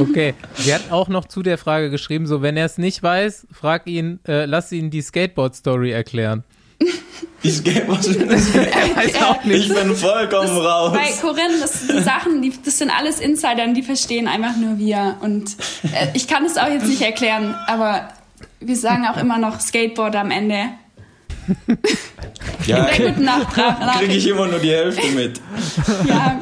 Okay. 0.00 0.34
Sie 0.54 0.72
hat 0.74 0.90
auch 0.90 1.08
noch 1.08 1.26
zu 1.26 1.42
der 1.42 1.58
Frage 1.58 1.90
geschrieben, 1.90 2.26
so 2.26 2.40
wenn 2.42 2.56
er 2.56 2.64
es 2.66 2.78
nicht 2.78 3.02
weiß, 3.02 3.46
frag 3.52 3.86
ihn, 3.86 4.20
äh, 4.26 4.44
lass 4.46 4.72
ihn 4.72 4.90
die 4.90 5.02
Skateboard-Story 5.02 5.90
erklären. 5.90 6.44
Die 7.42 7.50
Skateboard. 7.50 8.04
Weiß 8.96 9.22
auch 9.22 9.44
Ich 9.44 9.68
bin 9.68 9.94
vollkommen 9.94 10.56
raus. 10.58 10.92
Bei 10.92 11.10
Corinne, 11.20 11.58
das, 11.60 11.86
die 11.86 12.02
Sachen, 12.02 12.42
die, 12.42 12.52
das 12.64 12.78
sind 12.78 12.90
alles 12.90 13.20
Insider 13.20 13.64
und 13.64 13.74
die 13.74 13.82
verstehen 13.82 14.26
einfach 14.26 14.56
nur 14.56 14.78
wir. 14.78 15.16
Und 15.20 15.56
äh, 15.92 16.08
ich 16.14 16.26
kann 16.26 16.44
es 16.44 16.56
auch 16.56 16.68
jetzt 16.68 16.86
nicht 16.86 17.02
erklären, 17.02 17.54
aber 17.66 18.08
wir 18.60 18.76
sagen 18.76 19.06
auch 19.06 19.16
immer 19.16 19.38
noch 19.38 19.60
Skateboard 19.60 20.16
am 20.16 20.30
Ende. 20.30 20.64
Ja, 22.66 22.84
Der 22.84 23.08
guten 23.08 23.24
Nacht. 23.24 23.54
kriege 23.98 24.14
ich 24.14 24.26
immer 24.26 24.48
nur 24.48 24.58
die 24.58 24.70
Hälfte 24.70 25.06
mit. 25.12 25.40
Ja, 26.06 26.40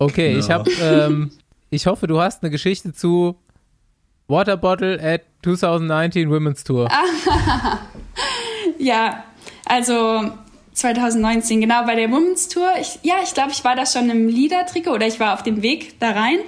Okay, 0.00 0.38
ich 0.38 0.48
habe, 0.50 0.70
ähm, 0.80 1.30
ich 1.68 1.86
hoffe, 1.86 2.06
du 2.06 2.22
hast 2.22 2.42
eine 2.42 2.50
Geschichte 2.50 2.94
zu 2.94 3.36
Water 4.30 4.56
Bottle 4.56 4.98
at 5.02 5.22
2019 5.42 6.30
Women's 6.30 6.64
Tour. 6.64 6.88
Ja, 8.80 9.24
also 9.66 10.30
2019, 10.72 11.60
genau 11.60 11.84
bei 11.84 11.96
der 11.96 12.10
Women's 12.10 12.48
Tour. 12.48 12.70
Ich, 12.80 12.98
ja, 13.02 13.16
ich 13.22 13.34
glaube, 13.34 13.50
ich 13.52 13.62
war 13.62 13.76
da 13.76 13.84
schon 13.84 14.08
im 14.08 14.26
Leader-Trikot 14.26 14.92
oder 14.92 15.06
ich 15.06 15.20
war 15.20 15.34
auf 15.34 15.42
dem 15.42 15.62
Weg 15.62 16.00
da 16.00 16.12
rein. 16.12 16.38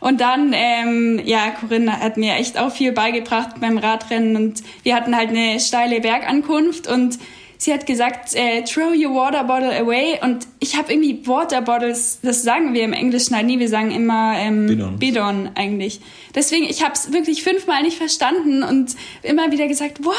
Und 0.00 0.20
dann, 0.20 0.52
ähm, 0.52 1.20
ja, 1.24 1.50
Corinne 1.50 2.00
hat 2.00 2.16
mir 2.16 2.34
echt 2.34 2.58
auch 2.58 2.72
viel 2.72 2.90
beigebracht 2.90 3.60
beim 3.60 3.78
Radrennen 3.78 4.34
und 4.34 4.62
wir 4.82 4.96
hatten 4.96 5.16
halt 5.16 5.28
eine 5.28 5.60
steile 5.60 6.00
Bergankunft 6.00 6.88
und 6.88 7.18
sie 7.58 7.72
hat 7.72 7.86
gesagt, 7.86 8.34
äh, 8.34 8.62
throw 8.62 8.94
your 8.94 9.14
water 9.14 9.44
bottle 9.44 9.76
away 9.78 10.18
und 10.22 10.46
ich 10.60 10.76
habe 10.76 10.92
irgendwie 10.92 11.26
Water 11.26 11.60
Bottles, 11.60 12.20
das 12.22 12.42
sagen 12.42 12.72
wir 12.72 12.84
im 12.84 12.92
Englischen 12.92 13.34
halt 13.36 13.46
nie, 13.46 13.58
wir 13.58 13.68
sagen 13.68 13.90
immer 13.90 14.34
ähm, 14.36 14.66
Bidon. 14.66 14.98
Bidon 14.98 15.50
eigentlich. 15.56 16.00
Deswegen, 16.34 16.64
ich 16.64 16.82
habe 16.84 16.94
es 16.94 17.12
wirklich 17.12 17.42
fünfmal 17.42 17.82
nicht 17.82 17.98
verstanden 17.98 18.62
und 18.62 18.94
immer 19.22 19.50
wieder 19.50 19.66
gesagt, 19.66 20.04
what? 20.04 20.14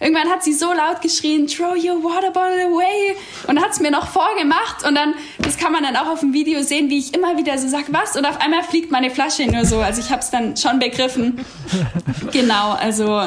Irgendwann 0.00 0.28
hat 0.30 0.42
sie 0.42 0.54
so 0.54 0.72
laut 0.72 1.02
geschrien, 1.02 1.46
throw 1.46 1.74
your 1.76 2.02
water 2.02 2.30
bottle 2.30 2.64
away 2.64 3.16
und 3.46 3.60
hat 3.60 3.72
es 3.72 3.80
mir 3.80 3.90
noch 3.90 4.08
vorgemacht 4.08 4.86
und 4.86 4.94
dann, 4.94 5.14
das 5.38 5.58
kann 5.58 5.72
man 5.72 5.82
dann 5.82 5.96
auch 5.96 6.08
auf 6.08 6.20
dem 6.20 6.32
Video 6.32 6.62
sehen, 6.62 6.88
wie 6.88 6.98
ich 6.98 7.14
immer 7.14 7.36
wieder 7.36 7.58
so 7.58 7.68
sag, 7.68 7.92
was? 7.92 8.16
Und 8.16 8.24
auf 8.24 8.40
einmal 8.40 8.62
fliegt 8.62 8.90
meine 8.90 9.10
Flasche 9.10 9.46
nur 9.46 9.66
so. 9.66 9.78
Also 9.78 10.00
ich 10.00 10.10
habe 10.10 10.22
es 10.22 10.30
dann 10.30 10.56
schon 10.56 10.78
begriffen. 10.78 11.44
genau, 12.32 12.72
also 12.72 13.22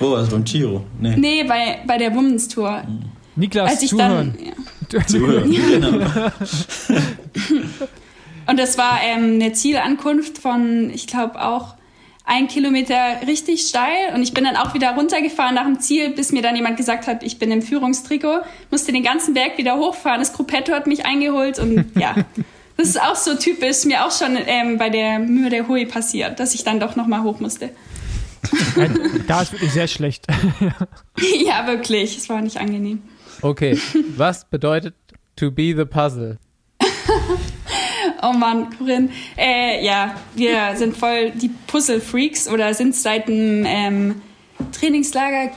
Oh, 0.00 0.16
das 0.16 0.30
beim 0.30 0.44
Giro. 0.44 0.84
Nee. 0.98 1.16
nee, 1.16 1.44
bei, 1.44 1.80
bei 1.86 1.98
der 1.98 2.14
Women's 2.14 2.48
Tour. 2.48 2.82
Niklas, 3.36 3.70
Als 3.70 3.82
ich 3.82 3.90
zuhören. 3.90 4.34
dann, 4.36 4.46
ja. 4.46 5.06
Zuhören. 5.06 5.50
Genau. 5.70 6.30
Und 8.46 8.58
das 8.58 8.78
war 8.78 8.98
ähm, 9.04 9.34
eine 9.34 9.52
Zielankunft 9.52 10.38
von, 10.38 10.90
ich 10.90 11.06
glaube 11.06 11.40
auch 11.40 11.74
ein 12.24 12.48
Kilometer 12.48 12.96
richtig 13.26 13.62
steil. 13.62 14.14
Und 14.14 14.22
ich 14.22 14.34
bin 14.34 14.44
dann 14.44 14.56
auch 14.56 14.74
wieder 14.74 14.94
runtergefahren 14.94 15.54
nach 15.54 15.64
dem 15.64 15.78
Ziel, 15.80 16.10
bis 16.10 16.32
mir 16.32 16.42
dann 16.42 16.56
jemand 16.56 16.76
gesagt 16.76 17.06
hat, 17.06 17.22
ich 17.22 17.38
bin 17.38 17.52
im 17.52 17.62
Führungstrikot, 17.62 18.40
musste 18.70 18.92
den 18.92 19.02
ganzen 19.02 19.34
Berg 19.34 19.58
wieder 19.58 19.76
hochfahren. 19.76 20.20
Das 20.20 20.32
Gruppetto 20.32 20.72
hat 20.72 20.86
mich 20.86 21.06
eingeholt 21.06 21.58
und 21.58 21.92
ja, 21.96 22.14
Das 22.80 22.88
ist 22.88 23.02
auch 23.02 23.14
so 23.16 23.34
typisch, 23.34 23.84
mir 23.84 24.06
auch 24.06 24.10
schon 24.10 24.38
ähm, 24.46 24.78
bei 24.78 24.88
der 24.88 25.18
Mühe 25.18 25.50
der 25.50 25.68
Hui 25.68 25.84
passiert, 25.84 26.40
dass 26.40 26.54
ich 26.54 26.64
dann 26.64 26.80
doch 26.80 26.96
nochmal 26.96 27.22
hoch 27.22 27.38
musste. 27.38 27.68
Da 29.26 29.42
ist 29.42 29.52
wirklich 29.52 29.72
sehr 29.72 29.88
schlecht. 29.88 30.26
ja, 31.44 31.66
wirklich. 31.66 32.16
Es 32.16 32.28
war 32.28 32.40
nicht 32.40 32.58
angenehm. 32.58 33.02
Okay, 33.42 33.78
was 34.16 34.44
bedeutet 34.44 34.94
to 35.36 35.50
be 35.50 35.74
the 35.76 35.84
puzzle? 35.84 36.38
oh 38.22 38.32
Mann, 38.32 38.68
Corinne. 38.76 39.10
Äh, 39.36 39.84
ja, 39.84 40.14
wir 40.34 40.76
sind 40.76 40.96
voll 40.96 41.30
die 41.30 41.50
Puzzle-Freaks 41.66 42.48
oder 42.48 42.74
sind 42.74 42.94
seit 42.94 43.28
dem 43.28 43.64
ähm, 43.66 44.22
Trainingslager 44.78 45.50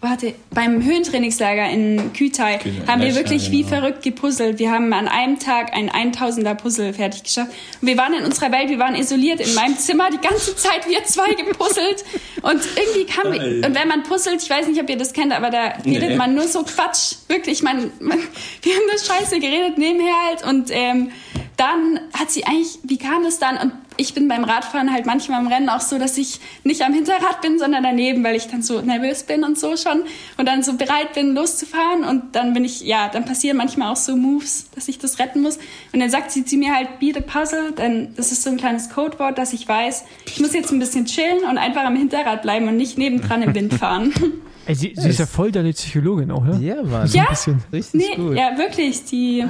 warte, 0.00 0.34
beim 0.50 0.84
Höhentrainingslager 0.84 1.68
in 1.70 2.12
Kütai 2.12 2.60
haben 2.86 3.02
wir 3.02 3.14
wirklich 3.14 3.50
wie 3.50 3.62
genau. 3.62 3.76
verrückt 3.76 4.02
gepuzzelt. 4.02 4.58
Wir 4.58 4.70
haben 4.70 4.92
an 4.92 5.08
einem 5.08 5.38
Tag 5.38 5.72
ein 5.74 5.90
1000er 5.90 6.54
Puzzle 6.54 6.92
fertig 6.92 7.24
geschafft. 7.24 7.52
Und 7.80 7.88
wir 7.88 7.96
waren 7.96 8.14
in 8.14 8.24
unserer 8.24 8.52
Welt, 8.52 8.68
wir 8.68 8.78
waren 8.78 8.94
isoliert 8.94 9.40
in 9.40 9.54
meinem 9.54 9.76
Zimmer 9.76 10.10
die 10.10 10.18
ganze 10.18 10.54
Zeit, 10.54 10.88
wir 10.88 11.02
zwei 11.04 11.34
gepuzzelt. 11.34 12.04
Und 12.42 12.60
irgendwie 12.76 13.06
kam, 13.06 13.32
wir, 13.32 13.66
und 13.66 13.74
wenn 13.74 13.88
man 13.88 14.04
puzzelt, 14.04 14.42
ich 14.42 14.50
weiß 14.50 14.68
nicht, 14.68 14.80
ob 14.80 14.88
ihr 14.88 14.98
das 14.98 15.12
kennt, 15.12 15.32
aber 15.32 15.50
da 15.50 15.72
redet 15.84 16.10
nee. 16.10 16.16
man 16.16 16.34
nur 16.34 16.46
so 16.46 16.62
Quatsch. 16.62 17.16
Wirklich, 17.26 17.62
man, 17.62 17.90
man, 18.00 18.18
wir 18.62 18.74
haben 18.74 18.88
das 18.92 19.06
Scheiße 19.06 19.40
geredet 19.40 19.78
nebenher 19.78 20.14
halt 20.26 20.46
und, 20.46 20.70
ähm, 20.70 21.10
dann 21.58 21.98
hat 22.16 22.30
sie 22.30 22.46
eigentlich, 22.46 22.78
wie 22.84 22.98
kam 22.98 23.24
das 23.24 23.40
dann? 23.40 23.58
Und 23.58 23.72
ich 23.98 24.14
bin 24.14 24.28
beim 24.28 24.44
Radfahren 24.44 24.92
halt 24.92 25.06
manchmal 25.06 25.42
im 25.42 25.48
Rennen 25.48 25.68
auch 25.68 25.80
so, 25.80 25.98
dass 25.98 26.16
ich 26.16 26.40
nicht 26.62 26.82
am 26.82 26.94
Hinterrad 26.94 27.42
bin, 27.42 27.58
sondern 27.58 27.82
daneben, 27.82 28.22
weil 28.22 28.36
ich 28.36 28.46
dann 28.46 28.62
so 28.62 28.80
nervös 28.80 29.24
bin 29.24 29.42
und 29.44 29.58
so 29.58 29.76
schon 29.76 30.04
und 30.36 30.46
dann 30.46 30.62
so 30.62 30.74
bereit 30.74 31.12
bin, 31.14 31.34
loszufahren. 31.34 32.04
Und 32.04 32.36
dann 32.36 32.54
bin 32.54 32.64
ich, 32.64 32.80
ja, 32.82 33.08
dann 33.08 33.24
passieren 33.24 33.56
manchmal 33.56 33.92
auch 33.92 33.96
so 33.96 34.16
Moves, 34.16 34.70
dass 34.74 34.88
ich 34.88 34.98
das 34.98 35.18
retten 35.18 35.42
muss. 35.42 35.58
Und 35.92 36.00
dann 36.00 36.10
sagt 36.10 36.30
sie 36.30 36.44
zu 36.44 36.56
mir 36.56 36.74
halt, 36.74 37.00
be 37.00 37.12
the 37.12 37.20
puzzle, 37.20 37.72
denn 37.72 38.14
das 38.16 38.30
ist 38.30 38.44
so 38.44 38.50
ein 38.50 38.56
kleines 38.56 38.88
Codewort, 38.88 39.36
dass 39.36 39.52
ich 39.52 39.66
weiß, 39.66 40.04
ich 40.26 40.40
muss 40.40 40.54
jetzt 40.54 40.70
ein 40.70 40.78
bisschen 40.78 41.04
chillen 41.04 41.44
und 41.50 41.58
einfach 41.58 41.84
am 41.84 41.96
Hinterrad 41.96 42.42
bleiben 42.42 42.68
und 42.68 42.76
nicht 42.76 42.98
nebendran 42.98 43.42
im 43.42 43.54
Wind 43.54 43.74
fahren. 43.74 44.14
Ey, 44.66 44.74
sie, 44.74 44.92
sie 44.94 45.08
ist 45.08 45.18
ja 45.18 45.24
voll 45.24 45.50
deine 45.50 45.72
Psychologin 45.72 46.30
auch, 46.30 46.44
ne? 46.44 46.58
Ja, 46.60 46.82
Mann. 46.82 47.08
Ja, 47.08 47.24
richtig 47.72 47.94
nee, 47.94 48.14
gut. 48.16 48.36
Ja, 48.36 48.58
wirklich. 48.58 49.02
Die 49.06 49.46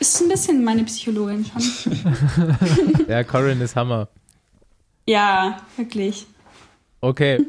ist 0.00 0.20
ein 0.20 0.28
bisschen 0.28 0.64
meine 0.64 0.84
Psychologin 0.84 1.44
schon. 1.44 1.96
ja, 3.08 3.22
Corin 3.22 3.60
ist 3.60 3.76
Hammer. 3.76 4.08
Ja, 5.06 5.58
wirklich. 5.76 6.26
Okay. 7.00 7.44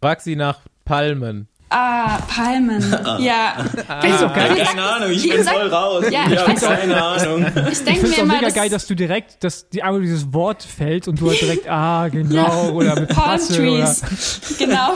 Frag 0.00 0.20
sie 0.20 0.36
nach 0.36 0.60
Palmen. 0.84 1.48
Ah, 1.70 2.18
Palmen. 2.28 2.82
Ja. 3.18 3.56
Ah, 3.88 4.00
also, 4.00 4.28
geil. 4.28 4.64
Keine 4.64 4.82
Ahnung, 4.82 5.10
ich 5.10 5.28
bin 5.28 5.44
voll 5.44 5.68
raus. 5.68 6.04
Ja, 6.10 6.26
ich, 6.30 6.38
weiß 6.38 6.60
keine 6.60 7.02
Ahnung. 7.02 7.46
Ich 7.70 7.84
denke 7.84 8.06
mir 8.06 8.14
auch 8.14 8.18
immer, 8.18 8.34
mega 8.34 8.50
geil, 8.50 8.70
dass 8.70 8.86
du 8.86 8.94
direkt, 8.94 9.42
dass 9.44 9.68
die 9.68 9.82
einmal 9.82 10.00
dieses 10.02 10.32
Wort 10.32 10.62
fällt 10.62 11.08
und 11.08 11.20
du 11.20 11.28
halt 11.28 11.40
direkt, 11.40 11.68
ah, 11.68 12.08
genau, 12.08 12.36
ja. 12.36 12.70
oder 12.70 13.00
mit 13.00 13.08
Palm 13.08 13.32
Passe, 13.32 13.56
Trees. 13.56 14.02
Oder. 14.02 14.66
Genau. 14.66 14.92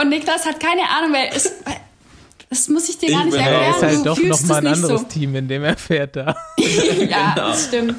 Und 0.00 0.08
Niklas 0.08 0.46
hat 0.46 0.60
keine 0.60 0.82
Ahnung, 0.88 1.12
weil 1.12 1.30
es, 1.34 1.52
das 2.50 2.68
muss 2.68 2.88
ich 2.88 2.98
dir 2.98 3.10
gar 3.10 3.24
nicht 3.24 3.36
erklären. 3.36 3.62
Er 3.62 3.70
ist 3.70 3.82
halt 3.82 4.06
doch 4.06 4.18
nochmal 4.18 4.66
ein 4.66 4.72
anderes 4.74 5.00
so. 5.02 5.06
Team, 5.06 5.34
in 5.34 5.48
dem 5.48 5.64
er 5.64 5.76
fährt 5.76 6.16
da. 6.16 6.36
ja, 6.58 7.34
genau. 7.34 7.48
das 7.48 7.66
stimmt. 7.66 7.94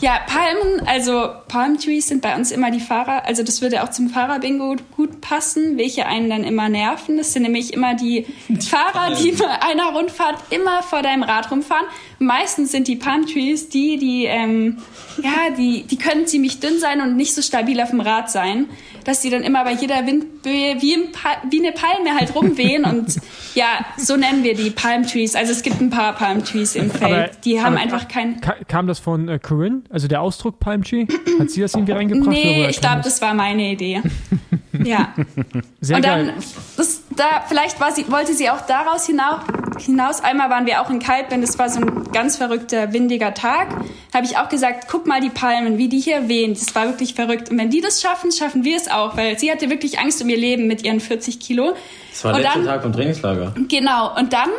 Ja, 0.00 0.20
Palmen, 0.26 0.86
also 0.86 1.30
Palm 1.48 1.78
Trees 1.78 2.08
sind 2.08 2.20
bei 2.20 2.36
uns 2.36 2.50
immer 2.50 2.70
die 2.70 2.80
Fahrer. 2.80 3.24
Also 3.24 3.42
das 3.42 3.62
würde 3.62 3.82
auch 3.82 3.90
zum 3.90 4.10
Fahrerbingo 4.10 4.76
gut 4.94 5.22
passen, 5.22 5.78
welche 5.78 6.04
einen 6.04 6.28
dann 6.28 6.44
immer 6.44 6.68
nerven. 6.68 7.16
Das 7.16 7.32
sind 7.32 7.42
nämlich 7.42 7.72
immer 7.72 7.94
die, 7.94 8.26
die 8.48 8.66
Fahrer, 8.66 8.92
Palmen. 8.92 9.22
die 9.22 9.32
bei 9.32 9.62
einer 9.62 9.92
Rundfahrt 9.92 10.36
immer 10.50 10.82
vor 10.82 11.00
deinem 11.00 11.22
Rad 11.22 11.50
rumfahren. 11.50 11.86
meistens 12.18 12.72
sind 12.72 12.88
die 12.88 12.96
Palm 12.96 13.26
Trees 13.26 13.70
die, 13.70 13.96
die, 13.96 14.24
ähm, 14.26 14.78
ja, 15.22 15.54
die, 15.56 15.84
die 15.84 15.96
können 15.96 16.26
ziemlich 16.26 16.60
dünn 16.60 16.78
sein 16.78 17.00
und 17.00 17.16
nicht 17.16 17.34
so 17.34 17.40
stabil 17.40 17.80
auf 17.80 17.90
dem 17.90 18.00
Rad 18.00 18.30
sein 18.30 18.68
dass 19.06 19.20
die 19.20 19.30
dann 19.30 19.42
immer 19.42 19.62
bei 19.62 19.72
jeder 19.72 20.04
Windböe 20.04 20.82
wie, 20.82 20.96
wie 21.50 21.58
eine 21.60 21.72
Palme 21.72 22.18
halt 22.18 22.34
rumwehen 22.34 22.84
und 22.84 23.16
ja, 23.54 23.86
so 23.96 24.16
nennen 24.16 24.42
wir 24.42 24.54
die 24.54 24.70
Palm 24.70 25.06
Trees. 25.06 25.36
Also 25.36 25.52
es 25.52 25.62
gibt 25.62 25.80
ein 25.80 25.90
paar 25.90 26.12
Palm 26.14 26.44
Trees 26.44 26.74
im 26.74 26.90
Feld, 26.90 27.04
aber, 27.04 27.30
die 27.44 27.62
haben 27.62 27.76
einfach 27.76 28.08
kein... 28.08 28.40
Kam 28.66 28.88
das 28.88 28.98
von 28.98 29.28
äh, 29.28 29.38
Corinne, 29.38 29.82
also 29.90 30.08
der 30.08 30.20
Ausdruck 30.20 30.58
Palm 30.58 30.82
Tree? 30.82 31.06
Hat 31.38 31.50
sie 31.50 31.60
das 31.60 31.74
irgendwie 31.74 31.92
reingebracht? 31.92 32.30
Nee, 32.30 32.66
ich 32.68 32.80
glaube, 32.80 33.02
das 33.02 33.22
war 33.22 33.32
meine 33.32 33.70
Idee. 33.70 34.02
ja. 34.84 35.14
Sehr 35.80 35.96
und 35.96 36.04
dann. 36.04 36.32
Das, 36.76 37.02
da, 37.16 37.42
vielleicht 37.46 37.80
war 37.80 37.92
sie, 37.92 38.10
wollte 38.10 38.34
sie 38.34 38.50
auch 38.50 38.60
daraus 38.62 39.06
hinaus, 39.06 39.40
hinaus. 39.78 40.22
Einmal 40.22 40.50
waren 40.50 40.66
wir 40.66 40.80
auch 40.80 40.90
in 40.90 40.98
Kaltben, 40.98 41.40
das 41.40 41.58
war 41.58 41.68
so 41.68 41.80
ein 41.80 42.12
ganz 42.12 42.36
verrückter, 42.36 42.92
windiger 42.92 43.34
Tag. 43.34 43.68
Habe 44.14 44.26
ich 44.26 44.38
auch 44.38 44.48
gesagt, 44.48 44.86
guck 44.90 45.06
mal 45.06 45.20
die 45.20 45.30
Palmen, 45.30 45.78
wie 45.78 45.88
die 45.88 46.00
hier 46.00 46.28
wehen. 46.28 46.54
Das 46.54 46.74
war 46.74 46.86
wirklich 46.86 47.14
verrückt. 47.14 47.50
Und 47.50 47.58
wenn 47.58 47.70
die 47.70 47.80
das 47.80 48.00
schaffen, 48.00 48.32
schaffen 48.32 48.64
wir 48.64 48.76
es 48.76 48.88
auch, 48.88 49.16
weil 49.16 49.38
sie 49.38 49.50
hatte 49.50 49.70
wirklich 49.70 49.98
Angst 49.98 50.22
um 50.22 50.28
ihr 50.28 50.38
Leben 50.38 50.66
mit 50.66 50.82
ihren 50.82 51.00
40 51.00 51.40
Kilo. 51.40 51.74
Das 52.10 52.24
war 52.24 52.32
der 52.32 52.42
letzte 52.42 52.64
Tag 52.64 52.82
vom 52.82 52.92
Trainingslager. 52.92 53.54
Genau. 53.68 54.16
Und 54.18 54.32
dann 54.32 54.50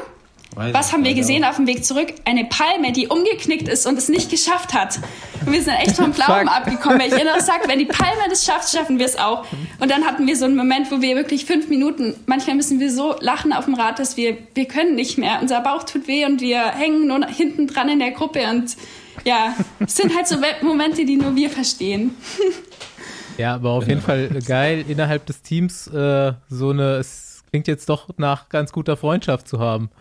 Weiß 0.57 0.73
Was 0.73 0.91
haben 0.91 1.03
wir 1.03 1.13
gesehen 1.13 1.43
auf 1.43 1.57
dem 1.57 1.67
Weg 1.67 1.85
zurück? 1.85 2.07
Eine 2.25 2.45
Palme, 2.45 2.91
die 2.91 3.07
umgeknickt 3.07 3.67
ist 3.67 3.85
und 3.85 3.95
es 3.95 4.09
nicht 4.09 4.31
geschafft 4.31 4.73
hat. 4.73 4.99
Und 5.45 5.53
wir 5.53 5.61
sind 5.61 5.75
echt 5.75 5.97
vom 5.97 6.11
Glauben 6.15 6.49
abgekommen. 6.49 6.99
Weil 6.99 7.13
ich 7.13 7.21
immer 7.21 7.39
sage, 7.41 7.67
wenn 7.67 7.77
die 7.77 7.85
Palme 7.85 8.23
das 8.27 8.43
schafft, 8.43 8.71
schaffen 8.71 8.97
wir 8.97 9.05
es 9.05 9.17
auch. 9.17 9.45
Und 9.79 9.91
dann 9.91 10.03
hatten 10.03 10.25
wir 10.25 10.35
so 10.35 10.45
einen 10.45 10.55
Moment, 10.55 10.91
wo 10.91 10.99
wir 10.99 11.15
wirklich 11.15 11.45
fünf 11.45 11.69
Minuten, 11.69 12.15
manchmal 12.25 12.55
müssen 12.55 12.79
wir 12.79 12.91
so 12.91 13.15
lachen 13.19 13.53
auf 13.53 13.65
dem 13.65 13.75
Rad, 13.75 13.99
dass 13.99 14.17
wir, 14.17 14.35
wir 14.55 14.65
können 14.65 14.95
nicht 14.95 15.19
mehr. 15.19 15.38
Unser 15.41 15.61
Bauch 15.61 15.84
tut 15.84 16.07
weh 16.07 16.25
und 16.25 16.41
wir 16.41 16.71
hängen 16.71 17.07
nur 17.07 17.23
hinten 17.27 17.67
dran 17.67 17.88
in 17.89 17.99
der 17.99 18.11
Gruppe. 18.11 18.49
Und 18.49 18.75
ja, 19.25 19.55
es 19.79 19.95
sind 19.95 20.15
halt 20.15 20.27
so 20.27 20.38
Momente, 20.63 21.05
die 21.05 21.17
nur 21.17 21.35
wir 21.35 21.49
verstehen. 21.49 22.15
Ja, 23.38 23.53
aber 23.53 23.69
auf 23.69 23.88
jeden 23.88 24.01
Fall 24.01 24.29
geil, 24.47 24.84
innerhalb 24.88 25.27
des 25.27 25.43
Teams 25.43 25.85
äh, 25.85 26.34
so 26.49 26.71
eine, 26.71 26.95
es 26.95 27.43
klingt 27.51 27.67
jetzt 27.67 27.88
doch 27.88 28.09
nach 28.17 28.49
ganz 28.49 28.71
guter 28.71 28.97
Freundschaft 28.97 29.47
zu 29.47 29.59
haben. 29.59 29.91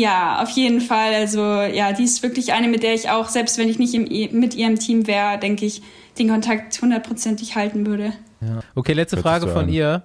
Ja, 0.00 0.42
auf 0.42 0.50
jeden 0.50 0.80
Fall. 0.80 1.14
Also 1.14 1.40
ja, 1.40 1.92
die 1.92 2.02
ist 2.02 2.22
wirklich 2.24 2.52
eine, 2.52 2.66
mit 2.66 2.82
der 2.82 2.94
ich 2.94 3.10
auch, 3.10 3.28
selbst 3.28 3.58
wenn 3.58 3.68
ich 3.68 3.78
nicht 3.78 3.94
im, 3.94 4.08
mit 4.36 4.56
ihrem 4.56 4.76
Team 4.76 5.06
wäre, 5.06 5.38
denke 5.38 5.64
ich, 5.66 5.82
den 6.18 6.28
Kontakt 6.28 6.82
hundertprozentig 6.82 7.54
halten 7.54 7.86
würde. 7.86 8.12
Ja. 8.40 8.60
Okay, 8.74 8.92
letzte 8.92 9.16
Hört 9.16 9.22
Frage 9.22 9.46
von 9.46 9.66
an. 9.66 9.68
ihr. 9.68 10.02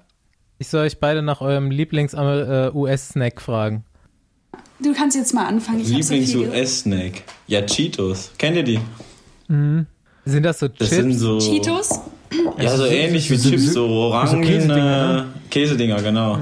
Ich 0.59 0.67
soll 0.67 0.85
euch 0.85 0.99
beide 0.99 1.23
nach 1.23 1.41
eurem 1.41 1.71
Lieblings-US-Snack 1.71 3.37
äh, 3.37 3.39
fragen. 3.39 3.83
Du 4.79 4.93
kannst 4.93 5.17
jetzt 5.17 5.33
mal 5.33 5.47
anfangen. 5.47 5.83
Lieblings-US-Snack? 5.83 7.23
Ja, 7.47 7.63
Cheetos. 7.63 8.31
Kennt 8.37 8.57
ihr 8.57 8.63
die? 8.63 8.79
Mhm. 9.47 9.87
Sind 10.25 10.43
das 10.43 10.59
so 10.59 10.67
Chips? 10.67 10.79
Das 10.79 10.89
sind 10.89 11.13
so 11.13 11.39
Cheetos? 11.39 11.99
Ja, 12.59 12.77
so 12.77 12.85
ähnlich 12.85 13.31
wie 13.31 13.37
Chips, 13.39 13.73
so 13.73 13.87
orange 13.87 14.39
Käsedinger, 14.41 15.13
ne? 15.13 15.27
Käsedinger, 15.49 16.01
genau. 16.03 16.37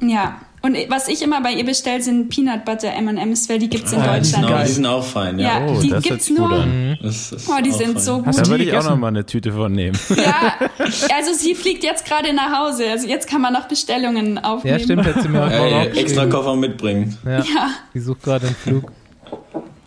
Ja. 0.00 0.40
Und 0.66 0.76
was 0.88 1.06
ich 1.06 1.22
immer 1.22 1.40
bei 1.42 1.52
ihr 1.52 1.64
bestelle, 1.64 2.02
sind 2.02 2.28
Peanut 2.28 2.64
Butter 2.64 2.92
M&M's, 2.92 3.48
weil 3.48 3.60
die 3.60 3.68
gibt 3.68 3.86
es 3.86 3.92
in 3.92 4.00
ah, 4.00 4.16
Deutschland. 4.16 4.66
Die 4.66 4.72
sind, 4.72 4.84
auch 4.86 5.04
fein, 5.04 5.38
ja. 5.38 5.60
ja 5.60 5.66
oh, 5.68 5.80
die 5.80 5.90
gibt's 5.90 6.28
nur. 6.28 6.50
Oh, 6.50 7.62
die 7.64 7.70
sind 7.70 7.92
fein. 7.92 8.00
so 8.00 8.20
gut. 8.20 8.36
Da 8.36 8.46
würde 8.48 8.64
ich 8.64 8.76
auch 8.76 8.82
noch 8.82 8.96
mal 8.96 9.08
eine 9.08 9.24
Tüte 9.24 9.52
von 9.52 9.70
nehmen. 9.70 9.96
Ja, 10.16 10.54
also 11.14 11.32
sie 11.34 11.54
fliegt 11.54 11.84
jetzt 11.84 12.04
gerade 12.04 12.32
nach 12.32 12.58
Hause. 12.58 12.90
Also 12.90 13.06
jetzt 13.06 13.28
kann 13.28 13.40
man 13.40 13.52
noch 13.52 13.68
Bestellungen 13.68 14.38
aufnehmen. 14.38 14.78
Ja, 14.78 14.84
stimmt, 14.84 15.06
hätte 15.06 15.22
sie 15.22 15.28
mir 15.28 15.44
auch 15.44 15.50
Ey, 15.50 15.86
extra 15.98 16.26
Koffer 16.26 16.56
mitbringen. 16.56 17.16
Ja. 17.24 17.38
ja. 17.38 17.70
Die 17.94 18.00
sucht 18.00 18.24
gerade 18.24 18.48
einen 18.48 18.56
Flug. 18.56 18.90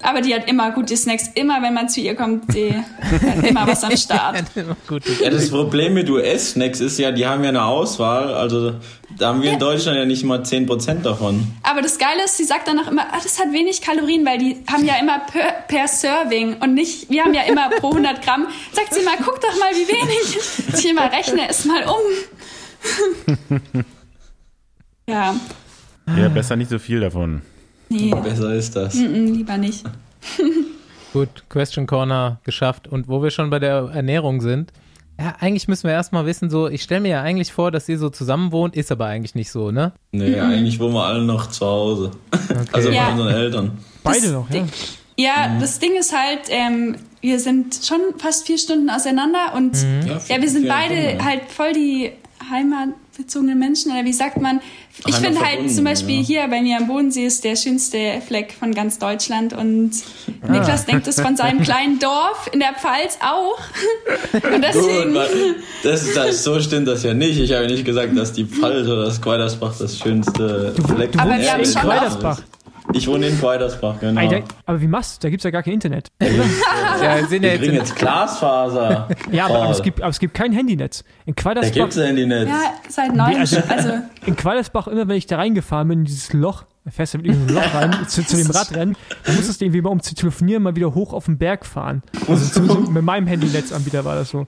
Aber 0.02 0.22
die 0.22 0.34
hat 0.34 0.50
immer 0.50 0.72
gute 0.72 0.96
Snacks. 0.96 1.30
Immer 1.36 1.62
wenn 1.62 1.74
man 1.74 1.90
zu 1.90 2.00
ihr 2.00 2.16
kommt, 2.16 2.54
die 2.54 2.74
hat 2.74 3.44
immer 3.44 3.68
was 3.68 3.84
am 3.84 3.96
Start. 3.98 4.44
ja, 5.22 5.30
das 5.30 5.50
Problem 5.50 5.94
mit 5.94 6.10
US-Snacks 6.10 6.80
ist 6.80 6.98
ja, 7.00 7.12
die 7.12 7.28
haben 7.28 7.44
ja 7.44 7.50
eine 7.50 7.66
Auswahl. 7.66 8.34
Also 8.34 8.76
da 9.18 9.30
haben 9.30 9.42
wir 9.42 9.48
ja. 9.50 9.54
in 9.54 9.60
Deutschland 9.60 9.98
ja 9.98 10.06
nicht 10.06 10.24
mal 10.24 10.40
10% 10.42 11.02
davon. 11.02 11.48
Aber 11.64 11.82
das 11.82 11.98
Geile 11.98 12.24
ist, 12.24 12.38
sie 12.38 12.46
sagt 12.46 12.68
dann 12.68 12.80
auch 12.80 12.90
immer, 12.90 13.08
ah, 13.12 13.20
das 13.22 13.40
hat 13.40 13.52
wenig 13.52 13.82
Kalorien, 13.82 14.26
weil 14.26 14.38
die 14.38 14.58
haben 14.72 14.86
ja 14.86 14.96
immer 15.02 15.20
per, 15.20 15.52
per 15.68 15.88
Serving 15.88 16.58
und 16.62 16.74
nicht, 16.74 17.10
wir 17.10 17.26
haben 17.26 17.34
ja 17.34 17.42
immer 17.44 17.70
pro 17.70 17.90
100 17.90 18.22
Gramm. 18.22 18.48
Sagt 18.72 18.94
sie 18.94 19.04
mal, 19.04 19.16
guck 19.18 19.42
doch 19.42 19.60
mal, 19.60 19.72
wie 19.74 19.88
wenig. 19.88 20.38
Ich 20.78 20.90
immer 20.90 21.12
rechne 21.12 21.50
es 21.50 21.66
mal 21.66 21.84
um. 21.84 21.96
ja. 25.10 25.36
Ja, 26.18 26.30
besser 26.30 26.56
nicht 26.56 26.70
so 26.70 26.80
viel 26.80 27.02
davon. 27.02 27.42
Nee. 27.90 28.14
Besser 28.24 28.53
ist 28.53 28.76
das. 28.76 28.95
Mm 28.95 29.06
-mm, 29.06 29.34
lieber 29.34 29.57
nicht. 29.57 29.84
Gut, 31.14 31.30
Question 31.49 31.88
Corner 31.88 32.40
geschafft. 32.44 32.88
Und 32.88 33.07
wo 33.07 33.24
wir 33.24 33.32
schon 33.32 33.49
bei 33.49 33.60
der 33.60 33.90
Ernährung 33.94 34.41
sind, 34.41 34.72
ja, 35.20 35.36
eigentlich 35.40 35.68
müssen 35.68 35.88
wir 35.88 35.94
erstmal 35.94 36.26
wissen, 36.26 36.49
so, 36.49 36.68
ich 36.70 36.84
stelle 36.84 37.02
mir 37.02 37.10
ja 37.10 37.22
eigentlich 37.22 37.52
vor, 37.52 37.72
dass 37.72 37.90
ihr 37.90 37.98
so 37.98 38.10
zusammen 38.10 38.52
wohnt, 38.52 38.76
ist 38.76 38.91
aber 38.91 39.07
eigentlich 39.07 39.36
nicht 39.36 39.52
so, 39.52 39.72
ne? 39.72 39.91
Nee, 40.11 40.30
mhm. 40.30 40.41
eigentlich 40.41 40.80
wohnen 40.80 40.94
wir 40.94 41.03
alle 41.03 41.24
noch 41.24 41.48
zu 41.48 41.66
Hause. 41.66 42.11
Okay. 42.32 42.60
Also 42.72 42.90
ja. 42.90 43.07
bei 43.07 43.11
unseren 43.11 43.34
Eltern. 43.34 43.78
Beide 44.03 44.22
das 44.22 44.32
noch, 44.32 44.49
ja. 44.49 44.66
Ja, 45.18 45.49
mhm. 45.49 45.60
das 45.60 45.80
Ding 45.80 45.98
ist 45.99 46.16
halt, 46.16 46.44
ähm, 46.49 46.95
wir 47.20 47.40
sind 47.40 47.78
schon 47.84 47.99
fast 48.18 48.48
vier 48.48 48.57
Stunden 48.57 48.90
auseinander 48.90 49.53
und 49.56 49.74
mhm. 49.74 50.07
ja, 50.07 50.22
ja, 50.26 50.41
wir 50.41 50.49
sind 50.49 50.68
beide 50.68 50.95
Stunden, 50.95 51.26
halt 51.26 51.41
voll 51.49 51.74
die 51.74 52.11
Heimat, 52.49 52.90
bezogenen 53.18 53.60
Menschen 53.60 53.91
oder 53.91 54.06
wie 54.06 54.14
sagt 54.14 54.40
man? 54.40 54.61
Ich 55.08 55.16
finde 55.16 55.40
halt 55.40 55.72
zum 55.72 55.86
Beispiel 55.86 56.18
ja. 56.18 56.26
hier 56.26 56.48
bei 56.48 56.62
mir 56.62 56.78
am 56.78 56.88
Bodensee 56.88 57.26
ist 57.26 57.44
der 57.44 57.56
schönste 57.56 58.22
Fleck 58.26 58.54
von 58.58 58.74
ganz 58.74 59.00
Deutschland 59.00 59.54
und 59.54 59.92
ah. 60.42 60.52
Niklas 60.52 60.86
denkt 60.86 61.08
es 61.08 61.22
von 61.22 61.36
seinem 61.36 61.62
kleinen 61.64 62.00
Dorf 62.00 62.50
in 62.52 62.60
der 62.60 62.74
Pfalz 62.74 63.18
auch. 63.22 63.60
Und 64.54 64.64
deswegen. 64.64 65.14
Gut, 65.14 65.56
das, 65.84 66.14
das, 66.14 66.44
so 66.44 66.60
stimmt 66.60 66.88
das 66.88 67.04
ja 67.04 67.14
nicht. 67.14 67.40
Ich 67.40 67.54
habe 67.54 67.68
nicht 67.68 67.86
gesagt, 67.86 68.18
dass 68.18 68.34
die 68.34 68.46
Pfalz 68.46 68.88
oder 68.88 69.06
das 69.06 69.22
Quaidersbach 69.22 69.74
das 69.78 69.98
schönste 69.98 70.74
Fleck 70.94 71.12
Aber 71.18 71.38
wir 71.38 71.52
haben 71.52 71.66
schon 71.66 71.82
Quaidersbach. 71.82 72.42
Ich 72.94 73.07
wohne 73.07 73.28
in 73.28 73.40
Quaidersbach, 73.40 73.99
genau. 73.99 74.20
Alter, 74.20 74.41
aber 74.66 74.82
wie 74.82 74.88
machst 74.88 75.18
du? 75.24 75.28
Da 75.28 75.30
gibt 75.30 75.41
es 75.41 75.44
ja 75.44 75.52
gar 75.52 75.61
kein 75.61 75.74
Internet. 75.74 76.07
ja, 76.22 77.26
sind 77.28 77.44
wir 77.44 77.52
ja 77.52 77.57
kriegen 77.57 77.76
jetzt 77.76 77.95
Glasfaser. 77.95 79.07
ja, 79.32 79.45
aber, 79.45 79.64
aber, 79.64 79.72
es 79.72 79.84
gibt, 79.84 80.02
aber 80.02 80.10
es 80.10 80.20
gibt 80.20 80.34
kein 80.34 80.52
Handynetz. 80.52 81.03
In 81.26 81.36
Quaidersbach. 81.36 81.74
Da 81.74 81.82
gibt 81.82 81.94
es 81.94 81.99
ein 81.99 82.07
Handynetz. 82.07 82.49
Ja, 82.49 82.74
seit 82.88 83.16
neun. 83.16 83.36
Also, 83.36 83.57
also, 83.68 83.90
in 84.26 84.36
Quaidersbach, 84.36 84.88
immer 84.88 85.07
wenn 85.07 85.18
ich 85.18 85.28
da 85.28 85.38
reingefahren 85.38 85.88
bin, 85.88 85.99
in 85.99 86.06
dieses 86.06 86.34
Loch, 86.34 86.66
fährst 86.90 87.14
du 87.14 87.20
mit 87.20 87.28
diesem 87.28 87.48
Loch 87.49 87.74
rein, 87.76 87.95
zu, 88.07 88.26
zu, 88.26 88.36
dem 88.36 88.49
Radrennen, 88.49 88.98
dann 89.24 89.36
musstest 89.36 89.61
du 89.61 89.66
irgendwie 89.66 89.82
mal, 89.82 89.90
um 89.90 90.02
zu 90.02 90.16
telefonieren, 90.16 90.64
mal 90.64 90.76
wieder 90.76 90.95
hoch 90.95 91.14
auf 91.14 91.26
den 91.26 91.38
Berg 91.38 91.66
fahren. 91.66 92.02
Also 92.28 92.61
mit 92.90 93.03
meinem 93.03 93.28
Handynetzanbieter 93.28 94.03
war 94.06 94.16
das 94.16 94.30
so. 94.30 94.48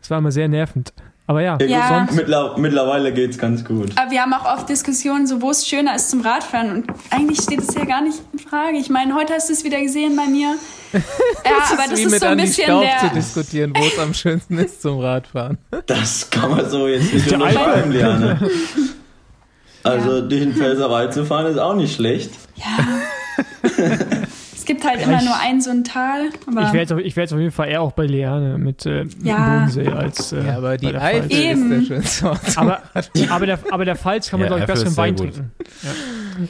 Das 0.00 0.10
war 0.10 0.18
immer 0.18 0.32
sehr 0.32 0.48
nervend. 0.48 0.92
Aber 1.30 1.42
ja, 1.42 1.56
ja. 1.60 2.08
Mittler, 2.10 2.58
mittlerweile 2.58 3.12
geht 3.12 3.30
es 3.30 3.38
ganz 3.38 3.64
gut. 3.64 3.92
Aber 3.94 4.10
wir 4.10 4.20
haben 4.20 4.34
auch 4.34 4.52
oft 4.52 4.68
Diskussionen, 4.68 5.28
so 5.28 5.40
wo 5.40 5.50
es 5.50 5.64
schöner 5.64 5.94
ist 5.94 6.10
zum 6.10 6.22
Radfahren. 6.22 6.72
Und 6.72 6.86
eigentlich 7.08 7.40
steht 7.40 7.60
es 7.60 7.72
ja 7.72 7.84
gar 7.84 8.02
nicht 8.02 8.18
in 8.32 8.40
Frage. 8.40 8.78
Ich 8.78 8.90
meine, 8.90 9.14
heute 9.14 9.34
hast 9.34 9.48
du 9.48 9.52
es 9.52 9.62
wieder 9.62 9.80
gesehen 9.80 10.16
bei 10.16 10.26
mir. 10.26 10.56
ja, 10.92 11.00
das 11.44 11.70
aber 11.70 11.84
ist 11.84 11.92
das 11.92 11.98
wie 11.98 12.02
ist 12.02 12.10
mit 12.10 12.20
so 12.20 12.26
ein 12.26 12.36
bisschen 12.36 12.64
Staub 12.64 12.82
der... 12.82 13.08
zu 13.08 13.14
diskutieren, 13.14 13.72
wo 13.76 13.84
es 13.84 13.96
am 14.00 14.12
schönsten 14.12 14.58
ist 14.58 14.82
zum 14.82 14.98
Radfahren. 14.98 15.58
Das 15.86 16.28
kann 16.30 16.50
man 16.50 16.68
so 16.68 16.88
jetzt 16.88 17.14
nicht 17.14 17.32
unterschreiben, 17.32 17.92
Liane. 17.92 18.40
Also 19.82 20.16
ja. 20.16 20.20
durch 20.20 20.40
den 20.42 20.52
Pfälzerwald 20.52 21.14
zu 21.14 21.24
fahren 21.24 21.46
ist 21.46 21.58
auch 21.58 21.74
nicht 21.74 21.94
schlecht. 21.94 22.32
Ja. 22.56 23.78
gibt 24.70 24.86
halt 24.86 25.02
immer 25.02 25.18
ich, 25.18 25.24
nur 25.24 25.34
ein 25.36 25.60
so 25.60 25.70
ein 25.70 25.82
Tal. 25.82 26.28
Aber 26.46 26.62
ich 26.62 26.72
wäre 26.72 26.78
jetzt, 26.78 26.92
ich 26.92 27.16
wär 27.16 27.24
jetzt 27.24 27.32
auf 27.32 27.40
jeden 27.40 27.50
Fall 27.50 27.68
eher 27.68 27.82
auch 27.82 27.92
bei 27.92 28.06
Leane 28.06 28.56
mit, 28.56 28.86
äh, 28.86 29.04
ja. 29.22 29.36
Bodensee 29.36 29.88
als. 29.88 30.32
Äh, 30.32 30.46
ja, 30.46 30.56
aber 30.58 30.76
die 30.76 30.94
Eifel 30.94 31.30
ist 31.30 31.70
der 31.70 31.82
schönste. 31.82 32.32
Aber, 32.56 32.78
aber, 33.30 33.46
der, 33.46 33.58
aber 33.70 33.84
der 33.84 33.96
Pfalz 33.96 34.30
kann 34.30 34.38
man, 34.38 34.48
ja, 34.48 34.56
glaube 34.56 34.72
ich, 34.72 34.78
besser 34.78 34.86
im 34.86 34.96
Wein 34.96 35.16
trinken. 35.16 35.50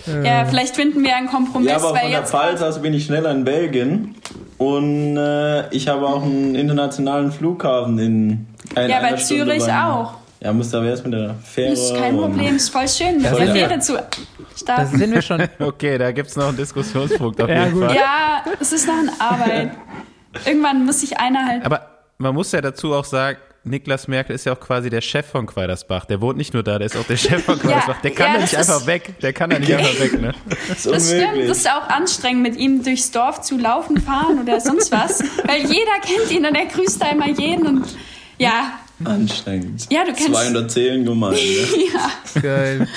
Ja. 0.06 0.22
ja. 0.22 0.44
vielleicht 0.44 0.76
finden 0.76 1.02
wir 1.02 1.16
einen 1.16 1.28
Kompromiss. 1.28 1.70
Ja, 1.70 1.76
aber 1.76 1.96
von 1.96 2.10
der 2.10 2.26
Pfalz 2.26 2.60
aus 2.60 2.82
bin 2.82 2.92
ich 2.92 3.06
schneller 3.06 3.30
in 3.30 3.44
Belgien. 3.44 4.14
Und 4.58 5.16
äh, 5.16 5.74
ich 5.74 5.88
habe 5.88 6.06
auch 6.06 6.22
einen 6.22 6.54
internationalen 6.54 7.32
Flughafen 7.32 7.98
in. 7.98 8.46
Ja, 8.76 9.00
bei 9.00 9.14
Zürich 9.14 9.64
auch. 9.72 10.19
Ja, 10.40 10.54
muss 10.54 10.72
aber 10.74 10.86
erst 10.86 11.04
mit 11.04 11.12
der 11.12 11.34
Fähre. 11.34 11.72
Ist 11.72 11.94
kein 11.94 12.16
Problem, 12.16 12.56
ist 12.56 12.70
voll 12.70 12.88
schön, 12.88 13.16
mit 13.16 13.26
der 13.26 13.52
Fähre 13.52 13.78
zu 13.78 13.92
starten. 14.56 14.66
Da 14.66 14.86
sind 14.86 15.12
wir 15.12 15.22
schon. 15.22 15.46
okay, 15.58 15.98
da 15.98 16.12
gibt 16.12 16.30
es 16.30 16.36
noch 16.36 16.48
einen 16.48 16.56
Diskussionspunkt 16.56 17.40
auf 17.42 17.48
ja, 17.48 17.64
jeden 17.64 17.74
gut. 17.74 17.84
Fall. 17.84 17.96
Ja, 17.96 18.44
es 18.58 18.72
ist 18.72 18.86
noch 18.86 18.98
eine 18.98 19.12
Arbeit. 19.20 19.72
Irgendwann 20.46 20.86
muss 20.86 21.00
sich 21.00 21.18
einer 21.18 21.44
halt. 21.46 21.66
Aber 21.66 21.86
man 22.16 22.34
muss 22.34 22.52
ja 22.52 22.62
dazu 22.62 22.94
auch 22.94 23.04
sagen, 23.04 23.38
Niklas 23.64 24.08
Merkel 24.08 24.34
ist 24.34 24.46
ja 24.46 24.54
auch 24.54 24.60
quasi 24.60 24.88
der 24.88 25.02
Chef 25.02 25.26
von 25.26 25.44
Quaidersbach. 25.44 26.06
Der 26.06 26.22
wohnt 26.22 26.38
nicht 26.38 26.54
nur 26.54 26.62
da, 26.62 26.78
der 26.78 26.86
ist 26.86 26.96
auch 26.96 27.04
der 27.04 27.18
Chef 27.18 27.44
von 27.44 27.58
Quaidersbach. 27.60 28.00
Der 28.00 28.10
kann 28.12 28.28
ja, 28.28 28.34
da 28.34 28.40
nicht 28.40 28.56
einfach 28.56 28.86
weg. 28.86 29.20
Der 29.20 29.34
kann 29.34 29.50
da 29.50 29.58
nicht 29.58 29.74
einfach 29.74 30.00
weg, 30.00 30.20
ne? 30.20 30.34
Das, 30.68 30.84
das 30.84 31.08
stimmt. 31.10 31.48
Das 31.48 31.58
ist 31.58 31.70
auch 31.70 31.88
anstrengend, 31.90 32.42
mit 32.42 32.56
ihm 32.56 32.82
durchs 32.82 33.10
Dorf 33.10 33.42
zu 33.42 33.58
laufen, 33.58 34.00
fahren 34.00 34.40
oder 34.40 34.58
sonst 34.60 34.90
was. 34.90 35.22
Weil 35.44 35.66
jeder 35.66 35.98
kennt 36.02 36.30
ihn 36.30 36.46
und 36.46 36.54
er 36.54 36.66
grüßt 36.66 37.02
da 37.02 37.10
immer 37.10 37.28
jeden 37.28 37.66
und 37.66 37.86
ja, 38.38 38.79
Anstrengend. 39.04 39.86
Ja, 39.90 40.04
du 40.04 40.12
kennst. 40.12 40.34
200 40.34 40.70
Zählen 40.70 41.04
gemeint. 41.04 41.36
Ne? 41.36 41.40
ja. 42.34 42.40
Geil. 42.40 42.88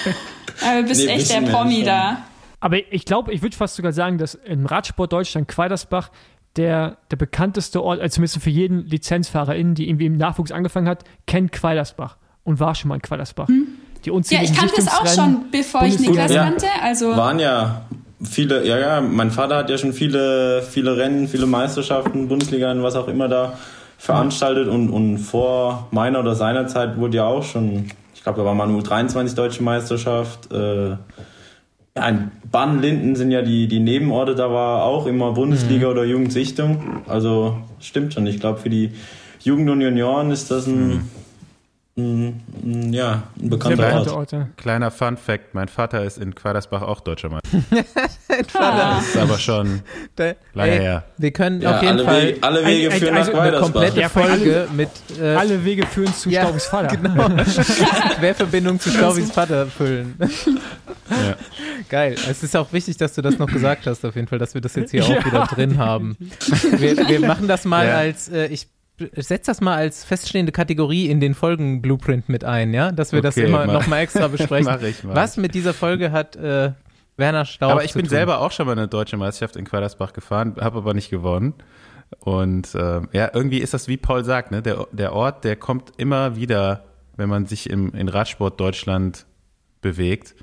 Aber 0.61 0.81
du 0.81 0.87
bist 0.87 1.05
nee, 1.05 1.11
echt 1.11 1.31
der 1.31 1.41
Promi 1.41 1.83
da. 1.83 2.23
Aber 2.59 2.77
ich 2.91 3.05
glaube, 3.05 3.33
ich 3.33 3.41
würde 3.41 3.55
fast 3.55 3.75
sogar 3.75 3.91
sagen, 3.91 4.17
dass 4.17 4.35
im 4.35 4.65
Radsport 4.65 5.11
Deutschland 5.11 5.47
Quaidersbach 5.47 6.11
der, 6.55 6.97
der 7.11 7.17
bekannteste 7.17 7.83
Ort, 7.83 7.99
also 7.99 8.15
zumindest 8.15 8.41
für 8.41 8.49
jeden 8.49 8.85
Lizenzfahrer, 8.85 9.55
die 9.55 9.89
irgendwie 9.89 10.05
im 10.05 10.17
Nachwuchs 10.17 10.51
angefangen 10.51 10.87
hat, 10.87 11.03
kennt 11.25 11.51
Quaidersbach 11.51 12.17
und 12.43 12.59
war 12.59 12.75
schon 12.75 12.89
mal 12.89 12.95
in 12.95 13.01
Quaidersbach. 13.01 13.47
Hm. 13.47 13.67
Die 14.05 14.09
ja, 14.09 14.41
ich 14.41 14.53
kannte 14.53 14.75
es 14.77 14.87
auch 14.89 15.07
schon, 15.07 15.45
bevor 15.49 15.83
ich 15.83 15.97
Niklas 15.97 16.31
ja, 16.33 16.43
kannte. 16.43 16.67
Also 16.81 17.15
waren 17.15 17.39
ja 17.39 17.85
viele, 18.21 18.65
ja, 18.67 18.77
ja, 18.77 19.01
mein 19.01 19.31
Vater 19.31 19.55
hat 19.55 19.69
ja 19.69 19.77
schon 19.77 19.93
viele, 19.93 20.61
viele 20.61 20.97
Rennen, 20.97 21.29
viele 21.29 21.45
Meisterschaften, 21.45 22.27
Bundesliga 22.27 22.71
und 22.71 22.83
was 22.83 22.95
auch 22.95 23.07
immer 23.07 23.29
da 23.29 23.57
veranstaltet 24.03 24.67
und, 24.67 24.89
und 24.89 25.17
vor 25.17 25.87
meiner 25.91 26.19
oder 26.19 26.35
seiner 26.35 26.67
Zeit 26.67 26.97
wurde 26.97 27.15
ja 27.15 27.25
auch 27.25 27.43
schon, 27.43 27.85
ich 28.13 28.21
glaube, 28.21 28.39
da 28.39 28.43
war 28.43 28.53
mal 28.53 28.67
nur 28.67 28.83
23 28.83 29.33
deutsche 29.33 29.63
Meisterschaft. 29.63 30.51
Äh, 30.51 30.89
ja, 30.89 32.09
in 32.09 32.29
Baden-Linden 32.51 33.15
sind 33.15 33.31
ja 33.31 33.41
die, 33.41 33.69
die 33.69 33.79
Nebenorte, 33.79 34.35
da 34.35 34.51
war 34.51 34.83
auch 34.83 35.07
immer 35.07 35.31
Bundesliga 35.31 35.85
mhm. 35.85 35.91
oder 35.93 36.03
Jugendsichtung. 36.03 37.01
Also 37.07 37.55
stimmt 37.79 38.13
schon. 38.13 38.27
Ich 38.27 38.41
glaube, 38.41 38.59
für 38.59 38.69
die 38.69 38.91
Jugend 39.39 39.69
und 39.69 39.79
Junioren 39.79 40.31
ist 40.31 40.51
das 40.51 40.67
ein, 40.67 40.87
mhm. 40.87 41.09
Ja, 41.95 43.23
ein 43.39 43.49
bekannter 43.51 43.93
Ort. 43.93 44.07
Ort 44.07 44.31
ja. 44.31 44.47
Kleiner 44.57 44.89
Fun 44.89 45.15
Fact: 45.15 45.53
Mein 45.53 45.67
Vater 45.67 46.03
ist 46.03 46.17
in 46.17 46.33
Quadersbach 46.33 46.81
auch 46.81 47.01
Deutscher 47.01 47.29
Meister. 47.29 47.49
Vater 48.47 48.99
ist 48.99 49.15
aber 49.15 49.37
schon 49.37 49.83
da, 50.15 50.33
lange 50.55 50.71
ey, 50.71 50.79
her. 50.79 51.03
Wir 51.19 51.31
können 51.31 51.61
ja, 51.61 51.75
auf 51.75 51.83
jeden 51.83 51.99
alle 51.99 52.05
Fall 52.05 52.27
Wege, 52.27 52.43
alle 52.43 52.65
Wege 52.65 52.91
ein, 52.91 52.99
führen 52.99 53.15
also 53.15 53.31
nach 53.31 53.39
eine 53.41 53.57
komplette 53.59 53.99
ja, 53.99 54.09
Folge 54.09 54.67
mit 54.75 54.89
äh, 55.21 55.35
alle 55.35 55.63
Wege 55.63 55.85
führen 55.85 56.11
zu 56.15 56.31
ja, 56.31 56.41
Staubis 56.41 56.65
Vater. 56.65 56.97
Genau. 57.03 57.29
Querverbindung 58.19 58.79
zu 58.79 58.89
Staubis 58.89 59.31
Vater 59.31 59.67
füllen. 59.67 60.15
Ja. 61.09 61.35
Geil. 61.89 62.15
Es 62.27 62.41
ist 62.41 62.55
auch 62.55 62.73
wichtig, 62.73 62.97
dass 62.97 63.13
du 63.13 63.21
das 63.21 63.37
noch 63.37 63.47
gesagt 63.47 63.85
hast, 63.85 64.03
auf 64.03 64.15
jeden 64.15 64.27
Fall, 64.27 64.39
dass 64.39 64.55
wir 64.55 64.61
das 64.61 64.73
jetzt 64.75 64.91
hier 64.91 65.03
auch 65.03 65.25
wieder 65.25 65.45
drin 65.45 65.77
haben. 65.77 66.17
Wir, 66.77 66.97
wir 67.07 67.19
machen 67.19 67.47
das 67.47 67.65
mal 67.65 67.89
als 67.89 68.29
äh, 68.29 68.47
ich 68.47 68.72
setz 69.15 69.45
das 69.47 69.61
mal 69.61 69.75
als 69.75 70.03
feststehende 70.03 70.51
Kategorie 70.51 71.07
in 71.09 71.19
den 71.19 71.33
Folgen 71.33 71.81
Blueprint 71.81 72.29
mit 72.29 72.43
ein, 72.43 72.73
ja, 72.73 72.91
dass 72.91 73.11
wir 73.11 73.19
okay, 73.19 73.27
das 73.27 73.37
immer 73.37 73.65
nochmal 73.65 74.01
extra 74.01 74.27
besprechen. 74.29 74.71
mach 74.71 74.81
ich 74.81 75.03
mal. 75.03 75.15
Was 75.15 75.37
mit 75.37 75.55
dieser 75.55 75.73
Folge 75.73 76.11
hat 76.11 76.35
äh, 76.35 76.73
Werner 77.17 77.45
Staub 77.45 77.71
Aber 77.71 77.83
ich 77.83 77.93
bin 77.93 78.03
tun? 78.03 78.09
selber 78.09 78.39
auch 78.39 78.51
schon 78.51 78.65
mal 78.65 78.73
eine 78.73 78.87
deutsche 78.87 79.17
Meisterschaft 79.17 79.55
in 79.55 79.65
Quadersbach 79.65 80.13
gefahren, 80.13 80.55
habe 80.59 80.79
aber 80.79 80.93
nicht 80.93 81.09
gewonnen. 81.09 81.53
Und 82.19 82.75
äh, 82.75 83.01
ja, 83.11 83.31
irgendwie 83.33 83.59
ist 83.59 83.73
das, 83.73 83.87
wie 83.87 83.97
Paul 83.97 84.23
sagt, 84.23 84.51
ne, 84.51 84.61
der, 84.61 84.87
der 84.91 85.13
Ort, 85.13 85.43
der 85.43 85.55
kommt 85.55 85.93
immer 85.97 86.35
wieder, 86.35 86.85
wenn 87.15 87.29
man 87.29 87.47
sich 87.47 87.69
im, 87.69 87.91
in 87.93 88.07
Radsport 88.07 88.59
Deutschland 88.59 89.25
bewegt. 89.81 90.35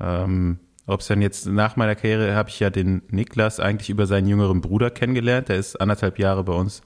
Ähm, 0.00 0.58
ob 0.86 1.00
es 1.00 1.06
dann 1.06 1.22
jetzt 1.22 1.46
nach 1.46 1.76
meiner 1.76 1.94
Karriere 1.94 2.34
habe 2.34 2.48
ich 2.48 2.58
ja 2.58 2.70
den 2.70 3.02
Niklas 3.08 3.60
eigentlich 3.60 3.88
über 3.88 4.06
seinen 4.06 4.26
jüngeren 4.26 4.60
Bruder 4.60 4.90
kennengelernt. 4.90 5.48
Der 5.48 5.56
ist 5.56 5.80
anderthalb 5.80 6.18
Jahre 6.18 6.42
bei 6.42 6.52
uns 6.52 6.82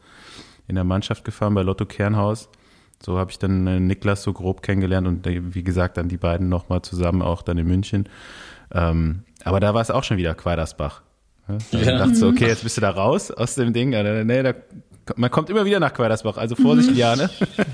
in 0.69 0.75
der 0.75 0.85
Mannschaft 0.85 1.25
gefahren 1.25 1.55
bei 1.55 1.63
Lotto 1.63 1.87
Kernhaus. 1.87 2.49
So 3.05 3.19
habe 3.19 3.31
ich 3.31 3.39
dann 3.39 3.67
äh, 3.67 3.79
Niklas 3.79 4.23
so 4.23 4.33
grob 4.33 4.63
kennengelernt 4.63 5.07
und 5.07 5.27
äh, 5.27 5.55
wie 5.55 5.63
gesagt 5.63 5.97
dann 5.97 6.09
die 6.09 6.17
beiden 6.17 6.49
nochmal 6.49 6.83
zusammen 6.83 7.23
auch 7.23 7.43
dann 7.43 7.59
in 7.59 7.67
München. 7.67 8.09
Ähm, 8.73 9.23
aber 9.45 9.61
da 9.61 9.75
war 9.75 9.83
es 9.83 9.91
auch 9.91 10.03
schon 10.03 10.17
wieder 10.17 10.35
Quaidersbach. 10.35 11.03
Ja? 11.49 11.55
Also 11.73 11.91
ja. 11.91 11.99
dachte 11.99 12.15
so, 12.15 12.29
okay, 12.29 12.47
jetzt 12.47 12.63
bist 12.63 12.77
du 12.77 12.81
da 12.81 12.91
raus 12.91 13.31
aus 13.31 13.55
dem 13.55 13.73
Ding. 13.73 13.91
Nee, 13.91 14.43
da, 14.43 14.55
man 15.15 15.31
kommt 15.31 15.51
immer 15.51 15.65
wieder 15.65 15.79
nach 15.79 15.95
Quaidersbach, 15.95 16.37
also 16.37 16.57
Vorsicht, 16.57 16.91
mhm. 16.91 16.97
Liane. 16.97 17.31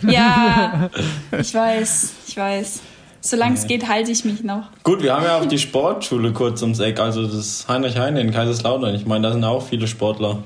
Ja, 0.07 0.91
ich 1.39 1.55
weiß, 1.55 2.15
ich 2.27 2.37
weiß. 2.37 2.83
Solange 3.25 3.55
es 3.55 3.69
geht, 3.69 3.89
halte 3.89 4.11
ich 4.11 4.25
mich 4.25 4.43
noch. 4.43 4.65
Gut, 4.83 5.03
wir 5.03 5.15
haben 5.15 5.25
ja 5.25 5.39
auch 5.39 5.47
die 5.47 5.59
Sportschule 5.59 6.33
kurz 6.33 6.61
ums 6.63 6.81
Eck, 6.81 6.99
also 6.99 7.25
das 7.25 7.67
Heinrich 7.69 7.97
Heine 7.97 8.21
in 8.21 8.33
Kaiserslautern. 8.33 8.97
Ich 8.97 9.07
meine, 9.07 9.29
da 9.29 9.33
sind 9.33 9.45
auch 9.45 9.65
viele 9.65 9.87
Sportler. 9.87 10.43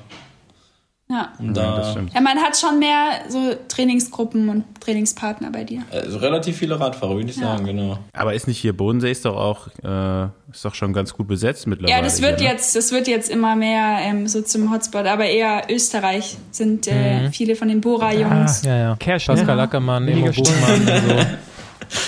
Ja. 1.09 1.33
Und 1.39 1.57
da, 1.57 1.95
ja, 1.95 2.01
ja, 2.15 2.21
man 2.21 2.39
hat 2.39 2.57
schon 2.57 2.81
mehr 2.81 3.21
so 3.29 3.55
Trainingsgruppen 3.69 4.49
und 4.49 4.65
Trainingspartner 4.81 5.53
bei 5.53 5.63
dir. 5.63 5.83
Also 5.93 6.19
relativ 6.19 6.57
viele 6.57 6.81
Radfahrer, 6.81 7.15
würde 7.15 7.31
ich 7.31 7.37
ja. 7.37 7.43
sagen, 7.43 7.65
genau. 7.65 7.99
Aber 8.13 8.35
ist 8.35 8.49
nicht 8.49 8.59
hier 8.59 8.77
Bodensee 8.77 9.13
ist 9.13 9.25
doch 9.25 9.37
auch 9.37 9.69
äh, 9.85 10.25
ist 10.51 10.65
doch 10.65 10.75
schon 10.75 10.93
ganz 10.93 11.13
gut 11.13 11.29
besetzt 11.29 11.69
mittlerweile. 11.69 11.97
Ja, 11.97 12.03
das 12.03 12.21
wird 12.23 12.41
hier, 12.41 12.49
ne? 12.49 12.55
jetzt, 12.55 12.75
das 12.75 12.91
wird 12.91 13.07
jetzt 13.07 13.31
immer 13.31 13.55
mehr 13.55 13.99
ähm, 14.01 14.27
so 14.27 14.43
zum 14.43 14.73
Hotspot, 14.73 15.07
aber 15.07 15.27
eher 15.27 15.63
Österreich 15.71 16.39
sind 16.51 16.89
äh, 16.89 17.21
mhm. 17.21 17.33
viele 17.33 17.55
von 17.55 17.69
den 17.69 17.81
Bora-Jungs. 17.81 18.63
Ja, 18.65 18.77
ja, 18.77 18.83
ja. 18.83 18.97
Kersch, 18.97 19.27
Pascal 19.27 19.61
Ackermann, 19.61 20.09
Emo 20.09 20.27
Buchmann 20.33 20.81
und 20.81 20.87
so. 20.87 21.27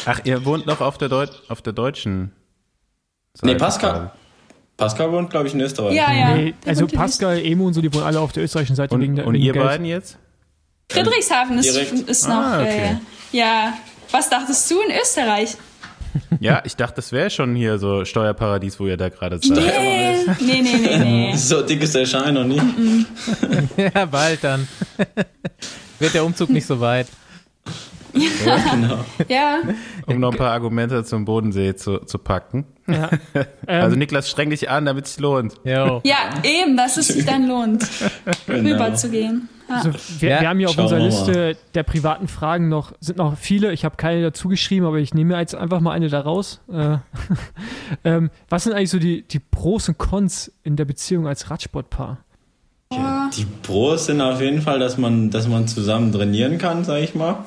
Ach, 0.06 0.20
ihr 0.24 0.44
wohnt 0.44 0.66
noch 0.66 0.80
auf 0.80 0.98
der, 0.98 1.08
Deut 1.08 1.30
auf 1.48 1.62
der 1.62 1.72
deutschen 1.72 2.32
Seite? 3.34 3.46
Nee, 3.46 3.54
Pascal. 3.54 4.10
Pascal 4.78 5.10
wohnt, 5.12 5.28
glaube 5.28 5.48
ich, 5.48 5.55
in 5.55 5.60
Österreich. 5.60 5.94
Ja, 5.94 6.12
ja. 6.12 6.34
Nee, 6.36 6.55
also 6.64 6.86
Pascal, 6.86 7.44
Emo 7.44 7.66
und 7.66 7.74
so, 7.74 7.82
die 7.82 7.92
wohnen 7.92 8.05
alle 8.05 8.20
auf 8.20 8.32
der 8.32 8.44
österreichischen 8.44 8.76
Seite 8.76 8.94
und, 8.94 9.00
wegen 9.02 9.16
der 9.16 9.26
Und 9.26 9.34
ihr 9.34 9.52
Geld. 9.52 9.64
beiden 9.64 9.84
jetzt? 9.84 10.16
Friedrichshafen 10.90 11.59
ist, 11.59 11.76
ist 11.76 12.28
noch. 12.28 12.36
Ah, 12.36 12.62
okay. 12.62 12.96
äh, 13.32 13.36
ja. 13.36 13.74
Was 14.10 14.30
dachtest 14.30 14.70
du 14.70 14.80
in 14.80 14.94
Österreich? 15.02 15.56
Ja, 16.40 16.62
ich 16.64 16.76
dachte, 16.76 16.96
das 16.96 17.12
wäre 17.12 17.28
schon 17.28 17.56
hier 17.56 17.78
so 17.78 18.05
Steuerparadies, 18.05 18.78
wo 18.78 18.86
ihr 18.86 18.96
da 18.96 19.09
gerade 19.09 19.38
seid. 19.42 19.59
Nee, 19.59 20.24
nee, 20.40 20.62
nee, 20.62 20.76
nee, 20.76 20.98
nee. 20.98 21.32
so 21.36 21.62
dick 21.62 21.82
ist 21.82 21.94
der 21.94 22.06
Schein 22.06 22.34
noch 22.34 22.44
nicht. 22.44 22.62
ja, 23.76 24.05
bald 24.06 24.42
dann. 24.44 24.66
Wird 25.98 26.14
der 26.14 26.24
Umzug 26.24 26.50
nicht 26.50 26.66
so 26.66 26.80
weit. 26.80 27.09
Ja, 28.14 28.56
genau. 28.70 29.05
ja. 29.28 29.59
Um 30.06 30.20
noch 30.20 30.32
ein 30.32 30.39
paar 30.39 30.52
Argumente 30.52 31.05
zum 31.05 31.24
Bodensee 31.24 31.74
zu, 31.74 31.98
zu 31.98 32.18
packen. 32.18 32.66
Ja. 32.86 33.10
also 33.66 33.97
Niklas, 33.97 34.30
streng 34.30 34.51
dich 34.51 34.70
an, 34.70 34.86
damit 34.86 35.06
es 35.06 35.14
sich 35.14 35.22
lohnt. 35.22 35.55
Jo. 35.64 36.01
Ja, 36.05 36.16
eben, 36.43 36.76
dass 36.76 36.97
es 36.97 37.09
sich 37.09 37.24
dann 37.24 37.47
lohnt, 37.47 37.86
genau. 38.47 38.74
rüber 38.74 38.94
zu 38.94 39.10
gehen. 39.10 39.48
Ja. 39.68 39.74
Also 39.76 39.90
wir, 40.20 40.30
ja, 40.30 40.40
wir, 40.40 40.48
haben 40.48 40.59
hier 40.59 40.70
auf 40.70 40.78
unserer 40.78 41.01
Liste 41.01 41.56
der 41.74 41.82
privaten 41.82 42.26
Fragen 42.26 42.70
noch, 42.70 42.93
sind 43.01 43.18
noch 43.18 43.36
viele. 43.36 43.72
Ich 43.72 43.85
habe 43.85 43.97
keine 43.97 44.22
dazu 44.22 44.48
geschrieben, 44.48 44.86
aber 44.86 44.97
ich 44.97 45.12
nehme 45.12 45.39
jetzt 45.39 45.55
einfach 45.55 45.80
mal 45.80 45.93
eine 45.93 46.09
da 46.09 46.20
raus. 46.20 46.60
Äh, 46.72 46.97
ähm, 48.05 48.30
was 48.48 48.64
sind 48.64 48.72
eigentlich 48.72 48.90
so 48.90 48.98
die, 48.98 49.22
die 49.22 49.40
Pros 49.40 49.89
und 49.89 49.98
Cons 49.98 50.51
in 50.62 50.76
der 50.76 50.86
Beziehung 50.86 51.26
als 51.26 51.51
Radsportpaar? 51.51 52.18
Ja, 52.90 53.28
die 53.36 53.44
Pros 53.62 54.06
sind 54.06 54.22
auf 54.22 54.40
jeden 54.40 54.62
Fall, 54.62 54.78
dass 54.78 54.97
man, 54.97 55.30
dass 55.30 55.47
man 55.47 55.68
zusammen 55.68 56.12
trainieren 56.12 56.56
kann, 56.56 56.85
sag 56.85 57.02
ich 57.02 57.14
mal. 57.14 57.44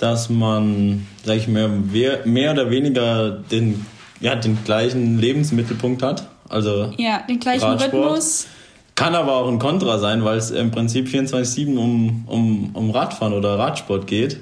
Dass 0.00 0.28
man, 0.28 1.06
sag 1.24 1.36
ich 1.36 1.48
mal, 1.48 1.68
mehr, 1.68 2.20
mehr 2.24 2.52
oder 2.52 2.70
weniger 2.70 3.30
den, 3.30 3.86
ja, 4.20 4.34
den 4.34 4.58
gleichen 4.64 5.18
Lebensmittelpunkt 5.18 6.02
hat. 6.02 6.26
Also 6.48 6.92
ja, 6.96 7.22
den 7.28 7.38
gleichen 7.38 7.64
Radsport. 7.64 7.94
Rhythmus. 7.94 8.46
Kann 8.94 9.14
aber 9.14 9.36
auch 9.36 9.48
ein 9.48 9.58
Kontra 9.58 9.98
sein, 9.98 10.24
weil 10.24 10.36
es 10.36 10.50
im 10.50 10.70
Prinzip 10.70 11.06
24-7 11.06 11.76
um, 11.76 12.24
um, 12.26 12.70
um 12.74 12.90
Radfahren 12.90 13.32
oder 13.32 13.58
Radsport 13.58 14.06
geht. 14.06 14.40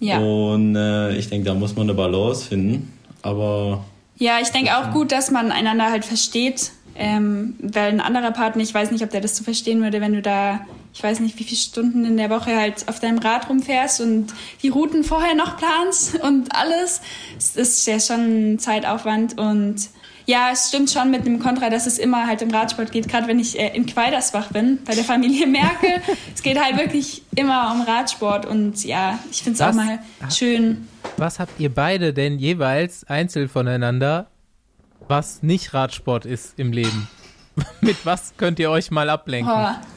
Ja. 0.00 0.18
Und 0.18 0.76
äh, 0.76 1.16
ich 1.16 1.28
denke, 1.28 1.46
da 1.46 1.54
muss 1.54 1.74
man 1.76 1.88
eine 1.88 1.94
Balance 1.94 2.46
finden. 2.46 2.92
Aber. 3.22 3.84
Ja, 4.16 4.38
ich 4.40 4.50
denke 4.50 4.70
auch 4.76 4.92
gut, 4.92 5.12
dass 5.12 5.30
man 5.30 5.50
einander 5.50 5.90
halt 5.90 6.04
versteht 6.04 6.70
ähm, 6.96 7.54
weil 7.60 7.88
ein 7.88 8.00
anderer 8.00 8.30
Partner, 8.30 8.62
ich 8.62 8.72
weiß 8.72 8.90
nicht, 8.90 9.02
ob 9.02 9.10
der 9.10 9.20
das 9.20 9.36
so 9.36 9.44
verstehen 9.44 9.82
würde, 9.82 10.00
wenn 10.00 10.12
du 10.12 10.22
da, 10.22 10.60
ich 10.94 11.02
weiß 11.02 11.20
nicht, 11.20 11.38
wie 11.38 11.44
viele 11.44 11.60
Stunden 11.60 12.04
in 12.04 12.16
der 12.16 12.30
Woche 12.30 12.56
halt 12.56 12.88
auf 12.88 13.00
deinem 13.00 13.18
Rad 13.18 13.48
rumfährst 13.48 14.00
und 14.00 14.32
die 14.62 14.68
Routen 14.68 15.02
vorher 15.02 15.34
noch 15.34 15.56
planst 15.56 16.14
und 16.22 16.54
alles. 16.54 17.00
Das 17.34 17.56
ist 17.56 17.86
ja 17.86 17.98
schon 17.98 18.58
Zeitaufwand 18.58 19.38
und 19.38 19.88
ja, 20.26 20.50
es 20.52 20.68
stimmt 20.68 20.90
schon 20.90 21.10
mit 21.10 21.26
dem 21.26 21.38
Kontra, 21.38 21.68
dass 21.68 21.86
es 21.86 21.98
immer 21.98 22.26
halt 22.26 22.40
im 22.40 22.50
Radsport 22.50 22.92
geht. 22.92 23.08
Gerade 23.08 23.26
wenn 23.26 23.38
ich 23.38 23.58
äh, 23.58 23.76
in 23.76 23.84
Quaidersbach 23.84 24.48
bin, 24.52 24.78
bei 24.84 24.94
der 24.94 25.04
Familie 25.04 25.46
Merkel, 25.48 26.00
es 26.34 26.42
geht 26.42 26.58
halt 26.58 26.78
wirklich 26.78 27.22
immer 27.34 27.72
um 27.74 27.82
Radsport 27.82 28.46
und 28.46 28.84
ja, 28.84 29.18
ich 29.30 29.42
finde 29.42 29.56
es 29.56 29.60
auch 29.60 29.74
mal 29.74 29.98
schön. 30.30 30.88
Was 31.18 31.40
habt 31.40 31.60
ihr 31.60 31.74
beide 31.74 32.14
denn 32.14 32.38
jeweils 32.38 33.04
einzeln 33.04 33.48
voneinander 33.48 34.28
was 35.06 35.42
nicht 35.42 35.74
Radsport 35.74 36.24
ist 36.24 36.58
im 36.58 36.72
Leben? 36.72 37.08
Mit 37.82 38.06
was 38.06 38.34
könnt 38.38 38.58
ihr 38.58 38.70
euch 38.70 38.90
mal 38.90 39.10
ablenken? 39.10 39.52
Oh. 39.52 39.93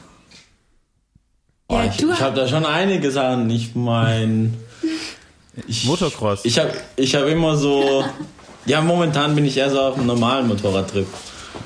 Oh, 1.70 1.74
ja, 1.74 1.84
ich, 1.84 2.02
ich 2.02 2.20
habe 2.20 2.34
da 2.34 2.48
schon 2.48 2.64
einige 2.64 3.10
Sachen. 3.10 3.48
Ich 3.50 3.74
meine. 3.74 4.50
Motocross. 5.84 6.44
Ich 6.44 6.58
habe 6.58 6.72
ich 6.96 7.14
hab 7.14 7.26
immer 7.26 7.56
so. 7.56 8.04
ja, 8.64 8.80
momentan 8.80 9.34
bin 9.34 9.44
ich 9.44 9.56
eher 9.56 9.70
so 9.70 9.80
auf 9.80 9.96
einem 9.96 10.06
normalen 10.06 10.48
Motorradtrip. 10.48 11.06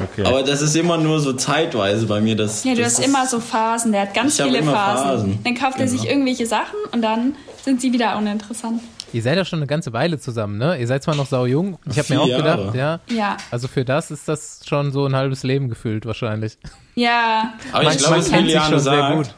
Okay. 0.01 0.25
Aber 0.25 0.43
das 0.43 0.61
ist 0.61 0.75
immer 0.75 0.97
nur 0.99 1.21
so 1.21 1.35
zeitweise 1.35 2.07
bei 2.07 2.21
mir. 2.21 2.35
Das, 2.35 2.65
ja, 2.65 2.75
du 2.75 2.83
das 2.83 2.99
hast 2.99 3.07
immer 3.07 3.27
so 3.27 3.39
Phasen. 3.39 3.93
Der 3.93 4.03
hat 4.03 4.15
ganz 4.15 4.41
viele 4.41 4.63
Phasen. 4.63 5.05
Phasen. 5.05 5.39
Dann 5.45 5.55
kauft 5.55 5.75
genau. 5.75 5.85
er 5.85 5.89
sich 5.89 6.01
genau. 6.01 6.13
irgendwelche 6.13 6.47
Sachen 6.47 6.79
und 6.91 7.03
dann 7.03 7.37
sind 7.63 7.81
sie 7.81 7.93
wieder 7.93 8.17
uninteressant. 8.17 8.81
Ihr 9.13 9.23
seid 9.23 9.37
ja 9.37 9.45
schon 9.45 9.59
eine 9.59 9.67
ganze 9.67 9.93
Weile 9.93 10.19
zusammen, 10.19 10.57
ne? 10.57 10.79
Ihr 10.79 10.87
seid 10.87 11.03
zwar 11.03 11.15
noch 11.15 11.27
sau 11.27 11.45
jung. 11.45 11.79
Ich 11.89 11.99
habe 11.99 12.15
mir 12.15 12.21
auch 12.23 12.27
Jahre. 12.27 12.43
gedacht, 12.43 12.75
ja. 12.75 13.01
Ja. 13.15 13.37
Also 13.51 13.69
für 13.69 13.85
das 13.85 14.11
ist 14.11 14.27
das 14.27 14.63
schon 14.67 14.91
so 14.91 15.05
ein 15.05 15.15
halbes 15.15 15.43
Leben 15.43 15.69
gefühlt 15.69 16.07
wahrscheinlich. 16.07 16.57
Ja. 16.95 17.53
Aber 17.73 17.93
ich 17.93 17.99
glaube, 17.99 18.17
es 18.17 18.33
will 18.33 18.41
Liane 18.41 18.81
sagen. 18.81 19.19
Gut. 19.19 19.35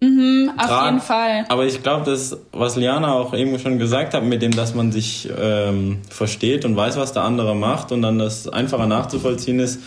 Mhm, 0.00 0.52
auf 0.56 0.66
Dran, 0.66 0.94
jeden 0.94 1.00
Fall. 1.00 1.44
Aber 1.48 1.66
ich 1.66 1.82
glaube, 1.82 2.08
das, 2.08 2.36
was 2.52 2.76
Liana 2.76 3.14
auch 3.14 3.34
eben 3.34 3.58
schon 3.58 3.78
gesagt 3.78 4.14
hat, 4.14 4.22
mit 4.22 4.42
dem, 4.42 4.52
dass 4.52 4.74
man 4.74 4.92
sich 4.92 5.28
ähm, 5.36 5.98
versteht 6.08 6.64
und 6.64 6.76
weiß, 6.76 6.96
was 6.96 7.12
der 7.12 7.22
andere 7.22 7.56
macht 7.56 7.90
und 7.90 8.02
dann 8.02 8.18
das 8.18 8.48
einfacher 8.48 8.86
nachzuvollziehen 8.86 9.58
ist, 9.58 9.80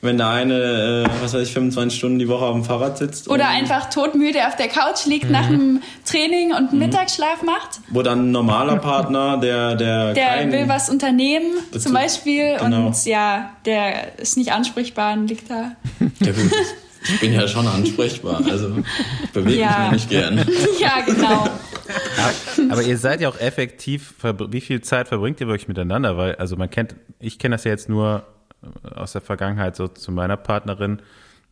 wenn 0.00 0.16
der 0.16 0.28
eine, 0.28 1.04
äh, 1.04 1.22
was 1.22 1.34
weiß 1.34 1.46
ich, 1.46 1.52
25 1.52 1.98
Stunden 1.98 2.18
die 2.18 2.28
Woche 2.28 2.46
auf 2.46 2.54
dem 2.54 2.64
Fahrrad 2.64 2.96
sitzt. 2.96 3.28
Oder 3.28 3.48
einfach 3.48 3.90
todmüde 3.90 4.46
auf 4.46 4.56
der 4.56 4.68
Couch 4.68 5.04
liegt 5.04 5.26
mhm. 5.26 5.32
nach 5.32 5.46
einem 5.46 5.82
Training 6.06 6.52
und 6.52 6.56
einen 6.56 6.72
mhm. 6.72 6.78
Mittagsschlaf 6.78 7.42
macht. 7.42 7.80
Wo 7.90 8.00
dann 8.00 8.28
ein 8.28 8.32
normaler 8.32 8.76
Partner, 8.76 9.36
der, 9.36 9.74
der, 9.74 10.14
der 10.14 10.50
will 10.50 10.68
was 10.68 10.88
unternehmen, 10.88 11.52
zum 11.78 11.92
Beispiel, 11.92 12.56
genau. 12.58 12.86
und 12.86 13.04
ja, 13.04 13.50
der 13.66 14.18
ist 14.18 14.38
nicht 14.38 14.52
ansprechbar 14.52 15.12
und 15.12 15.28
liegt 15.28 15.50
da. 15.50 15.72
Ja 16.20 16.32
gut. 16.32 16.50
Ich 17.02 17.20
bin 17.20 17.32
ja 17.32 17.48
schon 17.48 17.66
ansprechbar, 17.66 18.42
also 18.48 18.76
bewege 19.32 19.60
ja. 19.60 19.90
mich 19.90 19.92
nicht 19.92 20.10
gern. 20.10 20.38
Ja, 20.78 21.00
genau. 21.04 21.46
Aber 22.70 22.82
ihr 22.82 22.96
seid 22.96 23.20
ja 23.20 23.28
auch 23.28 23.38
effektiv, 23.38 24.14
wie 24.50 24.60
viel 24.60 24.80
Zeit 24.80 25.08
verbringt 25.08 25.40
ihr 25.40 25.46
wirklich 25.46 25.68
miteinander? 25.68 26.16
Weil, 26.16 26.36
also 26.36 26.56
man 26.56 26.70
kennt, 26.70 26.94
ich 27.18 27.38
kenne 27.38 27.54
das 27.54 27.64
ja 27.64 27.72
jetzt 27.72 27.88
nur 27.88 28.24
aus 28.94 29.12
der 29.12 29.20
Vergangenheit 29.20 29.76
so 29.76 29.88
zu 29.88 30.12
meiner 30.12 30.36
Partnerin. 30.36 31.00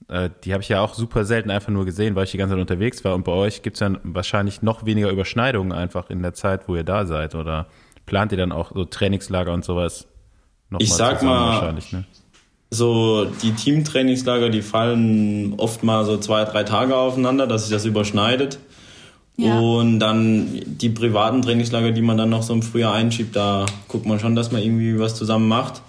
Äh, 0.09 0.31
die 0.45 0.53
habe 0.53 0.63
ich 0.63 0.69
ja 0.69 0.81
auch 0.81 0.95
super 0.95 1.25
selten 1.25 1.51
einfach 1.51 1.71
nur 1.71 1.85
gesehen, 1.85 2.15
weil 2.15 2.25
ich 2.25 2.31
die 2.31 2.39
ganze 2.39 2.55
Zeit 2.55 2.61
unterwegs 2.61 3.05
war. 3.05 3.15
Und 3.15 3.25
bei 3.25 3.33
euch 3.33 3.63
gibt 3.63 3.77
es 3.77 3.81
dann 3.81 3.99
wahrscheinlich 4.03 4.63
noch 4.63 4.87
weniger 4.87 5.11
Überschneidungen 5.11 5.73
einfach 5.73 6.11
in 6.11 6.23
der 6.23 6.35
Zeit, 6.35 6.69
wo 6.69 6.77
ihr 6.77 6.85
da 6.85 7.07
seid. 7.07 7.35
Oder 7.35 7.67
plant 8.07 8.33
ihr 8.33 8.39
dann 8.39 8.53
auch 8.53 8.73
so 8.73 8.85
Trainingslager 8.85 9.53
und 9.53 9.65
sowas? 9.65 10.07
Noch 10.71 10.81
ich 10.81 10.91
mal 10.91 10.97
sag 10.97 11.23
mal, 11.23 11.73
ne? 11.73 12.05
So 12.71 13.25
die 13.25 13.53
Teamtrainingslager, 13.53 14.51
die 14.51 14.63
fallen 14.63 15.55
oft 15.57 15.83
mal 15.83 16.05
so 16.05 16.19
zwei, 16.19 16.45
drei 16.45 16.65
Tage 16.65 16.97
aufeinander, 16.97 17.47
dass 17.47 17.63
sich 17.63 17.73
das 17.73 17.85
überschneidet. 17.85 18.59
Ja. 19.37 19.59
Und 19.59 20.01
dann 20.01 20.61
die 20.67 20.89
privaten 20.89 21.43
Trainingslager, 21.43 21.93
die 21.93 22.03
man 22.03 22.17
dann 22.19 22.29
noch 22.29 22.43
so 22.43 22.53
im 22.53 22.63
Frühjahr 22.63 22.93
einschiebt, 22.95 23.37
da 23.37 23.67
guckt 23.87 24.05
man 24.05 24.19
schon, 24.19 24.35
dass 24.35 24.51
man 24.51 24.63
irgendwie 24.63 24.99
was 24.99 25.15
zusammen 25.15 25.47
macht. 25.47 25.81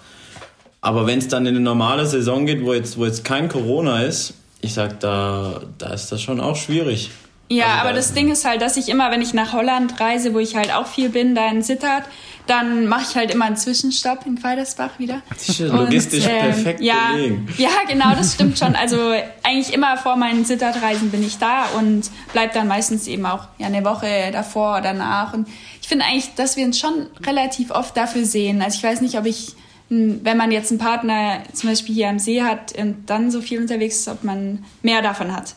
Aber 0.80 1.06
wenn 1.06 1.18
es 1.18 1.28
dann 1.28 1.44
in 1.46 1.56
eine 1.56 1.64
normale 1.64 2.06
Saison 2.06 2.46
geht, 2.46 2.64
wo 2.64 2.72
jetzt, 2.72 2.96
wo 2.96 3.04
jetzt 3.04 3.24
kein 3.24 3.48
Corona 3.48 4.02
ist, 4.02 4.34
ich 4.62 4.72
sag, 4.72 5.00
da, 5.00 5.60
da 5.78 5.92
ist 5.92 6.12
das 6.12 6.22
schon 6.22 6.40
auch 6.40 6.56
schwierig. 6.56 7.10
Ja, 7.48 7.66
also 7.66 7.80
aber 7.80 7.92
das 7.92 8.14
Ding 8.14 8.30
ist 8.30 8.44
halt, 8.44 8.62
dass 8.62 8.76
ich 8.76 8.88
immer, 8.88 9.10
wenn 9.10 9.20
ich 9.20 9.34
nach 9.34 9.52
Holland 9.52 10.00
reise, 10.00 10.32
wo 10.32 10.38
ich 10.38 10.54
halt 10.54 10.72
auch 10.72 10.86
viel 10.86 11.08
bin, 11.08 11.34
da 11.34 11.50
in 11.50 11.62
Sittard, 11.62 12.04
dann 12.46 12.86
mache 12.86 13.02
ich 13.08 13.16
halt 13.16 13.32
immer 13.32 13.44
einen 13.44 13.56
Zwischenstopp 13.56 14.26
in 14.26 14.40
Quaidersbach 14.40 14.98
wieder. 14.98 15.22
Logistisch 15.58 16.24
und, 16.24 16.30
äh, 16.30 16.40
perfekt 16.40 16.80
ja, 16.80 17.12
gelegen. 17.12 17.48
Ja, 17.58 17.70
genau, 17.88 18.14
das 18.14 18.34
stimmt 18.34 18.58
schon. 18.58 18.74
Also 18.74 19.12
eigentlich 19.42 19.72
immer 19.72 19.96
vor 19.96 20.16
meinen 20.16 20.44
Sittard-Reisen 20.44 21.10
bin 21.10 21.24
ich 21.24 21.38
da 21.38 21.66
und 21.78 22.10
bleib 22.32 22.52
dann 22.54 22.66
meistens 22.68 23.06
eben 23.06 23.26
auch 23.26 23.46
ja, 23.58 23.66
eine 23.66 23.84
Woche 23.84 24.30
davor 24.32 24.72
oder 24.72 24.82
danach. 24.82 25.32
Und 25.32 25.48
ich 25.80 25.88
finde 25.88 26.04
eigentlich, 26.04 26.34
dass 26.34 26.56
wir 26.56 26.64
uns 26.64 26.78
schon 26.78 27.06
relativ 27.24 27.70
oft 27.70 27.96
dafür 27.96 28.24
sehen. 28.24 28.62
Also 28.62 28.78
ich 28.78 28.84
weiß 28.84 29.00
nicht, 29.00 29.16
ob 29.16 29.26
ich 29.26 29.54
wenn 29.90 30.36
man 30.36 30.52
jetzt 30.52 30.70
einen 30.70 30.78
Partner 30.78 31.42
zum 31.52 31.68
Beispiel 31.68 31.94
hier 31.94 32.08
am 32.08 32.20
See 32.20 32.42
hat 32.42 32.78
und 32.78 33.10
dann 33.10 33.32
so 33.32 33.40
viel 33.40 33.60
unterwegs 33.60 33.96
ist, 33.96 34.08
ob 34.08 34.22
man 34.22 34.64
mehr 34.82 35.02
davon 35.02 35.34
hat. 35.34 35.54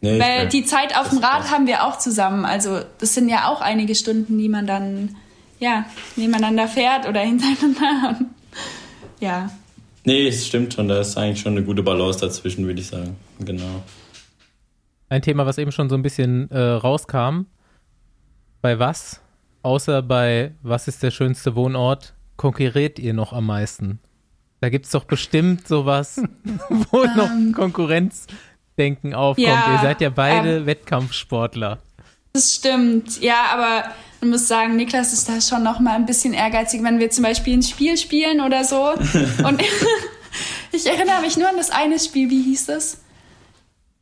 Nee, 0.00 0.18
Weil 0.18 0.48
die 0.48 0.64
Zeit 0.64 0.98
auf 0.98 1.10
dem 1.10 1.18
Rad 1.18 1.50
haben 1.50 1.68
wir 1.68 1.84
auch 1.84 1.98
zusammen. 1.98 2.44
Also 2.44 2.80
das 2.98 3.14
sind 3.14 3.28
ja 3.28 3.48
auch 3.48 3.60
einige 3.60 3.94
Stunden, 3.94 4.36
die 4.36 4.48
man 4.48 4.66
dann 4.66 5.14
ja, 5.58 5.86
nebeneinander 6.16 6.68
fährt 6.68 7.08
oder 7.08 7.20
hintereinander. 7.22 8.20
ja. 9.20 9.50
Nee, 10.04 10.28
es 10.28 10.46
stimmt 10.46 10.74
schon. 10.74 10.88
Da 10.88 11.00
ist 11.00 11.16
eigentlich 11.16 11.40
schon 11.40 11.52
eine 11.52 11.64
gute 11.64 11.82
Balance 11.82 12.20
dazwischen, 12.20 12.66
würde 12.66 12.80
ich 12.80 12.88
sagen. 12.88 13.16
Genau. 13.40 13.82
Ein 15.08 15.22
Thema, 15.22 15.46
was 15.46 15.58
eben 15.58 15.72
schon 15.72 15.88
so 15.88 15.94
ein 15.94 16.02
bisschen 16.02 16.50
äh, 16.50 16.58
rauskam. 16.58 17.46
Bei 18.60 18.78
was? 18.78 19.20
Außer 19.62 20.02
bei 20.02 20.52
was 20.62 20.88
ist 20.88 21.02
der 21.02 21.10
schönste 21.10 21.54
Wohnort? 21.56 22.14
konkurriert 22.36 22.98
ihr 22.98 23.14
noch 23.14 23.32
am 23.32 23.46
meisten? 23.46 24.00
Da 24.60 24.68
gibt 24.70 24.86
es 24.86 24.92
doch 24.92 25.04
bestimmt 25.04 25.68
sowas, 25.68 26.22
wo 26.68 27.02
um, 27.02 27.16
noch 27.16 27.30
ähm. 27.30 27.52
Konkurrenzdenken 27.52 29.14
aufkommt. 29.14 29.46
Ja, 29.46 29.74
ihr 29.74 29.80
seid 29.80 30.00
ja 30.00 30.10
beide 30.10 30.58
ähm, 30.58 30.66
Wettkampfsportler. 30.66 31.78
Das 32.36 32.52
stimmt, 32.52 33.20
ja, 33.20 33.44
aber 33.52 33.84
man 34.20 34.30
muss 34.30 34.48
sagen, 34.48 34.74
Niklas 34.74 35.12
ist 35.12 35.28
da 35.28 35.40
schon 35.40 35.62
noch 35.62 35.78
mal 35.78 35.94
ein 35.94 36.04
bisschen 36.04 36.34
ehrgeizig, 36.34 36.82
wenn 36.82 36.98
wir 36.98 37.08
zum 37.08 37.22
Beispiel 37.22 37.56
ein 37.56 37.62
Spiel 37.62 37.96
spielen 37.96 38.40
oder 38.40 38.64
so. 38.64 38.88
Und 39.44 39.62
ich 40.72 40.84
erinnere 40.84 41.20
mich 41.20 41.36
nur 41.36 41.48
an 41.48 41.56
das 41.56 41.70
eine 41.70 42.00
Spiel, 42.00 42.30
wie 42.30 42.42
hieß 42.42 42.66
das? 42.66 42.98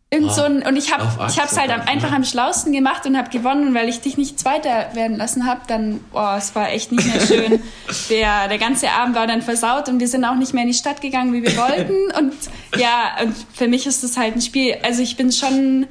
Irgend 0.09 0.33
so 0.33 0.43
ein, 0.43 0.63
und 0.63 0.77
ich 0.77 0.93
habe 0.93 1.09
ich 1.27 1.39
es 1.39 1.59
halt 1.59 1.71
einfach 1.71 2.13
am 2.13 2.23
schlausten 2.23 2.71
gemacht 2.71 3.07
und 3.07 3.17
habe 3.17 3.31
gewonnen, 3.31 3.73
weil 3.73 3.89
ich 3.89 4.03
dich 4.03 4.19
nicht 4.19 4.39
Zweiter 4.39 4.95
werden 4.95 5.17
lassen 5.17 5.47
habe, 5.47 5.63
dann, 5.67 6.01
boah, 6.13 6.37
es 6.37 6.55
war 6.55 6.71
echt 6.71 6.93
nicht 6.93 7.07
mehr 7.07 7.21
schön. 7.27 7.63
der, 8.11 8.49
der 8.49 8.59
ganze 8.59 8.91
Abend 8.91 9.15
war 9.15 9.27
dann 9.27 9.41
versaut 9.41 9.89
und 9.89 10.01
wir 10.01 10.09
sind 10.09 10.27
auch 10.27 10.35
nicht 10.35 10.53
mehr 10.53 10.65
in 10.65 10.69
die 10.69 10.77
Stadt 10.77 11.01
gegangen, 11.01 11.33
wie 11.33 11.43
wir 11.43 11.57
wollten. 11.57 11.95
Und 12.19 12.35
ja, 12.79 13.17
und 13.23 13.35
für 13.55 13.69
mich 13.69 13.87
ist 13.87 14.05
das 14.05 14.19
halt 14.19 14.37
ein 14.37 14.43
Spiel, 14.43 14.77
also 14.83 15.03
ich 15.03 15.17
bin 15.17 15.33
schon, 15.33 15.87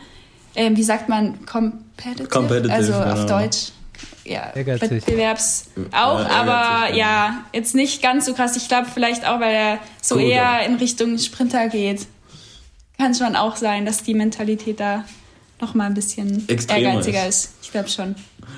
äh, 0.53 0.69
wie 0.71 0.83
sagt 0.83 1.09
man, 1.09 1.39
competitive, 2.03 2.29
competitive 2.29 2.73
also 2.73 2.93
genau. 2.93 3.13
auf 3.13 3.25
Deutsch. 3.25 3.71
Ja, 4.23 4.51
Wettbewerbs 4.53 5.69
auch, 5.91 6.19
ja, 6.19 6.27
aber 6.27 6.87
genau. 6.87 6.99
ja, 6.99 7.43
jetzt 7.53 7.75
nicht 7.75 8.01
ganz 8.01 8.25
so 8.25 8.33
krass. 8.33 8.55
Ich 8.55 8.67
glaube 8.67 8.87
vielleicht 8.91 9.27
auch, 9.27 9.39
weil 9.39 9.53
er 9.53 9.79
so 10.01 10.15
Gut, 10.15 10.25
eher 10.25 10.65
in 10.65 10.75
Richtung 10.75 11.17
Sprinter 11.17 11.69
geht 11.69 12.07
kann 13.01 13.15
schon 13.15 13.35
auch 13.35 13.55
sein, 13.55 13.85
dass 13.85 14.03
die 14.03 14.13
Mentalität 14.13 14.79
da 14.79 15.05
noch 15.59 15.73
mal 15.73 15.85
ein 15.85 15.95
bisschen 15.95 16.47
Extremer 16.47 16.89
ehrgeiziger 16.89 17.27
ist. 17.27 17.45
ist. 17.45 17.53
Ich 17.63 17.71
glaube 17.71 17.89
schon. 17.89 18.15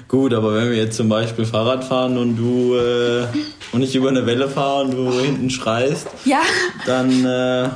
Gut, 0.10 0.34
aber 0.34 0.54
wenn 0.56 0.70
wir 0.70 0.78
jetzt 0.78 0.98
zum 0.98 1.08
Beispiel 1.08 1.46
Fahrrad 1.46 1.86
fahren 1.86 2.18
und 2.18 2.36
du 2.36 2.76
äh, 2.76 3.26
und 3.72 3.82
ich 3.82 3.96
über 3.96 4.10
eine 4.10 4.26
Welle 4.26 4.50
fahre 4.50 4.84
und 4.84 4.92
du 4.92 5.12
hinten 5.20 5.50
schreist, 5.50 6.08
ja. 6.26 6.42
dann 6.86 7.26
äh, 7.26 7.70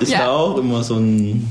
ist 0.00 0.10
ja. 0.10 0.18
da 0.18 0.30
auch 0.30 0.56
immer 0.56 0.82
so 0.82 0.96
ein 0.96 1.48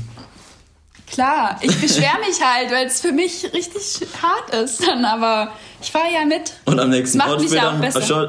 Klar, 1.10 1.58
ich 1.60 1.80
beschwere 1.80 2.18
mich 2.20 2.40
halt, 2.42 2.70
weil 2.70 2.86
es 2.86 3.00
für 3.00 3.12
mich 3.12 3.44
richtig 3.52 4.06
hart 4.22 4.54
ist 4.54 4.86
dann, 4.86 5.04
aber 5.04 5.52
ich 5.80 5.90
fahre 5.90 6.12
ja 6.12 6.24
mit. 6.24 6.52
Und 6.64 6.78
am 6.78 6.90
nächsten 6.90 7.20
Ort 7.20 7.42
dann, 7.52 7.66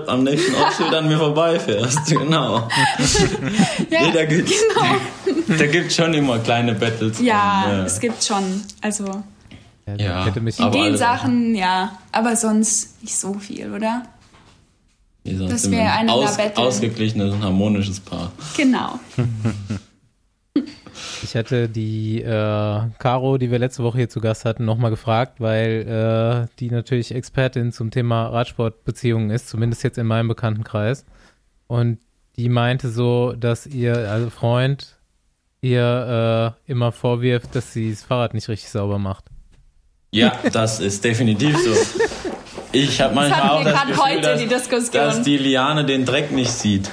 am 0.07 0.23
nächsten 0.23 0.56
Ort 0.56 0.73
dann 0.91 1.07
mir 1.07 1.18
vorbeifährst, 1.18 2.06
genau. 2.07 2.57
ja, 3.89 4.01
nee, 4.01 4.11
da 4.14 4.26
gibt's, 4.26 4.53
genau. 4.73 5.57
da 5.57 5.68
gibt's 5.68 5.95
schon 5.95 6.14
immer 6.14 6.39
kleine 6.39 6.73
Battles. 6.73 7.19
Ja, 7.19 7.64
und, 7.65 7.72
ja. 7.72 7.84
es 7.85 7.99
gibt 7.99 8.23
schon, 8.23 8.64
also 8.81 9.23
ja, 9.97 10.27
in 10.27 10.72
den 10.72 10.97
Sachen, 10.97 11.56
ja, 11.56 11.97
aber 12.11 12.35
sonst 12.35 13.01
nicht 13.01 13.18
so 13.18 13.34
viel, 13.34 13.73
oder? 13.73 14.03
Nee, 15.23 15.47
das 15.47 15.69
wäre 15.69 15.91
eine 15.91 16.14
aus, 16.14 16.38
ausgeglichenes 16.56 17.34
und 17.34 17.43
harmonisches 17.43 17.99
Paar. 17.99 18.31
Genau. 18.56 18.99
Ich 21.24 21.36
hatte 21.36 21.70
die 21.70 22.22
äh, 22.22 22.82
Caro, 22.98 23.38
die 23.38 23.52
wir 23.52 23.60
letzte 23.60 23.84
Woche 23.84 23.98
hier 24.00 24.10
zu 24.10 24.22
Gast 24.22 24.46
hatten, 24.46 24.66
nochmal 24.66 24.91
gefragt, 24.91 25.40
weil 25.40 26.48
äh, 26.48 26.56
die 26.60 26.72
natürlich 26.72 27.14
Expertin 27.14 27.72
zum 27.72 27.91
Thema 27.91 28.28
Radsportbeziehungen 28.28 29.30
ist, 29.30 29.50
zumindest 29.50 29.84
jetzt 29.84 29.98
in 29.98 30.08
meinem 30.08 30.28
Bekanntenkreis. 30.28 31.06
Und 31.68 32.00
die 32.36 32.50
meinte 32.50 32.90
so, 32.90 33.34
dass 33.34 33.68
ihr 33.68 34.10
also 34.10 34.30
Freund 34.30 34.98
ihr 35.62 36.56
äh, 36.68 36.72
immer 36.72 36.91
vorwirft, 36.91 37.56
dass 37.56 37.74
sie 37.74 37.91
das 37.91 38.04
Fahrrad 38.04 38.34
nicht 38.34 38.48
richtig 38.48 38.70
sauber 38.70 38.98
macht. 38.98 39.26
Ja, 40.12 40.40
das 40.52 40.80
ist 40.80 41.04
definitiv 41.04 41.58
so. 41.58 41.72
Ich 42.72 43.02
habe 43.02 43.16
manchmal 43.16 43.50
auch 43.50 43.64
das 43.64 43.86
Gefühl, 43.88 44.22
dass 44.22 44.90
die, 44.90 44.91
dass 44.91 45.22
die 45.22 45.38
Liane 45.38 45.86
den 45.86 46.06
Dreck 46.06 46.32
nicht 46.32 46.52
sieht. 46.52 46.90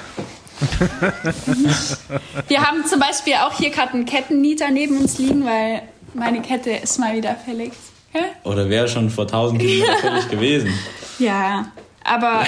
Wir 2.48 2.62
haben 2.62 2.84
zum 2.86 3.00
Beispiel 3.00 3.34
auch 3.34 3.56
hier 3.56 3.70
gerade 3.70 3.92
einen 3.94 4.04
Kettennieter 4.06 4.70
neben 4.70 4.98
uns 4.98 5.18
liegen, 5.18 5.44
weil 5.44 5.82
meine 6.14 6.40
Kette 6.42 6.70
ist 6.70 6.98
mal 6.98 7.14
wieder 7.14 7.34
fällig. 7.34 7.72
Hä? 8.12 8.20
Oder 8.44 8.68
wäre 8.68 8.88
schon 8.88 9.10
vor 9.10 9.26
tausend 9.28 9.62
Jahren 9.62 9.98
fällig 9.98 10.28
gewesen. 10.30 10.72
Ja, 11.18 11.72
aber 12.04 12.44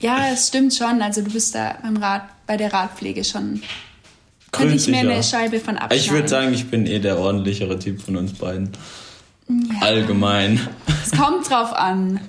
ja, 0.00 0.28
es 0.32 0.48
stimmt 0.48 0.74
schon. 0.74 1.02
Also 1.02 1.22
du 1.22 1.30
bist 1.30 1.54
da 1.54 1.76
beim 1.82 1.96
Rad, 1.96 2.22
bei 2.46 2.56
der 2.56 2.72
Radpflege 2.72 3.24
schon. 3.24 3.62
Könnte 4.52 4.76
ich 4.76 4.86
mir 4.86 4.98
eine 4.98 5.22
Scheibe 5.22 5.58
von 5.58 5.76
abschneiden. 5.76 6.04
Ich 6.04 6.12
würde 6.12 6.28
sagen, 6.28 6.54
ich 6.54 6.70
bin 6.70 6.86
eh 6.86 7.00
der 7.00 7.18
ordentlichere 7.18 7.78
Typ 7.78 8.00
von 8.00 8.16
uns 8.16 8.34
beiden. 8.34 8.70
Ja. 9.48 9.54
Allgemein. 9.86 10.60
Es 11.04 11.10
kommt 11.10 11.50
drauf 11.50 11.72
an. 11.72 12.20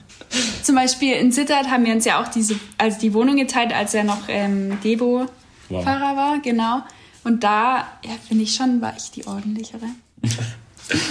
Zum 0.63 0.75
Beispiel 0.75 1.13
in 1.13 1.31
Sittard 1.31 1.69
haben 1.69 1.85
wir 1.85 1.93
uns 1.93 2.05
ja 2.05 2.21
auch 2.21 2.27
diese, 2.27 2.59
also 2.77 2.99
die 2.99 3.13
Wohnung 3.13 3.37
geteilt, 3.37 3.73
als 3.73 3.93
er 3.93 4.03
noch 4.03 4.27
ähm, 4.27 4.79
Debo-Fahrer 4.83 6.11
wow. 6.11 6.17
war, 6.17 6.39
genau. 6.39 6.81
Und 7.23 7.43
da, 7.43 7.87
ja, 8.03 8.11
finde 8.27 8.43
ich 8.43 8.55
schon, 8.55 8.81
war 8.81 8.93
ich 8.97 9.11
die 9.11 9.25
ordentlichere. 9.25 9.87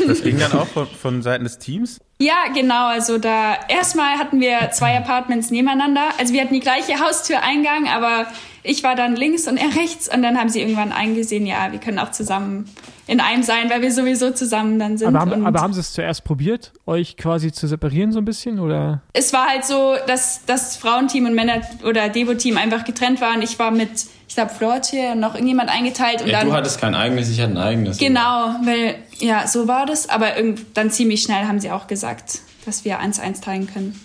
Das 0.06 0.22
ging 0.22 0.38
dann 0.38 0.52
auch 0.52 0.68
von, 0.68 0.86
von 0.86 1.22
Seiten 1.22 1.44
des 1.44 1.58
Teams? 1.58 1.98
Ja, 2.20 2.44
genau. 2.54 2.86
Also 2.86 3.18
da 3.18 3.56
erstmal 3.68 4.18
hatten 4.18 4.40
wir 4.40 4.70
zwei 4.70 4.96
Apartments 4.96 5.50
nebeneinander. 5.50 6.10
Also 6.18 6.32
wir 6.32 6.42
hatten 6.42 6.54
die 6.54 6.60
gleiche 6.60 7.00
Haustüreingang, 7.00 7.88
aber 7.88 8.28
ich 8.64 8.82
war 8.82 8.96
dann 8.96 9.14
links 9.14 9.46
und 9.46 9.58
er 9.58 9.76
rechts 9.76 10.12
und 10.12 10.22
dann 10.22 10.38
haben 10.38 10.48
sie 10.48 10.60
irgendwann 10.60 10.90
eingesehen, 10.90 11.46
ja, 11.46 11.70
wir 11.70 11.78
können 11.78 11.98
auch 11.98 12.10
zusammen 12.10 12.64
in 13.06 13.20
einem 13.20 13.42
sein, 13.42 13.68
weil 13.68 13.82
wir 13.82 13.92
sowieso 13.92 14.30
zusammen 14.30 14.78
dann 14.78 14.96
sind. 14.96 15.08
Aber 15.08 15.20
haben, 15.20 15.46
aber 15.46 15.60
haben 15.60 15.74
sie 15.74 15.80
es 15.80 15.92
zuerst 15.92 16.24
probiert, 16.24 16.72
euch 16.86 17.18
quasi 17.18 17.52
zu 17.52 17.68
separieren 17.68 18.12
so 18.12 18.18
ein 18.18 18.24
bisschen 18.24 18.58
oder? 18.58 19.02
Es 19.12 19.34
war 19.34 19.46
halt 19.48 19.66
so, 19.66 19.94
dass 20.06 20.46
das 20.46 20.78
Frauenteam 20.78 21.26
und 21.26 21.34
Männer- 21.34 21.60
oder 21.86 22.08
Devo-Team 22.08 22.56
einfach 22.56 22.84
getrennt 22.84 23.20
waren. 23.20 23.42
Ich 23.42 23.58
war 23.58 23.70
mit, 23.70 24.06
ich 24.26 24.34
glaube, 24.34 24.50
Flortier 24.54 25.12
und 25.12 25.20
noch 25.20 25.34
irgendjemand 25.34 25.68
eingeteilt. 25.68 26.22
Und 26.22 26.28
ja, 26.28 26.38
dann, 26.38 26.48
du 26.48 26.54
hattest 26.54 26.80
kein 26.80 26.94
eigenes, 26.94 27.28
ich 27.28 27.38
hatte 27.42 27.52
ein 27.52 27.58
eigenes. 27.58 27.98
Genau, 27.98 28.54
weil, 28.64 28.94
ja, 29.18 29.46
so 29.46 29.68
war 29.68 29.84
das. 29.84 30.08
Aber 30.08 30.28
dann 30.72 30.90
ziemlich 30.90 31.22
schnell 31.22 31.44
haben 31.44 31.60
sie 31.60 31.70
auch 31.70 31.86
gesagt, 31.86 32.38
dass 32.64 32.86
wir 32.86 32.98
eins 32.98 33.20
eins 33.20 33.42
teilen 33.42 33.70
können. 33.70 34.00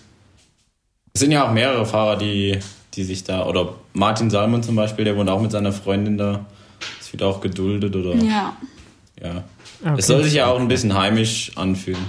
Es 1.13 1.21
sind 1.21 1.31
ja 1.31 1.47
auch 1.47 1.53
mehrere 1.53 1.85
Fahrer, 1.85 2.17
die 2.17 2.59
die 2.95 3.03
sich 3.03 3.23
da, 3.23 3.45
oder 3.45 3.75
Martin 3.93 4.29
Salmon 4.29 4.63
zum 4.63 4.75
Beispiel, 4.75 5.05
der 5.05 5.15
wohnt 5.15 5.29
auch 5.29 5.41
mit 5.41 5.51
seiner 5.51 5.71
Freundin 5.71 6.17
da, 6.17 6.45
ist 6.99 7.13
wieder 7.13 7.27
auch 7.27 7.41
geduldet 7.41 7.95
oder. 7.95 8.15
Ja. 8.15 8.55
Ja. 9.21 9.43
Okay. 9.81 9.95
Es 9.97 10.07
soll 10.07 10.23
sich 10.23 10.33
ja 10.33 10.47
auch 10.47 10.59
ein 10.59 10.67
bisschen 10.67 10.93
heimisch 10.93 11.51
anfühlen. 11.55 12.03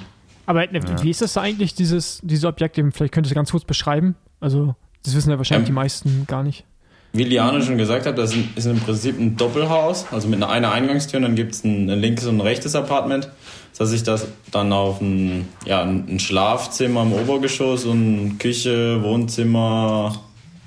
Aber 0.46 0.68
äh, 0.68 0.74
ja. 0.74 1.02
wie 1.02 1.10
ist 1.10 1.22
das 1.22 1.36
eigentlich, 1.36 1.74
dieses, 1.74 2.20
diese 2.22 2.48
Objekte? 2.48 2.88
Vielleicht 2.92 3.12
könntest 3.12 3.30
du 3.30 3.34
ganz 3.34 3.50
kurz 3.50 3.64
beschreiben. 3.64 4.16
Also, 4.40 4.74
das 5.04 5.14
wissen 5.14 5.30
ja 5.30 5.38
wahrscheinlich 5.38 5.68
ähm, 5.68 5.74
die 5.74 5.78
meisten 5.78 6.24
gar 6.26 6.42
nicht. 6.42 6.64
Wie 7.12 7.24
Liane 7.24 7.62
schon 7.62 7.76
gesagt 7.76 8.06
hat, 8.06 8.18
das 8.18 8.34
ist 8.54 8.66
im 8.66 8.78
Prinzip 8.78 9.18
ein 9.18 9.36
Doppelhaus, 9.36 10.06
also 10.12 10.28
mit 10.28 10.42
einer 10.42 10.70
Eingangstür 10.70 11.18
und 11.18 11.24
dann 11.24 11.34
gibt 11.34 11.54
es 11.54 11.64
ein, 11.64 11.90
ein, 11.90 11.98
linkes 12.00 12.26
und 12.26 12.36
ein 12.36 12.40
rechtes 12.40 12.76
Apartment. 12.76 13.28
Das 13.72 13.80
heißt, 13.80 13.90
sich 13.90 14.02
das 14.04 14.28
dann 14.52 14.72
auf 14.72 15.00
ein, 15.00 15.48
ja, 15.64 15.82
ein 15.82 16.20
Schlafzimmer 16.20 17.02
im 17.02 17.12
Obergeschoss 17.12 17.84
und 17.84 18.38
Küche, 18.38 19.02
Wohnzimmer, 19.02 20.20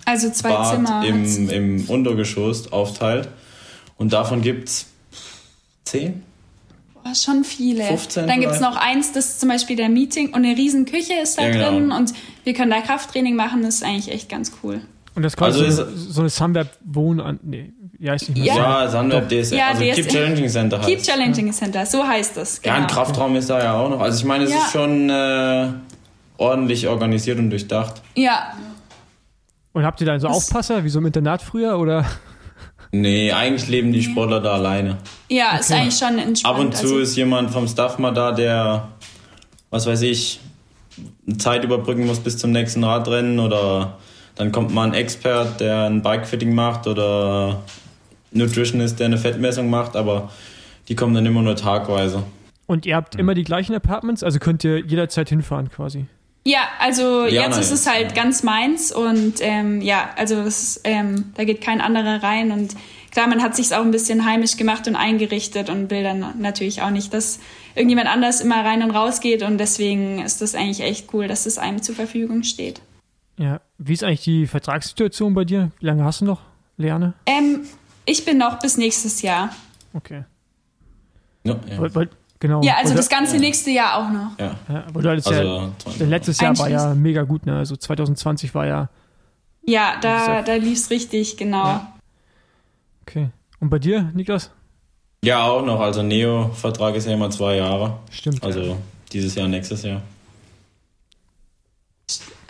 also 0.05 0.29
zwei 0.29 0.49
Bad 0.49 0.71
Zimmer 0.71 1.05
im, 1.05 1.49
im 1.49 1.89
Untergeschoss 1.89 2.71
aufteilt. 2.71 3.29
Und 3.97 4.13
davon 4.13 4.41
gibt 4.41 4.69
es 4.69 4.87
zehn? 5.85 6.23
Boah, 6.93 7.15
schon 7.15 7.43
viele. 7.43 7.83
15 7.83 8.27
Dann 8.27 8.39
gibt 8.39 8.53
es 8.53 8.59
noch 8.59 8.75
eins, 8.75 9.11
das 9.11 9.25
ist 9.25 9.39
zum 9.39 9.49
Beispiel 9.49 9.75
der 9.75 9.89
Meeting 9.89 10.27
und 10.27 10.45
eine 10.45 10.55
riesen 10.57 10.85
Küche 10.85 11.13
ist 11.21 11.37
da 11.37 11.43
ja, 11.43 11.51
genau. 11.51 11.71
drin 11.71 11.91
und 11.91 12.13
wir 12.43 12.53
können 12.53 12.71
da 12.71 12.81
Krafttraining 12.81 13.35
machen, 13.35 13.61
das 13.63 13.75
ist 13.75 13.83
eigentlich 13.83 14.11
echt 14.11 14.29
ganz 14.29 14.53
cool. 14.63 14.81
Und 15.15 15.23
das 15.23 15.37
quasi 15.37 15.63
also 15.63 15.85
so, 15.85 16.11
so 16.11 16.21
eine 16.21 16.29
Sunweb-Wohn... 16.29 17.39
Nee, 17.43 17.71
wie 17.99 18.09
heißt 18.09 18.29
die? 18.29 18.43
Ja, 18.43 18.83
ja 18.83 18.89
Sunweb 18.89 19.29
DSL, 19.29 19.57
ja, 19.57 19.67
also 19.67 19.83
DSL. 19.83 19.95
Keep 19.95 20.09
Challenging 20.09 20.49
Center 20.49 20.77
heißt 20.79 20.89
Keep 20.89 21.03
Challenging 21.03 21.53
Center, 21.53 21.85
so 21.85 22.05
heißt 22.05 22.35
das. 22.37 22.61
Genau. 22.61 22.75
Ja, 22.75 22.81
ein 22.81 22.87
genau. 22.87 22.99
Kraftraum 22.99 23.35
ist 23.35 23.49
da 23.49 23.63
ja 23.63 23.73
auch 23.73 23.89
noch. 23.89 23.99
Also 23.99 24.19
ich 24.19 24.25
meine, 24.25 24.45
es 24.45 24.51
ja. 24.51 24.57
ist 24.57 24.71
schon 24.71 25.09
äh, 25.09 25.67
ordentlich 26.37 26.87
organisiert 26.87 27.37
und 27.37 27.49
durchdacht. 27.49 28.01
Ja, 28.15 28.53
und 29.73 29.83
habt 29.83 29.99
ihr 30.01 30.07
da 30.07 30.19
so 30.19 30.27
das 30.27 30.37
Aufpasser, 30.37 30.83
wie 30.83 30.89
so 30.89 30.99
im 30.99 31.05
Internat 31.05 31.41
früher, 31.41 31.77
oder? 31.77 32.05
Nee, 32.91 33.31
eigentlich 33.31 33.67
leben 33.67 33.91
die 33.91 34.03
Sportler 34.03 34.39
da 34.39 34.53
alleine. 34.53 34.97
Ja, 35.29 35.49
okay. 35.49 35.59
ist 35.59 35.71
eigentlich 35.71 35.97
schon 35.97 36.19
entspannt. 36.19 36.55
Ab 36.55 36.61
und 36.61 36.75
zu 36.75 36.83
also 36.83 36.99
ist 36.99 37.15
jemand 37.15 37.49
vom 37.49 37.67
Staff 37.67 37.97
mal 37.97 38.11
da, 38.11 38.31
der, 38.31 38.89
was 39.71 39.87
weiß 39.87 40.03
ich, 40.03 40.39
Zeit 41.39 41.63
überbrücken 41.63 42.05
muss 42.05 42.19
bis 42.19 42.37
zum 42.37 42.51
nächsten 42.51 42.83
Radrennen 42.83 43.39
oder 43.39 43.97
dann 44.35 44.51
kommt 44.51 44.71
mal 44.73 44.87
ein 44.87 44.93
Expert, 44.93 45.59
der 45.59 45.85
ein 45.85 46.03
Bikefitting 46.03 46.53
macht 46.53 46.85
oder 46.85 47.63
Nutritionist, 48.31 48.99
der 48.99 49.07
eine 49.07 49.17
Fettmessung 49.17 49.71
macht, 49.71 49.95
aber 49.95 50.29
die 50.87 50.95
kommen 50.95 51.15
dann 51.15 51.25
immer 51.25 51.41
nur 51.41 51.55
tagweise. 51.55 52.23
Und 52.67 52.85
ihr 52.85 52.95
habt 52.95 53.15
mhm. 53.15 53.21
immer 53.21 53.33
die 53.33 53.43
gleichen 53.43 53.75
Apartments, 53.75 54.23
also 54.23 54.37
könnt 54.37 54.63
ihr 54.63 54.79
jederzeit 54.79 55.29
hinfahren 55.29 55.69
quasi? 55.69 56.05
Ja, 56.45 56.59
also 56.79 57.25
Liana 57.25 57.55
jetzt 57.55 57.59
ist 57.59 57.71
es 57.71 57.87
halt 57.87 58.09
ja. 58.09 58.23
ganz 58.23 58.43
meins 58.43 58.91
und 58.91 59.35
ähm, 59.39 59.81
ja, 59.81 60.09
also 60.17 60.41
ist, 60.41 60.81
ähm, 60.83 61.31
da 61.35 61.45
geht 61.45 61.61
kein 61.61 61.79
anderer 61.79 62.21
rein 62.21 62.51
und 62.51 62.75
klar, 63.11 63.27
man 63.27 63.41
hat 63.41 63.55
sich 63.55 63.73
auch 63.73 63.81
ein 63.81 63.91
bisschen 63.91 64.25
heimisch 64.25 64.57
gemacht 64.57 64.87
und 64.87 64.97
eingerichtet 64.97 65.69
und 65.69 65.89
will 65.89 66.03
dann 66.03 66.41
natürlich 66.41 66.81
auch 66.81 66.89
nicht, 66.89 67.13
dass 67.13 67.39
irgendjemand 67.75 68.09
anders 68.09 68.41
immer 68.41 68.65
rein 68.65 68.83
und 68.83 68.91
raus 68.91 69.21
geht 69.21 69.41
und 69.41 69.57
deswegen 69.57 70.19
ist 70.19 70.41
das 70.41 70.53
eigentlich 70.53 70.81
echt 70.81 71.13
cool, 71.13 71.29
dass 71.29 71.45
es 71.45 71.57
einem 71.57 71.81
zur 71.81 71.95
Verfügung 71.95 72.43
steht. 72.43 72.81
Ja, 73.37 73.61
wie 73.77 73.93
ist 73.93 74.03
eigentlich 74.03 74.21
die 74.21 74.45
Vertragssituation 74.45 75.33
bei 75.33 75.45
dir? 75.45 75.71
Wie 75.79 75.85
lange 75.85 76.03
hast 76.03 76.21
du 76.21 76.25
noch, 76.25 76.41
Leane? 76.75 77.13
Ähm, 77.25 77.61
ich 78.05 78.25
bin 78.25 78.37
noch 78.37 78.59
bis 78.59 78.77
nächstes 78.77 79.21
Jahr. 79.21 79.55
Okay. 79.93 80.25
Ja, 81.45 81.59
ja. 81.69 81.79
Weil, 81.79 81.95
weil, 81.95 82.09
Genau. 82.43 82.61
Ja, 82.61 82.75
also 82.75 82.93
das 82.93 83.07
ganze 83.07 83.37
nächste 83.37 83.71
Jahr 83.71 83.95
auch 83.95 84.09
noch. 84.09 84.37
Ja. 84.37 84.55
ja 84.67 84.83
aber 84.85 85.01
du 85.01 85.09
hattest 85.09 85.29
also, 85.29 85.71
ja, 85.97 86.05
letztes 86.05 86.41
Jahr 86.41 86.59
war 86.59 86.69
ja 86.69 86.93
mega 86.93 87.21
gut, 87.21 87.45
ne? 87.45 87.57
Also 87.57 87.77
2020 87.77 88.53
war 88.53 88.67
ja. 88.67 88.89
Ja, 89.65 89.93
da, 90.01 90.41
da 90.41 90.55
lief 90.55 90.77
es 90.77 90.89
richtig, 90.89 91.37
genau. 91.37 91.63
Ja. 91.63 91.93
Okay. 93.03 93.29
Und 93.61 93.69
bei 93.69 93.79
dir, 93.79 94.11
Niklas? 94.13 94.51
Ja, 95.23 95.45
auch 95.45 95.65
noch. 95.65 95.79
Also 95.79 96.03
Neo-Vertrag 96.03 96.95
ist 96.95 97.07
ja 97.07 97.13
immer 97.13 97.29
zwei 97.29 97.55
Jahre. 97.55 97.99
Stimmt. 98.11 98.43
Also 98.43 98.59
ja. 98.59 98.75
dieses 99.13 99.35
Jahr, 99.35 99.47
nächstes 99.47 99.83
Jahr. 99.83 100.01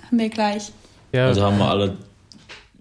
Haben 0.08 0.18
wir 0.18 0.30
gleich. 0.30 0.72
Ja. 1.12 1.28
Also 1.28 1.44
haben 1.44 1.60
wir 1.60 1.70
alle. 1.70 1.98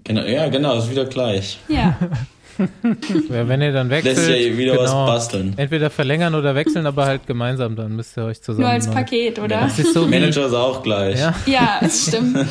Genau, 0.05 0.22
ja, 0.22 0.48
genau, 0.48 0.78
ist 0.78 0.89
wieder 0.89 1.05
gleich. 1.05 1.59
Ja. 1.68 1.94
ja, 2.59 3.49
wenn 3.49 3.62
ihr 3.62 3.73
dann 3.73 3.91
wechselt. 3.91 4.16
Lässt 4.16 4.29
ja 4.29 4.57
wieder 4.57 4.73
genau, 4.73 4.83
was 4.83 4.93
basteln. 4.93 5.55
Entweder 5.57 5.91
verlängern 5.91 6.35
oder 6.35 6.55
wechseln, 6.55 6.87
aber 6.87 7.07
halt 7.07 7.27
gemeinsam, 7.27 7.77
dann 7.77 7.97
müsst 7.97 8.16
ihr 8.16 8.24
euch 8.24 8.41
zusammen. 8.43 8.65
Nur 8.65 8.70
als 8.70 8.91
Paket, 8.91 9.39
oder? 9.39 9.61
Ja. 9.61 9.66
Ist 9.66 9.95
so 9.95 10.07
Manager 10.07 10.47
ist 10.47 10.55
auch 10.55 10.83
gleich. 10.83 11.19
Ja, 11.19 11.35
ja 11.47 11.79
das 11.81 12.09
stimmt. 12.09 12.37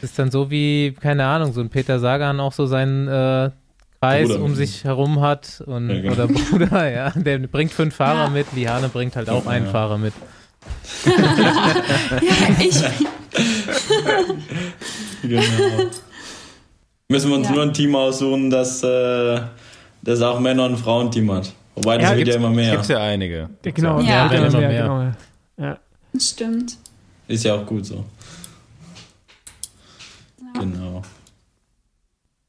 Das 0.00 0.10
ist 0.10 0.18
dann 0.18 0.30
so 0.30 0.50
wie, 0.50 0.94
keine 1.00 1.24
Ahnung, 1.24 1.52
so 1.52 1.60
ein 1.60 1.68
Peter 1.68 1.98
Sagan 1.98 2.38
auch 2.38 2.52
so 2.52 2.66
seinen 2.66 3.08
äh, 3.08 3.50
Kreis 4.00 4.28
Bruder 4.28 4.42
um 4.42 4.54
sich 4.54 4.84
herum 4.84 5.20
hat 5.20 5.62
und, 5.66 5.90
ja, 5.90 6.00
genau. 6.00 6.12
oder 6.12 6.26
Bruder, 6.28 6.90
ja, 6.94 7.10
der 7.10 7.38
bringt 7.38 7.72
fünf 7.72 7.96
Fahrer 7.96 8.24
ja. 8.24 8.30
mit, 8.30 8.46
Liane 8.54 8.88
bringt 8.88 9.16
halt 9.16 9.28
auch 9.28 9.44
ja. 9.44 9.50
einen 9.50 9.66
Fahrer 9.66 9.98
mit. 9.98 10.12
ja, 11.06 11.12
ich. 12.60 12.82
genau. 15.22 15.90
Müssen 17.08 17.30
wir 17.30 17.36
uns 17.36 17.48
nur 17.48 17.62
ein 17.62 17.72
Team 17.72 17.94
aussuchen, 17.94 18.50
das, 18.50 18.82
äh, 18.82 19.40
das 20.02 20.20
auch 20.22 20.40
Männer- 20.40 20.66
und 20.66 20.76
Frauenteam 20.76 21.30
hat. 21.32 21.52
Wobei 21.76 21.98
das 21.98 22.16
wird 22.16 22.28
ja 22.28 22.34
immer 22.34 22.50
mehr. 22.50 22.76
Gibt 22.76 22.88
ja 22.88 23.00
einige. 23.00 23.50
Genau, 23.62 24.00
ja, 24.00 24.26
ja, 24.32 24.46
immer 24.46 24.58
mehr. 24.58 24.68
mehr. 24.68 24.82
Genau. 24.82 25.68
Ja. 25.68 25.78
Stimmt. 26.18 26.78
Ist 27.28 27.44
ja 27.44 27.54
auch 27.54 27.66
gut 27.66 27.86
so. 27.86 28.04
Genau. 30.54 31.02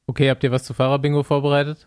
Okay, 0.07 0.29
habt 0.29 0.43
ihr 0.43 0.51
was 0.51 0.63
zu 0.63 0.73
Fahrerbingo 0.73 1.21
vorbereitet? 1.23 1.85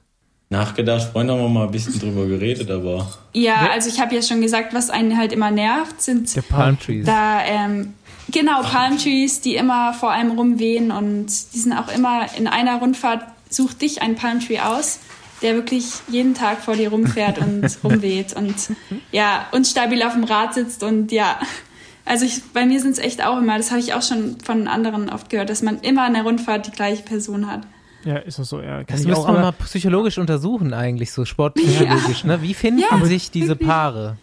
Nachgedacht, 0.50 1.12
Freunde 1.12 1.32
haben 1.32 1.40
wir 1.40 1.48
mal 1.48 1.66
ein 1.66 1.70
bisschen 1.70 1.98
drüber 1.98 2.26
geredet, 2.26 2.70
aber. 2.70 3.08
Ja, 3.32 3.70
also 3.72 3.88
ich 3.88 4.00
habe 4.00 4.14
ja 4.14 4.20
schon 4.20 4.40
gesagt, 4.40 4.74
was 4.74 4.90
einen 4.90 5.16
halt 5.16 5.32
immer 5.32 5.50
nervt, 5.50 6.02
sind 6.02 6.28
The 6.28 6.40
Palm 6.42 6.78
Trees. 6.78 7.06
Da, 7.06 7.40
ähm, 7.44 7.94
genau, 8.30 8.62
Palm 8.62 8.98
Trees, 8.98 9.40
die 9.40 9.56
immer 9.56 9.92
vor 9.92 10.10
einem 10.10 10.32
rumwehen 10.32 10.90
und 10.90 11.26
die 11.26 11.58
sind 11.58 11.72
auch 11.72 11.92
immer 11.92 12.26
in 12.36 12.46
einer 12.46 12.78
Rundfahrt, 12.78 13.24
such 13.48 13.74
dich 13.74 14.02
ein 14.02 14.14
Palm 14.14 14.40
Tree 14.40 14.60
aus, 14.60 15.00
der 15.42 15.54
wirklich 15.54 15.86
jeden 16.08 16.34
Tag 16.34 16.60
vor 16.60 16.76
dir 16.76 16.90
rumfährt 16.90 17.38
und 17.40 17.78
rumweht 17.82 18.34
und 18.34 18.54
ja, 19.12 19.46
und 19.52 19.66
stabil 19.66 20.02
auf 20.02 20.12
dem 20.12 20.24
Rad 20.24 20.54
sitzt 20.54 20.82
und 20.82 21.12
ja. 21.12 21.38
Also 22.04 22.24
ich, 22.24 22.42
bei 22.52 22.66
mir 22.66 22.80
sind 22.80 22.92
es 22.92 22.98
echt 22.98 23.24
auch 23.24 23.38
immer, 23.38 23.56
das 23.56 23.70
habe 23.70 23.80
ich 23.80 23.94
auch 23.94 24.02
schon 24.02 24.40
von 24.40 24.66
anderen 24.66 25.10
oft 25.10 25.30
gehört, 25.30 25.50
dass 25.50 25.62
man 25.62 25.80
immer 25.80 26.06
in 26.06 26.14
der 26.14 26.24
Rundfahrt 26.24 26.66
die 26.66 26.72
gleiche 26.72 27.02
Person 27.02 27.46
hat. 27.46 27.62
Ja, 28.04 28.16
ist 28.16 28.38
das 28.38 28.48
so, 28.48 28.60
ja. 28.62 28.82
das 28.82 29.04
müsste 29.04 29.26
man 29.26 29.42
mal 29.42 29.52
psychologisch 29.52 30.16
untersuchen 30.18 30.72
eigentlich, 30.72 31.12
so 31.12 31.24
sportpsychologisch, 31.24 32.22
ja. 32.24 32.28
ne? 32.28 32.42
Wie 32.42 32.54
finden 32.54 32.80
ja, 32.80 33.04
sich 33.04 33.30
diese 33.30 33.48
wirklich. 33.48 33.68
Paare? 33.68 34.16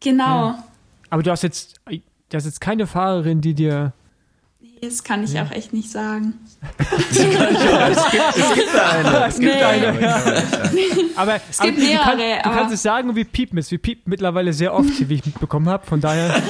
Genau. 0.00 0.48
Ja. 0.48 0.64
Aber 1.10 1.22
du 1.22 1.30
hast 1.30 1.42
jetzt, 1.42 1.74
du 2.32 2.36
hast 2.36 2.44
jetzt 2.46 2.60
keine 2.60 2.86
Fahrerin, 2.86 3.40
die 3.40 3.54
dir 3.54 3.92
das 4.82 5.04
kann 5.04 5.22
ich 5.22 5.32
ja. 5.32 5.44
auch 5.44 5.52
echt 5.52 5.72
nicht 5.72 5.88
sagen. 5.88 6.34
es, 6.78 7.18
gibt, 7.18 7.38
es 8.36 8.54
gibt 8.54 8.74
eine. 8.74 9.26
Es 9.26 9.38
gibt 9.38 9.54
nee. 9.54 9.62
eine. 9.62 10.00
Ja. 10.02 10.20
Aber, 11.14 11.40
es 11.48 11.60
gibt 11.60 11.78
aber, 11.78 11.86
mehrere. 11.86 12.16
Du, 12.16 12.42
kann, 12.42 12.52
du 12.52 12.58
kannst 12.58 12.74
es 12.74 12.82
sagen, 12.82 13.14
wie 13.14 13.22
Piepen 13.22 13.58
ist. 13.58 13.70
Wir 13.70 13.78
piepen 13.78 14.10
mittlerweile 14.10 14.52
sehr 14.52 14.74
oft, 14.74 15.08
wie 15.08 15.14
ich 15.14 15.24
mitbekommen 15.24 15.68
habe. 15.68 15.86
Von 15.86 16.00
daher. 16.00 16.34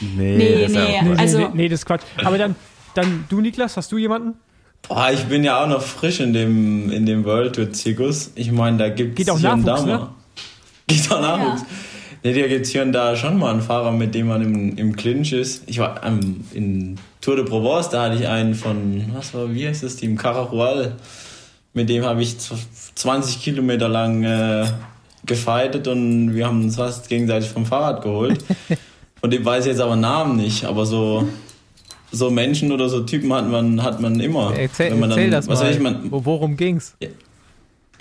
nee, 0.00 0.36
nee, 0.38 0.66
nee, 0.66 1.02
nee, 1.02 1.16
also, 1.18 1.38
nee, 1.38 1.48
nee, 1.52 1.68
das 1.68 1.80
ist 1.80 1.86
Quatsch. 1.86 2.02
Aber 2.24 2.38
dann, 2.38 2.54
dann 2.94 3.26
du, 3.28 3.42
Niklas, 3.42 3.76
hast 3.76 3.92
du 3.92 3.98
jemanden? 3.98 4.34
Boah, 4.88 5.10
ich 5.12 5.24
bin 5.24 5.44
ja 5.44 5.62
auch 5.62 5.68
noch 5.68 5.82
frisch 5.82 6.20
in 6.20 6.32
dem, 6.32 6.90
in 6.90 7.04
dem 7.04 7.24
World 7.24 7.56
Tour 7.56 7.70
Zirkus. 7.70 8.32
Ich 8.34 8.50
meine, 8.50 8.78
da 8.78 8.88
gibt 8.88 9.18
es 9.20 9.26
hier 9.26 9.52
und 9.52 9.66
da 9.66 9.82
mal. 9.82 10.08
Geht 10.86 11.12
auch 11.12 11.20
Nachwuchs. 11.20 11.60
Ja. 11.60 11.66
Nee, 12.24 12.40
da 12.40 12.46
gibt 12.46 12.66
es 12.66 12.72
hier 12.72 12.82
und 12.82 12.92
da 12.92 13.16
schon 13.16 13.38
mal 13.38 13.50
einen 13.50 13.62
Fahrer, 13.62 13.90
mit 13.90 14.14
dem 14.14 14.28
man 14.28 14.42
im, 14.42 14.76
im 14.76 14.94
Clinch 14.94 15.32
ist. 15.32 15.64
Ich 15.66 15.78
war 15.78 16.04
ähm, 16.04 16.44
in 16.52 16.96
Tour 17.20 17.36
de 17.36 17.44
Provence, 17.44 17.88
da 17.88 18.04
hatte 18.04 18.16
ich 18.16 18.28
einen 18.28 18.54
von, 18.54 19.04
was 19.14 19.34
war, 19.34 19.52
wie 19.52 19.66
heißt 19.66 19.82
das 19.82 19.96
Team? 19.96 20.16
Carajual. 20.16 20.96
Mit 21.74 21.88
dem 21.88 22.04
habe 22.04 22.22
ich 22.22 22.36
20 22.94 23.42
Kilometer 23.42 23.88
lang 23.88 24.22
äh, 24.22 24.66
gefeitet 25.26 25.88
und 25.88 26.34
wir 26.34 26.46
haben 26.46 26.62
uns 26.62 26.76
fast 26.76 27.08
gegenseitig 27.08 27.48
vom 27.48 27.66
Fahrrad 27.66 28.02
geholt. 28.02 28.44
Von 29.20 29.30
dem 29.30 29.44
weiß 29.44 29.66
ich 29.66 29.70
jetzt 29.70 29.80
aber 29.80 29.94
Namen 29.94 30.36
nicht, 30.36 30.64
aber 30.64 30.84
so 30.84 31.28
so 32.12 32.30
Menschen 32.30 32.70
oder 32.72 32.88
so 32.88 33.00
Typen 33.00 33.32
hat 33.32 33.48
man, 33.48 33.82
hat 33.82 34.00
man 34.00 34.20
immer. 34.20 34.52
Erzähl, 34.56 34.92
Wenn 34.92 35.00
man 35.00 35.10
erzähl 35.10 35.30
dann, 35.30 35.40
das 35.40 35.48
was 35.48 35.60
mal. 35.60 35.70
Ich, 35.70 35.80
man, 35.80 36.00
Worum 36.10 36.56
ging's? 36.56 36.94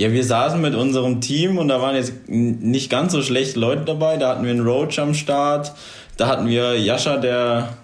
Ja, 0.02 0.12
wir 0.12 0.24
saßen 0.24 0.60
mit 0.60 0.74
unserem 0.74 1.22
Team 1.22 1.60
und 1.60 1.68
da 1.68 1.80
waren 1.80 1.96
jetzt 1.96 2.28
nicht 2.28 2.90
ganz 2.90 3.12
so 3.12 3.22
schlechte 3.22 3.60
Leute 3.60 3.86
dabei. 3.86 4.18
Da 4.18 4.30
hatten 4.30 4.44
wir 4.44 4.50
einen 4.50 4.68
Roach 4.68 4.98
am 4.98 5.14
Start. 5.14 5.74
Da 6.18 6.26
hatten 6.26 6.48
wir 6.48 6.76
Jascha, 6.76 7.18
der, 7.18 7.78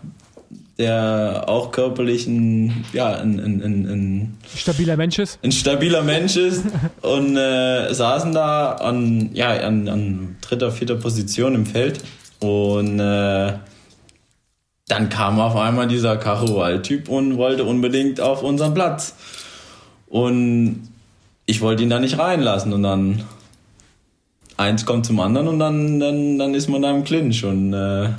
der 0.80 1.44
auch 1.46 1.72
körperlich 1.72 2.26
ein, 2.26 2.86
ja, 2.92 3.14
ein, 3.14 3.40
ein, 3.40 3.62
ein, 3.62 3.86
ein 3.86 4.38
stabiler 4.56 4.98
Mensch 4.98 5.20
ist. 5.20 5.38
Ein 5.44 5.52
stabiler 5.52 6.02
Mensch 6.02 6.38
ist 6.38 6.64
und 7.04 7.38
äh, 7.38 7.94
saßen 7.94 8.32
da 8.32 8.72
an, 8.72 9.30
ja, 9.36 9.50
an, 9.52 9.88
an 9.88 10.38
dritter, 10.42 10.72
vierter 10.72 10.96
Position 10.96 11.54
im 11.54 11.68
Feld. 11.68 12.00
Und 12.40 13.00
äh, 13.00 13.54
dann 14.88 15.10
kam 15.10 15.40
auf 15.40 15.56
einmal 15.56 15.88
dieser 15.88 16.18
Carual-Typ 16.18 17.10
und 17.10 17.38
wollte 17.38 17.64
unbedingt 17.64 18.20
auf 18.22 18.42
unseren 18.42 18.74
Platz. 18.74 19.14
Und 20.08 20.97
ich 21.48 21.62
wollte 21.62 21.82
ihn 21.82 21.90
da 21.90 22.00
nicht 22.00 22.20
reinlassen 22.20 22.74
und 22.74 22.84
dann 22.84 23.24
eins 24.58 24.86
kommt 24.86 25.06
zum 25.06 25.20
anderen 25.20 25.48
und 25.48 25.60
dann, 25.60 26.00
dann, 26.00 26.38
dann 26.38 26.54
ist 26.54 26.68
man 26.68 26.84
da 26.84 26.92
im 26.92 27.04
Clinch 27.04 27.44
und 27.44 27.74
äh, 27.74 28.10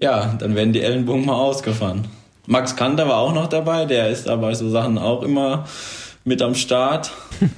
ja, 0.00 0.34
dann 0.38 0.54
werden 0.54 0.72
die 0.72 0.80
Ellenbogen 0.80 1.26
mal 1.26 1.34
ausgefahren. 1.34 2.06
Max 2.46 2.76
Kanter 2.76 3.08
war 3.08 3.18
auch 3.18 3.34
noch 3.34 3.48
dabei, 3.48 3.84
der 3.84 4.08
ist 4.08 4.28
aber 4.28 4.54
so 4.54 4.70
Sachen 4.70 4.96
auch 4.96 5.22
immer 5.22 5.66
mit 6.24 6.40
am 6.40 6.54
Start. 6.54 7.10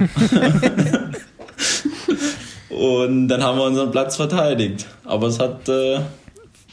und 2.71 3.29
dann 3.29 3.45
haben 3.45 3.59
wir 3.59 3.65
unseren 3.65 3.91
Platz 3.91 4.17
verteidigt. 4.17 4.87
Aber 5.05 5.27
es 5.27 5.39
hat 5.39 5.69
äh, 5.69 6.01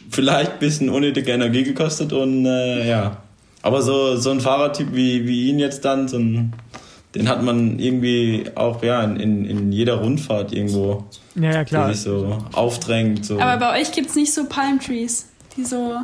vielleicht 0.10 0.54
ein 0.54 0.60
bisschen 0.60 0.90
unnötige 0.90 1.32
Energie 1.32 1.64
gekostet 1.64 2.14
und 2.14 2.46
äh, 2.46 2.88
ja. 2.88 3.18
Aber 3.62 3.82
so, 3.82 4.16
so 4.16 4.32
ein 4.32 4.40
Fahrertyp 4.40 4.88
wie, 4.94 5.28
wie 5.28 5.50
ihn 5.50 5.60
jetzt 5.60 5.84
dann, 5.84 6.08
so 6.08 6.18
ein, 6.18 6.54
den 7.18 7.28
hat 7.30 7.42
man 7.42 7.80
irgendwie 7.80 8.46
auch 8.56 8.84
ja, 8.84 9.04
in, 9.04 9.46
in 9.46 9.72
jeder 9.72 9.96
Rundfahrt 9.96 10.54
irgendwo, 10.54 11.06
ja, 11.36 11.52
ja, 11.52 11.66
klar. 11.66 11.94
sich 11.94 12.04
so 12.04 12.38
aufdrängt. 12.54 13.26
So. 13.26 13.40
Aber 13.40 13.58
bei 13.58 13.82
euch 13.82 13.92
gibt 13.92 14.10
es 14.10 14.16
nicht 14.16 14.34
so 14.34 14.46
Palm 14.48 14.80
Trees, 14.80 15.30
die 15.56 15.66
so. 15.66 15.96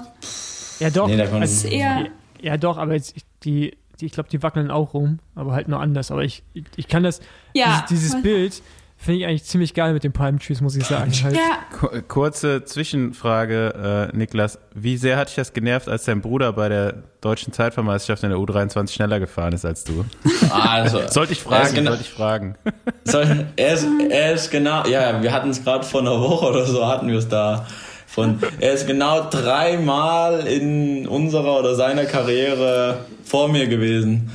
Ja, 0.79 0.89
doch. 0.89 1.07
Nee, 1.07 1.21
also, 1.21 1.67
eher 1.67 2.07
ja, 2.43 2.57
doch, 2.57 2.77
aber 2.77 2.93
jetzt, 2.93 3.15
die, 3.43 3.77
die 4.01 4.05
ich 4.05 4.11
glaube, 4.11 4.29
die 4.29 4.43
wackeln 4.43 4.69
auch 4.69 4.93
rum, 4.93 5.19
aber 5.33 5.53
halt 5.53 5.69
nur 5.69 5.79
anders. 5.79 6.11
Aber 6.11 6.23
ich, 6.23 6.43
ich 6.75 6.89
kann 6.89 7.03
das, 7.03 7.21
ja. 7.53 7.85
dieses, 7.89 8.11
dieses 8.11 8.21
Bild 8.21 8.61
Finde 9.03 9.19
ich 9.19 9.25
eigentlich 9.25 9.43
ziemlich 9.43 9.73
geil 9.73 9.91
mit 9.91 10.05
den 10.05 10.13
Palm 10.13 10.39
Trees, 10.39 10.61
muss 10.61 10.77
ich 10.77 10.85
sagen. 10.85 11.11
Halt. 11.23 11.35
Ja. 11.35 11.99
Kurze 12.07 12.63
Zwischenfrage, 12.63 14.09
äh, 14.13 14.15
Niklas. 14.15 14.59
Wie 14.73 14.95
sehr 14.95 15.17
hat 15.17 15.27
dich 15.27 15.35
das 15.35 15.51
genervt, 15.51 15.89
als 15.89 16.05
dein 16.05 16.21
Bruder 16.21 16.53
bei 16.53 16.69
der 16.69 17.03
deutschen 17.19 17.51
Zeitvermeisterschaft 17.51 18.23
in 18.23 18.29
der 18.29 18.39
U23 18.39 18.93
schneller 18.93 19.19
gefahren 19.19 19.51
ist 19.51 19.65
als 19.65 19.83
du? 19.83 20.05
Also, 20.51 21.01
sollte 21.09 21.33
ich 21.33 21.41
fragen, 21.41 21.75
genau, 21.75 21.91
sollte 21.91 22.05
ich 22.05 22.11
fragen. 22.11 22.55
Soll, 23.03 23.45
er, 23.57 23.73
ist, 23.73 23.85
er 24.09 24.33
ist 24.35 24.49
genau, 24.51 24.85
ja, 24.87 25.21
wir 25.21 25.33
hatten 25.33 25.49
es 25.49 25.61
gerade 25.61 25.83
vor 25.83 25.99
einer 25.99 26.21
Woche 26.21 26.45
oder 26.45 26.65
so, 26.65 26.87
hatten 26.87 27.09
wir 27.09 27.17
es 27.17 27.27
da. 27.27 27.67
Von, 28.07 28.39
er 28.61 28.71
ist 28.71 28.87
genau 28.87 29.27
dreimal 29.29 30.47
in 30.47 31.09
unserer 31.09 31.59
oder 31.59 31.75
seiner 31.75 32.05
Karriere 32.05 32.99
vor 33.25 33.49
mir 33.49 33.67
gewesen. 33.67 34.31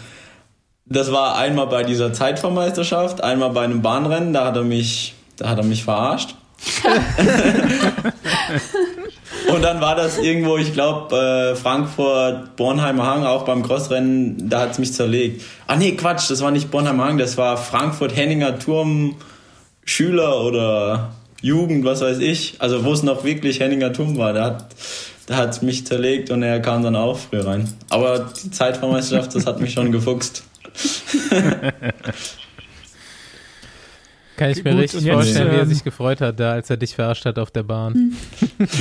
Das 0.90 1.12
war 1.12 1.36
einmal 1.36 1.66
bei 1.66 1.82
dieser 1.82 2.12
Zeitvermeisterschaft, 2.12 3.23
einmal 3.23 3.51
bei 3.51 3.62
einem 3.62 3.82
Bahnrennen, 3.82 4.32
da 4.32 4.47
hat 4.47 4.56
er 4.56 4.65
mich, 4.65 5.15
da 5.36 5.51
hat 5.51 5.59
er 5.59 5.65
mich 5.65 5.85
verarscht. 5.85 6.35
und 9.52 9.62
dann 9.62 9.81
war 9.81 9.94
das 9.94 10.19
irgendwo, 10.19 10.56
ich 10.56 10.73
glaube, 10.73 11.15
äh, 11.15 11.55
Frankfurt, 11.56 12.56
Bornheimer 12.56 13.06
Hang, 13.06 13.24
auch 13.24 13.44
beim 13.44 13.62
Crossrennen, 13.62 14.48
da 14.48 14.62
hat 14.62 14.73
es 14.73 14.78
mich 14.78 14.93
zerlegt. 14.93 15.43
Ah 15.66 15.77
nee, 15.77 15.93
Quatsch, 15.93 16.31
das 16.31 16.40
war 16.40 16.51
nicht 16.51 16.70
Bornheimer 16.70 17.05
Hang, 17.05 17.19
das 17.19 17.36
war 17.36 17.56
Frankfurt 17.59 18.16
Henninger 18.16 18.59
Turm 18.59 19.16
Schüler 19.85 20.43
oder 20.43 21.12
Jugend, 21.40 21.85
was 21.85 22.01
weiß 22.01 22.19
ich. 22.19 22.56
Also 22.59 22.85
wo 22.85 22.93
es 22.93 23.02
noch 23.02 23.24
wirklich 23.24 23.60
Henninger 23.60 23.93
Turm 23.93 24.19
war, 24.19 24.32
da 24.32 24.44
hat 24.44 24.66
da 25.28 25.36
hat 25.36 25.51
es 25.51 25.62
mich 25.62 25.86
zerlegt 25.86 26.31
und 26.31 26.43
er 26.43 26.59
kam 26.60 26.82
dann 26.82 26.97
auch 26.97 27.19
früh 27.19 27.40
rein. 27.40 27.69
Aber 27.90 28.31
die 28.43 28.51
Zeitvermeisterschaft, 28.51 29.35
das 29.35 29.44
hat 29.44 29.60
mich 29.60 29.74
schon 29.74 29.93
gefuchst. 29.93 30.43
Kann 34.39 34.51
ich 34.51 34.63
mir 34.63 34.71
Gut, 34.71 34.81
richtig 34.83 35.11
vorstellen, 35.11 35.51
wie 35.51 35.57
er 35.57 35.63
ähm, 35.63 35.69
sich 35.69 35.83
gefreut 35.83 36.21
hat, 36.21 36.39
da, 36.39 36.53
als 36.53 36.71
er 36.71 36.77
dich 36.77 36.95
verarscht 36.95 37.25
hat 37.25 37.41
auf 37.41 37.51
der 37.51 37.65
Bahn. 37.65 38.17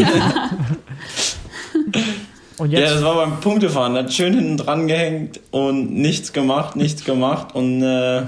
und 2.58 2.72
jetzt? 2.72 2.82
Ja, 2.82 2.94
das 2.94 3.04
war 3.04 3.16
beim 3.16 3.40
Punktefahren. 3.40 3.96
Er 3.96 4.04
hat 4.04 4.14
schön 4.14 4.36
hinten 4.36 4.58
dran 4.58 4.88
gehängt 4.88 5.40
und 5.50 5.96
nichts 5.96 6.32
gemacht, 6.32 6.76
nichts 6.76 7.04
gemacht. 7.04 7.56
Und 7.56 7.82
äh, 7.82 8.22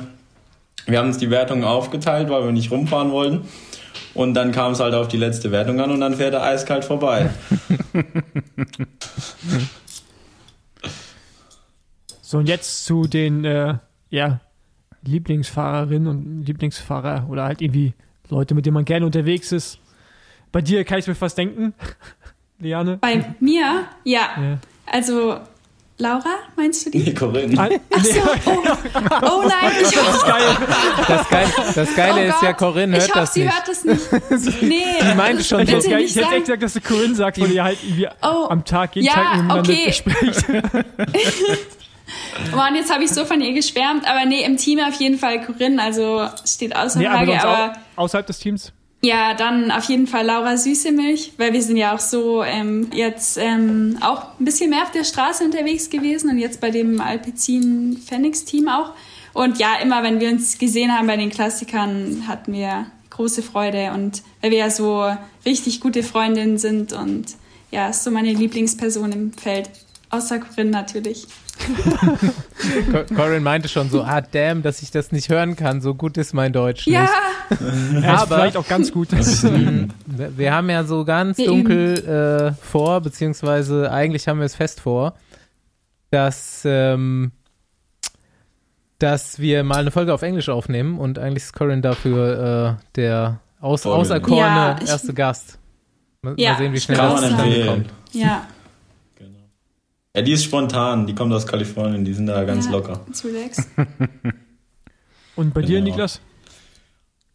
wir 0.87 0.97
haben 0.97 1.07
uns 1.07 1.19
die 1.19 1.29
Wertung 1.29 1.63
aufgeteilt, 1.63 2.31
weil 2.31 2.45
wir 2.45 2.51
nicht 2.51 2.71
rumfahren 2.71 3.11
wollten. 3.11 3.47
Und 4.15 4.33
dann 4.33 4.51
kam 4.51 4.71
es 4.71 4.79
halt 4.79 4.95
auf 4.95 5.07
die 5.07 5.17
letzte 5.17 5.51
Wertung 5.51 5.79
an 5.81 5.91
und 5.91 6.01
dann 6.01 6.15
fährt 6.15 6.33
er 6.33 6.41
eiskalt 6.41 6.83
vorbei. 6.83 7.29
So, 12.29 12.37
und 12.37 12.47
jetzt 12.47 12.85
zu 12.85 13.07
den 13.07 13.43
äh, 13.43 13.73
ja, 14.11 14.39
Lieblingsfahrerinnen 15.01 16.07
und 16.07 16.45
Lieblingsfahrer 16.45 17.25
oder 17.27 17.45
halt 17.45 17.59
irgendwie 17.59 17.93
Leute, 18.29 18.53
mit 18.53 18.67
denen 18.67 18.75
man 18.75 18.85
gerne 18.85 19.07
unterwegs 19.07 19.51
ist. 19.51 19.79
Bei 20.51 20.61
dir 20.61 20.83
kann 20.83 20.99
ich 20.99 21.07
mir 21.07 21.15
fast 21.15 21.39
denken, 21.39 21.73
Liane. 22.59 22.97
Bei 22.97 23.33
mir? 23.39 23.85
Ja. 24.03 24.29
ja. 24.39 24.59
Also, 24.85 25.39
Laura, 25.97 26.35
meinst 26.55 26.85
du 26.85 26.91
die? 26.91 26.99
Nee, 26.99 27.13
Corinne. 27.15 27.55
Ach 27.57 28.05
so, 28.05 28.19
oh, 28.45 28.51
oh 29.23 29.47
nein, 29.47 29.71
ich 29.81 29.97
hoffe. 29.97 30.11
Das, 30.11 30.23
Geile, 30.23 30.55
das, 31.07 31.29
Geile, 31.29 31.73
das 31.73 31.95
Geile 31.95 32.21
oh 32.21 32.29
ist 32.29 32.41
ja, 32.43 32.53
Corinne 32.53 32.97
hört 32.97 33.07
ich 33.07 33.09
hoffe, 33.09 33.19
das 33.21 33.33
sie 33.33 33.43
nicht. 33.43 34.11
hört 34.11 34.29
das 34.29 34.45
nicht. 34.45 34.61
Nee. 34.69 34.83
Die 35.01 35.15
meinte 35.15 35.43
schon 35.43 35.61
ich 35.61 35.69
so. 35.69 35.75
Hätte 35.77 35.99
ich 35.99 36.15
hätte 36.15 36.27
echt 36.27 36.45
gesagt, 36.45 36.61
dass 36.61 36.73
du 36.73 36.81
Corinne 36.81 37.15
sagst, 37.15 37.41
weil 37.41 37.49
ihr 37.49 37.63
halt 37.63 37.79
irgendwie 37.81 38.07
oh, 38.21 38.45
am 38.49 38.63
Tag 38.65 38.95
jeden 38.95 39.07
ja, 39.07 39.13
Tag 39.15 39.37
miteinander 39.37 39.71
okay. 39.71 39.91
spricht. 39.91 40.45
Mann, 42.55 42.75
jetzt 42.75 42.93
habe 42.93 43.03
ich 43.03 43.11
so 43.11 43.25
von 43.25 43.41
ihr 43.41 43.53
geschwärmt, 43.53 44.07
aber 44.09 44.25
nee, 44.25 44.43
im 44.43 44.57
Team 44.57 44.79
auf 44.79 44.95
jeden 44.95 45.17
Fall 45.17 45.43
Corinne, 45.45 45.81
also 45.81 46.27
steht 46.45 46.75
außer 46.75 46.99
nee, 46.99 47.05
Frage. 47.05 47.41
Aber, 47.41 47.57
aber 47.57 47.73
au 47.95 48.03
außerhalb 48.03 48.27
des 48.27 48.39
Teams? 48.39 48.71
Ja, 49.01 49.33
dann 49.33 49.71
auf 49.71 49.85
jeden 49.85 50.07
Fall 50.07 50.25
Laura 50.25 50.57
Süßemilch, 50.57 51.33
weil 51.37 51.53
wir 51.53 51.61
sind 51.61 51.77
ja 51.77 51.95
auch 51.95 51.99
so 51.99 52.43
ähm, 52.43 52.89
jetzt 52.93 53.37
ähm, 53.37 53.97
auch 54.01 54.37
ein 54.39 54.43
bisschen 54.43 54.69
mehr 54.69 54.83
auf 54.83 54.91
der 54.91 55.05
Straße 55.05 55.43
unterwegs 55.45 55.89
gewesen 55.89 56.29
und 56.29 56.37
jetzt 56.37 56.59
bei 56.59 56.69
dem 56.69 56.99
Alpecin 56.99 57.97
Phoenix 57.97 58.43
Team 58.43 58.67
auch. 58.67 58.91
Und 59.31 59.57
ja, 59.57 59.75
immer 59.81 60.03
wenn 60.03 60.19
wir 60.19 60.29
uns 60.29 60.57
gesehen 60.57 60.91
haben 60.91 61.07
bei 61.07 61.15
den 61.15 61.29
Klassikern, 61.29 62.25
hatten 62.27 62.51
wir 62.51 62.87
große 63.09 63.41
Freude 63.41 63.91
und 63.93 64.21
weil 64.41 64.51
wir 64.51 64.57
ja 64.57 64.69
so 64.69 65.09
richtig 65.45 65.79
gute 65.79 66.03
Freundinnen 66.03 66.57
sind 66.57 66.91
und 66.91 67.35
ja, 67.71 67.89
ist 67.89 68.03
so 68.03 68.11
meine 68.11 68.33
Lieblingsperson 68.33 69.11
im 69.13 69.33
Feld. 69.33 69.69
Außer 70.09 70.39
Corinne 70.39 70.71
natürlich. 70.71 71.27
Corinne 73.15 73.39
meinte 73.41 73.67
schon 73.69 73.89
so, 73.89 74.03
ah 74.03 74.21
damn, 74.21 74.61
dass 74.61 74.81
ich 74.81 74.91
das 74.91 75.11
nicht 75.11 75.29
hören 75.29 75.55
kann, 75.55 75.81
so 75.81 75.95
gut 75.95 76.17
ist 76.17 76.33
mein 76.33 76.53
Deutsch 76.53 76.87
nicht. 76.87 76.95
Ja, 76.95 77.09
ja 78.01 78.13
aber 78.21 78.35
vielleicht 78.35 78.57
auch 78.57 78.67
ganz 78.67 78.91
gut. 78.91 79.09
wir 80.05 80.53
haben 80.53 80.69
ja 80.69 80.83
so 80.83 81.05
ganz 81.05 81.37
wir 81.37 81.47
dunkel 81.47 82.55
äh, 82.57 82.63
vor, 82.65 83.01
beziehungsweise 83.01 83.91
eigentlich 83.91 84.27
haben 84.27 84.39
wir 84.39 84.45
es 84.45 84.55
fest 84.55 84.81
vor, 84.81 85.15
dass, 86.11 86.63
ähm, 86.65 87.31
dass 88.97 89.39
wir 89.39 89.63
mal 89.63 89.79
eine 89.79 89.91
Folge 89.91 90.13
auf 90.13 90.21
Englisch 90.21 90.49
aufnehmen 90.49 90.99
und 90.99 91.19
eigentlich 91.19 91.43
ist 91.43 91.53
Corinne 91.53 91.81
dafür 91.81 92.77
äh, 92.79 92.83
der 92.95 93.39
aus, 93.61 93.85
auserkorene 93.85 94.39
ja, 94.39 94.79
erste 94.85 95.13
Gast. 95.13 95.59
Mal, 96.21 96.35
ja, 96.37 96.51
mal 96.51 96.57
sehen, 96.57 96.73
wie 96.73 96.79
schnell 96.79 96.97
das 96.97 97.21
dann 97.21 97.65
kommt. 97.65 97.89
Ja. 98.11 98.47
Ja, 100.19 100.25
die 100.25 100.33
ist 100.33 100.43
spontan, 100.43 101.07
die 101.07 101.15
kommt 101.15 101.31
aus 101.31 101.47
Kalifornien, 101.47 102.03
die 102.03 102.13
sind 102.13 102.25
da 102.25 102.43
ganz 102.43 102.65
ja, 102.65 102.73
locker. 102.73 102.99
Relaxed. 103.23 103.69
Und 105.37 105.53
bei 105.53 105.61
genau. 105.61 105.71
dir, 105.75 105.81
Niklas? 105.81 106.19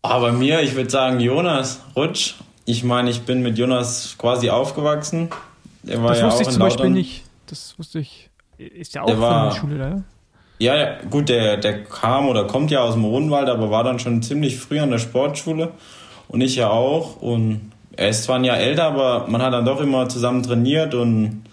Ah, 0.02 0.18
bei 0.18 0.32
mir, 0.32 0.60
ich 0.60 0.74
würde 0.74 0.90
sagen 0.90 1.18
Jonas 1.18 1.80
Rutsch. 1.96 2.34
Ich 2.66 2.84
meine, 2.84 3.08
ich 3.08 3.22
bin 3.22 3.40
mit 3.40 3.56
Jonas 3.56 4.16
quasi 4.18 4.50
aufgewachsen. 4.50 5.30
Der 5.82 6.02
war 6.02 6.10
das 6.10 6.18
ja 6.18 6.26
wusste 6.26 6.42
ich 6.42 6.48
zum 6.50 6.58
Lautern. 6.58 6.76
Beispiel 6.76 6.90
nicht. 6.90 7.22
Das 7.46 7.74
wusste 7.78 8.00
ich. 8.00 8.28
Ist 8.58 8.94
der 8.94 9.04
auch 9.04 9.06
der 9.06 9.18
war, 9.18 9.50
von 9.52 9.70
der 9.70 9.76
Schule 9.78 9.90
da? 9.90 10.02
Ja, 10.58 10.76
ja, 10.76 10.98
gut, 11.08 11.30
der, 11.30 11.56
der 11.56 11.84
kam 11.84 12.28
oder 12.28 12.46
kommt 12.46 12.70
ja 12.70 12.82
aus 12.82 12.92
dem 12.92 13.06
Rundwald, 13.06 13.48
aber 13.48 13.70
war 13.70 13.82
dann 13.82 13.98
schon 13.98 14.22
ziemlich 14.22 14.58
früh 14.58 14.78
an 14.78 14.90
der 14.90 14.98
Sportschule. 14.98 15.72
Und 16.28 16.42
ich 16.42 16.56
ja 16.56 16.68
auch. 16.68 17.16
Und 17.22 17.72
er 17.96 18.10
ist 18.10 18.24
zwar 18.24 18.36
ein 18.36 18.44
Jahr 18.44 18.58
älter, 18.58 18.84
aber 18.84 19.26
man 19.26 19.40
hat 19.40 19.54
dann 19.54 19.64
doch 19.64 19.80
immer 19.80 20.06
zusammen 20.10 20.42
trainiert 20.42 20.92
und 20.92 21.44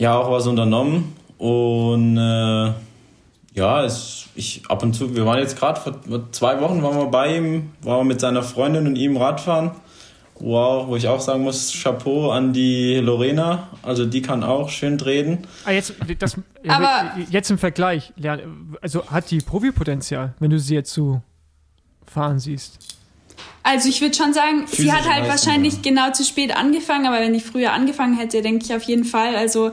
ja 0.00 0.16
auch 0.16 0.30
was 0.30 0.46
unternommen 0.46 1.16
und 1.38 2.16
äh, 2.16 2.72
ja, 3.54 3.84
es, 3.84 4.28
ich 4.36 4.62
ab 4.68 4.82
und 4.82 4.94
zu, 4.94 5.14
wir 5.16 5.26
waren 5.26 5.40
jetzt 5.40 5.58
gerade 5.58 5.80
vor 5.80 6.32
zwei 6.32 6.60
Wochen 6.60 6.82
waren 6.82 6.96
wir 6.96 7.06
bei 7.06 7.36
ihm, 7.36 7.70
waren 7.82 8.00
wir 8.00 8.04
mit 8.04 8.20
seiner 8.20 8.42
Freundin 8.42 8.86
und 8.86 8.96
ihm 8.96 9.16
Radfahren. 9.16 9.72
Wow, 10.40 10.86
wo 10.86 10.94
ich 10.94 11.08
auch 11.08 11.20
sagen 11.20 11.42
muss, 11.42 11.72
Chapeau 11.82 12.30
an 12.30 12.52
die 12.52 12.94
Lorena, 12.94 13.70
also 13.82 14.06
die 14.06 14.22
kann 14.22 14.44
auch 14.44 14.68
schön 14.68 14.96
drehen. 14.96 15.48
Ah, 15.64 15.72
jetzt, 15.72 15.94
das, 16.20 16.36
Aber 16.68 17.10
jetzt 17.28 17.50
im 17.50 17.58
Vergleich, 17.58 18.12
also 18.80 19.04
hat 19.10 19.32
die 19.32 19.38
Profipotenzial, 19.38 20.34
wenn 20.38 20.50
du 20.50 20.60
sie 20.60 20.74
jetzt 20.74 20.92
so 20.92 21.22
fahren 22.06 22.38
siehst? 22.38 22.97
Also 23.68 23.90
ich 23.90 24.00
würde 24.00 24.16
schon 24.16 24.32
sagen, 24.32 24.66
Physische 24.66 24.82
sie 24.82 24.92
hat 24.92 25.04
halt 25.04 25.26
Leistung, 25.26 25.28
wahrscheinlich 25.28 25.74
ja. 25.74 25.80
genau 25.82 26.10
zu 26.10 26.24
spät 26.24 26.56
angefangen, 26.56 27.06
aber 27.06 27.20
wenn 27.20 27.34
ich 27.34 27.44
früher 27.44 27.74
angefangen 27.74 28.16
hätte, 28.16 28.40
denke 28.40 28.64
ich 28.64 28.74
auf 28.74 28.82
jeden 28.84 29.04
Fall. 29.04 29.36
Also 29.36 29.72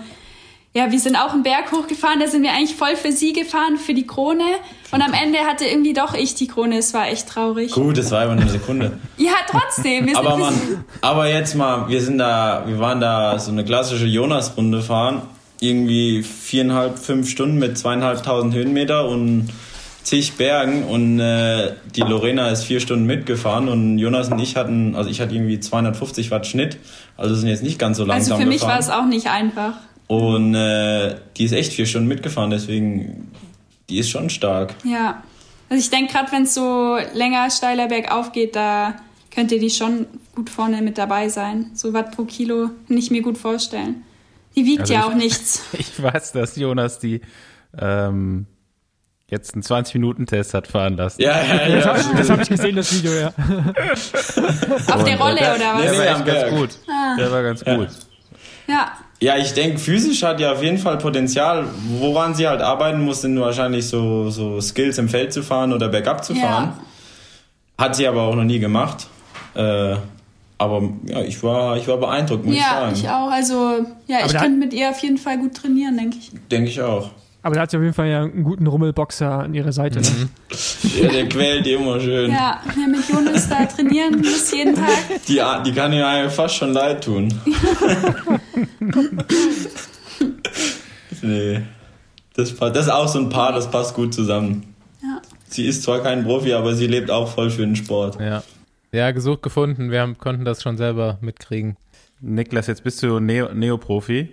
ja, 0.73 0.91
wir 0.91 0.99
sind 0.99 1.15
auch 1.15 1.31
einen 1.31 1.43
Berg 1.43 1.71
hochgefahren, 1.71 2.19
da 2.19 2.27
sind 2.27 2.43
wir 2.43 2.51
eigentlich 2.51 2.75
voll 2.75 2.97
für 2.97 3.13
sie 3.13 3.31
gefahren, 3.31 3.77
für 3.77 3.93
die 3.93 4.05
Krone. 4.05 4.43
Und 4.91 5.01
am 5.01 5.13
Ende 5.13 5.39
hatte 5.39 5.63
irgendwie 5.63 5.93
doch 5.93 6.13
ich 6.13 6.35
die 6.35 6.47
Krone. 6.47 6.79
Es 6.79 6.93
war 6.93 7.07
echt 7.07 7.29
traurig. 7.29 7.71
Gut, 7.71 7.97
es 7.97 8.11
war 8.11 8.23
aber 8.23 8.33
eine 8.33 8.49
Sekunde. 8.49 8.99
ja, 9.15 9.31
trotzdem. 9.49 10.13
aber, 10.13 10.35
man, 10.35 10.83
aber 10.99 11.29
jetzt 11.29 11.55
mal, 11.55 11.87
wir 11.87 12.01
sind 12.01 12.17
da, 12.17 12.65
wir 12.67 12.77
waren 12.79 12.99
da 12.99 13.39
so 13.39 13.51
eine 13.51 13.63
klassische 13.63 14.07
Jonas-Runde 14.07 14.81
fahren. 14.81 15.21
Irgendwie 15.61 16.21
viereinhalb, 16.21 16.99
fünf 16.99 17.29
Stunden 17.29 17.59
mit 17.59 17.77
zweieinhalbtausend 17.77 18.53
Höhenmeter 18.53 19.07
und 19.07 19.47
zig 20.05 20.33
Bergen 20.37 20.83
und 20.83 21.19
äh, 21.19 21.73
die 21.95 22.01
Lorena 22.01 22.49
ist 22.49 22.63
vier 22.63 22.79
Stunden 22.79 23.05
mitgefahren 23.05 23.67
und 23.67 23.97
Jonas 23.97 24.29
und 24.29 24.39
ich 24.39 24.55
hatten, 24.55 24.95
also 24.95 25.09
ich 25.09 25.19
hatte 25.19 25.33
irgendwie 25.33 25.59
250 25.59 26.29
Watt 26.31 26.45
Schnitt, 26.45 26.77
also 27.17 27.33
sind 27.33 27.49
jetzt 27.49 27.63
nicht 27.63 27.79
ganz 27.79 27.97
so 27.97 28.05
langsam 28.05 28.33
Also 28.33 28.43
für 28.43 28.47
mich 28.47 28.61
gefahren. 28.61 28.73
war 28.73 28.79
es 28.79 28.89
auch 28.89 29.05
nicht 29.07 29.27
einfach. 29.27 29.73
Und 30.07 30.53
äh, 30.53 31.15
die 31.35 31.45
ist 31.45 31.53
echt 31.53 31.73
vier 31.73 31.87
Stunden 31.87 32.07
mitgefahren, 32.07 32.51
deswegen, 32.51 33.31
die 33.89 33.97
ist 33.97 34.11
schon 34.11 34.29
stark. 34.29 34.75
Ja, 34.83 35.23
also 35.69 35.81
ich 35.81 35.89
denke 35.89 36.13
gerade, 36.13 36.31
wenn 36.31 36.43
es 36.43 36.53
so 36.53 36.97
länger 37.15 37.49
steiler 37.49 37.87
bergauf 37.87 38.31
geht, 38.31 38.55
da 38.55 38.93
könnte 39.33 39.57
die 39.57 39.71
schon 39.71 40.05
gut 40.35 40.51
vorne 40.51 40.83
mit 40.83 40.99
dabei 40.99 41.29
sein. 41.29 41.71
So 41.73 41.93
Watt 41.93 42.15
pro 42.15 42.25
Kilo, 42.25 42.69
kann 42.87 42.97
ich 42.97 43.09
mir 43.09 43.23
gut 43.23 43.39
vorstellen. 43.39 44.03
Die 44.55 44.65
wiegt 44.65 44.81
also 44.81 44.93
ja 44.93 44.99
ich, 44.99 45.05
auch 45.05 45.15
nichts. 45.15 45.63
Ich 45.73 46.01
weiß, 46.01 46.33
dass 46.33 46.55
Jonas 46.55 46.99
die 46.99 47.21
ähm, 47.77 48.45
jetzt 49.29 49.53
einen 49.53 49.63
20-Minuten-Test 49.63 50.53
hat 50.53 50.67
fahren 50.67 50.97
lassen. 50.97 51.21
Ja, 51.21 51.41
ja, 51.41 51.67
ja. 51.67 51.93
Das, 51.93 52.11
das 52.11 52.29
habe 52.29 52.43
ich 52.43 52.49
gesehen, 52.49 52.75
das 52.75 52.93
Video, 52.95 53.11
ja. 53.13 53.27
Auf 54.93 55.03
der 55.03 55.19
Rolle 55.19 55.35
der, 55.35 55.55
oder 55.55 55.73
was? 55.73 55.81
Der 55.81 55.97
war 55.97 56.05
echt 56.05 56.25
ganz 56.25 56.49
gut. 56.51 56.69
Ah. 56.87 57.15
Der 57.17 57.31
war 57.31 57.43
ganz 57.43 57.65
gut. 57.65 57.87
Ja. 58.67 58.91
Ja, 59.21 59.37
ich 59.37 59.53
denke, 59.53 59.79
physisch 59.79 60.21
hat 60.23 60.39
ja 60.39 60.51
auf 60.51 60.61
jeden 60.61 60.77
Fall 60.77 60.97
Potenzial. 60.97 61.67
Woran 61.99 62.35
sie 62.35 62.47
halt 62.47 62.61
arbeiten 62.61 63.01
muss, 63.01 63.21
sind 63.21 63.39
wahrscheinlich 63.39 63.87
so, 63.87 64.29
so 64.29 64.59
Skills 64.61 64.97
im 64.97 65.09
Feld 65.09 65.33
zu 65.33 65.41
fahren 65.41 65.73
oder 65.73 65.87
bergab 65.87 66.23
zu 66.23 66.35
fahren. 66.35 66.73
Ja. 67.77 67.85
Hat 67.85 67.95
sie 67.95 68.07
aber 68.07 68.23
auch 68.23 68.35
noch 68.35 68.43
nie 68.43 68.59
gemacht. 68.59 69.07
Äh, 69.55 69.95
aber 70.57 70.89
ja, 71.05 71.21
ich 71.21 71.41
war, 71.43 71.77
ich 71.77 71.87
war 71.87 71.97
beeindruckt, 71.97 72.45
muss 72.45 72.55
ja, 72.55 72.61
ich 72.61 72.69
sagen. 72.69 72.95
ich 72.95 73.09
auch. 73.09 73.31
Also, 73.31 73.85
ja, 74.07 74.19
Aber 74.19 74.27
ich 74.27 74.33
könnte 74.37 74.57
mit 74.57 74.73
ihr 74.73 74.89
auf 74.89 74.99
jeden 74.99 75.17
Fall 75.17 75.37
gut 75.37 75.55
trainieren, 75.55 75.97
denke 75.97 76.17
ich. 76.17 76.31
Denke 76.51 76.69
ich 76.69 76.81
auch. 76.81 77.11
Aber 77.45 77.53
da 77.53 77.61
hat 77.61 77.69
sie 77.69 77.77
auf 77.77 77.83
jeden 77.83 77.93
Fall 77.93 78.07
ja 78.07 78.23
einen 78.23 78.41
guten 78.43 78.65
Rummelboxer 78.65 79.29
an 79.29 79.53
ihrer 79.53 79.71
Seite. 79.71 80.01
Ne? 80.01 80.07
Ja, 80.99 81.09
der 81.09 81.29
quält 81.29 81.63
die 81.67 81.73
immer 81.73 81.99
schön. 81.99 82.31
Ja, 82.31 82.59
ja 82.75 82.87
mit 82.87 83.07
Jonas 83.07 83.47
da 83.47 83.67
trainieren 83.67 84.17
muss 84.17 84.51
jeden 84.51 84.73
Tag. 84.73 84.89
Die, 85.27 85.39
die 85.63 85.71
kann 85.71 85.93
ihm 85.93 86.03
eigentlich 86.03 86.33
fast 86.33 86.55
schon 86.55 86.73
leid 86.73 87.03
tun. 87.03 87.31
nee. 91.21 91.61
Das, 92.35 92.55
das 92.55 92.77
ist 92.87 92.89
auch 92.91 93.07
so 93.07 93.19
ein 93.19 93.29
Paar, 93.29 93.53
das 93.53 93.69
passt 93.69 93.93
gut 93.93 94.11
zusammen. 94.15 94.73
Ja. 95.03 95.21
Sie 95.47 95.67
ist 95.67 95.83
zwar 95.83 96.01
kein 96.01 96.23
Profi, 96.23 96.53
aber 96.53 96.73
sie 96.73 96.87
lebt 96.87 97.11
auch 97.11 97.31
voll 97.31 97.51
für 97.51 97.61
den 97.61 97.75
Sport. 97.75 98.19
Ja. 98.19 98.41
Ja, 98.91 99.11
gesucht 99.11 99.43
gefunden. 99.43 99.91
Wir 99.91 100.01
haben, 100.01 100.17
konnten 100.17 100.45
das 100.45 100.63
schon 100.63 100.77
selber 100.77 101.19
mitkriegen. 101.21 101.77
Niklas, 102.21 102.65
jetzt 102.65 102.83
bist 102.83 103.03
du 103.03 103.19
Neo- 103.19 103.53
Neoprofi. 103.53 104.29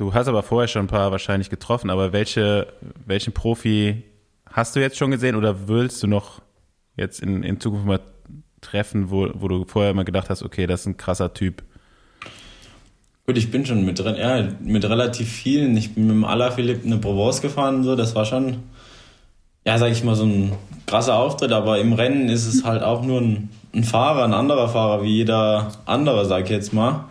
Du 0.00 0.14
hast 0.14 0.28
aber 0.28 0.42
vorher 0.42 0.66
schon 0.66 0.84
ein 0.86 0.88
paar 0.88 1.12
wahrscheinlich 1.12 1.50
getroffen, 1.50 1.90
aber 1.90 2.14
welche, 2.14 2.68
welchen 3.04 3.34
Profi 3.34 4.02
hast 4.50 4.74
du 4.74 4.80
jetzt 4.80 4.96
schon 4.96 5.10
gesehen 5.10 5.36
oder 5.36 5.68
willst 5.68 6.02
du 6.02 6.06
noch 6.06 6.40
jetzt 6.96 7.20
in, 7.20 7.42
in 7.42 7.60
Zukunft 7.60 7.84
mal 7.84 8.00
treffen, 8.62 9.10
wo, 9.10 9.28
wo 9.34 9.46
du 9.46 9.66
vorher 9.66 9.90
immer 9.90 10.04
gedacht 10.04 10.30
hast, 10.30 10.42
okay, 10.42 10.66
das 10.66 10.80
ist 10.80 10.86
ein 10.86 10.96
krasser 10.96 11.34
Typ? 11.34 11.62
Gut, 13.26 13.36
ich 13.36 13.50
bin 13.50 13.66
schon 13.66 13.84
mit, 13.84 13.98
ja, 13.98 14.48
mit 14.60 14.86
relativ 14.86 15.30
vielen. 15.30 15.76
Ich 15.76 15.94
bin 15.94 16.06
mit 16.06 16.16
dem 16.16 16.24
Alaphilippe 16.24 16.86
eine 16.86 16.96
Provence 16.96 17.42
gefahren 17.42 17.84
so. 17.84 17.94
Das 17.94 18.14
war 18.14 18.24
schon, 18.24 18.60
ja, 19.66 19.76
sag 19.76 19.92
ich 19.92 20.02
mal, 20.02 20.16
so 20.16 20.24
ein 20.24 20.52
krasser 20.86 21.16
Auftritt. 21.16 21.52
Aber 21.52 21.78
im 21.78 21.92
Rennen 21.92 22.30
ist 22.30 22.46
es 22.46 22.64
halt 22.64 22.82
auch 22.82 23.02
nur 23.04 23.20
ein, 23.20 23.50
ein 23.74 23.84
Fahrer, 23.84 24.24
ein 24.24 24.32
anderer 24.32 24.70
Fahrer, 24.70 25.02
wie 25.02 25.16
jeder 25.16 25.72
andere, 25.84 26.24
sag 26.24 26.44
ich 26.44 26.50
jetzt 26.50 26.72
mal. 26.72 27.04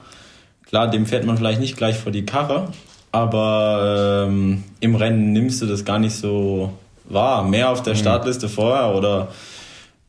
Klar, 0.70 0.92
dem 0.92 1.08
fährt 1.08 1.26
man 1.26 1.36
vielleicht 1.36 1.60
nicht 1.60 1.78
gleich 1.78 1.98
vor 1.98 2.12
die 2.12 2.26
Karre, 2.26 2.72
aber 3.12 4.28
ähm, 4.28 4.64
im 4.80 4.96
Rennen 4.96 5.34
nimmst 5.34 5.62
du 5.64 5.66
das 5.66 5.84
gar 5.84 5.98
nicht 5.98 6.16
so 6.16 6.74
wahr. 7.06 7.44
Mehr 7.44 7.72
auf 7.72 7.82
der 7.82 7.96
Startliste 7.96 8.48
vorher 8.50 8.96
oder 8.96 9.30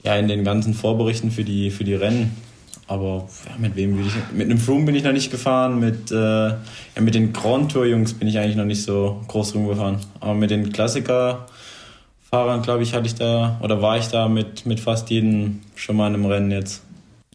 ja 0.02 0.16
in 0.16 0.28
den 0.28 0.44
ganzen 0.44 0.74
Vorberichten 0.74 1.30
für 1.30 1.44
die, 1.44 1.70
für 1.70 1.84
die 1.84 1.94
Rennen. 1.94 2.36
Aber 2.88 3.28
ja, 3.46 3.52
mit 3.56 3.74
wem 3.74 3.96
will 3.96 4.06
ich? 4.06 4.12
Mit 4.36 4.50
einem 4.50 4.58
Froome 4.58 4.84
bin 4.84 4.94
ich 4.94 5.02
noch 5.02 5.12
nicht 5.12 5.30
gefahren, 5.30 5.78
mit, 5.78 6.10
äh, 6.10 6.14
ja, 6.14 6.58
mit 7.00 7.14
den 7.14 7.32
Grand 7.32 7.72
Tour 7.72 7.86
Jungs 7.86 8.12
bin 8.12 8.28
ich 8.28 8.38
eigentlich 8.38 8.56
noch 8.56 8.64
nicht 8.66 8.82
so 8.82 9.22
groß 9.28 9.54
rumgefahren. 9.54 9.98
Aber 10.18 10.34
mit 10.34 10.50
den 10.50 10.72
Klassiker-Fahrern, 10.72 12.60
glaube 12.60 12.82
ich, 12.82 12.92
hatte 12.92 13.06
ich 13.06 13.14
da 13.14 13.58
oder 13.62 13.80
war 13.80 13.96
ich 13.96 14.08
da 14.08 14.28
mit, 14.28 14.66
mit 14.66 14.80
fast 14.80 15.08
jedem 15.08 15.60
schon 15.74 15.96
mal 15.96 16.08
in 16.08 16.14
einem 16.14 16.26
Rennen 16.26 16.50
jetzt. 16.50 16.82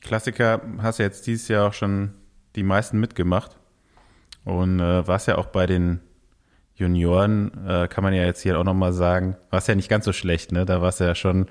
Klassiker 0.03 0.61
hast 0.77 0.99
ja 0.99 1.06
jetzt 1.06 1.26
dieses 1.26 1.47
Jahr 1.47 1.69
auch 1.69 1.73
schon 1.73 2.11
die 2.56 2.64
meisten 2.64 2.99
mitgemacht 2.99 3.57
und 4.44 4.80
äh, 4.80 5.07
warst 5.07 5.27
ja 5.27 5.38
auch 5.38 5.48
bei 5.48 5.65
den 5.65 5.99
Junioren 6.76 7.52
äh, 7.65 7.88
kann 7.88 8.03
man 8.03 8.14
ja 8.14 8.23
jetzt 8.23 8.41
hier 8.41 8.60
auch 8.60 8.64
nochmal 8.64 8.91
sagen, 8.91 9.38
war 9.49 9.60
es 9.60 9.68
ja 9.68 9.76
nicht 9.76 9.90
ganz 9.90 10.03
so 10.03 10.11
schlecht, 10.11 10.52
ne? 10.52 10.65
Da 10.65 10.82
war 10.82 10.90
es 10.90 10.99
ja 10.99 11.15
schon 11.15 11.48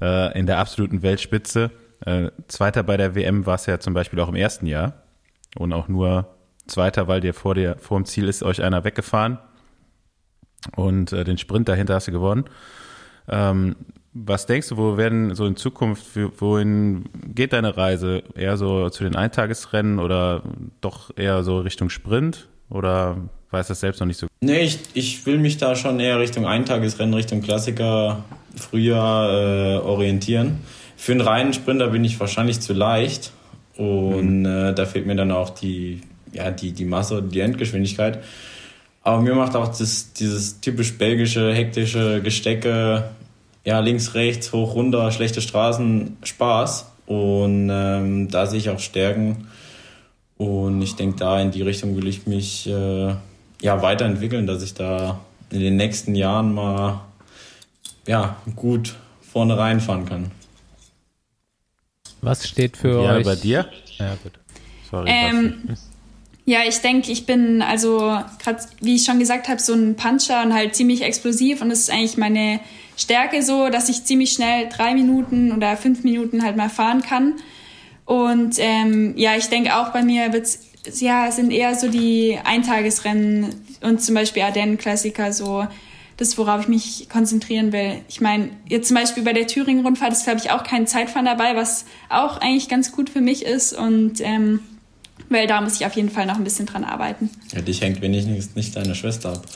äh, 0.00 0.36
in 0.36 0.46
der 0.46 0.58
absoluten 0.58 1.02
Weltspitze. 1.02 1.70
Äh, 2.04 2.30
Zweiter 2.48 2.82
bei 2.82 2.96
der 2.96 3.14
WM 3.14 3.46
war 3.46 3.54
es 3.54 3.66
ja 3.66 3.78
zum 3.78 3.94
Beispiel 3.94 4.18
auch 4.18 4.28
im 4.28 4.34
ersten 4.34 4.66
Jahr 4.66 5.04
und 5.56 5.72
auch 5.72 5.86
nur 5.86 6.34
Zweiter, 6.66 7.06
weil 7.06 7.20
dir 7.20 7.34
vor, 7.34 7.54
der, 7.54 7.78
vor 7.78 8.00
dem 8.00 8.04
Ziel 8.04 8.28
ist 8.28 8.42
euch 8.42 8.62
einer 8.62 8.82
weggefahren 8.84 9.38
und 10.74 11.12
äh, 11.12 11.22
den 11.22 11.38
Sprint 11.38 11.68
dahinter 11.68 11.94
hast 11.94 12.08
du 12.08 12.12
gewonnen. 12.12 12.44
Ähm, 13.28 13.76
was 14.14 14.46
denkst 14.46 14.68
du, 14.68 14.76
wo 14.76 14.96
werden 14.96 15.34
so 15.34 15.44
in 15.44 15.56
Zukunft, 15.56 16.06
wohin 16.38 17.06
geht 17.26 17.52
deine 17.52 17.76
Reise? 17.76 18.22
Eher 18.36 18.56
so 18.56 18.88
zu 18.88 19.02
den 19.02 19.16
Eintagesrennen 19.16 19.98
oder 19.98 20.42
doch 20.80 21.10
eher 21.16 21.42
so 21.42 21.58
Richtung 21.58 21.90
Sprint? 21.90 22.48
Oder 22.70 23.16
weiß 23.50 23.66
das 23.68 23.80
selbst 23.80 24.00
noch 24.00 24.06
nicht 24.06 24.18
so? 24.18 24.28
Nee, 24.40 24.60
ich, 24.60 24.78
ich 24.94 25.26
will 25.26 25.38
mich 25.38 25.56
da 25.58 25.74
schon 25.74 25.98
eher 25.98 26.20
Richtung 26.20 26.46
Eintagesrennen, 26.46 27.12
Richtung 27.12 27.42
Klassiker, 27.42 28.24
Frühjahr 28.56 29.30
äh, 29.30 29.76
orientieren. 29.78 30.60
Für 30.96 31.12
einen 31.12 31.20
reinen 31.20 31.52
Sprinter 31.52 31.88
bin 31.88 32.04
ich 32.04 32.18
wahrscheinlich 32.20 32.60
zu 32.60 32.72
leicht 32.72 33.32
und 33.76 34.40
mhm. 34.40 34.46
äh, 34.46 34.74
da 34.74 34.86
fehlt 34.86 35.06
mir 35.06 35.16
dann 35.16 35.32
auch 35.32 35.50
die, 35.50 36.02
ja, 36.32 36.52
die, 36.52 36.72
die 36.72 36.84
Masse, 36.84 37.20
die 37.20 37.40
Endgeschwindigkeit. 37.40 38.22
Aber 39.02 39.20
mir 39.20 39.34
macht 39.34 39.56
auch 39.56 39.68
das, 39.68 40.12
dieses 40.12 40.60
typisch 40.60 40.96
belgische, 40.96 41.52
hektische 41.52 42.22
Gestecke 42.22 43.10
ja, 43.64 43.80
links, 43.80 44.14
rechts, 44.14 44.52
hoch, 44.52 44.74
runter, 44.74 45.10
schlechte 45.10 45.40
Straßen, 45.40 46.18
Spaß. 46.22 46.92
Und 47.06 47.68
ähm, 47.70 48.28
da 48.30 48.46
sehe 48.46 48.58
ich 48.58 48.70
auch 48.70 48.78
Stärken. 48.78 49.48
Und 50.36 50.82
ich 50.82 50.96
denke, 50.96 51.18
da 51.18 51.40
in 51.40 51.50
die 51.50 51.62
Richtung 51.62 51.96
will 51.96 52.06
ich 52.06 52.26
mich 52.26 52.66
äh, 52.66 53.14
ja, 53.60 53.82
weiterentwickeln, 53.82 54.46
dass 54.46 54.62
ich 54.62 54.74
da 54.74 55.20
in 55.50 55.60
den 55.60 55.76
nächsten 55.76 56.14
Jahren 56.14 56.52
mal 56.52 57.02
ja, 58.06 58.36
gut 58.56 58.96
vorne 59.20 59.56
reinfahren 59.56 60.06
kann. 60.06 60.30
Was 62.20 62.48
steht 62.48 62.76
für 62.76 63.02
ja, 63.02 63.14
euch? 63.16 63.24
bei 63.24 63.36
dir? 63.36 63.68
Ja, 63.98 64.16
gut. 64.22 64.32
Sorry. 64.90 65.10
Ähm, 65.10 65.76
ja, 66.46 66.60
ich 66.66 66.78
denke, 66.78 67.10
ich 67.10 67.26
bin 67.26 67.62
also 67.62 67.98
gerade, 68.42 68.58
wie 68.80 68.96
ich 68.96 69.04
schon 69.04 69.18
gesagt 69.18 69.48
habe, 69.48 69.60
so 69.60 69.72
ein 69.72 69.96
Puncher 69.96 70.42
und 70.42 70.52
halt 70.52 70.74
ziemlich 70.74 71.02
explosiv 71.02 71.62
und 71.62 71.70
das 71.70 71.80
ist 71.80 71.90
eigentlich 71.90 72.16
meine 72.16 72.60
Stärke 72.96 73.42
so, 73.42 73.68
dass 73.68 73.88
ich 73.88 74.04
ziemlich 74.04 74.32
schnell 74.32 74.68
drei 74.68 74.94
Minuten 74.94 75.52
oder 75.52 75.76
fünf 75.76 76.04
Minuten 76.04 76.42
halt 76.42 76.56
mal 76.56 76.68
fahren 76.70 77.02
kann. 77.02 77.34
Und 78.04 78.56
ähm, 78.58 79.14
ja, 79.16 79.36
ich 79.36 79.48
denke 79.48 79.76
auch 79.76 79.90
bei 79.92 80.02
mir 80.02 80.32
wird's 80.32 80.60
ja 81.00 81.30
sind 81.32 81.50
eher 81.50 81.74
so 81.74 81.88
die 81.88 82.38
Eintagesrennen 82.44 83.54
und 83.80 84.02
zum 84.02 84.14
Beispiel 84.14 84.42
Ardennen-Klassiker 84.42 85.32
so 85.32 85.66
das, 86.16 86.38
worauf 86.38 86.60
ich 86.62 86.68
mich 86.68 87.08
konzentrieren 87.08 87.72
will. 87.72 88.00
Ich 88.08 88.20
meine, 88.20 88.50
jetzt 88.68 88.88
zum 88.88 88.96
Beispiel 88.96 89.22
bei 89.24 89.32
der 89.32 89.46
Thüringen-Rundfahrt 89.46 90.12
ist, 90.12 90.24
glaube 90.24 90.38
ich, 90.38 90.50
auch 90.50 90.62
kein 90.62 90.86
Zeitfahren 90.86 91.26
dabei, 91.26 91.56
was 91.56 91.86
auch 92.08 92.36
eigentlich 92.36 92.68
ganz 92.68 92.92
gut 92.92 93.10
für 93.10 93.20
mich 93.20 93.44
ist. 93.44 93.72
Und 93.72 94.20
ähm, 94.20 94.60
weil 95.28 95.46
da 95.46 95.60
muss 95.60 95.76
ich 95.80 95.86
auf 95.86 95.94
jeden 95.94 96.10
Fall 96.10 96.26
noch 96.26 96.36
ein 96.36 96.44
bisschen 96.44 96.66
dran 96.66 96.84
arbeiten. 96.84 97.30
Ja, 97.52 97.60
dich 97.60 97.80
hängt 97.80 98.00
wenigstens 98.00 98.54
nicht 98.54 98.76
deine 98.76 98.94
Schwester 98.94 99.32
ab. 99.32 99.46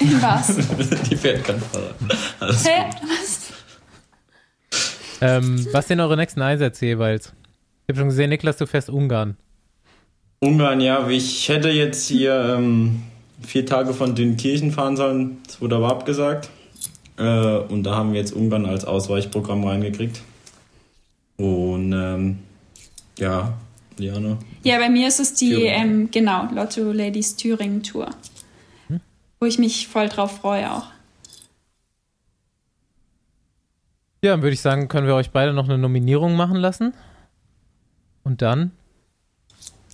In 0.00 0.10
was? 0.22 0.56
Die 1.10 1.16
fährt 1.16 1.44
kein 1.44 1.60
Fahrrad. 1.60 1.94
Alles 2.40 2.64
Hä? 2.66 2.90
Was? 3.02 3.52
Ähm, 5.20 5.66
was 5.72 5.88
sind 5.88 6.00
eure 6.00 6.16
nächsten 6.16 6.42
Einsätze 6.42 6.86
jeweils? 6.86 7.32
Ich 7.86 7.92
habe 7.92 7.98
schon 7.98 8.08
gesehen, 8.08 8.30
Niklas, 8.30 8.56
du 8.56 8.66
fährst 8.66 8.90
Ungarn. 8.90 9.36
Ungarn, 10.40 10.80
ja. 10.80 11.08
Ich 11.08 11.48
hätte 11.48 11.70
jetzt 11.70 12.08
hier 12.08 12.56
ähm, 12.56 13.02
vier 13.42 13.64
Tage 13.66 13.94
von 13.94 14.14
Dünkirchen 14.14 14.72
fahren 14.72 14.96
sollen. 14.96 15.38
Das 15.46 15.60
wurde 15.60 15.76
aber 15.76 15.88
abgesagt. 15.88 16.50
Äh, 17.16 17.22
und 17.22 17.84
da 17.84 17.94
haben 17.94 18.12
wir 18.12 18.20
jetzt 18.20 18.32
Ungarn 18.32 18.66
als 18.66 18.84
Ausweichprogramm 18.84 19.64
reingekriegt. 19.64 20.20
Und 21.36 21.92
ähm, 21.92 22.38
ja, 23.18 23.54
Liane. 23.98 24.38
Ja, 24.62 24.78
bei 24.78 24.88
mir 24.88 25.08
ist 25.08 25.20
es 25.20 25.34
die, 25.34 25.62
ähm, 25.64 26.10
genau, 26.10 26.48
Lotto 26.52 26.92
Ladies 26.92 27.36
Thüringen 27.36 27.82
Tour. 27.82 28.10
Hm? 28.88 29.00
Wo 29.40 29.46
ich 29.46 29.58
mich 29.58 29.88
voll 29.88 30.08
drauf 30.08 30.38
freue 30.38 30.70
auch. 30.70 30.86
Ja, 34.22 34.32
dann 34.32 34.42
würde 34.42 34.54
ich 34.54 34.60
sagen, 34.60 34.88
können 34.88 35.06
wir 35.06 35.14
euch 35.14 35.30
beide 35.30 35.52
noch 35.52 35.66
eine 35.66 35.76
Nominierung 35.76 36.34
machen 36.34 36.56
lassen. 36.56 36.94
Und 38.22 38.40
dann 38.40 38.72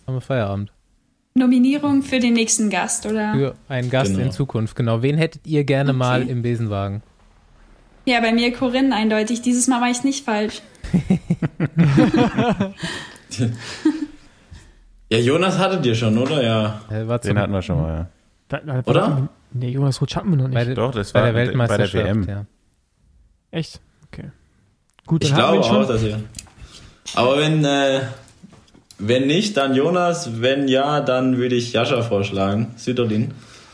haben 0.06 0.14
wir 0.14 0.20
Feierabend. 0.20 0.72
Nominierung 1.34 2.02
für 2.02 2.20
den 2.20 2.34
nächsten 2.34 2.70
Gast, 2.70 3.06
oder? 3.06 3.34
Für 3.34 3.54
einen 3.68 3.90
Gast 3.90 4.12
genau. 4.12 4.24
in 4.24 4.32
Zukunft, 4.32 4.76
genau. 4.76 5.02
Wen 5.02 5.16
hättet 5.16 5.46
ihr 5.46 5.64
gerne 5.64 5.90
okay. 5.90 5.98
mal 5.98 6.28
im 6.28 6.42
Besenwagen? 6.42 7.02
Ja, 8.04 8.20
bei 8.20 8.32
mir 8.32 8.52
Corinne 8.52 8.94
eindeutig. 8.94 9.42
Dieses 9.42 9.68
Mal 9.68 9.80
war 9.80 9.90
ich 9.90 10.04
nicht 10.04 10.24
falsch. 10.24 10.62
ja, 15.08 15.18
Jonas 15.18 15.58
hattet 15.58 15.84
ihr 15.86 15.94
schon, 15.94 16.18
oder? 16.18 16.42
Ja. 16.42 16.80
Den 17.18 17.38
hatten 17.38 17.52
wir 17.52 17.62
schon 17.62 17.80
mal, 17.80 17.94
ja. 17.94 18.08
Da, 18.48 18.58
da, 18.58 18.82
oder? 18.84 19.28
Nee, 19.52 19.70
Jonas 19.70 20.00
Rutsch 20.00 20.16
hatten 20.16 20.30
wir 20.30 20.36
noch 20.36 20.48
nicht. 20.48 20.54
Bei, 20.54 20.74
Doch, 20.74 20.92
das 20.92 21.12
bei 21.12 21.20
war 21.20 21.26
der 21.26 21.34
Weltmeisterschaft, 21.34 21.92
bei 21.92 22.02
der 22.02 22.14
WM. 22.14 22.28
Ja. 22.28 22.46
Echt? 23.50 23.80
Okay. 24.12 24.30
Gut, 25.06 25.24
ich 25.24 25.34
glaube 25.34 25.60
auch, 25.60 25.88
dass 25.88 26.02
ihr. 26.02 26.20
Aber 27.14 27.38
wenn, 27.38 27.64
äh, 27.64 28.00
wenn 28.98 29.26
nicht, 29.26 29.56
dann 29.56 29.74
Jonas. 29.74 30.40
Wenn 30.40 30.68
ja, 30.68 31.00
dann 31.00 31.36
würde 31.36 31.56
ich 31.56 31.72
Jascha 31.72 32.02
vorschlagen. 32.02 32.74
Süderlin. 32.76 33.32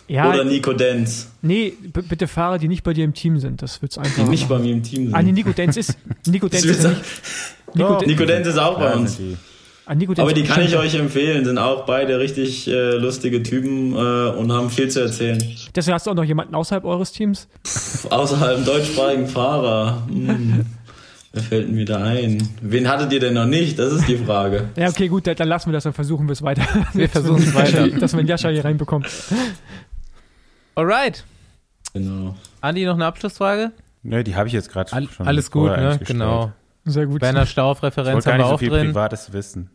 Ja, 0.09 0.31
Oder 0.31 0.45
Nico 0.45 0.73
Denz. 0.73 1.33
Nee, 1.43 1.75
bitte 1.93 2.29
Fahrer, 2.29 2.59
die 2.59 2.69
nicht 2.69 2.85
bei 2.85 2.93
dir 2.93 3.05
im 3.05 3.13
Team 3.13 3.39
sind. 3.39 3.61
Das 3.61 3.83
wird's 3.83 3.99
einfach. 3.99 4.23
Die 4.25 4.31
nicht 4.31 4.49
bei 4.49 4.59
mir 4.59 4.73
im 4.73 4.83
Team 4.83 5.07
sind. 5.07 5.15
Ah, 5.15 5.23
nee, 5.23 5.33
Nico 5.33 5.51
Denz 5.51 5.77
ist. 5.77 5.99
Nico 6.27 6.49
Denz 6.49 6.65
ist 6.65 6.83
nicht. 6.85 7.01
Nico, 7.77 8.01
Nico 8.05 8.25
Denz 8.25 8.47
ist 8.47 8.59
auch 8.59 8.79
bei 8.79 8.95
uns. 8.95 9.21
Ah, 9.89 9.95
Aber 10.19 10.33
die 10.33 10.43
kann 10.43 10.63
ich 10.63 10.77
euch 10.77 10.97
empfehlen, 10.97 11.45
sind 11.45 11.59
auch 11.59 11.87
beide 11.87 12.19
richtig 12.19 12.67
äh, 12.67 12.97
lustige 12.97 13.43
Typen 13.43 13.93
äh, 13.93 13.97
und 13.97 14.51
haben 14.51 14.69
viel 14.69 14.89
zu 14.89 15.01
erzählen. 15.01 15.39
Deswegen 15.75 15.95
hast 15.95 16.07
du 16.07 16.11
auch 16.11 16.15
noch 16.17 16.25
jemanden 16.25 16.57
außerhalb 16.57 16.85
eures 16.85 17.13
Teams? 17.13 17.47
Pff, 17.65 18.11
außerhalb 18.11 18.65
deutschsprachigen 18.65 19.29
Fahrer. 19.29 20.03
Hm. 20.09 20.67
Wer 21.33 21.43
fällt 21.43 21.71
mir 21.71 21.85
da 21.85 22.03
ein? 22.03 22.49
Wen 22.63 22.89
hattet 22.89 23.13
ihr 23.13 23.21
denn 23.21 23.35
noch 23.35 23.47
nicht? 23.47 23.79
Das 23.79 23.93
ist 23.93 24.09
die 24.09 24.17
Frage. 24.17 24.71
Ja, 24.77 24.89
okay, 24.89 25.07
gut, 25.07 25.27
dann 25.27 25.49
lassen 25.49 25.69
wir 25.69 25.75
das, 25.75 25.85
dann 25.85 25.93
versuchen 25.93 26.27
wir 26.27 26.33
es 26.33 26.43
weiter. 26.43 26.63
Wir 26.95 27.09
versuchen 27.09 27.43
es 27.43 27.55
weiter. 27.55 27.87
Dass 28.01 28.13
wir 28.15 28.23
den 28.23 28.27
Jascha 28.27 28.49
hier 28.49 28.65
reinbekommen. 28.65 29.07
Alright. 30.75 31.25
Genau. 31.93 32.35
Andi, 32.61 32.85
noch 32.85 32.95
eine 32.95 33.07
Abschlussfrage? 33.07 33.71
Nö, 34.03 34.25
die 34.25 34.35
habe 34.35 34.49
ich 34.49 34.55
jetzt 34.55 34.71
gerade 34.71 34.93
All, 34.93 35.09
schon. 35.09 35.27
Alles 35.27 35.51
gut, 35.51 35.71
ne? 35.71 36.01
Genau. 36.05 36.53
Sehr 36.87 37.07
gut. 37.07 37.21
Bei 37.21 37.31
einer 37.31 37.47
Stauf-Referenz 37.47 38.27
haben 38.27 38.39
wir 38.39 38.47
auch 38.47 38.53
so 38.53 38.59
viel 38.59 38.71
drin. 38.71 38.87
privates 38.89 39.33
Wissen. 39.33 39.71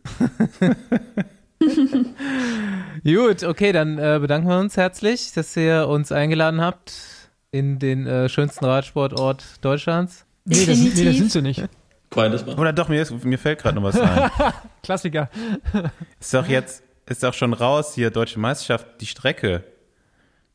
gut, 3.04 3.44
okay, 3.44 3.72
dann 3.72 3.98
äh, 3.98 4.18
bedanken 4.18 4.48
wir 4.48 4.58
uns 4.58 4.78
herzlich, 4.78 5.32
dass 5.34 5.54
ihr 5.54 5.88
uns 5.88 6.10
eingeladen 6.10 6.62
habt 6.62 6.94
in 7.50 7.78
den 7.78 8.06
äh, 8.06 8.30
schönsten 8.30 8.64
Radsportort 8.64 9.62
Deutschlands. 9.62 10.24
Nee 10.46 10.64
das, 10.64 10.78
nee, 10.78 11.04
das 11.04 11.16
sind 11.16 11.30
sie 11.30 11.42
nicht. 11.42 11.68
Oder 12.14 12.72
doch, 12.72 12.88
mir, 12.88 13.02
ist, 13.02 13.24
mir 13.24 13.38
fällt 13.38 13.60
gerade 13.60 13.76
noch 13.76 13.82
was 13.82 14.00
ein. 14.00 14.30
Klassiker. 14.82 15.28
Ist 16.18 16.32
doch 16.32 16.46
jetzt, 16.48 16.82
ist 17.06 17.22
doch 17.22 17.34
schon 17.34 17.52
raus 17.52 17.94
hier, 17.94 18.10
Deutsche 18.10 18.40
Meisterschaft, 18.40 18.86
die 19.00 19.06
Strecke. 19.06 19.64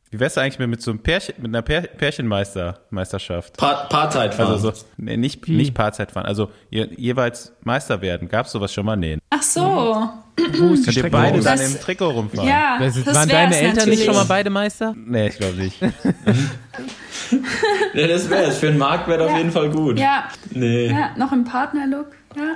Wie 0.09 0.19
wär's 0.19 0.37
eigentlich 0.37 0.59
mit, 0.59 0.69
mit 0.69 0.81
so 0.81 0.91
einem 0.91 0.99
Pärchen, 0.99 1.35
mit 1.37 1.47
einer 1.47 1.61
Pär, 1.61 1.81
Pärchenmeisterschaft? 1.81 3.57
Pa 3.57 3.87
Paarzeitfahren. 3.89 4.53
Also 4.53 4.71
so, 4.71 4.85
nee, 4.95 5.17
nicht, 5.17 5.45
Wie? 5.47 5.57
nicht 5.57 5.73
Paarzeitfahren, 5.73 6.25
also 6.25 6.49
je, 6.69 6.87
jeweils 6.95 7.51
Meister 7.63 8.01
werden. 8.01 8.29
Gab's 8.29 8.53
sowas 8.53 8.73
schon 8.73 8.85
mal? 8.85 8.95
Nee. 8.95 9.17
Ach 9.29 9.41
so. 9.41 9.61
Wo 9.61 10.73
ist 10.73 10.87
die 10.87 10.93
Könnt 10.93 11.05
ihr 11.05 11.11
beide 11.11 11.41
dann 11.41 11.59
im 11.59 11.77
Trikot 11.79 12.11
rumfahren? 12.11 12.47
Ja, 12.47 12.77
das 12.79 13.05
Waren 13.05 13.27
deine 13.27 13.57
Eltern 13.57 13.75
natürlich. 13.75 13.99
nicht 13.99 14.05
schon 14.05 14.15
mal 14.15 14.25
beide 14.25 14.49
Meister? 14.49 14.95
Nee, 14.95 15.27
ich 15.27 15.37
glaube 15.37 15.57
nicht. 15.57 15.81
nee, 17.93 18.07
das 18.07 18.29
wäre 18.29 18.43
es. 18.43 18.59
Für 18.59 18.67
den 18.67 18.77
Markt 18.77 19.07
wäre 19.07 19.25
ja. 19.25 19.31
auf 19.31 19.37
jeden 19.37 19.51
Fall 19.51 19.71
gut. 19.71 19.99
Ja. 19.99 20.29
Nee. 20.51 20.87
Ja, 20.87 21.11
noch 21.17 21.33
im 21.33 21.43
Partnerlook. 21.43 22.11
Ja. 22.35 22.55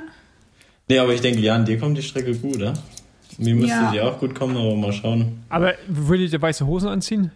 Nee, 0.87 0.99
aber 0.99 1.13
ich 1.13 1.21
denke, 1.21 1.41
Jan, 1.41 1.65
dir 1.65 1.79
kommt 1.79 1.97
die 1.97 2.03
Strecke 2.03 2.35
gut, 2.35 2.57
oder? 2.57 2.73
Mir 3.37 3.55
müsste 3.55 3.69
ja. 3.69 3.91
sie 3.91 4.01
auch 4.01 4.19
gut 4.19 4.35
kommen, 4.35 4.55
aber 4.55 4.75
mal 4.75 4.93
schauen. 4.93 5.43
Aber 5.49 5.73
würdet 5.87 6.31
ihr 6.31 6.41
weiße 6.41 6.65
Hosen 6.65 6.89
anziehen? 6.89 7.31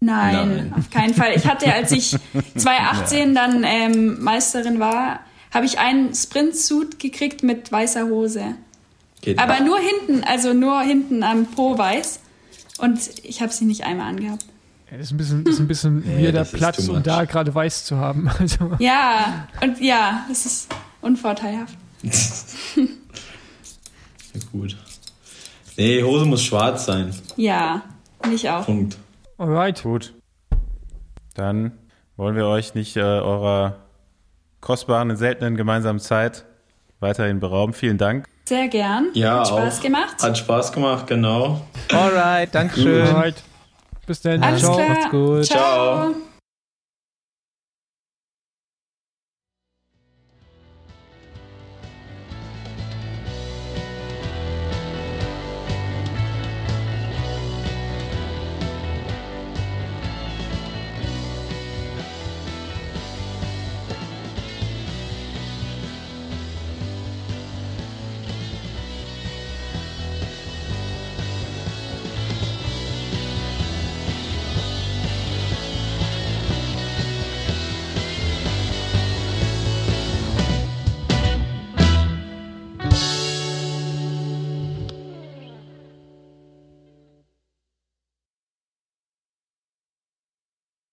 Nein, 0.00 0.56
Nein, 0.56 0.74
auf 0.76 0.90
keinen 0.90 1.12
Fall. 1.12 1.32
Ich 1.34 1.46
hatte, 1.46 1.72
als 1.72 1.90
ich 1.90 2.16
2018 2.56 3.34
dann 3.34 3.64
ähm, 3.64 4.22
Meisterin 4.22 4.78
war, 4.78 5.20
habe 5.52 5.66
ich 5.66 5.78
einen 5.78 6.14
Sprint-Suit 6.14 6.98
gekriegt 6.98 7.42
mit 7.42 7.72
weißer 7.72 8.04
Hose. 8.06 8.54
Geht 9.20 9.38
Aber 9.38 9.60
nur 9.60 9.78
hinten, 9.78 10.22
also 10.24 10.54
nur 10.54 10.80
hinten 10.82 11.22
am 11.22 11.46
Po 11.46 11.76
weiß. 11.76 12.20
Und 12.78 13.00
ich 13.24 13.42
habe 13.42 13.52
sie 13.52 13.64
nicht 13.64 13.84
einmal 13.84 14.08
angehabt. 14.08 14.44
Ja, 14.90 14.96
das 14.96 15.06
ist 15.06 15.12
ein 15.12 15.16
bisschen, 15.18 15.44
das 15.44 15.54
ist 15.54 15.60
ein 15.60 15.68
bisschen 15.68 15.98
nee, 16.06 16.24
weirder 16.24 16.44
Platz, 16.44 16.88
um 16.88 17.02
da 17.02 17.24
gerade 17.24 17.54
weiß 17.54 17.84
zu 17.84 17.96
haben. 17.96 18.30
Also. 18.38 18.76
Ja, 18.78 19.48
und 19.60 19.80
ja, 19.80 20.24
das 20.28 20.46
ist 20.46 20.68
unvorteilhaft. 21.00 21.76
ja, 22.02 22.80
gut. 24.52 24.76
Nee, 25.76 26.02
Hose 26.02 26.24
muss 26.24 26.42
schwarz 26.42 26.86
sein. 26.86 27.12
Ja, 27.36 27.82
mich 28.28 28.48
auch. 28.48 28.64
Punkt. 28.64 28.96
Alright. 29.38 29.82
Gut. 29.82 30.14
Dann 31.34 31.72
wollen 32.16 32.34
wir 32.36 32.46
euch 32.46 32.74
nicht 32.74 32.96
äh, 32.96 33.00
eurer 33.00 33.76
kostbaren, 34.60 35.16
seltenen 35.16 35.56
gemeinsamen 35.56 36.00
Zeit 36.00 36.44
weiterhin 37.00 37.38
berauben. 37.40 37.72
Vielen 37.72 37.96
Dank. 37.98 38.26
Sehr 38.48 38.68
gern. 38.68 39.10
Ja, 39.14 39.40
Hat 39.40 39.48
Spaß 39.48 39.78
auch. 39.78 39.82
gemacht. 39.82 40.22
Hat 40.22 40.38
Spaß 40.38 40.72
gemacht, 40.72 41.06
genau. 41.06 41.60
Alright, 41.92 42.54
Dankeschön. 42.54 43.06
Alright. 43.06 43.42
Bis 44.06 44.20
dann. 44.22 44.42
Alles 44.42 44.62
Ciao. 44.62 44.74
klar. 44.74 44.88
Macht's 44.88 45.10
gut. 45.10 45.44
Ciao. 45.44 46.12
Ciao. 46.12 46.14